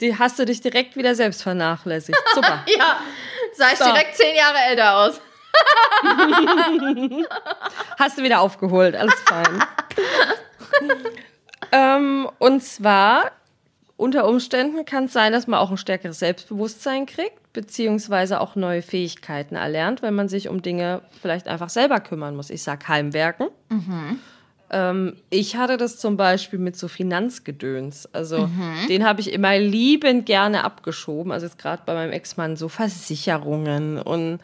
Die 0.00 0.18
hast 0.18 0.38
du 0.38 0.44
dich 0.44 0.60
direkt 0.60 0.96
wieder 0.96 1.14
selbst 1.14 1.42
vernachlässigt. 1.42 2.18
Super. 2.34 2.64
ja, 2.78 3.00
sah 3.54 3.72
ich 3.72 3.78
so. 3.78 3.84
direkt 3.84 4.16
zehn 4.16 4.36
Jahre 4.36 4.58
älter 4.68 4.98
aus. 4.98 5.20
Hast 7.98 8.18
du 8.18 8.22
wieder 8.22 8.40
aufgeholt, 8.40 8.96
alles 8.96 9.14
fein. 9.26 9.64
ähm, 11.72 12.28
und 12.38 12.62
zwar, 12.62 13.32
unter 13.96 14.28
Umständen 14.28 14.84
kann 14.84 15.04
es 15.04 15.12
sein, 15.12 15.32
dass 15.32 15.46
man 15.46 15.58
auch 15.60 15.70
ein 15.70 15.76
stärkeres 15.76 16.18
Selbstbewusstsein 16.20 17.06
kriegt, 17.06 17.52
beziehungsweise 17.52 18.40
auch 18.40 18.54
neue 18.54 18.82
Fähigkeiten 18.82 19.56
erlernt, 19.56 20.02
wenn 20.02 20.14
man 20.14 20.28
sich 20.28 20.48
um 20.48 20.62
Dinge 20.62 21.02
vielleicht 21.20 21.48
einfach 21.48 21.68
selber 21.68 22.00
kümmern 22.00 22.36
muss. 22.36 22.50
Ich 22.50 22.62
sag 22.62 22.86
Heimwerken. 22.88 23.48
Mhm. 23.70 24.20
Ähm, 24.70 25.16
ich 25.30 25.56
hatte 25.56 25.76
das 25.76 25.98
zum 25.98 26.16
Beispiel 26.16 26.58
mit 26.58 26.76
so 26.76 26.88
Finanzgedöns. 26.88 28.08
Also 28.12 28.46
mhm. 28.46 28.86
den 28.88 29.04
habe 29.04 29.20
ich 29.20 29.32
immer 29.32 29.58
liebend 29.58 30.26
gerne 30.26 30.64
abgeschoben. 30.64 31.32
Also 31.32 31.46
jetzt 31.46 31.58
gerade 31.58 31.82
bei 31.86 31.94
meinem 31.94 32.12
Ex-Mann 32.12 32.56
so 32.56 32.68
Versicherungen 32.68 33.98
und 33.98 34.40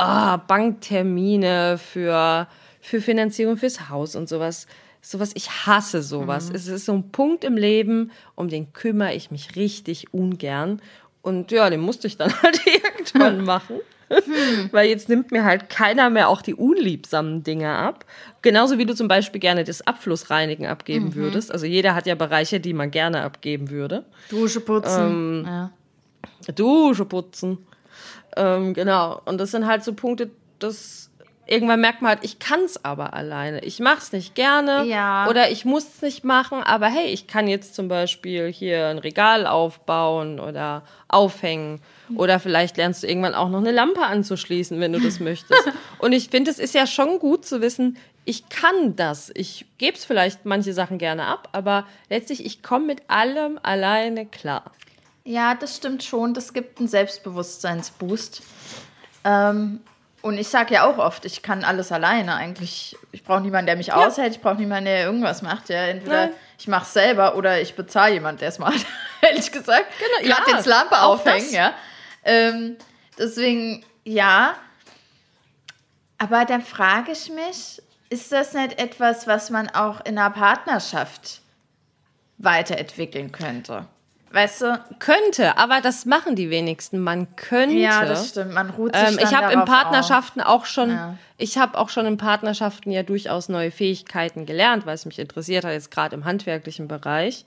oh, 0.00 0.38
Banktermine 0.46 1.78
für, 1.78 2.48
für 2.80 3.00
Finanzierung 3.00 3.56
fürs 3.56 3.88
Haus 3.88 4.16
und 4.16 4.28
sowas. 4.28 4.66
Sowas, 5.02 5.30
ich 5.34 5.50
hasse 5.66 6.02
sowas. 6.02 6.50
Mhm. 6.50 6.54
Es 6.56 6.66
ist 6.66 6.84
so 6.84 6.92
ein 6.92 7.10
Punkt 7.10 7.44
im 7.44 7.56
Leben, 7.56 8.10
um 8.34 8.48
den 8.48 8.72
kümmere 8.74 9.14
ich 9.14 9.30
mich 9.30 9.56
richtig 9.56 10.12
ungern. 10.12 10.82
Und 11.22 11.52
ja, 11.52 11.70
den 11.70 11.80
musste 11.80 12.06
ich 12.06 12.16
dann 12.16 12.32
halt 12.42 12.60
irgendwann 12.66 13.44
machen. 13.44 13.76
Hm. 14.10 14.70
Weil 14.72 14.88
jetzt 14.88 15.08
nimmt 15.08 15.30
mir 15.30 15.44
halt 15.44 15.68
keiner 15.68 16.10
mehr 16.10 16.28
auch 16.28 16.42
die 16.42 16.54
unliebsamen 16.54 17.44
Dinge 17.44 17.70
ab. 17.70 18.04
Genauso 18.42 18.76
wie 18.76 18.84
du 18.84 18.94
zum 18.94 19.06
Beispiel 19.06 19.40
gerne 19.40 19.62
das 19.62 19.86
Abflussreinigen 19.86 20.66
abgeben 20.66 21.06
mhm. 21.06 21.14
würdest. 21.14 21.52
Also 21.52 21.64
jeder 21.64 21.94
hat 21.94 22.06
ja 22.06 22.16
Bereiche, 22.16 22.58
die 22.58 22.72
man 22.72 22.90
gerne 22.90 23.22
abgeben 23.22 23.70
würde. 23.70 24.04
Dusche 24.28 24.60
putzen. 24.60 25.00
Ähm, 25.00 25.44
ja. 25.46 25.70
Dusche 26.52 27.04
putzen. 27.04 27.58
Ähm, 28.36 28.74
genau. 28.74 29.20
Und 29.24 29.38
das 29.38 29.50
sind 29.50 29.66
halt 29.66 29.84
so 29.84 29.94
Punkte, 29.94 30.30
das 30.58 31.10
irgendwann 31.50 31.80
merkt 31.80 32.00
man 32.00 32.10
halt, 32.10 32.20
ich 32.22 32.38
kann 32.38 32.60
es 32.60 32.84
aber 32.84 33.12
alleine. 33.12 33.64
Ich 33.64 33.80
mache 33.80 33.98
es 33.98 34.12
nicht 34.12 34.36
gerne 34.36 34.84
ja. 34.84 35.28
oder 35.28 35.50
ich 35.50 35.64
muss 35.64 35.84
es 35.84 36.02
nicht 36.02 36.24
machen, 36.24 36.62
aber 36.62 36.86
hey, 36.86 37.08
ich 37.08 37.26
kann 37.26 37.48
jetzt 37.48 37.74
zum 37.74 37.88
Beispiel 37.88 38.52
hier 38.52 38.86
ein 38.86 38.98
Regal 38.98 39.46
aufbauen 39.46 40.38
oder 40.38 40.82
aufhängen. 41.08 41.80
Oder 42.16 42.40
vielleicht 42.40 42.76
lernst 42.76 43.02
du 43.02 43.08
irgendwann 43.08 43.34
auch 43.34 43.48
noch 43.48 43.58
eine 43.58 43.72
Lampe 43.72 44.02
anzuschließen, 44.02 44.80
wenn 44.80 44.92
du 44.92 45.00
das 45.00 45.20
möchtest. 45.20 45.72
Und 45.98 46.12
ich 46.12 46.28
finde, 46.28 46.50
es 46.50 46.58
ist 46.58 46.74
ja 46.74 46.86
schon 46.86 47.18
gut 47.18 47.44
zu 47.44 47.60
wissen, 47.60 47.98
ich 48.24 48.48
kann 48.48 48.94
das. 48.96 49.32
Ich 49.34 49.66
gebe 49.78 49.96
es 49.96 50.04
vielleicht 50.04 50.44
manche 50.44 50.72
Sachen 50.72 50.98
gerne 50.98 51.26
ab, 51.26 51.48
aber 51.52 51.86
letztlich, 52.08 52.44
ich 52.44 52.62
komme 52.62 52.86
mit 52.86 53.02
allem 53.08 53.58
alleine 53.62 54.26
klar. 54.26 54.70
Ja, 55.24 55.54
das 55.54 55.76
stimmt 55.76 56.02
schon. 56.02 56.34
Das 56.34 56.52
gibt 56.52 56.78
einen 56.78 56.88
Selbstbewusstseinsboost. 56.88 58.42
Ähm, 59.24 59.80
und 60.22 60.36
ich 60.36 60.48
sage 60.48 60.74
ja 60.74 60.84
auch 60.84 60.98
oft, 60.98 61.24
ich 61.24 61.42
kann 61.42 61.64
alles 61.64 61.92
alleine 61.92 62.34
eigentlich. 62.34 62.96
Ich 63.12 63.24
brauche 63.24 63.40
niemanden, 63.40 63.66
der 63.66 63.76
mich 63.76 63.88
ja. 63.88 63.94
aushält. 63.96 64.34
Ich 64.34 64.40
brauche 64.40 64.56
niemanden, 64.56 64.86
der 64.86 65.04
irgendwas 65.04 65.40
macht. 65.40 65.68
Ja, 65.68 65.86
entweder 65.86 66.26
Nein. 66.26 66.34
ich 66.58 66.68
mache 66.68 66.84
es 66.84 66.92
selber 66.92 67.36
oder 67.36 67.60
ich 67.60 67.74
bezahle 67.74 68.14
jemanden, 68.14 68.40
der 68.40 68.48
es 68.50 68.58
macht. 68.58 68.84
Ehrlich 69.22 69.50
gesagt. 69.50 69.86
Genau, 69.98 70.34
Gerade 70.34 70.50
ja, 70.50 70.56
jetzt 70.56 70.66
Lampe 70.66 71.00
aufhängen, 71.00 71.46
das. 71.46 71.52
ja. 71.52 71.74
Ähm, 72.24 72.76
deswegen, 73.18 73.84
ja. 74.04 74.54
Aber 76.18 76.44
dann 76.44 76.60
frage 76.60 77.12
ich 77.12 77.30
mich, 77.30 77.82
ist 78.10 78.30
das 78.32 78.52
nicht 78.52 78.78
etwas, 78.78 79.26
was 79.26 79.48
man 79.48 79.70
auch 79.70 80.04
in 80.04 80.18
einer 80.18 80.30
Partnerschaft 80.30 81.40
weiterentwickeln 82.36 83.32
könnte? 83.32 83.86
Weißt 84.32 84.62
du? 84.62 84.80
Könnte, 85.00 85.58
aber 85.58 85.80
das 85.80 86.06
machen 86.06 86.36
die 86.36 86.50
wenigsten. 86.50 87.00
Man 87.00 87.34
könnte. 87.34 87.74
Ja, 87.74 88.04
das 88.04 88.28
stimmt. 88.28 88.54
Man 88.54 88.70
ruht 88.70 88.94
sich 88.94 89.08
ähm, 89.08 89.18
Ich 89.20 89.34
habe 89.34 89.52
in 89.52 89.64
Partnerschaften 89.64 90.40
auf. 90.40 90.62
auch 90.62 90.66
schon, 90.66 90.90
ja. 90.90 91.18
ich 91.36 91.58
habe 91.58 91.76
auch 91.76 91.88
schon 91.88 92.06
in 92.06 92.16
Partnerschaften 92.16 92.92
ja 92.92 93.02
durchaus 93.02 93.48
neue 93.48 93.72
Fähigkeiten 93.72 94.46
gelernt, 94.46 94.86
weil 94.86 94.94
es 94.94 95.04
mich 95.04 95.18
interessiert 95.18 95.64
hat, 95.64 95.72
jetzt 95.72 95.90
gerade 95.90 96.14
im 96.14 96.24
handwerklichen 96.24 96.86
Bereich. 96.86 97.44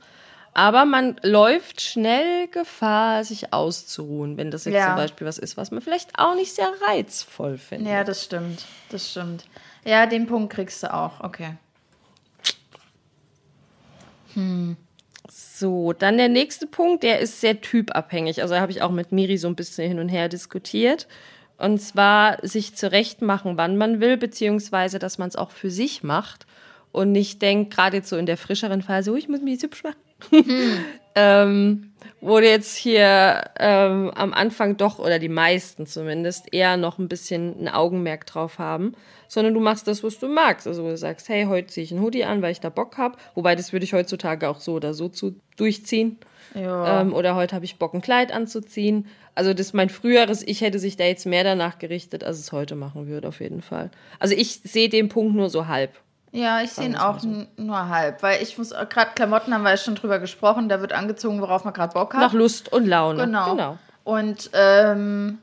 Aber 0.53 0.83
man 0.85 1.15
läuft 1.23 1.81
schnell 1.81 2.47
Gefahr, 2.49 3.23
sich 3.23 3.53
auszuruhen, 3.53 4.37
wenn 4.37 4.51
das 4.51 4.65
jetzt 4.65 4.75
ja. 4.75 4.87
zum 4.87 4.95
Beispiel 4.97 5.25
was 5.25 5.39
ist, 5.39 5.55
was 5.55 5.71
man 5.71 5.81
vielleicht 5.81 6.19
auch 6.19 6.35
nicht 6.35 6.53
sehr 6.53 6.69
reizvoll 6.87 7.57
findet. 7.57 7.91
Ja, 7.91 8.03
das 8.03 8.25
stimmt. 8.25 8.65
Das 8.89 9.09
stimmt. 9.09 9.45
Ja, 9.85 10.05
den 10.05 10.27
Punkt 10.27 10.53
kriegst 10.53 10.83
du 10.83 10.93
auch. 10.93 11.21
Okay. 11.21 11.55
Hm. 14.33 14.77
So, 15.29 15.93
dann 15.93 16.17
der 16.17 16.29
nächste 16.29 16.67
Punkt, 16.67 17.03
der 17.03 17.19
ist 17.19 17.39
sehr 17.39 17.61
typabhängig. 17.61 18.41
Also 18.41 18.55
da 18.55 18.61
habe 18.61 18.71
ich 18.71 18.81
auch 18.81 18.91
mit 18.91 19.11
Miri 19.11 19.37
so 19.37 19.47
ein 19.47 19.55
bisschen 19.55 19.87
hin 19.87 19.99
und 19.99 20.09
her 20.09 20.29
diskutiert. 20.29 21.07
Und 21.57 21.79
zwar 21.79 22.45
sich 22.45 22.75
zurechtmachen, 22.75 23.57
wann 23.57 23.77
man 23.77 24.01
will, 24.01 24.17
beziehungsweise 24.17 24.99
dass 24.99 25.17
man 25.17 25.29
es 25.29 25.35
auch 25.35 25.51
für 25.51 25.71
sich 25.71 26.03
macht 26.03 26.45
und 26.91 27.11
nicht 27.11 27.41
denkt, 27.41 27.73
gerade 27.73 27.97
jetzt 27.97 28.09
so 28.09 28.17
in 28.17 28.25
der 28.25 28.37
frischeren 28.37 28.81
Phase, 28.81 29.11
oh, 29.11 29.15
ich 29.15 29.29
muss 29.29 29.41
mich 29.41 29.53
jetzt 29.53 29.63
hübsch 29.63 29.83
machen. 29.83 29.95
Hm. 30.29 30.85
ähm, 31.15 31.92
wo 32.21 32.39
jetzt 32.39 32.75
hier 32.75 33.43
ähm, 33.59 34.11
am 34.15 34.33
Anfang 34.33 34.77
doch, 34.77 34.99
oder 34.99 35.19
die 35.19 35.29
meisten 35.29 35.85
zumindest, 35.85 36.53
eher 36.53 36.77
noch 36.77 36.99
ein 36.99 37.07
bisschen 37.07 37.59
ein 37.59 37.67
Augenmerk 37.67 38.25
drauf 38.25 38.59
haben, 38.59 38.93
sondern 39.27 39.53
du 39.53 39.59
machst 39.59 39.87
das, 39.87 40.03
was 40.03 40.19
du 40.19 40.27
magst. 40.27 40.67
Also 40.67 40.87
du 40.87 40.97
sagst, 40.97 41.27
hey, 41.29 41.45
heute 41.45 41.67
ziehe 41.67 41.83
ich 41.83 41.91
einen 41.91 42.01
Hoodie 42.01 42.23
an, 42.23 42.41
weil 42.41 42.51
ich 42.51 42.59
da 42.59 42.69
Bock 42.69 42.97
habe. 42.97 43.17
Wobei, 43.35 43.55
das 43.55 43.73
würde 43.73 43.83
ich 43.83 43.93
heutzutage 43.93 44.47
auch 44.47 44.59
so 44.59 44.73
oder 44.73 44.93
so 44.93 45.09
zu, 45.09 45.35
durchziehen. 45.57 46.17
Ja. 46.53 47.01
Ähm, 47.01 47.13
oder 47.13 47.35
heute 47.35 47.55
habe 47.55 47.65
ich 47.65 47.77
Bock, 47.77 47.93
ein 47.93 48.01
Kleid 48.01 48.31
anzuziehen. 48.31 49.07
Also 49.35 49.53
das 49.53 49.73
mein 49.73 49.89
früheres 49.89 50.45
Ich 50.45 50.61
hätte 50.61 50.79
sich 50.79 50.97
da 50.97 51.05
jetzt 51.05 51.25
mehr 51.25 51.43
danach 51.43 51.79
gerichtet, 51.79 52.23
als 52.23 52.39
es 52.39 52.51
heute 52.51 52.75
machen 52.75 53.07
würde, 53.07 53.27
auf 53.27 53.39
jeden 53.39 53.61
Fall. 53.61 53.89
Also 54.19 54.35
ich 54.35 54.61
sehe 54.63 54.89
den 54.89 55.09
Punkt 55.09 55.35
nur 55.35 55.49
so 55.49 55.67
halb. 55.67 55.91
Ja, 56.35 56.63
ich 56.63 56.71
sehe 56.71 56.85
ihn 56.85 56.95
auch 56.95 57.19
so. 57.19 57.45
nur 57.57 57.89
halb, 57.89 58.23
weil 58.23 58.41
ich 58.41 58.57
muss 58.57 58.71
gerade 58.71 59.11
Klamotten 59.13 59.53
haben 59.53 59.61
wir 59.61 59.69
ja 59.69 59.77
schon 59.77 59.93
drüber 59.93 60.17
gesprochen, 60.17 60.67
da 60.67 60.81
wird 60.81 60.91
angezogen, 60.91 61.39
worauf 61.41 61.63
man 61.63 61.75
gerade 61.75 61.93
Bock 61.93 62.15
hat. 62.15 62.21
Nach 62.21 62.33
Lust 62.33 62.73
und 62.73 62.87
Laune. 62.87 63.23
Genau. 63.23 63.51
genau. 63.51 63.77
Und 64.03 64.49
ähm, 64.53 65.37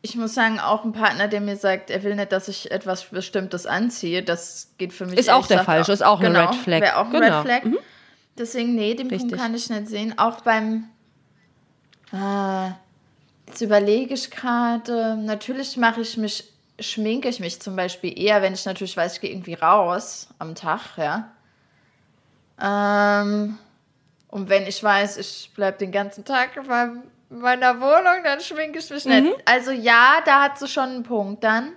ich 0.00 0.16
muss 0.16 0.32
sagen, 0.32 0.60
auch 0.60 0.82
ein 0.84 0.92
Partner, 0.92 1.28
der 1.28 1.42
mir 1.42 1.56
sagt, 1.56 1.90
er 1.90 2.02
will 2.04 2.14
nicht, 2.14 2.32
dass 2.32 2.48
ich 2.48 2.70
etwas 2.70 3.04
Bestimmtes 3.04 3.66
anziehe, 3.66 4.22
das 4.22 4.70
geht 4.78 4.94
für 4.94 5.04
mich 5.04 5.18
Ist 5.18 5.28
auch 5.28 5.46
der 5.46 5.62
falsche, 5.62 5.92
ist 5.92 6.02
auch 6.02 6.20
genau, 6.20 6.38
eine 6.38 6.48
Red 6.48 6.56
Flag. 6.56 6.80
Wäre 6.80 6.96
auch 6.96 7.06
ein 7.06 7.12
genau. 7.12 7.40
Red 7.40 7.46
Flag. 7.46 7.64
Mhm. 7.64 7.78
Deswegen, 8.38 8.74
nee, 8.76 8.94
den 8.94 9.08
Richtig. 9.08 9.28
Punkt 9.28 9.42
kann 9.42 9.54
ich 9.54 9.68
nicht 9.68 9.88
sehen. 9.88 10.18
Auch 10.18 10.40
beim, 10.40 10.84
äh, 12.14 12.70
jetzt 13.46 13.60
überlege 13.60 14.14
ich 14.14 14.30
gerade, 14.30 15.16
natürlich 15.16 15.76
mache 15.76 16.00
ich 16.00 16.16
mich 16.16 16.50
schminke 16.80 17.28
ich 17.28 17.40
mich 17.40 17.60
zum 17.60 17.76
Beispiel 17.76 18.18
eher, 18.18 18.42
wenn 18.42 18.54
ich 18.54 18.64
natürlich 18.64 18.96
weiß, 18.96 19.14
ich 19.14 19.20
gehe 19.20 19.30
irgendwie 19.30 19.54
raus 19.54 20.28
am 20.38 20.54
Tag, 20.54 20.96
ja. 20.96 21.30
Ähm, 22.60 23.58
und 24.28 24.48
wenn 24.48 24.66
ich 24.66 24.82
weiß, 24.82 25.16
ich 25.16 25.50
bleibe 25.54 25.78
den 25.78 25.92
ganzen 25.92 26.24
Tag 26.24 26.56
in 26.56 27.38
meiner 27.40 27.80
Wohnung, 27.80 28.22
dann 28.24 28.40
schminke 28.40 28.78
ich 28.78 28.90
mich 28.90 29.04
mhm. 29.04 29.12
nicht. 29.12 29.36
Also 29.44 29.70
ja, 29.70 30.20
da 30.24 30.42
hat 30.42 30.58
sie 30.58 30.68
schon 30.68 30.88
einen 30.88 31.02
Punkt 31.02 31.44
dann. 31.44 31.72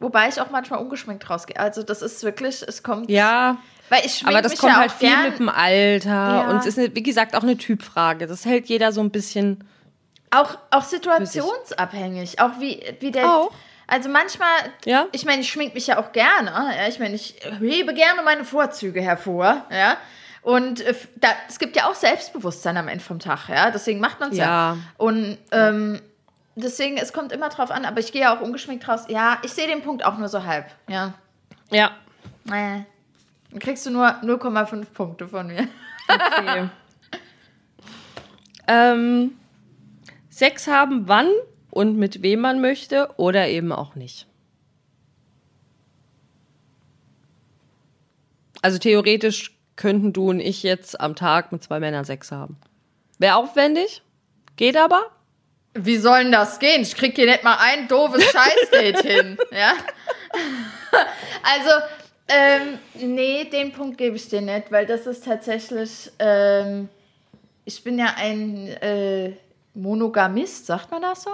Wobei 0.00 0.28
ich 0.28 0.40
auch 0.40 0.50
manchmal 0.50 0.80
ungeschminkt 0.80 1.28
rausgehe. 1.28 1.58
Also 1.58 1.82
das 1.82 2.02
ist 2.02 2.22
wirklich, 2.22 2.62
es 2.62 2.82
kommt. 2.82 3.10
Ja. 3.10 3.58
Weil 3.88 4.04
ich 4.04 4.24
Aber 4.26 4.42
das 4.42 4.58
kommt 4.58 4.74
ja 4.74 4.80
halt 4.80 4.92
viel 4.92 5.08
gern. 5.08 5.24
mit 5.24 5.38
dem 5.38 5.48
Alter. 5.48 6.10
Ja. 6.10 6.50
Und 6.50 6.58
es 6.58 6.76
ist, 6.76 6.94
wie 6.94 7.02
gesagt, 7.02 7.34
auch 7.34 7.42
eine 7.42 7.56
Typfrage. 7.56 8.26
Das 8.26 8.44
hält 8.44 8.66
jeder 8.66 8.92
so 8.92 9.00
ein 9.00 9.10
bisschen 9.10 9.64
auch, 10.30 10.58
auch 10.70 10.82
situationsabhängig. 10.82 12.40
Auch 12.40 12.58
wie, 12.58 12.82
wie 13.00 13.10
der. 13.10 13.28
Auch. 13.30 13.52
Also 13.86 14.10
manchmal, 14.10 14.50
ja? 14.84 15.06
ich 15.12 15.24
meine, 15.24 15.40
ich 15.40 15.50
schmink 15.50 15.72
mich 15.72 15.86
ja 15.86 15.98
auch 15.98 16.12
gerne. 16.12 16.50
Ja? 16.50 16.88
Ich 16.88 16.98
meine, 16.98 17.14
ich 17.14 17.36
hebe 17.60 17.94
gerne 17.94 18.22
meine 18.22 18.44
Vorzüge 18.44 19.00
hervor. 19.00 19.64
Ja? 19.70 19.96
Und 20.42 20.82
äh, 20.82 20.94
da, 21.16 21.28
es 21.48 21.58
gibt 21.58 21.74
ja 21.74 21.88
auch 21.88 21.94
Selbstbewusstsein 21.94 22.76
am 22.76 22.88
Ende 22.88 23.02
vom 23.02 23.18
Tag. 23.18 23.48
Ja? 23.48 23.70
Deswegen 23.70 23.98
macht 23.98 24.20
man 24.20 24.30
es 24.30 24.36
ja. 24.36 24.44
ja. 24.44 24.76
Und 24.98 25.38
ähm, 25.52 26.02
deswegen, 26.54 26.98
es 26.98 27.14
kommt 27.14 27.32
immer 27.32 27.48
drauf 27.48 27.70
an. 27.70 27.86
Aber 27.86 27.98
ich 28.00 28.12
gehe 28.12 28.22
ja 28.22 28.36
auch 28.36 28.42
ungeschminkt 28.42 28.86
raus. 28.86 29.04
Ja, 29.08 29.38
ich 29.42 29.52
sehe 29.52 29.66
den 29.66 29.82
Punkt 29.82 30.04
auch 30.04 30.18
nur 30.18 30.28
so 30.28 30.44
halb. 30.44 30.66
Ja. 30.86 31.14
Ja. 31.70 31.92
Äh, 32.46 32.82
dann 33.50 33.58
kriegst 33.60 33.86
du 33.86 33.90
nur 33.90 34.06
0,5 34.06 34.84
Punkte 34.92 35.28
von 35.28 35.46
mir. 35.46 35.66
Okay. 36.08 36.68
ähm, 38.68 39.38
Sex 40.38 40.68
haben, 40.68 41.08
wann 41.08 41.28
und 41.70 41.96
mit 41.96 42.22
wem 42.22 42.40
man 42.40 42.60
möchte 42.60 43.10
oder 43.16 43.48
eben 43.48 43.72
auch 43.72 43.96
nicht. 43.96 44.28
Also 48.62 48.78
theoretisch 48.78 49.58
könnten 49.74 50.12
du 50.12 50.30
und 50.30 50.38
ich 50.38 50.62
jetzt 50.62 51.00
am 51.00 51.16
Tag 51.16 51.50
mit 51.50 51.64
zwei 51.64 51.80
Männern 51.80 52.04
Sex 52.04 52.30
haben. 52.30 52.56
Wäre 53.18 53.34
aufwendig, 53.34 54.02
geht 54.54 54.76
aber. 54.76 55.06
Wie 55.74 55.96
soll 55.96 56.22
denn 56.22 56.32
das 56.32 56.60
gehen? 56.60 56.82
Ich 56.82 56.94
krieg 56.94 57.16
hier 57.16 57.26
nicht 57.26 57.42
mal 57.42 57.58
ein 57.60 57.88
doofes 57.88 58.22
Scheißdate 58.32 59.08
hin, 59.08 59.38
ja? 59.50 59.72
also, 61.42 61.70
ähm, 62.28 62.78
nee, 62.94 63.44
den 63.44 63.72
Punkt 63.72 63.98
gebe 63.98 64.14
ich 64.14 64.28
dir 64.28 64.40
nicht, 64.40 64.70
weil 64.70 64.86
das 64.86 65.08
ist 65.08 65.24
tatsächlich, 65.24 66.12
ähm, 66.20 66.88
ich 67.64 67.82
bin 67.82 67.98
ja 67.98 68.14
ein, 68.16 68.68
äh, 68.68 69.32
Monogamist, 69.78 70.66
sagt 70.66 70.90
man 70.90 71.02
das 71.02 71.22
so? 71.22 71.30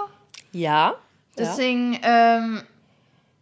Ja. 0.51 0.95
Deswegen, 1.37 1.93
ja. 2.01 2.37
Ähm, 2.37 2.61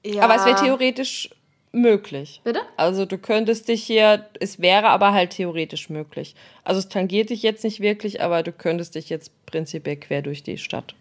ja. 0.05 0.23
Aber 0.23 0.35
es 0.35 0.45
wäre 0.45 0.59
theoretisch 0.59 1.29
möglich. 1.71 2.41
Bitte? 2.43 2.61
Also 2.77 3.05
du 3.05 3.17
könntest 3.17 3.67
dich 3.67 3.83
hier, 3.83 4.25
es 4.39 4.61
wäre 4.61 4.87
aber 4.87 5.13
halt 5.13 5.31
theoretisch 5.31 5.89
möglich. 5.89 6.35
Also 6.63 6.79
es 6.79 6.89
tangiert 6.89 7.29
dich 7.29 7.43
jetzt 7.43 7.63
nicht 7.63 7.79
wirklich, 7.81 8.21
aber 8.21 8.43
du 8.43 8.51
könntest 8.51 8.95
dich 8.95 9.09
jetzt 9.09 9.31
prinzipiell 9.45 9.97
quer 9.97 10.21
durch 10.21 10.43
die 10.43 10.57
Stadt 10.57 10.95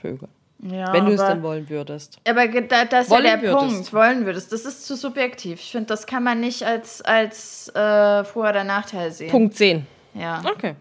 vögeln. 0.00 0.30
Ja, 0.64 0.92
wenn 0.92 1.06
du 1.06 1.12
es 1.12 1.20
dann 1.20 1.42
wollen 1.42 1.68
würdest. 1.68 2.18
Aber 2.24 2.46
da, 2.46 2.84
das 2.84 3.06
ist 3.06 3.10
wollen 3.10 3.24
ja 3.24 3.36
der 3.36 3.42
würdest. 3.42 3.74
Punkt, 3.74 3.92
wollen 3.92 4.24
würdest. 4.24 4.52
Das 4.52 4.64
ist 4.64 4.86
zu 4.86 4.94
subjektiv. 4.94 5.58
Ich 5.58 5.72
finde, 5.72 5.86
das 5.86 6.06
kann 6.06 6.22
man 6.22 6.38
nicht 6.38 6.62
als, 6.62 7.02
als 7.02 7.68
äh, 7.74 8.22
Vor- 8.22 8.48
oder 8.48 8.62
Nachteil 8.62 9.10
sehen. 9.10 9.30
Punkt 9.30 9.56
10. 9.56 9.84
Ja. 10.14 10.40
Okay. 10.48 10.76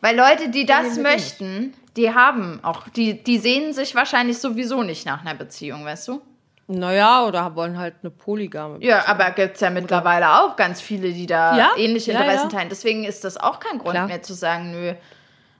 Weil 0.00 0.16
Leute, 0.16 0.50
die 0.50 0.66
das 0.66 0.98
möchten, 0.98 1.74
die 1.96 2.12
haben 2.12 2.60
auch, 2.62 2.88
die, 2.88 3.22
die 3.22 3.38
sehnen 3.38 3.72
sich 3.72 3.94
wahrscheinlich 3.94 4.38
sowieso 4.38 4.82
nicht 4.82 5.06
nach 5.06 5.20
einer 5.20 5.34
Beziehung, 5.34 5.84
weißt 5.84 6.08
du? 6.08 6.20
Naja, 6.66 7.24
oder 7.26 7.54
wollen 7.56 7.78
halt 7.78 7.96
eine 8.02 8.10
polygame 8.10 8.74
Beziehung. 8.74 8.96
Ja, 8.96 9.06
aber 9.06 9.30
gibt 9.32 9.56
es 9.56 9.60
ja 9.60 9.70
mittlerweile 9.70 10.24
oder? 10.24 10.44
auch 10.44 10.56
ganz 10.56 10.80
viele, 10.80 11.12
die 11.12 11.26
da 11.26 11.56
ja? 11.56 11.70
ähnliche 11.76 12.12
Interessen 12.12 12.50
ja, 12.50 12.56
teilen. 12.56 12.68
Deswegen 12.70 13.04
ist 13.04 13.24
das 13.24 13.36
auch 13.36 13.60
kein 13.60 13.78
Grund 13.78 13.92
Klar. 13.92 14.06
mehr 14.06 14.22
zu 14.22 14.32
sagen, 14.32 14.70
nö. 14.70 14.94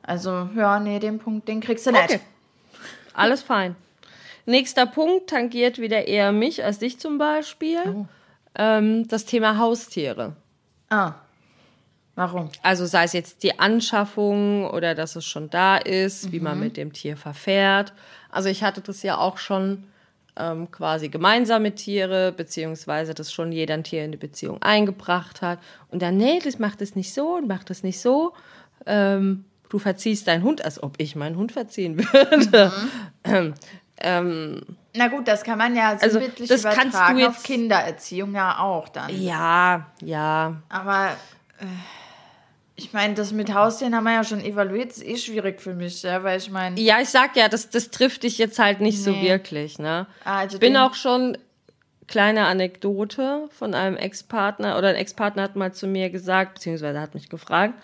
Also, 0.03 0.49
ja, 0.57 0.81
nee, 0.81 0.99
den 0.99 1.19
Punkt, 1.19 1.47
den 1.49 1.61
kriegst 1.61 1.87
du 1.87 1.93
nicht. 1.93 2.05
Okay. 2.05 2.21
Alles 3.13 3.43
fein. 3.43 3.77
Nächster 4.47 4.87
Punkt 4.87 5.31
tangiert 5.31 5.79
wieder 5.79 6.07
eher 6.07 6.33
mich 6.33 6.65
als 6.65 6.79
dich 6.79 6.99
zum 6.99 7.19
Beispiel. 7.19 7.81
Oh. 7.87 8.07
Ähm, 8.57 9.07
das 9.09 9.25
Thema 9.25 9.59
Haustiere. 9.59 10.37
Ah. 10.91 11.15
Warum? 12.17 12.51
Also 12.63 12.87
sei 12.87 13.05
es 13.05 13.13
jetzt 13.13 13.43
die 13.43 13.59
Anschaffung 13.59 14.71
oder 14.71 14.95
dass 14.95 15.17
es 15.17 15.25
schon 15.25 15.51
da 15.51 15.77
ist, 15.77 16.27
mhm. 16.27 16.33
wie 16.33 16.41
man 16.41 16.59
mhm. 16.59 16.65
mit 16.65 16.77
dem 16.77 16.93
Tier 16.93 17.17
verfährt. 17.17 17.93
Also 18.31 18.49
ich 18.49 18.63
hatte 18.63 18.81
das 18.81 19.03
ja 19.03 19.19
auch 19.19 19.39
schon 19.39 19.85
ähm, 20.37 20.71
quasi 20.71 21.09
gemeinsame 21.09 21.75
Tiere, 21.75 22.33
beziehungsweise 22.33 23.15
dass 23.15 23.33
schon 23.33 23.53
jeder 23.53 23.75
ein 23.75 23.85
Tier 23.85 24.05
in 24.05 24.13
die 24.13 24.19
Beziehung 24.19 24.63
eingebracht 24.63 25.43
hat. 25.43 25.59
Und 25.91 26.03
dann, 26.03 26.17
nee, 26.17 26.41
das 26.43 26.59
macht 26.59 26.83
es 26.83 26.95
nicht 26.95 27.13
so 27.13 27.37
und 27.37 27.49
macht 27.49 27.71
es 27.71 27.83
nicht 27.83 28.01
so. 28.01 28.33
Ähm, 28.87 29.45
du 29.69 29.79
verziehst 29.79 30.29
deinen 30.29 30.43
Hund, 30.45 30.65
als 30.65 30.83
ob 30.83 30.95
ich 30.99 31.17
meinen 31.17 31.37
Hund 31.37 31.53
verziehen 31.53 31.99
würde. 32.13 32.73
Mhm. 33.27 33.55
ähm, 34.01 34.63
na 34.97 35.09
gut, 35.09 35.27
das 35.27 35.43
kann 35.43 35.59
man 35.59 35.75
ja 35.75 35.99
so 35.99 36.05
also, 36.05 36.21
das 36.21 36.61
übertragen 36.61 36.93
kannst 36.93 37.11
du 37.11 37.19
jetzt, 37.19 37.29
auf 37.29 37.43
Kindererziehung 37.43 38.33
ja 38.35 38.61
auch 38.61 38.89
dann. 38.89 39.11
Ja, 39.21 39.89
ja. 40.01 40.63
Aber 40.69 41.09
äh, 41.59 41.65
ich 42.77 42.93
meine, 42.93 43.15
das 43.15 43.33
mit 43.33 43.55
Haustieren 43.55 43.95
haben 43.95 44.05
wir 44.05 44.15
ja 44.15 44.25
schon 44.25 44.41
evaluiert, 44.41 44.91
das 44.91 44.99
ist 44.99 45.07
eh 45.07 45.17
schwierig 45.17 45.61
für 45.61 45.75
mich, 45.75 46.03
ja, 46.03 46.23
weil 46.25 46.39
ich 46.39 46.51
meine. 46.51 46.81
Ja, 46.81 47.01
ich 47.01 47.09
sag 47.09 47.37
ja, 47.37 47.49
das, 47.49 47.71
das 47.71 47.91
trifft 47.91 48.25
dich 48.25 48.39
jetzt 48.39 48.59
halt 48.59 48.81
nicht 48.81 48.99
nee. 48.99 49.05
so 49.05 49.21
wirklich, 49.23 49.79
ne? 49.79 50.07
Ah, 50.25 50.39
also 50.39 50.59
Bin 50.59 50.77
auch 50.77 50.95
schon, 50.95 51.39
kleine 52.07 52.47
Anekdote 52.47 53.49
von 53.51 53.75
einem 53.75 53.97
Ex-Partner, 53.97 54.77
oder 54.77 54.89
ein 54.89 54.97
Ex-Partner 54.97 55.43
hat 55.43 55.57
mal 55.57 55.73
zu 55.73 55.87
mir 55.87 56.11
gesagt, 56.11 56.55
beziehungsweise 56.55 57.01
hat 57.01 57.15
mich 57.15 57.29
gefragt, 57.29 57.75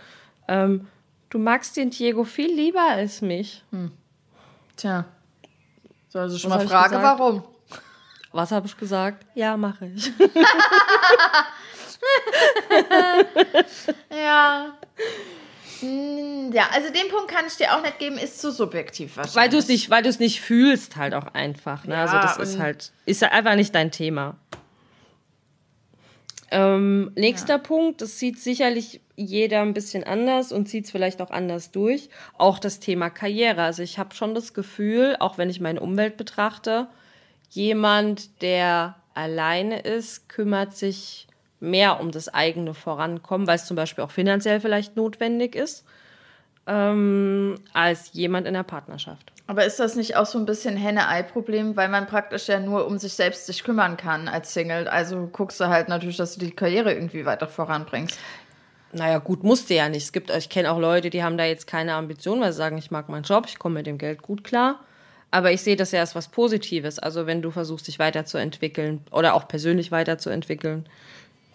ähm, 0.48 0.89
du 1.31 1.39
magst 1.39 1.77
den 1.77 1.90
Diego 1.90 2.24
viel 2.24 2.52
lieber 2.52 2.82
als 2.82 3.23
mich. 3.23 3.62
Hm. 3.70 3.93
Tja. 4.77 5.05
Soll 6.09 6.23
also 6.23 6.39
schon 6.39 6.51
Was 6.51 6.64
mal 6.64 6.69
fragen, 6.69 7.02
warum? 7.02 7.44
Was 8.32 8.52
habe 8.52 8.66
ich 8.66 8.77
gesagt? 8.77 9.27
Ja, 9.35 9.56
mache 9.56 9.86
ich. 9.86 10.12
ja. 14.10 14.74
Hm, 15.81 16.52
ja, 16.52 16.68
also 16.72 16.93
den 16.93 17.09
Punkt 17.09 17.28
kann 17.28 17.47
ich 17.47 17.56
dir 17.56 17.74
auch 17.74 17.82
nicht 17.82 17.98
geben, 17.98 18.18
ist 18.18 18.40
zu 18.40 18.51
subjektiv 18.51 19.16
wahrscheinlich. 19.16 19.36
Weil 19.36 19.48
du 19.48 19.56
es 19.59 19.68
nicht, 19.68 19.90
weil 19.90 20.02
du 20.02 20.09
es 20.09 20.18
nicht 20.18 20.40
fühlst 20.40 20.97
halt 20.97 21.14
auch 21.14 21.28
einfach. 21.35 21.85
Ne? 21.85 21.97
Also 21.97 22.14
ja, 22.14 22.20
also 22.22 22.39
das 22.40 22.48
ist 22.51 22.59
halt, 22.59 22.93
ist 23.06 23.22
einfach 23.22 23.55
nicht 23.55 23.74
dein 23.74 23.90
Thema. 23.90 24.36
Ähm, 26.51 27.12
nächster 27.14 27.55
ja. 27.55 27.59
Punkt, 27.59 28.02
das 28.02 28.18
sieht 28.18 28.40
sicherlich 28.40 29.01
jeder 29.16 29.62
ein 29.62 29.72
bisschen 29.72 30.02
anders 30.02 30.51
und 30.51 30.68
sieht 30.68 30.86
es 30.86 30.90
vielleicht 30.90 31.22
auch 31.22 31.31
anders 31.31 31.70
durch. 31.70 32.10
Auch 32.36 32.59
das 32.59 32.81
Thema 32.81 33.09
Karriere. 33.09 33.62
Also 33.62 33.82
ich 33.82 33.98
habe 33.98 34.14
schon 34.14 34.35
das 34.35 34.52
Gefühl, 34.52 35.16
auch 35.20 35.39
wenn 35.39 35.48
ich 35.48 35.60
meine 35.60 35.81
Umwelt 35.81 36.16
betrachte, 36.16 36.89
jemand, 37.51 38.43
der 38.43 38.97
alleine 39.14 39.81
ist, 39.81 40.28
kümmert 40.28 40.77
sich 40.77 41.28
mehr 41.61 42.01
um 42.01 42.11
das 42.11 42.28
eigene 42.28 42.74
Vorankommen, 42.74 43.47
weil 43.47 43.57
es 43.57 43.66
zum 43.66 43.77
Beispiel 43.77 44.03
auch 44.03 44.11
finanziell 44.11 44.61
vielleicht 44.61 44.97
notwendig 44.97 45.55
ist, 45.55 45.85
ähm, 46.66 47.57
als 47.73 48.12
jemand 48.12 48.47
in 48.47 48.55
der 48.55 48.62
Partnerschaft. 48.62 49.32
Aber 49.47 49.65
ist 49.65 49.81
das 49.81 49.97
nicht 49.97 50.16
auch 50.16 50.27
so 50.27 50.39
ein 50.39 50.47
bisschen 50.47 50.77
Henne-Ei-Problem, 50.77 51.77
weil 51.77 51.89
man 51.89 52.07
praktisch 52.07 52.47
ja 52.47 52.61
nur 52.61 52.87
um 52.87 52.99
sich 52.99 53.15
selbst 53.15 53.47
sich 53.47 53.65
kümmern 53.65 53.97
kann 53.97 54.28
als 54.28 54.55
Single? 54.55 54.87
Also 54.87 55.28
guckst 55.32 55.61
du 55.61 55.66
halt 55.66 55.89
natürlich, 55.89 56.19
dass 56.19 56.35
du 56.35 56.47
die 56.47 56.53
Karriere 56.53 56.93
irgendwie 56.95 57.24
weiter 57.24 57.49
voranbringst. 57.49 58.16
Naja, 58.93 59.19
gut, 59.19 59.43
musste 59.43 59.74
ja 59.74 59.89
nicht. 59.89 60.05
Es 60.05 60.12
gibt, 60.12 60.31
ich 60.31 60.49
kenne 60.49 60.70
auch 60.70 60.78
Leute, 60.78 61.11
die 61.11 61.23
haben 61.23 61.37
da 61.37 61.45
jetzt 61.45 61.66
keine 61.66 61.95
Ambition, 61.95 62.41
weil 62.41 62.53
sie 62.53 62.59
sagen, 62.59 62.78
ich 62.78 62.91
mag 62.91 63.09
meinen 63.09 63.24
Job, 63.24 63.47
ich 63.49 63.59
komme 63.59 63.77
mit 63.77 63.87
dem 63.87 63.99
Geld 63.99 64.23
gut 64.23 64.45
klar. 64.45 64.81
Aber 65.32 65.53
ich 65.53 65.62
sehe 65.62 65.77
das 65.77 65.93
ja 65.93 66.01
als 66.01 66.15
was 66.15 66.28
Positives. 66.28 66.99
Also 66.99 67.27
wenn 67.27 67.43
du 67.43 67.51
versuchst, 67.51 67.87
dich 67.89 67.99
weiterzuentwickeln 67.99 69.05
oder 69.11 69.35
auch 69.35 69.47
persönlich 69.49 69.91
weiterzuentwickeln. 69.93 70.89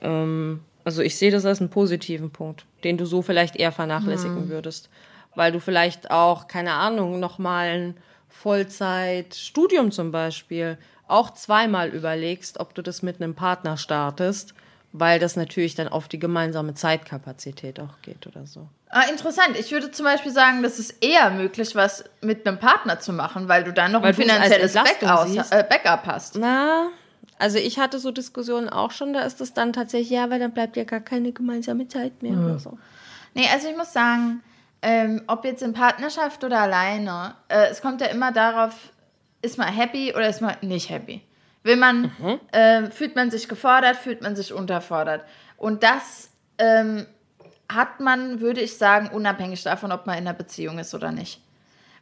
Ähm, 0.06 0.62
also 0.84 1.02
ich 1.02 1.18
sehe 1.18 1.32
das 1.32 1.46
als 1.46 1.60
einen 1.60 1.70
positiven 1.70 2.32
Punkt, 2.32 2.66
den 2.84 2.98
du 2.98 3.06
so 3.06 3.22
vielleicht 3.22 3.56
eher 3.56 3.72
vernachlässigen 3.72 4.44
hm. 4.44 4.50
würdest. 4.50 4.90
Weil 5.36 5.52
du 5.52 5.60
vielleicht 5.60 6.12
auch, 6.12 6.48
keine 6.48 6.74
Ahnung, 6.74 7.20
nochmal 7.20 7.68
ein 7.68 7.98
Vollzeitstudium 8.30 9.92
zum 9.92 10.12
Beispiel 10.12 10.78
auch 11.08 11.32
zweimal 11.34 11.90
überlegst, 11.90 12.60
ob 12.60 12.74
du 12.74 12.82
das 12.82 13.02
mit 13.02 13.22
einem 13.22 13.36
Partner 13.36 13.78
startest 13.78 14.54
weil 14.98 15.20
das 15.20 15.36
natürlich 15.36 15.76
dann 15.76 15.90
auf 15.90 16.08
die 16.08 16.20
gemeinsame 16.20 16.74
Zeitkapazität 16.74 17.80
auch 17.82 18.02
geht 18.02 18.28
oder 18.28 18.46
so. 18.46 18.70
Ah, 18.90 19.04
interessant. 19.12 19.58
Ich 19.60 19.72
würde 19.72 19.92
zum 19.92 20.06
Beispiel 20.06 20.32
sagen, 20.32 20.64
das 20.64 20.80
ist 20.80 21.04
eher 21.04 21.32
möglich, 21.32 21.76
was 21.76 22.06
mit 22.22 22.48
einem 22.48 22.60
Partner 22.60 23.00
zu 23.00 23.12
machen, 23.12 23.50
weil 23.50 23.66
du 23.66 23.74
dann 23.74 23.92
noch 23.92 24.02
weil 24.02 24.10
ein 24.10 24.16
finanzielles 24.16 24.74
Backup, 24.74 25.28
äh, 25.52 25.64
Backup 25.64 26.06
hast. 26.06 26.38
Na, 26.38 26.88
also 27.38 27.58
ich 27.58 27.80
hatte 27.80 28.00
so 28.00 28.12
Diskussionen 28.12 28.70
auch 28.70 28.92
schon, 28.92 29.14
da 29.14 29.22
ist 29.22 29.42
es 29.42 29.54
dann 29.54 29.74
tatsächlich, 29.74 30.12
ja, 30.12 30.30
weil 30.30 30.40
dann 30.40 30.52
bleibt 30.52 30.78
ja 30.78 30.84
gar 30.84 31.02
keine 31.02 31.32
gemeinsame 31.32 31.88
Zeit 31.88 32.24
mehr 32.24 32.34
ja. 32.34 32.40
oder 32.40 32.60
so. 32.60 32.78
Nee, 33.34 33.48
also 33.54 33.68
ich 33.68 33.76
muss 33.76 33.92
sagen, 33.92 34.42
ähm, 34.82 35.24
ob 35.28 35.44
jetzt 35.44 35.62
in 35.62 35.74
Partnerschaft 35.74 36.44
oder 36.44 36.62
alleine, 36.62 37.36
äh, 37.50 37.68
es 37.70 37.82
kommt 37.82 38.02
ja 38.02 38.08
immer 38.08 38.32
darauf, 38.32 38.74
ist 39.42 39.58
man 39.58 39.68
happy 39.68 40.14
oder 40.14 40.30
ist 40.30 40.42
man 40.42 40.56
nicht 40.62 40.90
happy. 40.90 41.22
Will 41.64 41.76
man, 41.76 42.12
mhm. 42.20 42.40
äh, 42.52 42.92
fühlt 42.92 43.16
man 43.16 43.32
sich 43.32 43.50
gefordert, 43.50 43.98
fühlt 43.98 44.22
man 44.22 44.36
sich 44.36 44.54
unterfordert. 44.54 45.26
Und 45.58 45.84
das 45.84 46.30
ähm, 46.58 47.06
hat 47.68 48.00
man, 48.00 48.40
würde 48.40 48.62
ich 48.62 48.78
sagen, 48.78 49.10
unabhängig 49.10 49.64
davon, 49.64 49.92
ob 49.92 50.06
man 50.06 50.18
in 50.18 50.28
einer 50.28 50.38
Beziehung 50.38 50.80
ist 50.80 50.94
oder 50.94 51.12
nicht. 51.12 51.42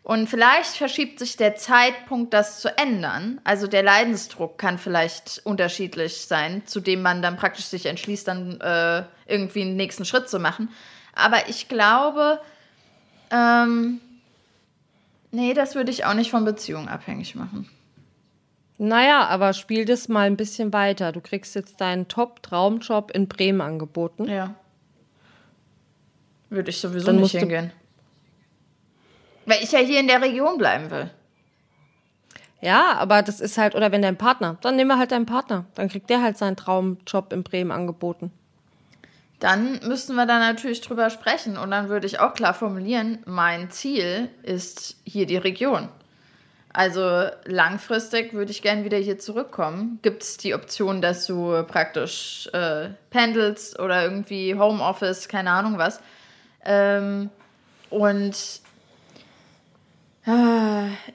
Und 0.04 0.28
vielleicht 0.28 0.76
verschiebt 0.76 1.18
sich 1.18 1.38
der 1.38 1.56
Zeitpunkt, 1.56 2.34
das 2.34 2.60
zu 2.60 2.78
ändern. 2.78 3.40
Also 3.46 3.68
der 3.68 3.84
Leidensdruck 3.84 4.58
kann 4.58 4.78
vielleicht 4.78 5.42
unterschiedlich 5.46 6.26
sein, 6.26 6.66
zu 6.66 6.82
dem 6.82 7.02
man 7.02 7.22
dann 7.22 7.38
praktisch 7.38 7.66
sich 7.66 7.86
entschließt, 7.86 8.28
dann 8.28 8.60
äh, 8.60 9.04
irgendwie 9.28 9.62
einen 9.62 9.78
nächsten 9.78 10.04
Schritt 10.04 10.28
zu 10.28 10.40
machen. 10.40 10.68
Aber 11.16 11.48
ich 11.48 11.70
glaube, 11.70 12.42
ähm, 13.32 14.02
nee, 15.32 15.54
das 15.54 15.74
würde 15.76 15.92
ich 15.92 16.04
auch 16.04 16.16
nicht 16.16 16.32
von 16.32 16.44
Beziehungen 16.44 16.90
abhängig 16.90 17.36
machen. 17.36 17.70
Naja, 18.78 19.26
aber 19.28 19.54
spiel 19.54 19.86
das 19.86 20.10
mal 20.10 20.28
ein 20.28 20.36
bisschen 20.36 20.74
weiter. 20.74 21.14
Du 21.14 21.22
kriegst 21.22 21.56
jetzt 21.56 21.80
deinen 21.80 22.10
Top-Traumjob 22.10 23.12
in 23.12 23.30
Bremen 23.30 23.62
angeboten. 23.62 24.28
Ja. 24.28 24.56
Würde 26.50 26.72
ich 26.72 26.80
sowieso 26.80 27.06
Dann 27.06 27.22
nicht 27.22 27.32
hingehen. 27.32 27.72
Weil 29.45 29.64
ich 29.64 29.72
ja 29.72 29.80
hier 29.80 29.99
in 29.99 30.07
der 30.07 30.22
Region 30.22 30.57
bleiben 30.57 30.90
will. 30.91 31.10
Ja, 32.61 32.94
aber 32.94 33.22
das 33.22 33.41
ist 33.41 33.57
halt, 33.57 33.76
oder 33.76 33.91
wenn 33.91 34.02
dein 34.02 34.18
Partner, 34.18 34.57
dann 34.61 34.78
nehmen 34.78 34.90
wir 34.90 34.98
halt 34.98 35.11
deinen 35.11 35.26
Partner. 35.26 35.65
Dann 35.76 35.90
kriegt 35.90 36.10
der 36.10 36.22
halt 36.22 36.38
seinen 36.38 36.56
Traumjob 36.56 37.34
in 37.34 37.44
Bremen 37.44 37.72
angeboten. 37.72 38.32
Dann 39.41 39.82
müssten 39.84 40.15
wir 40.15 40.26
da 40.26 40.40
natürlich 40.40 40.80
drüber 40.80 41.10
sprechen 41.10 41.57
und 41.57 41.72
dann 41.72 41.90
würde 41.90 42.07
ich 42.07 42.22
auch 42.22 42.34
klar 42.34 42.53
formulieren, 42.53 43.20
mein 43.26 43.70
Ziel 43.70 44.30
ist 44.44 44.95
hier 45.03 45.26
die 45.26 45.36
Region. 45.36 45.90
Also 46.72 47.26
langfristig 47.44 48.34
würde 48.34 48.52
ich 48.52 48.61
gern 48.61 48.86
wieder 48.86 48.98
hier 48.98 49.20
zurückkommen. 49.20 49.99
Gibt 50.02 50.24
es 50.24 50.38
die 50.38 50.56
Option, 50.56 51.02
dass 51.02 51.28
du 51.28 51.61
praktisch 51.68 52.49
äh, 52.53 52.91
pendelst 53.10 53.78
oder 53.80 54.03
irgendwie 54.03 54.56
Homeoffice, 54.56 55.28
keine 55.28 55.52
Ahnung 55.52 55.78
was. 55.78 55.99
Ähm, 56.64 57.30
und 57.90 58.62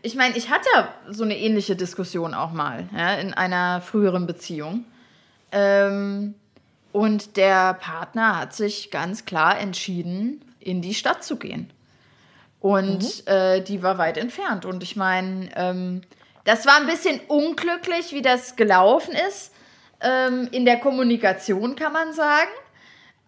ich 0.02 0.14
meine, 0.16 0.36
ich 0.36 0.50
hatte 0.50 0.68
so 1.08 1.24
eine 1.24 1.38
ähnliche 1.38 1.76
Diskussion 1.76 2.34
auch 2.34 2.52
mal 2.52 2.88
ja, 2.94 3.14
in 3.14 3.32
einer 3.32 3.80
früheren 3.80 4.26
Beziehung. 4.26 4.84
Ähm, 5.50 6.34
und 6.92 7.36
der 7.36 7.74
Partner 7.74 8.38
hat 8.38 8.54
sich 8.54 8.90
ganz 8.90 9.24
klar 9.24 9.58
entschieden, 9.58 10.44
in 10.60 10.82
die 10.82 10.94
Stadt 10.94 11.24
zu 11.24 11.36
gehen. 11.36 11.70
Und 12.60 13.02
mhm. 13.02 13.32
äh, 13.32 13.60
die 13.60 13.82
war 13.82 13.98
weit 13.98 14.18
entfernt. 14.18 14.64
Und 14.64 14.82
ich 14.82 14.96
meine, 14.96 15.50
ähm, 15.56 16.02
das 16.44 16.66
war 16.66 16.76
ein 16.76 16.86
bisschen 16.86 17.20
unglücklich, 17.28 18.12
wie 18.12 18.22
das 18.22 18.56
gelaufen 18.56 19.14
ist. 19.28 19.52
Ähm, 20.00 20.48
in 20.50 20.64
der 20.64 20.78
Kommunikation 20.80 21.76
kann 21.76 21.92
man 21.92 22.12
sagen. 22.12 22.50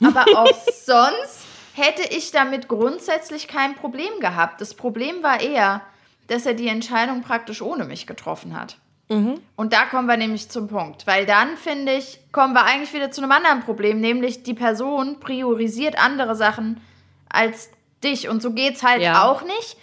Aber 0.02 0.24
auch 0.36 0.66
sonst 0.85 1.47
hätte 1.74 2.02
ich 2.14 2.30
damit 2.30 2.68
grundsätzlich 2.68 3.48
kein 3.48 3.74
Problem 3.74 4.20
gehabt. 4.20 4.60
Das 4.60 4.74
Problem 4.74 5.22
war 5.22 5.40
eher, 5.40 5.82
dass 6.28 6.47
er 6.47 6.55
die 6.55 6.68
Entscheidung 6.68 7.22
praktisch 7.22 7.62
ohne 7.62 7.84
mich 7.84 8.06
getroffen 8.06 8.59
hat. 8.59 8.76
Mhm. 9.09 9.40
Und 9.56 9.72
da 9.72 9.86
kommen 9.86 10.06
wir 10.06 10.16
nämlich 10.16 10.48
zum 10.48 10.68
Punkt. 10.68 11.06
Weil 11.06 11.26
dann, 11.26 11.56
finde 11.56 11.94
ich, 11.94 12.20
kommen 12.30 12.55
wir 12.55 12.64
eigentlich 12.64 12.92
wieder 12.92 13.10
zu 13.10 13.20
einem 13.20 13.32
anderen 13.32 13.60
Problem, 13.60 14.01
nämlich 14.01 14.44
die 14.44 14.55
Person 14.55 15.18
priorisiert 15.18 16.02
andere 16.02 16.36
Sachen 16.36 16.80
als 17.28 17.70
dich. 18.05 18.28
Und 18.28 18.40
so 18.40 18.52
geht's 18.52 18.82
halt 18.82 19.02
ja. 19.02 19.24
auch 19.24 19.42
nicht. 19.42 19.76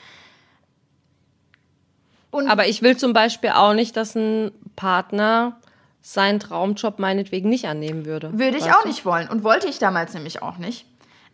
Und 2.32 2.50
Aber 2.50 2.68
ich 2.68 2.82
will 2.82 2.96
zum 2.96 3.14
Beispiel 3.14 3.52
auch 3.52 3.74
nicht, 3.74 3.98
dass 3.98 4.16
ein 4.16 4.52
Partner 4.76 5.60
seinen 6.02 6.40
Traumjob 6.40 7.00
meinetwegen 7.00 7.50
nicht 7.50 7.66
annehmen 7.66 8.06
würde. 8.06 8.38
Würde 8.40 8.58
ich 8.58 8.72
auch 8.72 8.84
du? 8.84 8.88
nicht 8.88 9.06
wollen. 9.06 9.28
Und 9.28 9.44
wollte 9.44 9.68
ich 9.68 9.80
damals 9.80 10.14
nämlich 10.14 10.42
auch 10.42 10.58
nicht. 10.58 10.86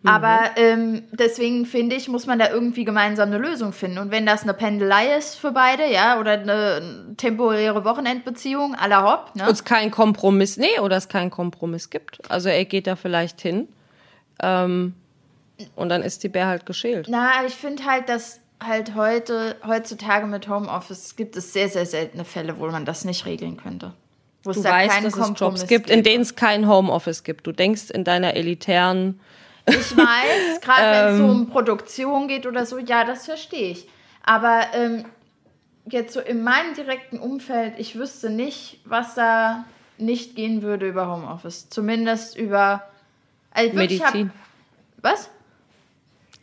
Mhm. 0.03 0.09
Aber 0.09 0.39
ähm, 0.57 1.03
deswegen 1.11 1.65
finde 1.65 1.95
ich, 1.95 2.09
muss 2.09 2.27
man 2.27 2.37
da 2.37 2.49
irgendwie 2.49 2.83
gemeinsam 2.83 3.29
eine 3.29 3.37
Lösung 3.37 3.71
finden. 3.73 3.97
Und 3.97 4.11
wenn 4.11 4.25
das 4.25 4.43
eine 4.43 4.53
Pendelei 4.53 5.15
ist 5.17 5.35
für 5.35 5.51
beide, 5.51 5.89
ja, 5.91 6.19
oder 6.19 6.33
eine 6.33 7.15
temporäre 7.17 7.85
Wochenendbeziehung 7.85 8.75
à 8.75 8.87
la 8.87 9.03
Hopp, 9.03 9.35
ne? 9.35 9.43
Und 9.43 9.51
es 9.51 9.63
keinen 9.63 9.91
Kompromiss, 9.91 10.57
nee, 10.57 10.79
oder 10.81 10.97
es 10.97 11.07
keinen 11.07 11.31
Kompromiss 11.31 11.89
gibt. 11.89 12.19
Also 12.29 12.49
er 12.49 12.65
geht 12.65 12.85
da 12.85 12.95
vielleicht 12.95 13.41
hin. 13.41 13.69
Ähm, 14.41 14.93
und 15.75 15.89
dann 15.89 16.03
ist 16.03 16.23
die 16.23 16.29
Bär 16.29 16.47
halt 16.47 16.65
geschält. 16.65 17.07
Na, 17.09 17.45
ich 17.45 17.53
finde 17.53 17.85
halt, 17.85 18.09
dass 18.09 18.41
halt 18.61 18.95
heute, 18.95 19.55
heutzutage 19.65 20.27
mit 20.27 20.49
Homeoffice 20.49 21.15
gibt 21.15 21.37
es 21.37 21.53
sehr, 21.53 21.69
sehr 21.69 21.85
seltene 21.85 22.25
Fälle, 22.25 22.59
wo 22.59 22.67
man 22.67 22.85
das 22.85 23.05
nicht 23.05 23.25
regeln 23.25 23.57
könnte. 23.57 23.93
Wo 24.43 24.51
du 24.51 24.59
es 24.59 24.63
da 24.63 24.71
weißt, 24.71 25.05
dass 25.05 25.15
es 25.15 25.39
Jobs 25.39 25.67
gibt, 25.67 25.89
in 25.89 26.03
denen 26.03 26.23
es 26.23 26.35
kein 26.35 26.67
Homeoffice 26.67 27.23
gibt. 27.23 27.47
Du 27.47 27.53
denkst 27.53 27.89
in 27.89 28.03
deiner 28.03 28.35
elitären. 28.35 29.19
Ich 29.65 29.97
weiß, 29.97 30.61
gerade 30.61 30.81
wenn 30.81 31.13
es 31.13 31.17
so 31.17 31.23
ähm. 31.23 31.29
um 31.29 31.49
Produktion 31.49 32.27
geht 32.27 32.45
oder 32.45 32.65
so, 32.65 32.77
ja, 32.77 33.05
das 33.05 33.25
verstehe 33.25 33.71
ich. 33.71 33.87
Aber 34.23 34.67
ähm, 34.73 35.05
jetzt 35.85 36.13
so 36.13 36.19
in 36.19 36.43
meinem 36.43 36.73
direkten 36.73 37.19
Umfeld, 37.19 37.73
ich 37.77 37.97
wüsste 37.97 38.29
nicht, 38.29 38.79
was 38.85 39.15
da 39.15 39.65
nicht 39.97 40.35
gehen 40.35 40.61
würde 40.61 40.87
über 40.87 41.07
Homeoffice. 41.07 41.69
Zumindest 41.69 42.37
über. 42.37 42.83
Also 43.51 43.75
Medizin. 43.75 44.31
Hab, 44.31 45.03
was? 45.03 45.29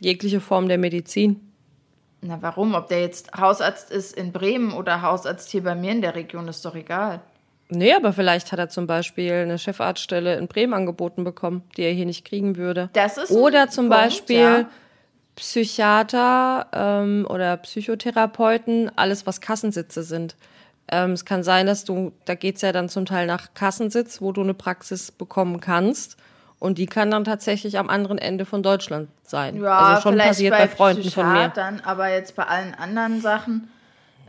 jegliche 0.01 0.41
Form 0.41 0.67
der 0.67 0.77
Medizin. 0.77 1.39
Na, 2.21 2.41
warum? 2.41 2.75
Ob 2.75 2.87
der 2.89 3.01
jetzt 3.01 3.31
Hausarzt 3.33 3.89
ist 3.89 4.15
in 4.15 4.31
Bremen 4.31 4.73
oder 4.73 5.01
Hausarzt 5.01 5.49
hier 5.49 5.63
bei 5.63 5.75
mir 5.75 5.91
in 5.91 6.01
der 6.01 6.15
Region, 6.15 6.47
ist 6.47 6.65
doch 6.65 6.75
egal. 6.75 7.21
Nee, 7.73 7.93
aber 7.93 8.11
vielleicht 8.11 8.51
hat 8.51 8.59
er 8.59 8.67
zum 8.67 8.85
Beispiel 8.85 9.31
eine 9.31 9.57
Chefarztstelle 9.57 10.35
in 10.35 10.47
Bremen 10.47 10.73
angeboten 10.73 11.23
bekommen, 11.23 11.63
die 11.77 11.83
er 11.83 11.93
hier 11.93 12.05
nicht 12.05 12.25
kriegen 12.25 12.57
würde. 12.57 12.89
Das 12.91 13.17
ist 13.17 13.31
Oder 13.31 13.69
zum 13.69 13.87
Punkt, 13.87 14.03
Beispiel 14.03 14.35
ja. 14.35 14.69
Psychiater 15.37 16.67
ähm, 16.73 17.25
oder 17.29 17.55
Psychotherapeuten, 17.55 18.91
alles 18.97 19.25
was 19.25 19.39
Kassensitze 19.39 20.03
sind. 20.03 20.35
Ähm, 20.89 21.11
es 21.11 21.23
kann 21.23 21.43
sein, 21.43 21.65
dass 21.65 21.85
du, 21.85 22.11
da 22.25 22.35
geht 22.35 22.57
es 22.57 22.61
ja 22.61 22.73
dann 22.73 22.89
zum 22.89 23.05
Teil 23.05 23.25
nach 23.25 23.53
Kassensitz, 23.53 24.21
wo 24.21 24.33
du 24.33 24.41
eine 24.41 24.53
Praxis 24.53 25.09
bekommen 25.09 25.61
kannst. 25.61 26.17
Und 26.59 26.77
die 26.77 26.85
kann 26.85 27.09
dann 27.09 27.23
tatsächlich 27.23 27.79
am 27.79 27.89
anderen 27.89 28.17
Ende 28.17 28.45
von 28.45 28.61
Deutschland 28.61 29.07
sein. 29.23 29.59
Ja, 29.61 29.79
also 29.79 30.01
schon 30.01 30.17
passiert 30.17 30.51
bei, 30.51 30.65
bei 30.65 30.67
Freunden 30.67 31.09
von 31.09 31.31
mir. 31.31 31.51
aber 31.85 32.09
jetzt 32.09 32.35
bei 32.35 32.43
allen 32.43 32.75
anderen 32.75 33.21
Sachen, 33.21 33.71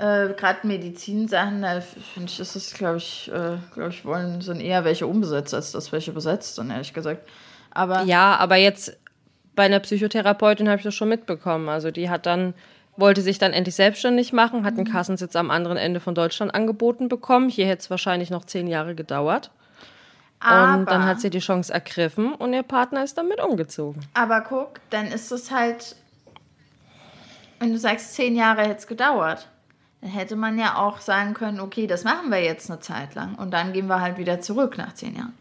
äh, 0.02 0.34
gerade 0.34 0.66
Medizinsachen, 0.66 1.62
da 1.62 1.80
finde 1.80 2.28
ich, 2.28 2.40
ist 2.40 2.56
es, 2.56 2.74
glaube 2.74 2.96
ich, 2.96 3.30
äh, 3.32 3.56
glaube 3.72 3.90
ich, 3.90 4.04
wollen 4.04 4.40
sind 4.40 4.60
eher 4.60 4.84
welche 4.84 5.06
umbesetzt, 5.06 5.54
als 5.54 5.70
dass 5.70 5.92
welche 5.92 6.10
besetzt 6.10 6.56
sind, 6.56 6.70
ehrlich 6.70 6.92
gesagt. 6.92 7.28
Aber 7.70 8.02
ja, 8.02 8.36
aber 8.36 8.56
jetzt 8.56 8.98
bei 9.54 9.62
einer 9.62 9.78
Psychotherapeutin 9.78 10.68
habe 10.68 10.78
ich 10.78 10.82
das 10.82 10.94
schon 10.94 11.08
mitbekommen. 11.08 11.68
Also 11.68 11.92
die 11.92 12.10
hat 12.10 12.26
dann 12.26 12.54
wollte 12.96 13.22
sich 13.22 13.38
dann 13.38 13.52
endlich 13.52 13.76
selbstständig 13.76 14.32
machen, 14.32 14.64
hat 14.64 14.74
einen 14.74 14.88
mhm. 14.88 14.92
Kassensitz 14.92 15.36
am 15.36 15.50
anderen 15.50 15.76
Ende 15.76 16.00
von 16.00 16.14
Deutschland 16.14 16.52
angeboten 16.52 17.08
bekommen. 17.08 17.48
Hier 17.48 17.66
hätte 17.66 17.82
es 17.82 17.90
wahrscheinlich 17.90 18.28
noch 18.28 18.44
zehn 18.44 18.66
Jahre 18.66 18.94
gedauert. 18.94 19.50
Aber, 20.40 20.78
und 20.78 20.90
dann 20.90 21.06
hat 21.06 21.20
sie 21.20 21.30
die 21.30 21.38
Chance 21.38 21.72
ergriffen 21.72 22.34
und 22.34 22.52
ihr 22.52 22.64
Partner 22.64 23.04
ist 23.04 23.16
damit 23.16 23.40
umgezogen. 23.40 24.02
Aber 24.14 24.40
guck, 24.40 24.80
dann 24.90 25.06
ist 25.06 25.30
es 25.30 25.52
halt, 25.52 25.94
wenn 27.60 27.70
du 27.72 27.78
sagst, 27.78 28.14
zehn 28.14 28.34
Jahre 28.34 28.62
hätte 28.62 28.78
es 28.78 28.86
gedauert, 28.88 29.46
dann 30.02 30.10
hätte 30.10 30.36
man 30.36 30.58
ja 30.58 30.76
auch 30.76 31.00
sagen 31.00 31.32
können, 31.32 31.60
okay, 31.60 31.86
das 31.86 32.04
machen 32.04 32.30
wir 32.30 32.42
jetzt 32.42 32.70
eine 32.70 32.80
Zeit 32.80 33.14
lang 33.14 33.36
und 33.36 33.52
dann 33.52 33.72
gehen 33.72 33.86
wir 33.86 34.00
halt 34.00 34.18
wieder 34.18 34.40
zurück 34.40 34.76
nach 34.76 34.92
zehn 34.94 35.16
Jahren. 35.16 35.32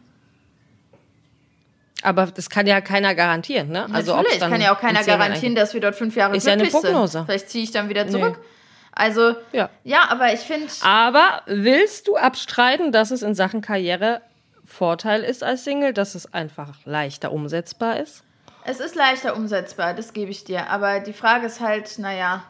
Aber 2.04 2.28
das 2.28 2.50
kann 2.50 2.66
ja 2.68 2.82
keiner 2.82 3.14
garantieren, 3.14 3.70
ne? 3.70 3.88
Also 3.92 4.16
Natürlich, 4.16 4.40
kann 4.40 4.62
ja 4.62 4.74
auch 4.74 4.80
keiner 4.80 5.04
garantieren, 5.04 5.56
dass 5.56 5.74
wir 5.74 5.82
dort 5.82 5.96
fünf 5.96 6.16
Jahre 6.16 6.36
ist 6.36 6.46
glücklich 6.46 6.72
ja 6.72 6.80
eine 6.80 6.84
Prognose. 6.90 7.12
sind. 7.12 7.26
Vielleicht 7.26 7.50
ziehe 7.50 7.64
ich 7.64 7.72
dann 7.72 7.90
wieder 7.90 8.08
zurück. 8.08 8.38
Nee. 8.40 8.48
Also, 8.94 9.36
ja, 9.52 9.70
ja 9.84 10.10
aber 10.10 10.34
ich 10.34 10.42
finde. 10.42 10.68
Aber 10.84 11.44
willst 11.46 12.08
du 12.08 12.16
abstreiten, 12.16 12.92
dass 12.92 13.12
es 13.12 13.22
in 13.22 13.36
Sachen 13.36 13.62
Karriere 13.62 14.22
Vorteil 14.66 15.24
ist 15.24 15.44
als 15.44 15.64
Single, 15.64 15.94
dass 15.94 16.16
es 16.16 16.34
einfach 16.34 16.78
leichter 16.86 17.32
umsetzbar 17.32 18.00
ist? 18.00 18.24
Es 18.64 18.80
ist 18.80 18.96
leichter 18.96 19.36
umsetzbar, 19.36 19.94
das 19.94 20.14
gebe 20.14 20.32
ich 20.32 20.44
dir. 20.44 20.70
Aber 20.70 21.00
die 21.00 21.14
Frage 21.14 21.48
ist 21.48 21.62
halt, 21.62 21.98
naja. 21.98 22.44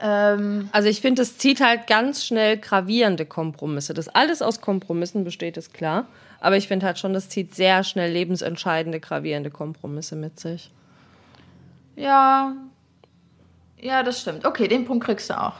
Ähm 0.00 0.68
also 0.72 0.88
ich 0.88 1.00
finde, 1.00 1.22
es 1.22 1.38
zieht 1.38 1.60
halt 1.60 1.86
ganz 1.86 2.24
schnell 2.24 2.56
gravierende 2.56 3.26
Kompromisse. 3.26 3.94
Dass 3.94 4.08
alles 4.08 4.42
aus 4.42 4.60
Kompromissen 4.60 5.24
besteht, 5.24 5.56
ist 5.56 5.74
klar. 5.74 6.06
Aber 6.40 6.56
ich 6.56 6.68
finde 6.68 6.86
halt 6.86 6.98
schon, 6.98 7.12
das 7.12 7.28
zieht 7.28 7.54
sehr 7.54 7.84
schnell 7.84 8.12
lebensentscheidende, 8.12 9.00
gravierende 9.00 9.50
Kompromisse 9.50 10.16
mit 10.16 10.40
sich. 10.40 10.70
Ja. 11.96 12.54
Ja, 13.78 14.02
das 14.02 14.20
stimmt. 14.20 14.46
Okay, 14.46 14.68
den 14.68 14.86
Punkt 14.86 15.04
kriegst 15.04 15.30
du 15.30 15.40
auch. 15.40 15.54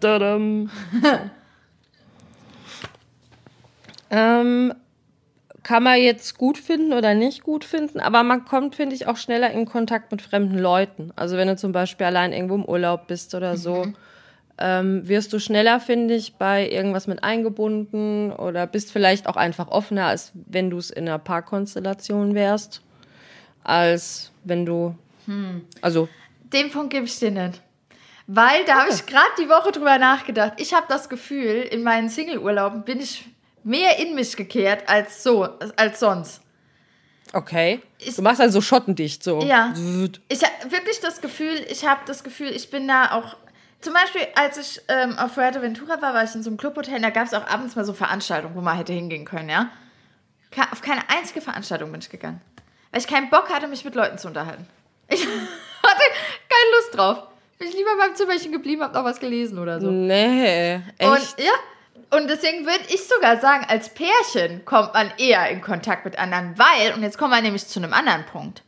ähm, 4.10 4.72
kann 5.68 5.82
man 5.82 6.00
jetzt 6.00 6.38
gut 6.38 6.56
finden 6.56 6.94
oder 6.94 7.12
nicht 7.12 7.42
gut 7.42 7.62
finden, 7.62 8.00
aber 8.00 8.22
man 8.22 8.46
kommt, 8.46 8.74
finde 8.74 8.94
ich, 8.96 9.06
auch 9.06 9.18
schneller 9.18 9.50
in 9.50 9.66
Kontakt 9.66 10.10
mit 10.10 10.22
fremden 10.22 10.58
Leuten. 10.58 11.12
Also 11.14 11.36
wenn 11.36 11.46
du 11.46 11.58
zum 11.58 11.72
Beispiel 11.72 12.06
allein 12.06 12.32
irgendwo 12.32 12.54
im 12.54 12.64
Urlaub 12.64 13.06
bist 13.06 13.34
oder 13.34 13.58
so, 13.58 13.84
mhm. 13.84 13.96
ähm, 14.56 15.06
wirst 15.06 15.30
du 15.34 15.38
schneller, 15.38 15.78
finde 15.78 16.14
ich, 16.14 16.36
bei 16.36 16.70
irgendwas 16.70 17.06
mit 17.06 17.22
eingebunden 17.22 18.32
oder 18.32 18.66
bist 18.66 18.90
vielleicht 18.90 19.26
auch 19.26 19.36
einfach 19.36 19.68
offener, 19.68 20.06
als 20.06 20.32
wenn 20.46 20.70
du 20.70 20.78
es 20.78 20.88
in 20.88 21.06
einer 21.06 21.18
Paarkonstellation 21.18 22.34
wärst, 22.34 22.80
als 23.62 24.32
wenn 24.44 24.64
du, 24.64 24.94
hm. 25.26 25.66
also. 25.82 26.08
Den 26.50 26.70
Punkt 26.70 26.94
gebe 26.94 27.04
ich 27.04 27.18
dir 27.18 27.30
nicht. 27.30 27.60
Weil 28.26 28.64
da 28.64 28.80
habe 28.80 28.90
ich 28.90 29.04
gerade 29.04 29.26
die 29.38 29.50
Woche 29.50 29.70
drüber 29.70 29.98
nachgedacht. 29.98 30.54
Ich 30.56 30.72
habe 30.72 30.86
das 30.88 31.10
Gefühl, 31.10 31.60
in 31.60 31.82
meinen 31.82 32.08
Single-Urlauben 32.08 32.84
bin 32.84 33.00
ich 33.00 33.26
mehr 33.68 33.98
in 33.98 34.14
mich 34.14 34.36
gekehrt 34.36 34.88
als 34.88 35.22
so, 35.22 35.48
als 35.76 36.00
sonst. 36.00 36.40
Okay. 37.32 37.82
Ich, 37.98 38.16
du 38.16 38.22
machst 38.22 38.40
also 38.40 38.60
schottendicht 38.60 39.22
so. 39.22 39.42
Ja. 39.42 39.74
Ich 40.28 40.42
habe 40.42 40.70
wirklich 40.70 41.00
das 41.00 41.20
Gefühl, 41.20 41.66
ich 41.68 41.86
habe 41.86 42.00
das 42.06 42.24
Gefühl, 42.24 42.48
ich 42.48 42.70
bin 42.70 42.88
da 42.88 43.12
auch. 43.12 43.36
Zum 43.80 43.92
Beispiel, 43.92 44.22
als 44.34 44.58
ich 44.58 44.80
ähm, 44.88 45.16
auf 45.18 45.34
Fuerteventura 45.34 46.02
war, 46.02 46.14
war 46.14 46.24
ich 46.24 46.34
in 46.34 46.42
so 46.42 46.50
einem 46.50 46.56
Clubhotel, 46.56 47.00
da 47.00 47.10
gab 47.10 47.26
es 47.26 47.34
auch 47.34 47.46
abends 47.46 47.76
mal 47.76 47.84
so 47.84 47.92
Veranstaltungen, 47.92 48.56
wo 48.56 48.60
man 48.60 48.76
hätte 48.76 48.92
hingehen 48.92 49.24
können, 49.24 49.48
ja. 49.48 49.70
Auf 50.72 50.80
keine 50.80 51.02
einzige 51.08 51.40
Veranstaltung 51.40 51.92
bin 51.92 52.00
ich 52.00 52.10
gegangen. 52.10 52.40
Weil 52.90 53.00
ich 53.00 53.06
keinen 53.06 53.30
Bock 53.30 53.50
hatte, 53.50 53.68
mich 53.68 53.84
mit 53.84 53.94
Leuten 53.94 54.18
zu 54.18 54.28
unterhalten. 54.28 54.66
Ich 55.10 55.22
hatte 55.24 56.02
keine 56.48 56.76
Lust 56.76 56.96
drauf. 56.96 57.28
Bin 57.58 57.68
ich 57.68 57.74
lieber 57.74 57.96
beim 57.98 58.14
Zimmerchen 58.14 58.52
geblieben, 58.52 58.82
hab 58.82 58.92
noch 58.92 59.04
was 59.04 59.20
gelesen 59.20 59.58
oder 59.58 59.80
so. 59.80 59.90
Nee, 59.90 60.74
echt? 60.98 61.00
Und 61.00 61.36
ja, 61.38 61.52
und 62.10 62.28
deswegen 62.28 62.64
würde 62.64 62.84
ich 62.88 63.06
sogar 63.06 63.40
sagen, 63.40 63.64
als 63.68 63.90
Pärchen 63.90 64.64
kommt 64.64 64.94
man 64.94 65.12
eher 65.18 65.48
in 65.50 65.60
Kontakt 65.60 66.04
mit 66.04 66.18
anderen, 66.18 66.58
weil, 66.58 66.94
und 66.94 67.02
jetzt 67.02 67.18
kommen 67.18 67.32
wir 67.32 67.42
nämlich 67.42 67.66
zu 67.66 67.80
einem 67.80 67.92
anderen 67.92 68.24
Punkt, 68.26 68.62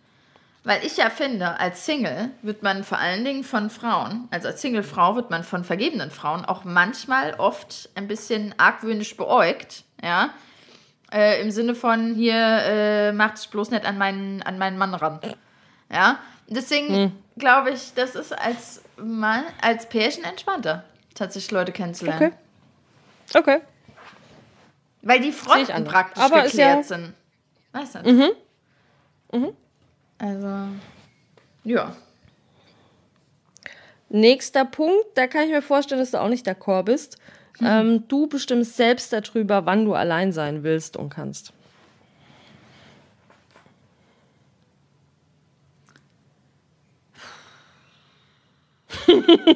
weil 0.65 0.85
ich 0.85 0.97
ja 0.97 1.11
finde, 1.11 1.59
als 1.59 1.87
Single 1.87 2.31
wird 2.43 2.63
man 2.63 2.85
vor 2.85 2.99
allen 2.99 3.25
Dingen 3.25 3.45
von 3.45 3.71
Frauen, 3.71 4.29
also 4.31 4.49
als 4.49 4.63
Singlefrau 4.63 5.17
wird 5.17 5.31
man 5.31 5.45
von 5.45 5.65
vergebenen 5.65 6.11
Frauen 6.11 6.45
auch 6.45 6.65
manchmal 6.65 7.35
oft 7.35 7.89
ein 7.95 8.09
bisschen 8.09 8.55
argwöhnisch 8.59 9.17
beäugt, 9.17 9.85
ja. 10.03 10.31
Äh, 11.13 11.43
Im 11.43 11.51
Sinne 11.51 11.75
von, 11.75 12.15
hier 12.15 12.35
äh, 12.37 13.13
macht 13.13 13.39
sich 13.39 13.49
bloß 13.49 13.71
nicht 13.71 13.85
an 13.85 13.99
meinen, 13.99 14.43
an 14.43 14.59
meinen 14.59 14.79
Mann 14.79 14.95
ran. 14.95 15.19
Ja. 15.93 16.21
Deswegen 16.47 16.95
hm. 16.95 17.13
glaube 17.37 17.71
ich, 17.71 17.95
das 17.95 18.15
ist 18.15 18.33
als 18.33 18.83
Mann, 18.97 19.45
als 19.61 19.89
Pärchen 19.89 20.23
entspannter, 20.23 20.85
tatsächlich 21.15 21.51
Leute 21.51 21.73
kennenzulernen. 21.73 22.27
Okay. 22.27 22.37
Okay. 23.35 23.61
Weil 25.03 25.21
die 25.21 25.33
Fronten 25.33 25.85
praktisch 25.85 26.23
Aber 26.23 26.43
geklärt 26.43 26.77
ja 26.77 26.83
sind. 26.83 27.15
Weißt 27.73 27.95
du? 27.97 28.13
Mhm. 28.13 28.31
Mhm. 29.33 29.57
Also, 30.19 30.69
ja. 31.65 31.97
Nächster 34.09 34.65
Punkt, 34.65 35.07
da 35.15 35.27
kann 35.27 35.45
ich 35.45 35.51
mir 35.51 35.63
vorstellen, 35.63 36.01
dass 36.01 36.11
du 36.11 36.21
auch 36.21 36.29
nicht 36.29 36.47
d'accord 36.47 36.83
bist. 36.85 37.17
Mhm. 37.61 37.67
Ähm, 37.67 38.09
du 38.09 38.27
bestimmst 38.27 38.77
selbst 38.77 39.13
darüber, 39.13 39.67
wann 39.67 39.85
du 39.85 39.95
allein 39.95 40.33
sein 40.33 40.63
willst 40.65 40.97
und 40.97 41.11
kannst. 41.11 41.53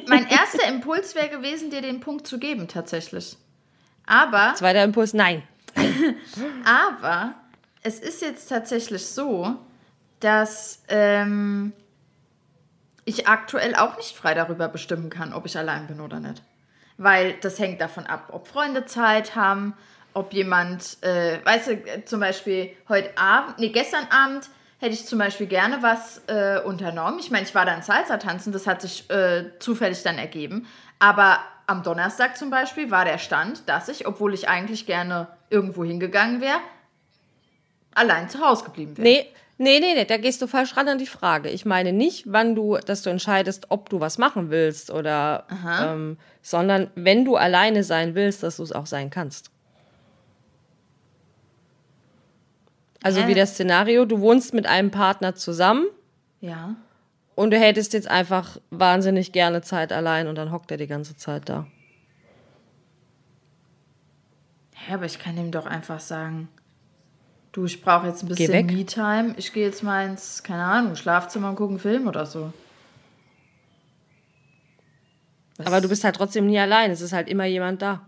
mein 0.07 0.27
erster 0.27 0.67
Impuls 0.69 1.15
wäre 1.15 1.29
gewesen, 1.29 1.69
dir 1.69 1.81
den 1.81 1.99
Punkt 1.99 2.25
zu 2.27 2.39
geben, 2.39 2.67
tatsächlich. 2.67 3.37
Aber. 4.05 4.53
Zweiter 4.55 4.83
Impuls, 4.83 5.13
nein. 5.13 5.43
aber 6.65 7.33
es 7.81 7.99
ist 7.99 8.21
jetzt 8.21 8.47
tatsächlich 8.47 9.05
so, 9.05 9.55
dass 10.19 10.83
ähm, 10.87 11.73
ich 13.05 13.27
aktuell 13.27 13.75
auch 13.75 13.97
nicht 13.97 14.15
frei 14.15 14.33
darüber 14.33 14.67
bestimmen 14.67 15.09
kann, 15.09 15.33
ob 15.33 15.45
ich 15.45 15.57
allein 15.57 15.87
bin 15.87 16.01
oder 16.01 16.19
nicht. 16.19 16.41
Weil 16.97 17.33
das 17.41 17.59
hängt 17.59 17.81
davon 17.81 18.05
ab, 18.05 18.29
ob 18.31 18.47
Freunde 18.47 18.85
Zeit 18.85 19.35
haben, 19.35 19.73
ob 20.13 20.33
jemand, 20.33 20.97
äh, 21.03 21.39
weißt 21.43 21.67
du, 21.67 22.05
zum 22.05 22.21
Beispiel 22.21 22.71
heute 22.87 23.15
Abend, 23.17 23.59
nee, 23.59 23.69
gestern 23.69 24.07
Abend 24.09 24.49
hätte 24.79 24.93
ich 24.93 25.05
zum 25.05 25.19
Beispiel 25.19 25.47
gerne 25.47 25.81
was 25.81 26.21
äh, 26.27 26.59
unternommen. 26.63 27.19
Ich 27.19 27.31
meine, 27.31 27.45
ich 27.45 27.53
war 27.53 27.65
da 27.65 27.75
in 27.75 27.81
Salsa 27.81 28.17
tanzen, 28.17 28.53
das 28.53 28.65
hat 28.65 28.81
sich 28.81 29.09
äh, 29.09 29.51
zufällig 29.59 30.03
dann 30.03 30.17
ergeben. 30.17 30.67
Aber 30.99 31.39
am 31.67 31.83
Donnerstag 31.83 32.37
zum 32.37 32.49
Beispiel 32.49 32.91
war 32.91 33.05
der 33.05 33.17
Stand, 33.17 33.67
dass 33.67 33.89
ich, 33.89 34.07
obwohl 34.07 34.33
ich 34.33 34.47
eigentlich 34.47 34.85
gerne 34.85 35.27
irgendwo 35.49 35.83
hingegangen 35.83 36.41
wäre, 36.41 36.59
allein 37.93 38.29
zu 38.29 38.39
Hause 38.39 38.65
geblieben 38.65 38.97
wäre. 38.97 39.07
Nee, 39.07 39.25
nee, 39.57 39.79
nee, 39.79 39.93
nee, 39.95 40.05
da 40.05 40.17
gehst 40.17 40.41
du 40.41 40.47
falsch 40.47 40.77
ran 40.77 40.87
an 40.87 40.97
die 40.97 41.07
Frage. 41.07 41.49
Ich 41.49 41.65
meine 41.65 41.93
nicht, 41.93 42.25
wann 42.27 42.55
du, 42.55 42.77
dass 42.77 43.01
du 43.01 43.09
entscheidest, 43.09 43.67
ob 43.69 43.89
du 43.89 43.99
was 43.99 44.17
machen 44.17 44.49
willst 44.49 44.91
oder, 44.91 45.45
ähm, 45.81 46.17
sondern 46.41 46.91
wenn 46.95 47.25
du 47.25 47.35
alleine 47.35 47.83
sein 47.83 48.15
willst, 48.15 48.43
dass 48.43 48.57
du 48.57 48.63
es 48.63 48.71
auch 48.71 48.85
sein 48.85 49.09
kannst. 49.09 49.51
Also 53.01 53.21
Hä? 53.21 53.27
wie 53.27 53.35
das 53.35 53.51
Szenario, 53.51 54.05
du 54.05 54.19
wohnst 54.19 54.53
mit 54.53 54.65
einem 54.65 54.89
Partner 54.89 55.35
zusammen. 55.35 55.85
Ja. 56.41 56.75
Und 57.35 57.51
du 57.51 57.59
hättest 57.59 57.93
jetzt 57.93 58.09
einfach 58.09 58.57
wahnsinnig 58.69 59.33
gerne 59.33 59.61
Zeit 59.61 59.91
allein 59.91 60.27
und 60.27 60.35
dann 60.35 60.51
hockt 60.51 60.71
er 60.71 60.77
die 60.77 60.87
ganze 60.87 61.17
Zeit 61.17 61.49
da. 61.49 61.67
Ja, 64.87 64.95
aber 64.95 65.05
ich 65.05 65.19
kann 65.19 65.37
ihm 65.37 65.51
doch 65.51 65.65
einfach 65.65 65.99
sagen, 65.99 66.47
du, 67.51 67.65
ich 67.65 67.81
brauche 67.81 68.07
jetzt 68.07 68.23
ein 68.23 68.27
bisschen 68.29 68.65
Me-Time. 68.67 69.33
Ich 69.37 69.51
gehe 69.51 69.65
jetzt 69.65 69.83
mal 69.83 70.07
ins, 70.07 70.43
keine 70.43 70.63
Ahnung, 70.63 70.95
Schlafzimmer 70.95 71.49
und 71.49 71.55
gucke 71.55 71.71
einen 71.71 71.79
Film 71.79 72.07
oder 72.07 72.25
so. 72.25 72.53
Was? 75.57 75.67
Aber 75.67 75.81
du 75.81 75.89
bist 75.89 76.03
halt 76.03 76.15
trotzdem 76.15 76.47
nie 76.47 76.59
allein. 76.59 76.91
Es 76.91 77.01
ist 77.01 77.13
halt 77.13 77.27
immer 77.27 77.45
jemand 77.45 77.81
da. 77.81 78.07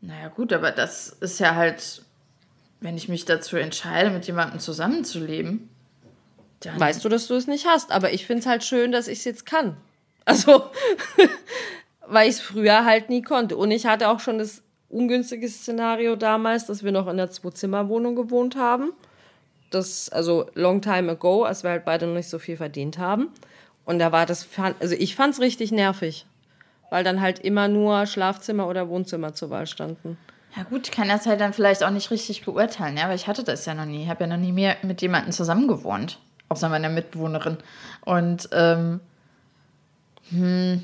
Naja, 0.00 0.28
gut, 0.28 0.52
aber 0.52 0.72
das 0.72 1.08
ist 1.08 1.38
ja 1.40 1.54
halt, 1.54 2.02
wenn 2.80 2.96
ich 2.96 3.08
mich 3.08 3.24
dazu 3.24 3.56
entscheide, 3.56 4.10
mit 4.10 4.26
jemandem 4.26 4.60
zusammenzuleben, 4.60 5.68
dann 6.60 6.80
weißt 6.80 7.04
du, 7.04 7.08
dass 7.08 7.26
du 7.26 7.34
es 7.34 7.46
nicht 7.46 7.66
hast. 7.66 7.92
Aber 7.92 8.12
ich 8.12 8.26
finde 8.26 8.40
es 8.40 8.46
halt 8.46 8.64
schön, 8.64 8.92
dass 8.92 9.08
ich 9.08 9.18
es 9.18 9.24
jetzt 9.24 9.46
kann. 9.46 9.76
Also, 10.24 10.64
weil 12.06 12.28
ich 12.28 12.36
es 12.36 12.40
früher 12.40 12.84
halt 12.84 13.10
nie 13.10 13.22
konnte. 13.22 13.56
Und 13.56 13.70
ich 13.70 13.86
hatte 13.86 14.08
auch 14.08 14.20
schon 14.20 14.38
das 14.38 14.62
ungünstige 14.88 15.48
Szenario 15.48 16.16
damals, 16.16 16.66
dass 16.66 16.82
wir 16.82 16.92
noch 16.92 17.06
in 17.06 17.12
einer 17.12 17.30
Zwei-Zimmer-Wohnung 17.30 18.16
gewohnt 18.16 18.56
haben. 18.56 18.92
Das, 19.70 20.08
also 20.08 20.48
long 20.54 20.80
time 20.80 21.12
ago, 21.12 21.44
als 21.44 21.62
wir 21.62 21.70
halt 21.70 21.84
beide 21.84 22.06
noch 22.06 22.14
nicht 22.14 22.28
so 22.28 22.38
viel 22.38 22.56
verdient 22.56 22.98
haben. 22.98 23.28
Und 23.84 23.98
da 23.98 24.12
war 24.12 24.26
das, 24.26 24.48
also 24.80 24.94
ich 24.94 25.14
fand 25.14 25.34
es 25.34 25.40
richtig 25.40 25.72
nervig, 25.72 26.26
weil 26.90 27.04
dann 27.04 27.20
halt 27.20 27.40
immer 27.40 27.68
nur 27.68 28.06
Schlafzimmer 28.06 28.68
oder 28.68 28.88
Wohnzimmer 28.88 29.34
zur 29.34 29.50
Wahl 29.50 29.66
standen. 29.66 30.18
Ja 30.56 30.62
gut, 30.62 30.88
ich 30.88 30.92
kann 30.92 31.08
das 31.08 31.26
halt 31.26 31.40
dann 31.40 31.52
vielleicht 31.52 31.84
auch 31.84 31.90
nicht 31.90 32.10
richtig 32.10 32.44
beurteilen, 32.44 32.96
ja, 32.96 33.08
weil 33.08 33.16
ich 33.16 33.26
hatte 33.26 33.44
das 33.44 33.66
ja 33.66 33.74
noch 33.74 33.84
nie. 33.84 34.04
Ich 34.04 34.08
habe 34.08 34.24
ja 34.24 34.28
noch 34.28 34.38
nie 34.38 34.52
mehr 34.52 34.76
mit 34.82 35.02
jemandem 35.02 35.32
zusammen 35.32 35.68
gewohnt 35.68 36.18
außer 36.48 36.68
meiner 36.68 36.88
Mitbewohnerin. 36.88 37.58
Und 38.02 38.48
ähm, 38.52 39.00
hm, 40.30 40.82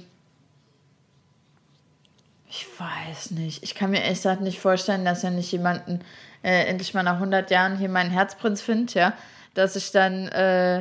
ich 2.49 2.67
weiß 2.79 3.31
nicht. 3.33 3.63
Ich 3.63 3.75
kann 3.75 3.91
mir 3.91 4.03
echt 4.03 4.25
nicht 4.41 4.61
vorstellen, 4.61 5.05
dass 5.05 5.25
er 5.25 5.31
nicht 5.31 5.51
jemanden 5.53 6.01
äh, 6.43 6.67
endlich 6.67 6.93
mal 6.95 7.03
nach 7.03 7.15
100 7.15 7.51
Jahren 7.51 7.79
hier 7.79 7.89
meinen 7.89 8.11
Herzprinz 8.11 8.61
findet, 8.61 8.95
ja. 8.95 9.15
Dass 9.55 9.77
ich 9.77 9.91
dann, 9.91 10.29
äh, 10.29 10.81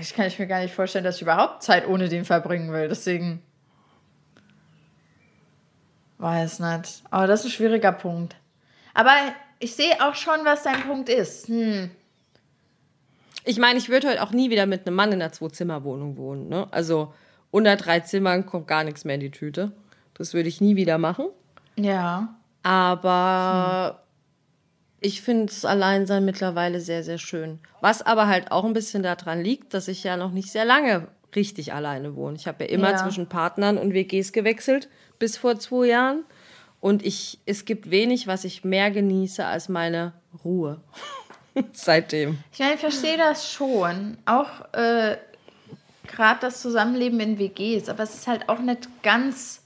ich 0.00 0.14
kann 0.14 0.26
ich 0.26 0.38
mir 0.38 0.46
gar 0.46 0.60
nicht 0.60 0.74
vorstellen, 0.74 1.04
dass 1.04 1.16
ich 1.16 1.22
überhaupt 1.22 1.62
Zeit 1.62 1.86
ohne 1.86 2.08
den 2.08 2.24
verbringen 2.24 2.72
will. 2.72 2.88
Deswegen, 2.88 3.42
weiß 6.18 6.60
nicht. 6.60 7.02
Aber 7.10 7.26
das 7.26 7.40
ist 7.40 7.46
ein 7.46 7.52
schwieriger 7.52 7.92
Punkt. 7.92 8.36
Aber 8.94 9.12
ich 9.58 9.74
sehe 9.74 9.94
auch 10.04 10.14
schon, 10.14 10.44
was 10.44 10.64
dein 10.64 10.82
Punkt 10.82 11.08
ist. 11.08 11.48
Hm. 11.48 11.90
Ich 13.44 13.58
meine, 13.58 13.78
ich 13.78 13.88
würde 13.88 14.08
heute 14.08 14.22
auch 14.22 14.32
nie 14.32 14.50
wieder 14.50 14.66
mit 14.66 14.86
einem 14.86 14.96
Mann 14.96 15.12
in 15.12 15.20
einer 15.20 15.32
Zwei-Zimmer-Wohnung 15.32 16.16
wohnen. 16.16 16.48
Ne? 16.48 16.66
Also 16.70 17.12
unter 17.50 17.76
drei 17.76 18.00
Zimmern 18.00 18.46
kommt 18.46 18.66
gar 18.66 18.84
nichts 18.84 19.04
mehr 19.04 19.16
in 19.16 19.20
die 19.20 19.30
Tüte. 19.30 19.72
Das 20.14 20.34
würde 20.34 20.48
ich 20.48 20.60
nie 20.60 20.76
wieder 20.76 20.98
machen. 20.98 21.26
Ja. 21.76 22.36
Aber 22.62 23.98
hm. 23.98 24.98
ich 25.00 25.22
finde 25.22 25.46
das 25.46 25.64
Alleinsein 25.64 26.24
mittlerweile 26.24 26.80
sehr, 26.80 27.02
sehr 27.02 27.18
schön. 27.18 27.58
Was 27.80 28.02
aber 28.02 28.28
halt 28.28 28.52
auch 28.52 28.64
ein 28.64 28.72
bisschen 28.72 29.02
daran 29.02 29.42
liegt, 29.42 29.74
dass 29.74 29.88
ich 29.88 30.04
ja 30.04 30.16
noch 30.16 30.30
nicht 30.30 30.50
sehr 30.50 30.64
lange 30.64 31.08
richtig 31.34 31.72
alleine 31.72 32.14
wohne. 32.14 32.36
Ich 32.36 32.46
habe 32.46 32.64
ja 32.64 32.70
immer 32.70 32.90
ja. 32.90 32.96
zwischen 32.96 33.28
Partnern 33.28 33.78
und 33.78 33.94
WGs 33.94 34.32
gewechselt 34.32 34.88
bis 35.18 35.36
vor 35.36 35.58
zwei 35.58 35.86
Jahren. 35.86 36.24
Und 36.80 37.04
ich, 37.04 37.38
es 37.46 37.64
gibt 37.64 37.90
wenig, 37.90 38.26
was 38.26 38.44
ich 38.44 38.64
mehr 38.64 38.90
genieße 38.90 39.44
als 39.44 39.68
meine 39.68 40.14
Ruhe. 40.44 40.80
Seitdem. 41.72 42.38
Ich 42.52 42.58
meine, 42.58 42.74
ich 42.74 42.80
verstehe 42.80 43.16
das 43.16 43.50
schon. 43.52 44.16
Auch 44.24 44.72
äh, 44.72 45.16
gerade 46.06 46.40
das 46.40 46.62
Zusammenleben 46.62 47.20
in 47.20 47.38
WGs. 47.38 47.88
Aber 47.88 48.02
es 48.02 48.14
ist 48.14 48.26
halt 48.26 48.48
auch 48.48 48.58
nicht 48.58 48.88
ganz 49.02 49.62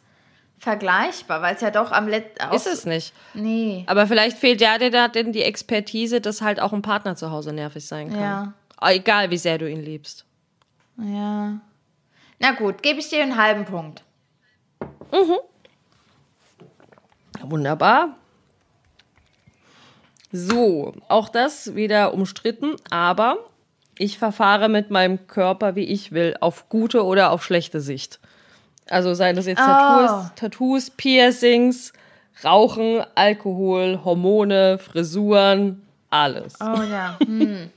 vergleichbar, 0.59 1.43
weil 1.43 1.55
es 1.55 1.61
ja 1.61 1.71
doch 1.71 1.93
am 1.93 2.09
letzten. 2.09 2.53
Ist 2.55 2.67
es 2.67 2.87
nicht. 2.87 3.15
Nee. 3.35 3.85
Aber 3.87 4.07
vielleicht 4.07 4.39
fehlt 4.39 4.61
ja 4.61 4.79
dir 4.79 4.91
da 4.91 5.09
denn 5.09 5.33
die 5.33 5.43
Expertise, 5.43 6.21
dass 6.21 6.41
halt 6.41 6.61
auch 6.61 6.73
ein 6.73 6.83
Partner 6.83 7.15
zu 7.17 7.31
Hause 7.31 7.53
nervig 7.53 7.87
sein 7.87 8.11
kann. 8.11 8.21
Ja. 8.21 8.53
Egal, 8.83 9.31
wie 9.31 9.39
sehr 9.39 9.59
du 9.59 9.71
ihn 9.71 9.83
liebst. 9.83 10.25
Ja. 10.99 11.61
Na 12.39 12.53
gut, 12.53 12.83
gebe 12.83 13.01
ich 13.01 13.09
dir 13.09 13.23
einen 13.23 13.37
halben 13.37 13.65
Punkt. 13.65 14.03
Mhm. 15.13 15.39
Wunderbar. 17.43 18.17
So, 20.37 20.93
auch 21.09 21.31
das 21.31 21.75
wieder 21.75 22.13
umstritten, 22.13 22.77
aber 22.91 23.39
ich 23.99 24.19
verfahre 24.19 24.69
mit 24.69 24.91
meinem 24.91 25.27
Körper, 25.27 25.77
wie 25.77 25.85
ich 25.85 26.13
will, 26.13 26.37
auf 26.41 26.69
gute 26.69 27.05
oder 27.05 27.31
auf 27.31 27.43
schlechte 27.43 27.81
Sicht. 27.81 28.21
Also 28.89 29.15
seien 29.15 29.35
das 29.35 29.47
jetzt 29.47 29.63
oh. 29.63 29.65
Tattoos, 29.65 30.31
Tattoos, 30.37 30.91
Piercings, 30.91 31.93
Rauchen, 32.45 33.03
Alkohol, 33.15 34.01
Hormone, 34.05 34.79
Frisuren, 34.79 35.83
alles. 36.11 36.55
Oh 36.61 36.83
ja. 36.83 37.19
Hm. 37.27 37.71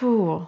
Puh. 0.00 0.46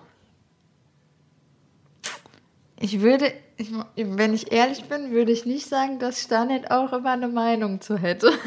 Ich 2.80 3.00
würde, 3.00 3.32
ich, 3.60 3.70
wenn 3.96 4.34
ich 4.34 4.52
ehrlich 4.52 4.84
bin, 4.84 5.10
würde 5.10 5.32
ich 5.32 5.46
nicht 5.46 5.68
sagen, 5.68 5.98
dass 5.98 6.28
nicht 6.28 6.70
auch 6.70 6.92
immer 6.92 7.12
eine 7.12 7.28
Meinung 7.28 7.80
zu 7.80 7.96
hätte. 7.96 8.32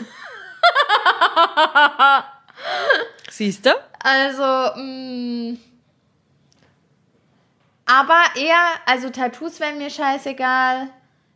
Siehst 3.30 3.66
du? 3.66 3.72
Also, 4.00 4.44
mh, 4.80 5.54
mm, 5.54 5.58
aber 7.86 8.22
eher, 8.36 8.64
also 8.86 9.10
Tattoos 9.10 9.60
wären 9.60 9.78
mir 9.78 9.90
scheißegal. 9.90 10.90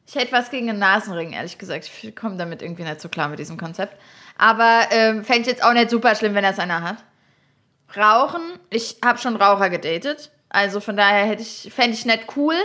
Ich 0.08 0.16
hätte 0.16 0.32
was 0.32 0.50
gegen 0.50 0.70
einen 0.70 0.80
Nasenring, 0.80 1.34
ehrlich 1.34 1.58
gesagt. 1.58 1.90
Ich 2.02 2.16
komme 2.16 2.38
damit 2.38 2.62
irgendwie 2.62 2.84
nicht 2.84 3.02
so 3.02 3.10
klar 3.10 3.28
mit 3.28 3.40
diesem 3.40 3.58
Konzept. 3.58 4.00
Aber 4.38 4.88
ähm, 4.92 5.26
fände 5.26 5.42
ich 5.42 5.48
jetzt 5.48 5.64
auch 5.64 5.74
nicht 5.74 5.90
super 5.90 6.16
schlimm, 6.16 6.36
wenn 6.36 6.44
das 6.44 6.60
einer 6.60 6.82
hat. 6.82 6.98
Rauchen, 7.96 8.42
ich 8.70 8.98
habe 9.04 9.18
schon 9.20 9.36
Raucher 9.36 9.70
gedatet. 9.70 10.32
Also 10.50 10.80
von 10.80 10.96
daher 10.96 11.26
hätte 11.26 11.42
ich, 11.42 11.72
fände 11.74 11.92
ich 11.92 12.06
nicht 12.06 12.38
cool. 12.38 12.56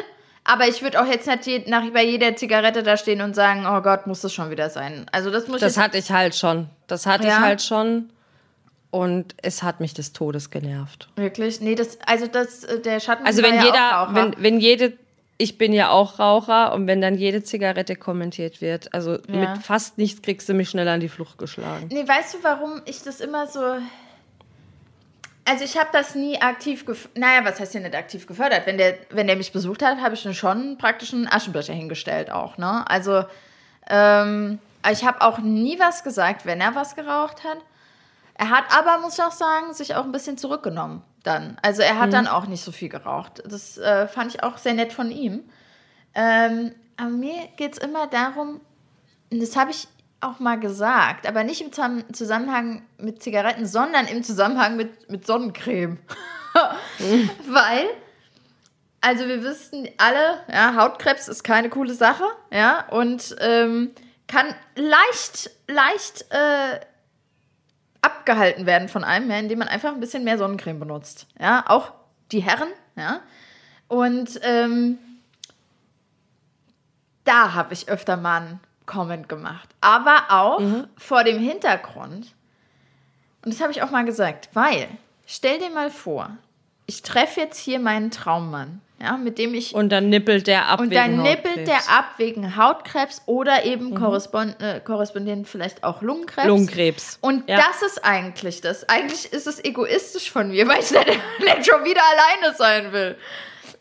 Aber 0.44 0.66
ich 0.66 0.82
würde 0.82 1.00
auch 1.00 1.06
jetzt 1.06 1.26
nicht 1.26 1.68
nach, 1.68 1.88
bei 1.92 2.04
jeder 2.04 2.34
Zigarette 2.34 2.82
da 2.82 2.96
stehen 2.96 3.20
und 3.20 3.34
sagen, 3.34 3.64
oh 3.66 3.80
Gott, 3.80 4.06
muss 4.06 4.22
das 4.22 4.32
schon 4.32 4.50
wieder 4.50 4.70
sein. 4.70 5.06
Also 5.12 5.30
das 5.30 5.46
muss 5.46 5.60
Das 5.60 5.78
hatte 5.78 5.98
ich 5.98 6.10
halt 6.10 6.34
schon. 6.34 6.68
Das 6.88 7.06
hatte 7.06 7.28
ja. 7.28 7.36
ich 7.36 7.40
halt 7.40 7.62
schon. 7.62 8.10
Und 8.90 9.34
es 9.40 9.62
hat 9.62 9.80
mich 9.80 9.94
des 9.94 10.12
Todes 10.12 10.50
genervt. 10.50 11.08
Wirklich? 11.16 11.60
Nee, 11.60 11.76
das, 11.76 11.98
also 12.06 12.26
das, 12.26 12.64
äh, 12.64 12.80
der 12.80 13.00
Schatten 13.00 13.24
Also 13.24 13.42
wenn 13.42 13.54
ja 13.54 13.64
jeder, 13.64 14.08
wenn, 14.12 14.34
wenn 14.36 14.60
jede, 14.60 14.92
ich 15.38 15.56
bin 15.56 15.72
ja 15.72 15.90
auch 15.90 16.18
Raucher 16.18 16.74
und 16.74 16.86
wenn 16.86 17.00
dann 17.00 17.14
jede 17.14 17.42
Zigarette 17.42 17.96
kommentiert 17.96 18.60
wird, 18.60 18.92
also 18.92 19.12
ja. 19.12 19.20
mit 19.28 19.62
fast 19.62 19.96
nichts 19.96 20.20
kriegst 20.20 20.46
du 20.48 20.54
mich 20.54 20.68
schnell 20.68 20.88
an 20.88 21.00
die 21.00 21.08
Flucht 21.08 21.38
geschlagen. 21.38 21.88
Nee, 21.90 22.06
weißt 22.06 22.34
du, 22.34 22.38
warum 22.42 22.82
ich 22.84 23.02
das 23.02 23.20
immer 23.20 23.46
so 23.46 23.60
also 25.44 25.64
ich 25.64 25.76
habe 25.76 25.90
das 25.92 26.14
nie 26.14 26.40
aktiv, 26.40 26.84
naja, 27.14 27.44
was 27.44 27.58
heißt 27.58 27.72
hier 27.72 27.80
nicht 27.80 27.94
aktiv 27.94 28.26
gefördert? 28.26 28.66
Wenn 28.66 28.78
der, 28.78 28.96
wenn 29.10 29.26
der 29.26 29.36
mich 29.36 29.52
besucht 29.52 29.82
hat, 29.82 30.00
habe 30.00 30.14
ich 30.14 30.22
dann 30.22 30.34
schon 30.34 30.78
praktisch 30.78 31.12
einen 31.12 31.26
Aschenbecher 31.26 31.74
hingestellt 31.74 32.30
auch, 32.30 32.58
ne? 32.58 32.88
Also 32.88 33.24
ähm, 33.88 34.60
ich 34.90 35.04
habe 35.04 35.20
auch 35.22 35.38
nie 35.38 35.78
was 35.78 36.04
gesagt, 36.04 36.46
wenn 36.46 36.60
er 36.60 36.74
was 36.74 36.94
geraucht 36.94 37.44
hat. 37.44 37.58
Er 38.34 38.50
hat 38.50 38.64
aber, 38.76 39.00
muss 39.00 39.14
ich 39.18 39.24
auch 39.24 39.32
sagen, 39.32 39.72
sich 39.74 39.94
auch 39.94 40.04
ein 40.04 40.12
bisschen 40.12 40.38
zurückgenommen 40.38 41.02
dann. 41.22 41.56
Also 41.62 41.82
er 41.82 41.98
hat 41.98 42.08
mhm. 42.08 42.12
dann 42.12 42.26
auch 42.28 42.46
nicht 42.46 42.64
so 42.64 42.72
viel 42.72 42.88
geraucht. 42.88 43.42
Das 43.44 43.78
äh, 43.78 44.08
fand 44.08 44.34
ich 44.34 44.42
auch 44.42 44.58
sehr 44.58 44.74
nett 44.74 44.92
von 44.92 45.10
ihm. 45.10 45.44
Ähm, 46.14 46.72
aber 46.96 47.10
mir 47.10 47.48
geht 47.56 47.72
es 47.72 47.78
immer 47.78 48.06
darum, 48.06 48.60
das 49.30 49.56
habe 49.56 49.70
ich 49.70 49.88
auch 50.22 50.38
mal 50.38 50.58
gesagt, 50.58 51.26
aber 51.26 51.44
nicht 51.44 51.60
im 51.60 51.72
Zusammenhang 52.12 52.82
mit 52.98 53.22
Zigaretten, 53.22 53.66
sondern 53.66 54.06
im 54.06 54.22
Zusammenhang 54.22 54.76
mit, 54.76 55.10
mit 55.10 55.26
Sonnencreme. 55.26 55.98
Weil, 57.48 57.86
also 59.00 59.26
wir 59.26 59.42
wissen 59.42 59.88
alle, 59.98 60.40
ja, 60.48 60.76
Hautkrebs 60.76 61.28
ist 61.28 61.42
keine 61.42 61.70
coole 61.70 61.94
Sache, 61.94 62.24
ja, 62.52 62.86
und 62.90 63.36
ähm, 63.40 63.92
kann 64.28 64.54
leicht, 64.76 65.50
leicht 65.66 66.26
äh, 66.30 66.80
abgehalten 68.00 68.66
werden 68.66 68.88
von 68.88 69.04
einem, 69.04 69.30
ja, 69.30 69.38
indem 69.38 69.58
man 69.58 69.68
einfach 69.68 69.92
ein 69.92 70.00
bisschen 70.00 70.24
mehr 70.24 70.38
Sonnencreme 70.38 70.78
benutzt. 70.78 71.26
Ja, 71.40 71.64
auch 71.66 71.92
die 72.30 72.40
Herren, 72.40 72.68
ja. 72.96 73.20
Und 73.88 74.40
ähm, 74.42 74.98
da 77.24 77.54
habe 77.54 77.74
ich 77.74 77.88
öfter 77.88 78.16
mal 78.16 78.40
einen 78.40 78.60
Comment 78.92 79.28
gemacht. 79.28 79.68
Aber 79.80 80.24
auch 80.28 80.60
mhm. 80.60 80.86
vor 80.96 81.24
dem 81.24 81.38
Hintergrund, 81.38 82.34
und 83.44 83.54
das 83.54 83.60
habe 83.60 83.72
ich 83.72 83.82
auch 83.82 83.90
mal 83.90 84.04
gesagt, 84.04 84.50
weil, 84.52 84.88
stell 85.26 85.58
dir 85.58 85.70
mal 85.70 85.90
vor, 85.90 86.36
ich 86.86 87.02
treffe 87.02 87.40
jetzt 87.40 87.58
hier 87.58 87.78
meinen 87.78 88.10
Traummann, 88.10 88.82
ja, 89.00 89.16
mit 89.16 89.38
dem 89.38 89.54
ich. 89.54 89.74
Und 89.74 89.88
dann 89.88 90.10
nippelt 90.10 90.46
der 90.46 90.68
ab. 90.68 90.80
Und 90.80 90.94
dann 90.94 91.22
nippelt 91.22 91.66
der 91.66 91.88
ab 91.88 92.14
wegen 92.18 92.56
Hautkrebs 92.56 93.22
oder 93.26 93.64
eben 93.64 93.90
mhm. 93.90 93.94
korrespond 93.94 94.60
äh, 94.60 94.80
korrespondierend 94.80 95.48
vielleicht 95.48 95.82
auch 95.84 96.02
Lungenkrebs. 96.02 96.46
Lungenkrebs. 96.46 97.18
Und 97.20 97.48
ja. 97.48 97.56
das 97.56 97.82
ist 97.82 98.04
eigentlich 98.04 98.60
das. 98.60 98.88
Eigentlich 98.88 99.32
ist 99.32 99.46
es 99.46 99.64
egoistisch 99.64 100.30
von 100.30 100.48
mir, 100.48 100.68
weil 100.68 100.80
ich 100.80 100.90
nicht, 100.90 101.06
nicht 101.06 101.66
schon 101.66 101.84
wieder 101.84 102.02
alleine 102.12 102.54
sein 102.56 102.92
will. 102.92 103.16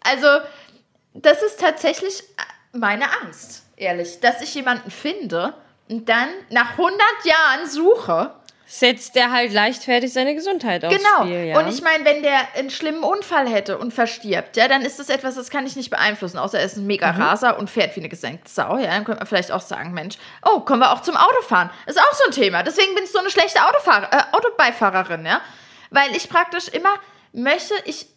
Also, 0.04 0.28
das 1.14 1.44
ist 1.44 1.60
tatsächlich 1.60 2.24
meine 2.72 3.06
Angst 3.22 3.66
ehrlich, 3.82 4.20
dass 4.20 4.42
ich 4.42 4.54
jemanden 4.56 4.92
finde 4.92 5.54
und 5.90 6.08
dann 6.08 6.30
nach 6.50 6.72
100 6.72 7.02
Jahren 7.24 7.68
suche. 7.68 8.34
Setzt 8.66 9.16
der 9.16 9.32
halt 9.32 9.52
leichtfertig 9.52 10.14
seine 10.14 10.34
Gesundheit 10.34 10.86
aufs 10.86 10.96
genau. 10.96 11.26
Spiel, 11.26 11.44
ja. 11.44 11.60
Und 11.60 11.68
ich 11.68 11.82
meine, 11.82 12.06
wenn 12.06 12.24
der 12.24 12.40
einen 12.56 12.70
schlimmen 12.70 13.04
Unfall 13.04 13.50
hätte 13.50 13.78
und 13.78 13.94
verstirbt, 13.94 14.56
ja, 14.56 14.70
dann 14.70 14.84
ist 14.84 14.98
das 14.98 15.10
etwas, 15.10 15.36
das 15.36 15.50
kann 15.50 15.66
ich 15.66 15.76
nicht 15.76 15.90
beeinflussen, 15.90 16.38
außer 16.38 16.58
er 16.58 16.64
ist 16.64 16.78
ein 16.78 16.88
mega 16.88 17.12
mhm. 17.12 17.22
Raser 17.22 17.60
und 17.60 17.70
fährt 17.70 17.94
wie 17.98 18.00
eine 18.00 18.08
gesenkte 18.08 18.50
Sau, 18.50 18.78
ja, 18.78 18.88
dann 18.88 19.04
könnte 19.04 19.20
man 19.20 19.28
vielleicht 19.28 19.52
auch 19.52 19.60
sagen, 19.60 19.92
Mensch, 19.92 20.16
oh, 20.46 20.62
kommen 20.62 20.80
wir 20.80 20.94
auch 20.94 21.02
zum 21.02 21.18
Autofahren. 21.18 21.70
Ist 21.86 22.00
auch 22.00 22.14
so 22.14 22.24
ein 22.28 22.32
Thema. 22.32 22.64
Deswegen 22.64 22.96
bin 22.96 23.04
ich 23.04 23.12
so 23.12 23.20
eine 23.20 23.30
schlechte 23.30 23.60
Autofahr 23.60 24.08
äh, 24.10 24.38
Autobeifahrerin, 24.38 25.26
ja. 25.26 25.42
Weil 25.90 26.16
ich 26.16 26.30
praktisch 26.30 26.70
immer 26.70 26.94
möchte, 27.34 27.74
ich 27.84 28.08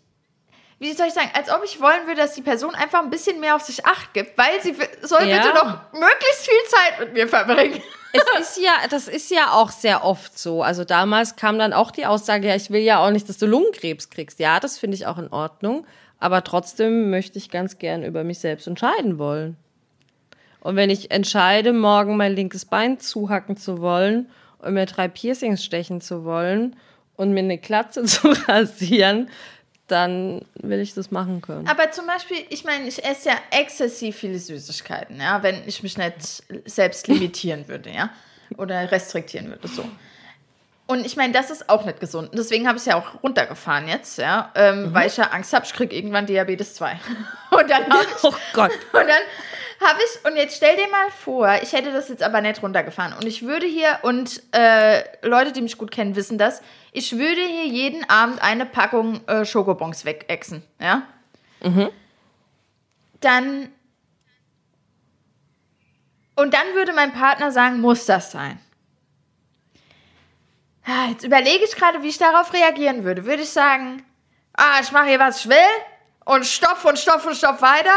wie 0.78 0.92
soll 0.92 1.06
ich 1.06 1.14
sagen, 1.14 1.30
als 1.34 1.50
ob 1.50 1.62
ich 1.64 1.80
wollen 1.80 2.06
würde, 2.06 2.20
dass 2.20 2.34
die 2.34 2.42
Person 2.42 2.74
einfach 2.74 3.02
ein 3.02 3.10
bisschen 3.10 3.40
mehr 3.40 3.56
auf 3.56 3.62
sich 3.62 3.86
acht 3.86 4.12
gibt, 4.12 4.36
weil 4.36 4.60
sie 4.62 4.74
soll 5.02 5.26
ja. 5.26 5.36
bitte 5.36 5.54
noch 5.54 5.92
möglichst 5.92 6.44
viel 6.44 6.64
Zeit 6.68 7.00
mit 7.00 7.12
mir 7.14 7.28
verbringen. 7.28 7.82
Es 8.12 8.40
ist 8.56 8.64
ja, 8.64 8.72
das 8.88 9.08
ist 9.08 9.30
ja 9.30 9.52
auch 9.52 9.70
sehr 9.70 10.04
oft 10.04 10.38
so. 10.38 10.62
Also 10.62 10.84
damals 10.84 11.36
kam 11.36 11.58
dann 11.58 11.72
auch 11.72 11.90
die 11.90 12.06
Aussage, 12.06 12.48
ja, 12.48 12.54
ich 12.54 12.70
will 12.70 12.82
ja 12.82 13.04
auch 13.04 13.10
nicht, 13.10 13.28
dass 13.28 13.38
du 13.38 13.46
Lungenkrebs 13.46 14.10
kriegst. 14.10 14.38
Ja, 14.38 14.60
das 14.60 14.78
finde 14.78 14.96
ich 14.96 15.06
auch 15.06 15.18
in 15.18 15.28
Ordnung. 15.32 15.86
Aber 16.18 16.44
trotzdem 16.44 17.10
möchte 17.10 17.38
ich 17.38 17.50
ganz 17.50 17.78
gern 17.78 18.02
über 18.02 18.24
mich 18.24 18.38
selbst 18.38 18.66
entscheiden 18.66 19.18
wollen. 19.18 19.56
Und 20.60 20.76
wenn 20.76 20.90
ich 20.90 21.10
entscheide, 21.10 21.72
morgen 21.72 22.16
mein 22.16 22.34
linkes 22.34 22.64
Bein 22.64 22.98
zuhacken 22.98 23.56
zu 23.56 23.80
wollen 23.80 24.30
und 24.58 24.74
mir 24.74 24.86
drei 24.86 25.08
Piercings 25.08 25.62
stechen 25.62 26.00
zu 26.00 26.24
wollen 26.24 26.76
und 27.16 27.32
mir 27.32 27.40
eine 27.40 27.58
Klatze 27.58 28.02
zu 28.04 28.28
rasieren, 28.48 29.28
dann 29.86 30.44
will 30.54 30.80
ich 30.80 30.94
das 30.94 31.10
machen 31.10 31.42
können. 31.42 31.68
Aber 31.68 31.90
zum 31.90 32.06
Beispiel, 32.06 32.38
ich 32.48 32.64
meine, 32.64 32.88
ich 32.88 33.04
esse 33.04 33.30
ja 33.30 33.36
exzessiv 33.50 34.16
viele 34.16 34.38
Süßigkeiten, 34.38 35.20
ja, 35.20 35.42
wenn 35.42 35.66
ich 35.66 35.82
mich 35.82 35.98
nicht 35.98 36.42
selbst 36.64 37.06
limitieren 37.06 37.68
würde, 37.68 37.90
ja, 37.90 38.10
oder 38.56 38.90
restriktieren 38.90 39.48
würde, 39.48 39.68
so. 39.68 39.84
Und 40.86 41.06
ich 41.06 41.16
meine, 41.16 41.32
das 41.32 41.50
ist 41.50 41.70
auch 41.70 41.86
nicht 41.86 41.98
gesund. 41.98 42.30
Deswegen 42.34 42.66
habe 42.66 42.76
ich 42.76 42.82
es 42.82 42.86
ja 42.86 42.96
auch 42.96 43.22
runtergefahren 43.22 43.88
jetzt, 43.88 44.18
ja, 44.18 44.50
ähm, 44.54 44.82
mhm. 44.82 44.94
weil 44.94 45.06
ich 45.06 45.16
ja 45.16 45.24
Angst 45.24 45.52
habe, 45.52 45.64
ich 45.64 45.72
kriege 45.72 45.94
irgendwann 45.94 46.26
Diabetes 46.26 46.74
2. 46.74 46.98
Und 47.50 47.70
dann, 47.70 47.84
oh 48.22 48.34
Gott. 48.52 48.72
Und 48.92 49.08
dann 49.08 49.22
Habe 49.80 49.98
ich, 50.02 50.24
und 50.24 50.36
jetzt 50.36 50.56
stell 50.56 50.76
dir 50.76 50.88
mal 50.88 51.10
vor, 51.10 51.58
ich 51.62 51.72
hätte 51.72 51.92
das 51.92 52.08
jetzt 52.08 52.22
aber 52.22 52.40
nicht 52.40 52.62
runtergefahren. 52.62 53.12
Und 53.14 53.26
ich 53.26 53.42
würde 53.42 53.66
hier, 53.66 53.98
und 54.02 54.42
äh, 54.52 55.04
Leute, 55.26 55.52
die 55.52 55.62
mich 55.62 55.78
gut 55.78 55.90
kennen, 55.90 56.16
wissen 56.16 56.38
das, 56.38 56.62
ich 56.92 57.18
würde 57.18 57.40
hier 57.40 57.66
jeden 57.66 58.08
Abend 58.08 58.42
eine 58.42 58.66
Packung 58.66 59.26
äh, 59.26 59.44
Schokobons 59.44 60.04
wegexen, 60.04 60.62
ja? 60.80 61.02
Mhm. 61.62 61.90
Dann. 63.20 63.72
Und 66.36 66.52
dann 66.52 66.74
würde 66.74 66.92
mein 66.92 67.12
Partner 67.12 67.50
sagen, 67.50 67.80
muss 67.80 68.06
das 68.06 68.30
sein? 68.30 68.60
Jetzt 71.08 71.24
überlege 71.24 71.64
ich 71.64 71.74
gerade, 71.76 72.02
wie 72.02 72.08
ich 72.08 72.18
darauf 72.18 72.52
reagieren 72.52 73.04
würde. 73.04 73.24
Würde 73.24 73.42
ich 73.42 73.50
sagen, 73.50 74.04
ah, 74.52 74.80
ich 74.82 74.92
mache 74.92 75.06
hier, 75.06 75.18
was 75.18 75.40
ich 75.40 75.48
will 75.48 75.56
und 76.24 76.44
stopf 76.44 76.84
und 76.84 76.98
stopf 76.98 77.24
und 77.26 77.36
stopf 77.36 77.62
weiter? 77.62 77.96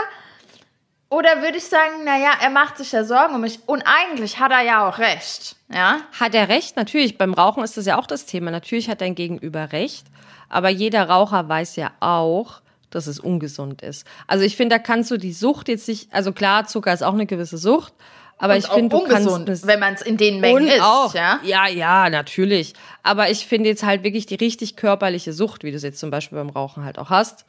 Oder 1.10 1.42
würde 1.42 1.58
ich 1.58 1.64
sagen, 1.64 2.04
naja, 2.04 2.32
er 2.42 2.50
macht 2.50 2.78
sich 2.78 2.92
ja 2.92 3.06
Sorgen 3.06 3.36
um 3.36 3.42
mich 3.42 3.60
und 3.66 3.84
eigentlich 3.86 4.40
hat 4.40 4.52
er 4.52 4.62
ja 4.62 4.88
auch 4.88 4.98
recht, 4.98 5.56
ja? 5.74 6.02
Hat 6.20 6.36
er 6.36 6.50
recht? 6.50 6.76
Natürlich, 6.76 7.18
beim 7.18 7.34
Rauchen 7.34 7.64
ist 7.64 7.78
das 7.78 7.86
ja 7.86 7.98
auch 7.98 8.08
das 8.08 8.26
Thema. 8.26 8.52
Natürlich 8.52 8.90
hat 8.90 9.00
dein 9.00 9.16
Gegenüber 9.16 9.72
recht, 9.72 10.06
aber 10.50 10.68
jeder 10.68 11.08
Raucher 11.08 11.48
weiß 11.48 11.78
ja 11.78 11.92
auch, 12.02 12.62
dass 12.90 13.08
es 13.08 13.20
ungesund 13.20 13.82
ist. 13.82 14.06
Also 14.28 14.44
ich 14.44 14.58
finde, 14.58 14.76
da 14.76 14.80
kannst 14.80 15.10
du 15.10 15.18
die 15.18 15.32
Sucht 15.32 15.70
jetzt 15.70 15.88
nicht, 15.88 16.14
also 16.14 16.34
klar, 16.34 16.68
Zucker 16.68 16.92
ist 16.92 17.04
auch 17.04 17.14
eine 17.14 17.26
gewisse 17.26 17.58
Sucht, 17.58 17.94
aber 18.38 18.54
und 18.54 18.60
ich 18.60 18.68
finde, 18.68 18.90
du 18.90 19.04
ungesund, 19.04 19.48
kannst 19.48 19.66
wenn 19.66 19.80
man 19.80 19.94
es 19.94 20.02
in 20.02 20.18
den 20.18 20.40
Mengen 20.42 20.68
ist, 20.68 20.82
auch, 20.82 21.14
ja? 21.14 21.40
Ja, 21.44 21.68
ja, 21.68 22.10
natürlich. 22.10 22.74
Aber 23.02 23.30
ich 23.30 23.48
finde 23.48 23.70
jetzt 23.70 23.84
halt 23.84 24.04
wirklich 24.04 24.26
die 24.26 24.36
richtig 24.36 24.76
körperliche 24.76 25.34
Sucht, 25.34 25.64
wie 25.64 25.72
du 25.72 25.78
es 25.78 25.84
jetzt 25.84 26.00
zum 26.00 26.12
Beispiel 26.12 26.38
beim 26.38 26.50
Rauchen 26.50 26.84
halt 26.84 27.00
auch 27.00 27.10
hast, 27.10 27.46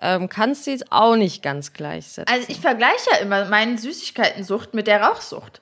ähm, 0.00 0.28
kannst 0.28 0.66
du 0.66 0.70
jetzt 0.70 0.90
auch 0.90 1.16
nicht 1.16 1.42
ganz 1.42 1.72
gleichsetzen. 1.72 2.32
Also 2.32 2.46
ich 2.48 2.60
vergleiche 2.60 3.10
ja 3.12 3.16
immer 3.18 3.44
meine 3.46 3.78
Süßigkeitensucht 3.78 4.74
mit 4.74 4.86
der 4.86 5.02
Rauchsucht. 5.02 5.60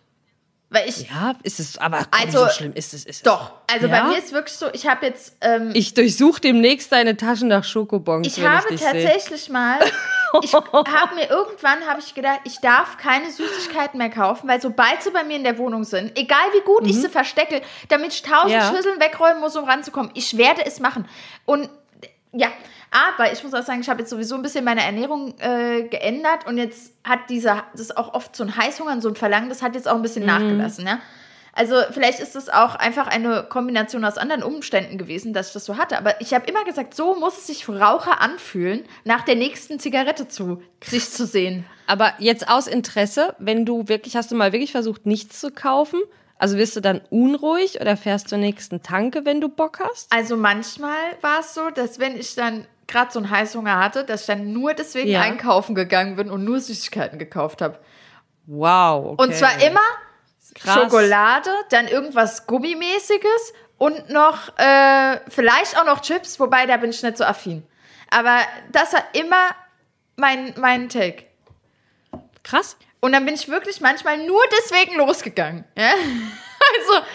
Weil 0.69 0.89
ich, 0.89 1.09
ja, 1.09 1.35
ist 1.45 1.61
es, 1.61 1.79
aber 1.79 1.99
komm, 2.11 2.21
also, 2.21 2.45
so 2.45 2.51
schlimm 2.51 2.73
ist 2.75 2.93
es. 2.93 3.05
Ist 3.05 3.25
doch, 3.25 3.53
also 3.73 3.87
ja? 3.87 4.01
bei 4.01 4.09
mir 4.09 4.19
ist 4.19 4.33
wirklich 4.33 4.57
so, 4.57 4.67
ich 4.73 4.89
habe 4.89 5.07
jetzt. 5.07 5.37
Ähm, 5.41 5.71
ich 5.75 5.95
durchsuche 5.95 6.41
demnächst 6.41 6.91
deine 6.91 7.17
Taschen 7.17 7.47
nach 7.49 7.63
Schokobons. 7.63 8.27
Ich 8.27 8.45
habe 8.45 8.75
ich 8.75 8.81
tatsächlich 8.81 9.45
seh. 9.45 9.53
mal, 9.53 9.79
ich 10.43 10.53
habe 10.55 11.15
mir 11.15 11.31
irgendwann, 11.31 11.87
habe 11.87 12.01
ich 12.01 12.15
gedacht, 12.15 12.41
ich 12.43 12.59
darf 12.59 12.97
keine 12.97 13.31
Süßigkeiten 13.31 13.97
mehr 13.97 14.11
kaufen, 14.11 14.49
weil 14.49 14.61
sobald 14.61 15.05
sie 15.05 15.13
bei 15.13 15.23
mir 15.23 15.37
in 15.37 15.45
der 15.45 15.57
Wohnung 15.57 15.85
sind, 15.85 16.19
egal 16.19 16.45
wie 16.53 16.65
gut 16.65 16.83
mhm. 16.83 16.89
ich 16.89 17.01
sie 17.01 17.09
verstecke, 17.09 17.63
damit 17.89 18.13
ich 18.13 18.23
tausend 18.23 18.51
ja. 18.51 18.75
Schüsseln 18.75 18.99
wegräumen 19.01 19.41
muss, 19.41 19.55
um 19.55 19.65
ranzukommen, 19.65 20.11
ich 20.15 20.37
werde 20.37 20.67
es 20.67 20.81
machen. 20.81 21.07
Und 21.45 21.71
ja, 22.33 22.49
aber 22.91 23.33
ich 23.33 23.43
muss 23.43 23.55
auch 23.55 23.63
sagen, 23.63 23.81
ich 23.81 23.89
habe 23.89 24.01
jetzt 24.01 24.11
sowieso 24.11 24.35
ein 24.37 24.43
bisschen 24.43 24.65
meine 24.65 24.83
Ernährung 24.83 25.35
äh, 25.39 25.83
geändert 25.85 26.47
und 26.47 26.59
jetzt 26.59 26.93
hat 27.05 27.29
dieser, 27.29 27.65
das 27.73 27.83
ist 27.83 27.97
auch 27.97 28.15
oft 28.15 28.35
so 28.35 28.45
ein 28.45 28.57
Heißhunger 28.57 29.01
so 29.01 29.09
ein 29.09 29.17
Verlangen, 29.17 29.49
das 29.49 29.63
hat 29.63 29.75
jetzt 29.75 29.89
auch 29.89 29.97
ein 29.97 30.03
bisschen 30.03 30.23
mhm. 30.23 30.29
nachgelassen, 30.29 30.87
ja. 30.87 31.01
Also 31.57 31.77
vielleicht 31.91 32.21
ist 32.21 32.37
es 32.37 32.51
auch 32.51 32.75
einfach 32.75 33.07
eine 33.07 33.43
Kombination 33.43 34.05
aus 34.05 34.19
anderen 34.19 34.43
Umständen 34.43 34.99
gewesen, 34.99 35.33
dass 35.33 35.49
ich 35.49 35.53
das 35.55 35.65
so 35.65 35.79
hatte. 35.79 35.97
Aber 35.97 36.21
ich 36.21 36.35
habe 36.35 36.47
immer 36.47 36.65
gesagt, 36.65 36.95
so 36.95 37.15
muss 37.15 37.39
es 37.39 37.47
sich 37.47 37.65
für 37.65 37.81
Raucher 37.81 38.21
anfühlen, 38.21 38.85
nach 39.05 39.23
der 39.23 39.37
nächsten 39.37 39.81
Zigarette 39.81 40.29
zu 40.29 40.63
sich 40.85 41.11
zu 41.11 41.25
sehen. 41.25 41.65
Aber 41.87 42.13
jetzt 42.19 42.51
aus 42.51 42.67
Interesse, 42.67 43.35
wenn 43.39 43.65
du 43.65 43.89
wirklich, 43.89 44.17
hast 44.17 44.31
du 44.31 44.35
mal 44.35 44.53
wirklich 44.53 44.73
versucht, 44.73 45.07
nichts 45.07 45.41
zu 45.41 45.51
kaufen? 45.51 46.01
Also 46.39 46.59
wirst 46.59 46.77
du 46.77 46.81
dann 46.81 47.01
unruhig 47.09 47.81
oder 47.81 47.97
fährst 47.97 48.29
zur 48.29 48.37
nächsten 48.37 48.83
Tanke, 48.83 49.25
wenn 49.25 49.41
du 49.41 49.49
Bock 49.49 49.81
hast? 49.81 50.13
Also 50.13 50.37
manchmal 50.37 51.17
war 51.23 51.41
es 51.41 51.55
so, 51.55 51.71
dass 51.71 51.99
wenn 51.99 52.19
ich 52.19 52.35
dann 52.35 52.67
gerade 52.87 53.13
so 53.13 53.19
einen 53.19 53.31
Heißhunger 53.31 53.79
hatte, 53.79 54.05
dass 54.05 54.23
ich 54.23 54.27
dann 54.27 54.53
nur 54.53 54.75
deswegen 54.75 55.11
ja. 55.11 55.21
einkaufen 55.21 55.75
gegangen 55.75 56.17
bin 56.17 56.31
und 56.31 56.45
nur 56.45 56.61
Süßigkeiten 56.61 57.19
gekauft 57.19 57.63
habe. 57.63 57.79
Wow. 58.47 59.13
Okay. 59.13 59.23
Und 59.23 59.35
zwar 59.35 59.61
immer 59.63 59.81
Krass. 60.55 60.75
Schokolade, 60.75 61.51
dann 61.71 61.87
irgendwas 61.87 62.47
Gummimäßiges 62.47 63.53
und 63.79 64.09
noch, 64.09 64.57
äh, 64.59 65.21
vielleicht 65.29 65.79
auch 65.79 65.85
noch 65.85 66.01
Chips, 66.01 66.41
wobei 66.41 66.67
da 66.67 66.79
bin 66.79 66.91
ich 66.91 67.03
nicht 67.03 67.19
so 67.19 67.25
affin. 67.25 67.63
Aber 68.11 68.39
das 68.73 68.93
war 68.93 69.05
immer 69.13 69.51
mein, 70.17 70.55
mein 70.57 70.89
Take. 70.89 71.25
Krass. 72.43 72.77
Und 73.01 73.13
dann 73.13 73.27
bin 73.27 73.35
ich 73.35 73.49
wirklich 73.49 73.81
manchmal 73.81 74.25
nur 74.27 74.41
deswegen 74.59 74.97
losgegangen. 74.97 75.65
Ja? 75.77 75.91
Also, 76.79 77.07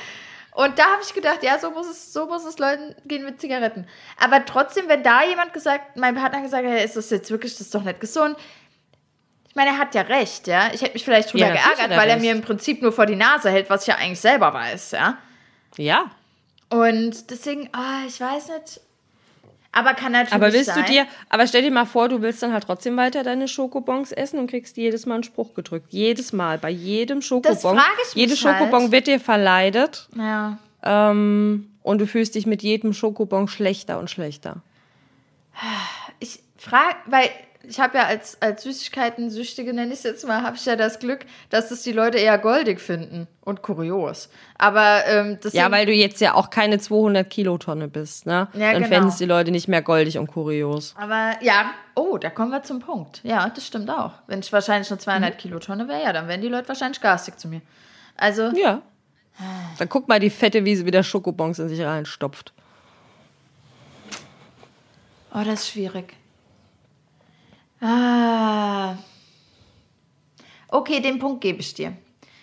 und 0.53 0.78
da 0.78 0.84
habe 0.84 1.02
ich 1.02 1.14
gedacht, 1.14 1.44
ja, 1.44 1.57
so 1.60 1.72
muss 1.72 1.88
es, 1.88 2.11
so 2.11 2.26
muss 2.26 2.44
es 2.44 2.60
Leuten 2.60 2.95
gehen 3.06 3.23
mit 3.23 3.40
Zigaretten. 3.40 3.88
Aber 4.18 4.45
trotzdem, 4.45 4.90
wenn 4.90 5.02
da 5.02 5.23
jemand 5.23 5.53
gesagt, 5.53 5.95
mein 5.98 6.15
Partner 6.15 6.41
gesagt 6.41 6.68
hat, 6.68 6.84
ist 6.84 6.98
das 6.98 7.10
jetzt 7.10 7.32
wirklich, 7.32 7.53
das 7.53 7.61
ist 7.61 7.76
doch 7.76 7.84
nicht 7.84 7.99
gesund. 7.99 8.36
Ich 9.48 9.56
meine, 9.56 9.72
er 9.72 9.78
hat 9.78 9.95
ja 9.95 10.02
recht, 10.02 10.48
ja. 10.48 10.69
Ich 10.73 10.82
hätte 10.82 10.94
mich 10.94 11.06
vielleicht 11.06 11.32
drüber 11.32 11.48
ja, 11.48 11.53
geärgert, 11.53 11.98
weil 11.98 12.10
er 12.10 12.18
mir 12.18 12.32
im 12.32 12.41
Prinzip 12.41 12.82
nur 12.82 12.91
vor 12.91 13.06
die 13.06 13.15
Nase 13.15 13.49
hält, 13.49 13.69
was 13.69 13.82
ich 13.84 13.88
ja 13.88 13.95
eigentlich 13.95 14.19
selber 14.19 14.53
weiß, 14.53 14.91
ja. 14.91 15.18
Ja. 15.78 16.11
Und 16.69 17.30
deswegen, 17.30 17.69
oh, 17.76 18.07
ich 18.07 18.19
weiß 18.19 18.49
nicht. 18.49 18.82
Aber 19.73 19.93
kann 19.93 20.11
natürlich 20.11 20.34
Aber 20.34 20.52
willst 20.52 20.65
sein. 20.65 20.84
du 20.85 20.91
dir, 20.91 21.06
aber 21.30 21.48
stell 21.48 21.61
dir 21.61 21.72
mal 21.72 21.85
vor, 21.85 22.10
du 22.10 22.22
willst 22.22 22.43
dann 22.43 22.52
halt 22.52 22.65
trotzdem 22.65 22.98
weiter 22.98 23.23
deine 23.23 23.48
Schokobons 23.48 24.11
essen 24.11 24.38
und 24.39 24.48
kriegst 24.49 24.76
jedes 24.76 25.06
Mal 25.06 25.15
einen 25.15 25.23
Spruch 25.23 25.53
gedrückt. 25.53 25.88
Jedes 25.91 26.34
Mal, 26.34 26.57
bei 26.57 26.69
jedem 26.69 27.22
Schokobon. 27.22 27.53
Das 27.53 27.61
frage 27.61 28.02
ich 28.03 28.15
mich 28.15 28.15
Jede 28.15 28.35
Schokobon 28.35 28.81
halt. 28.81 28.91
wird 28.91 29.07
dir 29.07 29.19
verleidet. 29.19 30.10
Ja. 30.18 30.57
Ähm, 30.84 31.69
und 31.84 31.99
du 31.99 32.06
fühlst 32.07 32.35
dich 32.35 32.45
mit 32.45 32.61
jedem 32.64 32.93
Schokobon 32.93 33.48
schlechter 33.48 33.98
und 33.98 34.10
schlechter. 34.10 34.57
Ich 36.19 36.39
frage, 36.57 36.95
weil 37.06 37.30
ich 37.64 37.80
habe 37.80 37.98
ja 37.98 38.06
als, 38.06 38.42
als 38.42 38.64
Süßigkeiten-Süchtige, 38.64 39.74
nenne 39.74 39.94
ich 39.94 40.00
es 40.00 40.04
jetzt 40.04 40.28
mal, 40.28 40.42
habe 40.42 40.56
ich 40.56 40.66
ja 40.66 40.76
das 40.76 41.00
Glück, 41.00 41.26
dass 41.50 41.72
es 41.72 41.84
die 41.84 41.92
Leute 41.92 42.18
eher 42.18 42.38
goldig 42.38 42.80
finden 42.80 43.28
und 43.42 43.62
kurios. 43.62 44.30
Aber 44.58 45.06
ähm, 45.08 45.38
das 45.42 45.54
Ja, 45.54 45.72
weil 45.72 45.86
du 45.86 45.92
jetzt 45.92 46.22
ja 46.22 46.34
auch 46.34 46.50
keine 46.50 46.80
200 46.80 47.30
Kilotonne 47.30 47.88
bist, 47.88 48.26
ne? 48.26 48.48
Ja, 48.54 48.72
Dann 48.72 48.84
genau. 48.84 48.88
fänden 48.88 49.10
es 49.10 49.18
die 49.18 49.26
Leute 49.26 49.52
nicht 49.52 49.68
mehr 49.68 49.82
goldig 49.82 50.18
und 50.18 50.28
kurios. 50.28 50.96
Aber 50.98 51.36
ja, 51.42 51.72
oh, 51.96 52.18
da 52.18 52.30
kommen 52.30 52.52
wir 52.52 52.64
zum 52.64 52.80
Punkt. 52.80 53.22
Ja, 53.24 53.50
das 53.50 53.66
stimmt 53.66 53.90
auch. 53.90 54.14
Wenn 54.28 54.40
ich 54.40 54.52
wahrscheinlich 54.52 54.90
eine 54.90 55.00
200 55.00 55.34
mhm. 55.34 55.38
Kilotonne 55.38 55.88
wäre, 55.88 56.04
ja, 56.04 56.14
dann 56.14 56.28
wären 56.28 56.42
die 56.42 56.48
Leute 56.48 56.68
wahrscheinlich 56.68 57.02
garstig 57.02 57.40
zu 57.40 57.48
mir. 57.48 57.62
Also. 58.18 58.52
Ja. 58.56 58.82
Dann 59.78 59.90
guck 59.90 60.08
mal 60.08 60.20
die 60.20 60.30
Fette, 60.30 60.66
wie 60.66 60.76
sie 60.76 60.86
wieder 60.86 61.04
Schokobons 61.04 61.58
in 61.60 61.70
sich 61.70 61.82
reinstopft. 61.82 62.54
Oh, 65.34 65.40
das 65.46 65.62
ist 65.62 65.70
schwierig. 65.70 66.14
Ah. 67.82 68.95
Okay, 70.68 71.02
den 71.02 71.20
Punkt 71.20 71.41
gebe 71.41 71.60
ich 71.60 71.74
dir. 71.74 71.94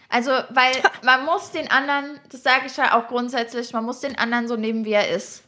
Also, 0.09 0.31
weil 0.51 0.73
man 1.02 1.24
muss 1.24 1.51
den 1.51 1.70
anderen, 1.70 2.20
das 2.31 2.43
sage 2.43 2.66
ich 2.66 2.77
ja 2.77 2.98
auch 2.98 3.09
grundsätzlich, 3.09 3.73
man 3.73 3.85
muss 3.85 4.01
den 4.01 4.19
anderen 4.19 4.48
so 4.48 4.56
nehmen, 4.56 4.85
wie 4.85 4.93
er 4.93 5.09
ist. 5.09 5.44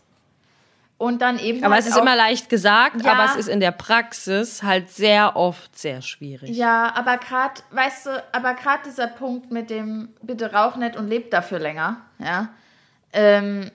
Und 0.97 1.23
dann 1.23 1.39
eben. 1.39 1.65
Aber 1.65 1.77
halt 1.77 1.85
es 1.85 1.91
ist 1.91 1.97
immer 1.97 2.15
leicht 2.15 2.51
gesagt, 2.51 3.03
ja, 3.03 3.12
aber 3.15 3.25
es 3.25 3.35
ist 3.35 3.49
in 3.49 3.61
der 3.61 3.71
Praxis 3.71 4.62
halt 4.62 4.91
sehr 4.91 5.35
oft 5.35 5.79
sehr 5.79 6.03
schwierig. 6.03 6.51
Ja, 6.51 6.95
aber 6.95 7.17
gerade, 7.17 7.62
weißt 7.71 8.07
du, 8.07 8.25
aber 8.33 8.53
gerade 8.53 8.83
dieser 8.85 9.07
Punkt 9.07 9.51
mit 9.51 9.71
dem 9.71 10.11
bitte 10.21 10.53
rauch 10.53 10.77
nicht 10.77 10.97
und 10.97 11.09
lebt 11.09 11.33
dafür 11.33 11.59
länger, 11.59 12.03
ja. 12.19 12.51
Ähm, 13.15 13.71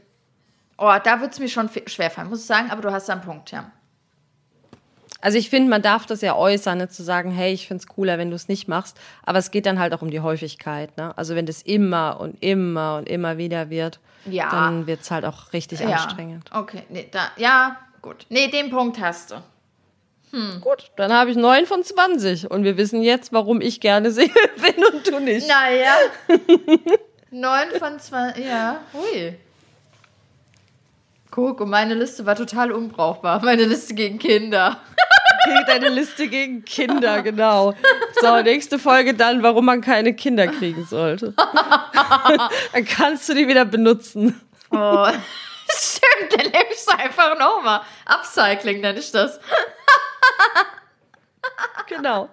oh, 0.78 0.94
da 1.04 1.20
wird 1.20 1.34
es 1.34 1.40
mir 1.40 1.50
schon 1.50 1.68
schwerfallen, 1.88 2.30
muss 2.30 2.42
ich 2.42 2.46
sagen, 2.46 2.70
aber 2.70 2.84
du 2.84 2.92
hast 2.92 3.10
da 3.10 3.14
einen 3.14 3.24
Punkt, 3.24 3.50
ja. 3.50 3.72
Also 5.22 5.38
ich 5.38 5.50
finde, 5.50 5.70
man 5.70 5.82
darf 5.82 6.06
das 6.06 6.22
ja 6.22 6.36
äußern, 6.36 6.78
ne, 6.78 6.90
zu 6.90 7.04
sagen, 7.04 7.32
hey, 7.32 7.54
ich 7.54 7.68
finde 7.68 7.82
es 7.82 7.88
cooler, 7.88 8.18
wenn 8.18 8.30
du 8.30 8.36
es 8.36 8.48
nicht 8.48 8.68
machst. 8.68 9.00
Aber 9.24 9.40
es 9.40 9.52
geht 9.52 9.66
dann 9.66 9.80
halt 9.80 9.94
auch 9.94 10.02
um 10.02 10.12
die 10.12 10.20
Häufigkeit. 10.20 10.96
Ne? 10.98 11.18
Also 11.18 11.36
wenn 11.36 11.46
das 11.46 11.62
immer 11.62 12.20
und 12.20 12.42
immer 12.44 12.98
und 12.98 13.10
immer 13.10 13.38
wieder 13.38 13.70
wird, 13.70 14.00
ja. 14.26 14.50
dann 14.52 14.88
wird 14.88 15.02
es 15.02 15.12
halt 15.12 15.26
auch 15.26 15.54
richtig 15.54 15.80
ja. 15.80 15.88
anstrengend. 15.88 16.50
Okay, 16.54 16.84
nee, 16.90 17.08
da, 17.12 17.32
ja, 17.38 17.78
gut. 18.02 18.26
Nee, 18.30 18.50
den 18.50 18.70
Punkt 18.70 19.00
hast 19.00 19.32
du. 19.32 19.36
Hm. 20.32 20.60
Gut, 20.62 20.92
dann 20.98 21.14
habe 21.14 21.32
ich 21.32 21.38
9 21.38 21.66
von 21.66 21.82
20 21.82 22.52
und 22.52 22.64
wir 22.64 22.78
wissen 22.78 23.02
jetzt, 23.02 23.32
warum 23.32 23.62
ich 23.62 23.80
gerne 23.80 24.12
Single 24.12 24.34
bin 24.62 24.84
und 24.84 25.08
du 25.08 25.20
nicht. 25.20 25.48
Naja. 25.48 25.94
9 27.32 27.80
von 27.80 28.00
20, 28.00 28.46
ja, 28.46 28.82
hui. 28.94 29.38
Guck, 31.36 31.60
und 31.60 31.70
meine 31.70 31.96
Liste 31.96 32.26
war 32.26 32.38
total 32.38 32.72
unbrauchbar. 32.72 33.44
Meine 33.44 33.66
Liste 33.66 33.94
gegen 33.94 34.20
Kinder. 34.20 34.80
Deine 35.68 35.90
Liste 35.90 36.30
gegen 36.30 36.64
Kinder, 36.64 37.22
genau. 37.24 37.74
So, 38.22 38.42
nächste 38.42 38.80
Folge 38.80 39.14
dann, 39.14 39.44
warum 39.44 39.66
man 39.66 39.82
keine 39.82 40.14
Kinder 40.14 40.48
kriegen 40.48 40.86
sollte. 40.86 41.34
dann 42.74 42.86
kannst 42.86 43.28
du 43.28 43.34
die 43.34 43.50
wieder 43.50 43.66
benutzen. 43.66 44.40
Oh, 44.72 45.08
stimmt, 45.68 46.42
dann 46.42 46.48
ich 46.72 46.78
es 46.78 46.88
einfach 46.88 47.38
nochmal. 47.38 47.82
Upcycling 48.06 48.80
nenne 48.80 49.00
ich 49.00 49.12
das. 49.12 49.38
genau. 51.88 52.30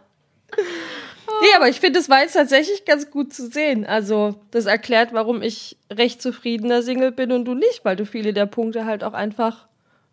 Nee, 1.43 1.57
aber 1.57 1.69
ich 1.69 1.81
finde, 1.81 1.99
es 1.99 2.09
war 2.09 2.21
jetzt 2.21 2.35
tatsächlich 2.35 2.85
ganz 2.85 3.11
gut 3.11 3.35
zu 3.35 3.49
sehen. 3.49 3.85
Also, 3.85 4.37
das 4.53 4.67
erklärt, 4.67 5.13
warum 5.13 5.43
ich 5.43 5.77
recht 5.93 6.23
zufriedener 6.23 6.83
Single 6.83 7.11
bin 7.11 7.33
und 7.33 7.45
du 7.45 7.55
nicht, 7.55 7.85
weil 7.85 7.97
du 7.97 8.07
viele 8.07 8.33
der 8.33 8.47
Punkte 8.47 8.85
halt 8.85 9.03
auch 9.03 9.13
einfach 9.13 9.67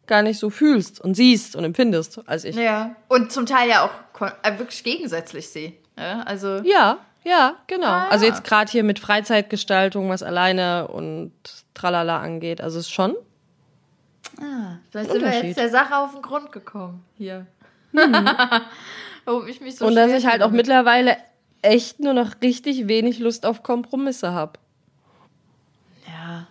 gar 0.08 0.24
nicht 0.24 0.40
so 0.40 0.50
fühlst 0.50 1.00
und 1.00 1.14
siehst 1.14 1.56
und 1.56 1.64
empfindest 1.64 2.22
als 2.28 2.44
ich. 2.44 2.56
Ja. 2.56 2.96
Und 3.08 3.32
zum 3.32 3.46
Teil 3.46 3.70
ja 3.70 3.86
auch 3.86 4.22
äh, 4.44 4.58
wirklich 4.58 4.84
gegensätzlich 4.84 5.48
sehe. 5.50 5.74
Ja, 5.98 6.22
also 6.24 6.62
ja, 6.64 6.98
ja, 7.24 7.56
genau. 7.68 7.88
Ah, 7.88 8.06
ja. 8.06 8.10
Also 8.10 8.26
jetzt 8.26 8.44
gerade 8.44 8.72
hier 8.72 8.84
mit 8.84 9.00
Freizeitgestaltung, 9.00 10.10
was 10.10 10.24
alleine 10.24 10.88
und 10.88 11.32
tralala 11.76 12.20
angeht. 12.20 12.60
Also 12.60 12.80
ist 12.80 12.92
schon. 12.92 13.16
Ah, 14.42 14.78
vielleicht 14.90 15.12
sind 15.12 15.22
wir 15.22 15.46
jetzt 15.46 15.58
der 15.58 15.70
Sache 15.70 15.96
auf 15.98 16.14
den 16.14 16.22
Grund 16.22 16.52
gekommen 16.52 17.06
hier. 17.18 17.46
Mhm. 17.92 18.28
Warum 19.30 19.48
ich 19.48 19.62
mich 19.62 19.76
so 19.76 19.86
Und 19.86 19.94
dass 19.94 20.12
ich 20.12 20.26
halt 20.26 20.42
auch 20.42 20.50
mittlerweile 20.50 21.16
echt 21.62 22.00
nur 22.00 22.14
noch 22.14 22.42
richtig 22.42 22.88
wenig 22.88 23.20
Lust 23.20 23.46
auf 23.46 23.62
Kompromisse 23.62 24.34
habe. 24.34 24.54
Ja. 26.08 26.48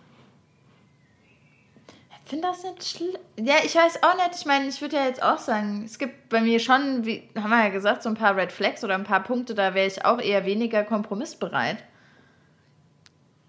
Ich 2.23 2.29
finde 2.29 2.47
das 2.47 2.63
nicht 2.63 2.85
schlimm. 2.85 3.17
Ja, 3.37 3.55
ich 3.65 3.75
weiß 3.75 4.01
auch 4.01 4.15
nicht. 4.15 4.29
Ich 4.39 4.45
meine, 4.45 4.69
ich 4.69 4.79
würde 4.79 4.95
ja 4.95 5.07
jetzt 5.07 5.21
auch 5.21 5.39
sagen, 5.39 5.83
es 5.83 5.99
gibt 5.99 6.29
bei 6.29 6.39
mir 6.39 6.61
schon, 6.61 7.05
wie 7.05 7.29
haben 7.35 7.49
wir 7.49 7.65
ja 7.65 7.67
gesagt, 7.67 8.01
so 8.01 8.07
ein 8.07 8.15
paar 8.15 8.37
Red 8.37 8.53
Flags 8.53 8.81
oder 8.81 8.95
ein 8.95 9.03
paar 9.03 9.23
Punkte, 9.23 9.55
da 9.55 9.73
wäre 9.73 9.87
ich 9.87 10.05
auch 10.05 10.21
eher 10.21 10.45
weniger 10.45 10.85
kompromissbereit. 10.85 11.83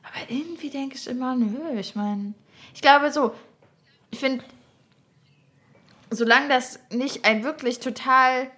Aber 0.03 0.29
irgendwie 0.29 0.71
denke 0.71 0.97
ich 0.97 1.07
immer, 1.07 1.37
nö, 1.37 1.79
ich 1.79 1.95
meine, 1.95 2.35
ich 2.75 2.83
glaube 2.83 3.13
so, 3.13 3.33
ich 4.11 4.19
finde, 4.19 4.45
solange 6.11 6.49
das 6.49 6.81
nicht 6.91 7.25
ein 7.25 7.45
wirklich 7.45 7.79
total 7.79 8.51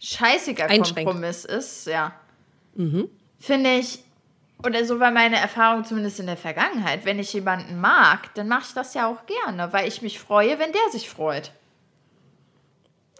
scheißiger 0.00 0.68
Kompromiss 0.68 1.44
ist, 1.44 1.86
ja, 1.86 2.12
mhm. 2.74 3.08
finde 3.38 3.74
ich, 3.76 4.00
oder 4.64 4.84
so 4.84 5.00
war 5.00 5.10
meine 5.10 5.36
Erfahrung 5.36 5.84
zumindest 5.84 6.20
in 6.20 6.26
der 6.26 6.36
Vergangenheit, 6.36 7.04
wenn 7.04 7.18
ich 7.18 7.32
jemanden 7.32 7.80
mag, 7.80 8.34
dann 8.34 8.48
mache 8.48 8.64
ich 8.68 8.74
das 8.74 8.94
ja 8.94 9.06
auch 9.06 9.26
gerne, 9.26 9.72
weil 9.72 9.88
ich 9.88 10.02
mich 10.02 10.18
freue, 10.18 10.58
wenn 10.58 10.72
der 10.72 10.90
sich 10.90 11.08
freut. 11.08 11.52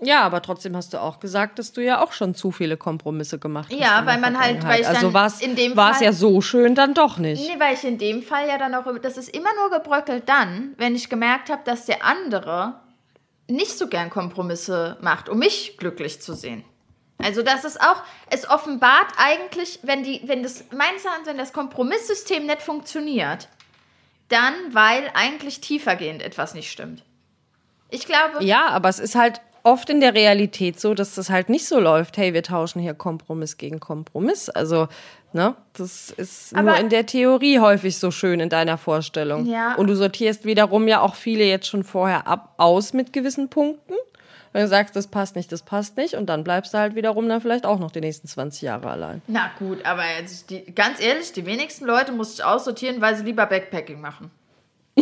Ja, 0.00 0.22
aber 0.22 0.42
trotzdem 0.42 0.76
hast 0.76 0.92
du 0.92 1.00
auch 1.00 1.20
gesagt, 1.20 1.58
dass 1.58 1.72
du 1.72 1.80
ja 1.80 2.02
auch 2.02 2.12
schon 2.12 2.34
zu 2.34 2.50
viele 2.50 2.76
Kompromisse 2.76 3.38
gemacht 3.38 3.70
hast. 3.70 3.78
Ja, 3.78 4.04
weil 4.04 4.18
man 4.18 4.38
halt, 4.38 4.64
weil 4.64 4.80
ich 4.80 4.88
also 4.88 5.02
dann 5.02 5.14
war's, 5.14 5.40
in 5.40 5.54
dem 5.54 5.76
war 5.76 5.92
es 5.92 6.00
ja 6.00 6.12
so 6.12 6.40
schön 6.40 6.74
dann 6.74 6.94
doch 6.94 7.18
nicht. 7.18 7.48
Nee, 7.48 7.60
weil 7.60 7.74
ich 7.74 7.84
in 7.84 7.98
dem 7.98 8.22
Fall 8.22 8.48
ja 8.48 8.58
dann 8.58 8.74
auch, 8.74 8.84
das 9.00 9.16
ist 9.16 9.28
immer 9.28 9.50
nur 9.60 9.78
gebröckelt 9.78 10.28
dann, 10.28 10.74
wenn 10.78 10.94
ich 10.94 11.08
gemerkt 11.08 11.48
habe, 11.48 11.62
dass 11.64 11.86
der 11.86 12.04
andere 12.04 12.80
nicht 13.48 13.76
so 13.78 13.88
gern 13.88 14.10
Kompromisse 14.10 14.96
macht, 15.00 15.28
um 15.28 15.38
mich 15.38 15.76
glücklich 15.76 16.20
zu 16.20 16.34
sehen. 16.34 16.64
Also 17.18 17.42
das 17.42 17.64
ist 17.64 17.80
auch, 17.80 18.02
es 18.30 18.48
offenbart 18.48 19.12
eigentlich, 19.16 19.78
wenn 19.82 20.02
die, 20.02 20.22
wenn 20.26 20.42
das, 20.42 20.64
meines 20.72 21.04
Erachtens, 21.04 21.28
wenn 21.28 21.38
das 21.38 21.52
Kompromisssystem 21.52 22.46
nicht 22.46 22.62
funktioniert, 22.62 23.48
dann, 24.28 24.54
weil 24.72 25.10
eigentlich 25.14 25.60
tiefergehend 25.60 26.22
etwas 26.22 26.54
nicht 26.54 26.70
stimmt. 26.70 27.04
Ich 27.90 28.06
glaube. 28.06 28.42
Ja, 28.42 28.66
aber 28.68 28.88
es 28.88 28.98
ist 28.98 29.14
halt 29.14 29.40
oft 29.64 29.90
in 29.90 30.00
der 30.00 30.14
Realität 30.14 30.78
so, 30.78 30.94
dass 30.94 31.16
das 31.16 31.30
halt 31.30 31.48
nicht 31.48 31.66
so 31.66 31.80
läuft. 31.80 32.16
Hey, 32.16 32.34
wir 32.34 32.42
tauschen 32.42 32.80
hier 32.80 32.94
Kompromiss 32.94 33.56
gegen 33.56 33.80
Kompromiss. 33.80 34.48
Also, 34.48 34.88
ne, 35.32 35.56
das 35.72 36.10
ist 36.10 36.54
aber 36.54 36.72
nur 36.72 36.76
in 36.78 36.90
der 36.90 37.06
Theorie 37.06 37.58
häufig 37.58 37.98
so 37.98 38.10
schön 38.10 38.40
in 38.40 38.50
deiner 38.50 38.78
Vorstellung. 38.78 39.46
Ja. 39.46 39.74
Und 39.74 39.88
du 39.88 39.96
sortierst 39.96 40.44
wiederum 40.44 40.86
ja 40.86 41.00
auch 41.00 41.14
viele 41.14 41.44
jetzt 41.44 41.66
schon 41.66 41.82
vorher 41.82 42.28
ab, 42.28 42.54
aus 42.58 42.92
mit 42.92 43.12
gewissen 43.12 43.48
Punkten. 43.48 43.94
Wenn 44.52 44.62
du 44.62 44.68
sagst, 44.68 44.94
das 44.94 45.08
passt 45.08 45.34
nicht, 45.34 45.50
das 45.50 45.62
passt 45.62 45.96
nicht, 45.96 46.14
und 46.14 46.26
dann 46.26 46.44
bleibst 46.44 46.74
du 46.74 46.78
halt 46.78 46.94
wiederum 46.94 47.28
dann 47.28 47.40
vielleicht 47.40 47.66
auch 47.66 47.80
noch 47.80 47.90
die 47.90 48.00
nächsten 48.00 48.28
20 48.28 48.62
Jahre 48.62 48.88
allein. 48.88 49.20
Na 49.26 49.50
gut, 49.58 49.84
aber 49.84 50.04
jetzt 50.20 50.48
die, 50.48 50.64
ganz 50.72 51.00
ehrlich, 51.00 51.32
die 51.32 51.44
wenigsten 51.44 51.86
Leute 51.86 52.12
muss 52.12 52.34
ich 52.34 52.44
aussortieren, 52.44 53.00
weil 53.00 53.16
sie 53.16 53.24
lieber 53.24 53.46
Backpacking 53.46 54.00
machen. 54.00 54.30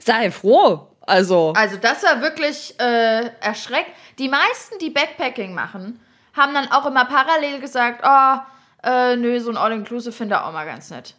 Sei 0.00 0.30
froh. 0.30 0.88
Also. 1.08 1.52
Also, 1.56 1.76
das 1.76 2.02
war 2.02 2.20
wirklich 2.20 2.78
äh, 2.78 3.30
erschreckend. 3.40 3.94
Die 4.18 4.28
meisten, 4.28 4.78
die 4.80 4.90
Backpacking 4.90 5.54
machen, 5.54 6.00
haben 6.34 6.54
dann 6.54 6.70
auch 6.70 6.86
immer 6.86 7.04
parallel 7.04 7.60
gesagt: 7.60 8.02
Oh, 8.04 8.38
äh, 8.82 9.16
nö, 9.16 9.40
so 9.40 9.50
ein 9.50 9.56
All-Inclusive 9.56 10.12
finde 10.12 10.36
ich 10.36 10.40
auch 10.40 10.52
mal 10.52 10.66
ganz 10.66 10.90
nett. 10.90 11.14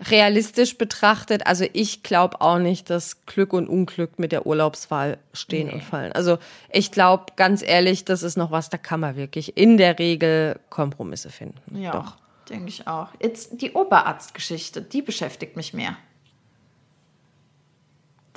Realistisch 0.00 0.78
betrachtet, 0.78 1.46
also 1.48 1.64
ich 1.72 2.04
glaube 2.04 2.40
auch 2.40 2.58
nicht, 2.58 2.88
dass 2.88 3.26
Glück 3.26 3.52
und 3.52 3.68
Unglück 3.68 4.20
mit 4.20 4.30
der 4.30 4.46
Urlaubswahl 4.46 5.18
stehen 5.32 5.66
nee. 5.66 5.74
und 5.74 5.82
fallen. 5.82 6.12
Also 6.12 6.38
ich 6.70 6.92
glaube, 6.92 7.32
ganz 7.34 7.62
ehrlich, 7.62 8.04
das 8.04 8.22
ist 8.22 8.36
noch 8.36 8.52
was, 8.52 8.70
da 8.70 8.78
kann 8.78 9.00
man 9.00 9.16
wirklich 9.16 9.56
in 9.56 9.76
der 9.76 9.98
Regel 9.98 10.60
Kompromisse 10.70 11.30
finden. 11.30 11.60
Ja, 11.76 12.14
denke 12.48 12.68
ich 12.68 12.86
auch. 12.86 13.08
Jetzt 13.20 13.60
die 13.60 13.72
Oberarztgeschichte, 13.72 14.82
die 14.82 15.02
beschäftigt 15.02 15.56
mich 15.56 15.74
mehr. 15.74 15.96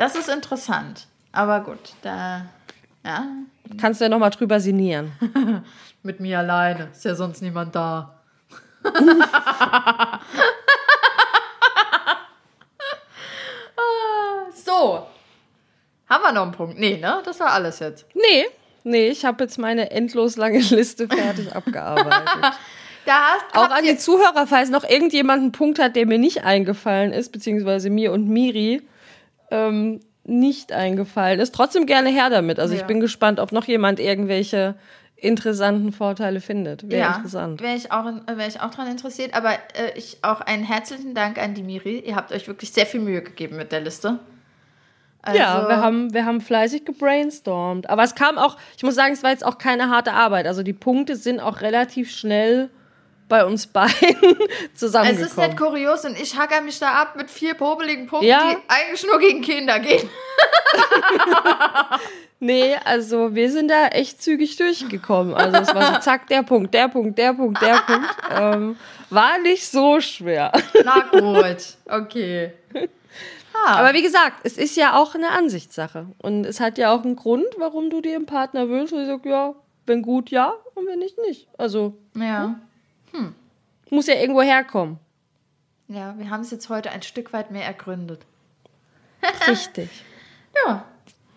Das 0.02 0.16
ist 0.16 0.30
interessant. 0.30 1.06
Aber 1.32 1.60
gut, 1.60 1.94
da. 2.02 2.48
Ja. 3.06 3.24
Kannst 3.80 4.02
du 4.02 4.06
ja 4.06 4.10
nochmal 4.10 4.32
drüber 4.32 4.60
sinnieren. 4.60 5.12
Mit 6.02 6.20
mir 6.20 6.40
alleine. 6.40 6.90
Ist 6.92 7.06
ja 7.06 7.14
sonst 7.14 7.44
niemand 7.44 7.76
da. 7.76 8.20
so. 14.66 15.06
Haben 16.10 16.24
wir 16.24 16.32
noch 16.32 16.42
einen 16.42 16.52
Punkt? 16.54 16.80
Nee, 16.80 16.98
ne? 16.98 17.22
Das 17.24 17.40
war 17.40 17.52
alles 17.52 17.78
jetzt. 17.78 18.08
Nee, 18.16 18.48
nee, 18.84 19.10
ich 19.10 19.24
habe 19.24 19.44
jetzt 19.44 19.60
meine 19.60 19.92
endlos 19.92 20.36
lange 20.36 20.58
Liste 20.72 21.08
fertig 21.08 21.56
abgearbeitet. 21.56 22.58
Hast, 23.06 23.56
Auch 23.56 23.70
an 23.70 23.84
die 23.84 23.98
Zuhörer, 23.98 24.48
falls 24.48 24.72
noch 24.72 24.84
irgendjemand 24.84 25.44
einen 25.44 25.52
Punkt 25.52 25.78
hat, 25.78 25.96
der 25.96 26.08
mir 26.08 26.18
nicht 26.18 26.44
eingefallen 26.44 27.14
ist, 27.14 27.32
beziehungsweise 27.32 27.92
mir 27.92 28.12
und 28.12 28.28
Miri, 28.28 28.82
ähm, 29.52 30.00
nicht 30.24 30.72
eingefallen 30.72 31.40
ist. 31.40 31.54
Trotzdem 31.54 31.86
gerne 31.86 32.10
her 32.10 32.30
damit. 32.30 32.60
Also 32.60 32.74
ja. 32.74 32.82
ich 32.82 32.88
bin 32.88 33.00
gespannt, 33.00 33.40
ob 33.40 33.52
noch 33.52 33.66
jemand 33.66 34.00
irgendwelche 34.00 34.76
interessanten 35.16 35.92
Vorteile 35.92 36.42
findet. 36.42 36.90
Wäre 36.90 37.02
ja, 37.02 37.16
interessant. 37.16 37.62
Wäre 37.62 37.76
ich, 37.76 37.92
auch, 37.92 38.06
wär 38.06 38.48
ich 38.48 38.60
auch 38.60 38.72
dran 38.72 38.88
interessiert. 38.88 39.36
Aber 39.36 39.52
äh, 39.52 39.96
ich 39.96 40.18
auch 40.24 40.42
einen 40.42 40.64
herzlichen 40.64 41.14
Dank 41.14 41.38
an 41.38 41.54
die 41.54 41.64
Miri. 41.64 42.00
Ihr 42.00 42.16
habt 42.16 42.32
euch 42.32 42.48
wirklich 42.48 42.72
sehr 42.72 42.86
viel 42.86 43.02
Mühe 43.02 43.22
gegeben 43.22 43.58
mit 43.58 43.72
der 43.72 43.82
Liste. 43.82 44.20
Also 45.22 45.40
ja, 45.40 45.70
wir 45.70 45.78
haben, 45.78 46.14
wir 46.14 46.26
haben 46.26 46.42
fleißig 46.42 46.86
gebrainstormt. 46.86 47.90
Aber 47.90 48.04
es 48.04 48.16
kam 48.16 48.40
auch, 48.40 48.58
ich 48.76 48.84
muss 48.84 48.96
sagen, 48.96 49.14
es 49.14 49.22
war 49.22 49.30
jetzt 49.30 49.46
auch 49.46 49.60
keine 49.60 49.90
harte 49.90 50.14
Arbeit. 50.14 50.48
Also 50.48 50.64
die 50.64 50.74
Punkte 50.74 51.16
sind 51.16 51.40
auch 51.40 51.62
relativ 51.62 52.10
schnell 52.10 52.72
bei 53.32 53.46
uns 53.46 53.66
beiden 53.66 54.38
zusammengekommen. 54.76 55.24
Es 55.26 55.32
ist 55.32 55.38
nicht 55.38 55.58
kurios 55.58 56.04
und 56.04 56.20
ich 56.20 56.38
hacker 56.38 56.60
mich 56.60 56.78
da 56.80 56.92
ab 56.96 57.16
mit 57.16 57.32
vier 57.32 57.54
popeligen 57.54 58.06
Punkten, 58.06 58.28
ja. 58.28 58.52
die 58.52 58.58
eigentlich 58.68 59.06
nur 59.06 59.20
gegen 59.20 59.42
Kinder 59.42 59.80
gehen. 59.80 60.10
nee, 62.42 62.76
also 62.84 63.34
wir 63.34 63.50
sind 63.50 63.72
da 63.72 63.88
echt 63.88 64.22
zügig 64.22 64.58
durchgekommen. 64.58 65.34
Also 65.34 65.60
es 65.60 65.74
war 65.74 65.94
so 65.94 66.00
zack, 66.02 66.28
der 66.28 66.44
Punkt, 66.44 66.74
der 66.74 66.90
Punkt, 66.90 67.18
der 67.18 67.34
Punkt, 67.34 67.62
der 67.62 67.76
Punkt. 67.76 68.10
Ähm, 68.38 68.76
war 69.10 69.40
nicht 69.40 69.66
so 69.66 70.02
schwer. 70.02 70.52
Na 70.84 71.00
gut, 71.00 71.78
okay. 71.88 72.52
Ah. 73.54 73.80
Aber 73.80 73.94
wie 73.94 74.02
gesagt, 74.02 74.42
es 74.44 74.58
ist 74.58 74.76
ja 74.76 75.00
auch 75.00 75.16
eine 75.16 75.30
Ansichtssache. 75.30 76.08
Und 76.22 76.46
es 76.46 76.60
hat 76.60 76.78
ja 76.78 76.94
auch 76.94 77.06
einen 77.06 77.16
Grund, 77.16 77.48
warum 77.58 77.90
du 77.90 78.02
dir 78.02 78.16
einen 78.16 78.26
Partner 78.26 78.68
wünschst. 78.68 78.94
Und 78.94 79.04
ich 79.04 79.08
sag, 79.08 79.26
ja, 79.26 79.56
wenn 79.86 80.02
gut, 80.02 80.32
ja, 80.32 80.54
und 80.76 80.86
wenn 80.86 81.00
nicht, 81.00 81.18
nicht. 81.26 81.48
Also. 81.58 81.94
Ja. 82.18 82.44
Hm. 82.44 82.62
Hm. 83.12 83.36
Muss 83.90 84.08
ja 84.08 84.16
irgendwo 84.16 84.42
herkommen. 84.42 85.00
Ja, 85.88 86.16
wir 86.18 86.30
haben 86.30 86.42
es 86.42 86.52
jetzt 86.52 86.70
heute 86.70 86.92
ein 86.92 87.02
Stück 87.02 87.34
weit 87.34 87.52
mehr 87.52 87.66
ergründet. 87.66 88.22
Richtig. 89.48 89.90
ja, 90.66 90.86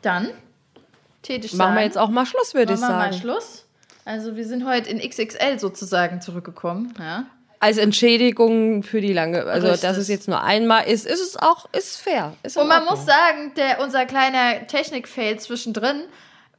dann 0.02 0.30
tätig 1.22 1.54
Machen 1.54 1.74
wir 1.74 1.82
jetzt 1.82 1.98
auch 1.98 2.08
mal 2.08 2.26
Schluss, 2.26 2.54
würde 2.54 2.74
ich 2.74 2.78
sagen. 2.78 2.92
Machen 2.92 3.12
wir 3.12 3.12
mal 3.12 3.20
Schluss. 3.20 3.66
Also 4.04 4.36
wir 4.36 4.46
sind 4.46 4.66
heute 4.66 4.90
in 4.90 4.98
XXL 4.98 5.58
sozusagen 5.58 6.20
zurückgekommen. 6.20 6.94
Ja. 6.98 7.26
Als 7.58 7.78
Entschädigung 7.78 8.82
für 8.82 9.00
die 9.00 9.14
lange, 9.14 9.44
also 9.44 9.68
Richtig. 9.68 9.88
dass 9.88 9.96
es 9.96 10.08
jetzt 10.08 10.28
nur 10.28 10.42
einmal 10.42 10.86
ist, 10.86 11.06
ist 11.06 11.20
es 11.20 11.36
auch, 11.36 11.66
ist 11.72 11.96
fair. 11.96 12.34
Ist 12.42 12.58
Und 12.58 12.68
man 12.68 12.84
muss 12.84 13.06
sagen, 13.06 13.52
der, 13.56 13.80
unser 13.80 14.04
kleiner 14.04 14.66
Technik-Fail 14.66 15.38
zwischendrin 15.38 16.02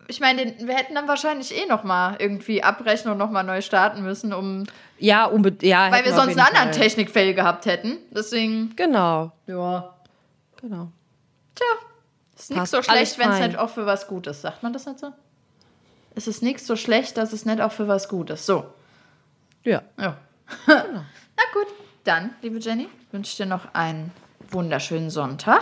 ich 0.07 0.19
meine, 0.19 0.55
wir 0.59 0.75
hätten 0.75 0.95
dann 0.95 1.07
wahrscheinlich 1.07 1.55
eh 1.55 1.65
noch 1.67 1.83
mal 1.83 2.15
irgendwie 2.19 2.63
abbrechen 2.63 3.11
und 3.11 3.17
noch 3.17 3.31
mal 3.31 3.43
neu 3.43 3.61
starten 3.61 4.03
müssen, 4.03 4.33
um 4.33 4.63
ja, 4.97 5.25
unbedingt, 5.25 5.63
ja, 5.63 5.91
weil 5.91 6.05
wir 6.05 6.13
sonst 6.13 6.37
einen 6.37 6.47
anderen 6.47 6.71
Technikfell 6.71 7.33
gehabt 7.33 7.65
hätten. 7.65 7.97
Deswegen 8.11 8.75
genau. 8.75 9.31
Ja. 9.47 9.95
Genau. 10.61 10.91
Tja, 11.55 11.65
ist 12.35 12.51
nichts 12.51 12.71
so 12.71 12.81
schlecht, 12.81 13.17
wenn 13.19 13.31
es 13.31 13.39
nicht 13.39 13.57
auch 13.57 13.69
für 13.69 13.85
was 13.85 14.07
Gutes. 14.07 14.41
Sagt 14.41 14.63
man 14.63 14.73
das 14.73 14.85
nicht 14.85 14.99
so? 14.99 15.11
Es 16.15 16.27
ist 16.27 16.41
nichts 16.41 16.65
so 16.65 16.75
schlecht, 16.75 17.17
dass 17.17 17.33
es 17.33 17.45
nicht 17.45 17.61
auch 17.61 17.71
für 17.71 17.87
was 17.87 18.07
Gutes. 18.07 18.45
So. 18.45 18.65
Ja. 19.63 19.81
Ja. 19.99 20.17
genau. 20.65 20.83
Na 21.37 21.43
gut, 21.53 21.67
dann, 22.03 22.33
liebe 22.41 22.59
Jenny, 22.59 22.87
wünsche 23.11 23.31
ich 23.31 23.37
dir 23.37 23.45
noch 23.45 23.73
einen 23.73 24.11
wunderschönen 24.49 25.09
Sonntag. 25.09 25.61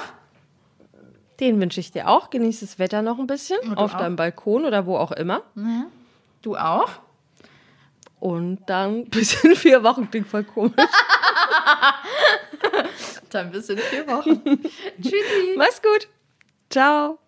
Den 1.40 1.60
wünsche 1.60 1.80
ich 1.80 1.92
dir 1.92 2.10
auch. 2.10 2.30
Genieß 2.30 2.62
das 2.62 2.80
Wetter 2.80 3.02
noch 3.02 3.20
ein 3.20 3.28
bisschen 3.28 3.58
auf 3.76 3.96
auch. 3.96 3.98
deinem 3.98 4.16
Balkon 4.16 4.66
oder 4.66 4.86
wo 4.86 4.98
auch 4.98 5.12
immer. 5.12 5.42
Ja. 5.56 5.86
Du 6.42 6.56
auch? 6.56 6.90
Und 8.20 8.60
dann 8.68 9.06
bis 9.10 9.44
in 9.44 9.56
vier 9.56 9.84
Wochen 9.84 10.10
klingt 10.10 10.28
voll 10.28 10.44
komisch. 10.44 10.76
dann 13.30 13.52
bis 13.52 13.70
in 13.70 13.78
vier 13.78 14.08
Wochen. 14.08 14.42
Tschüssi. 15.02 15.56
Mach's 15.58 15.82
gut. 15.82 16.08
Ciao. 16.70 17.20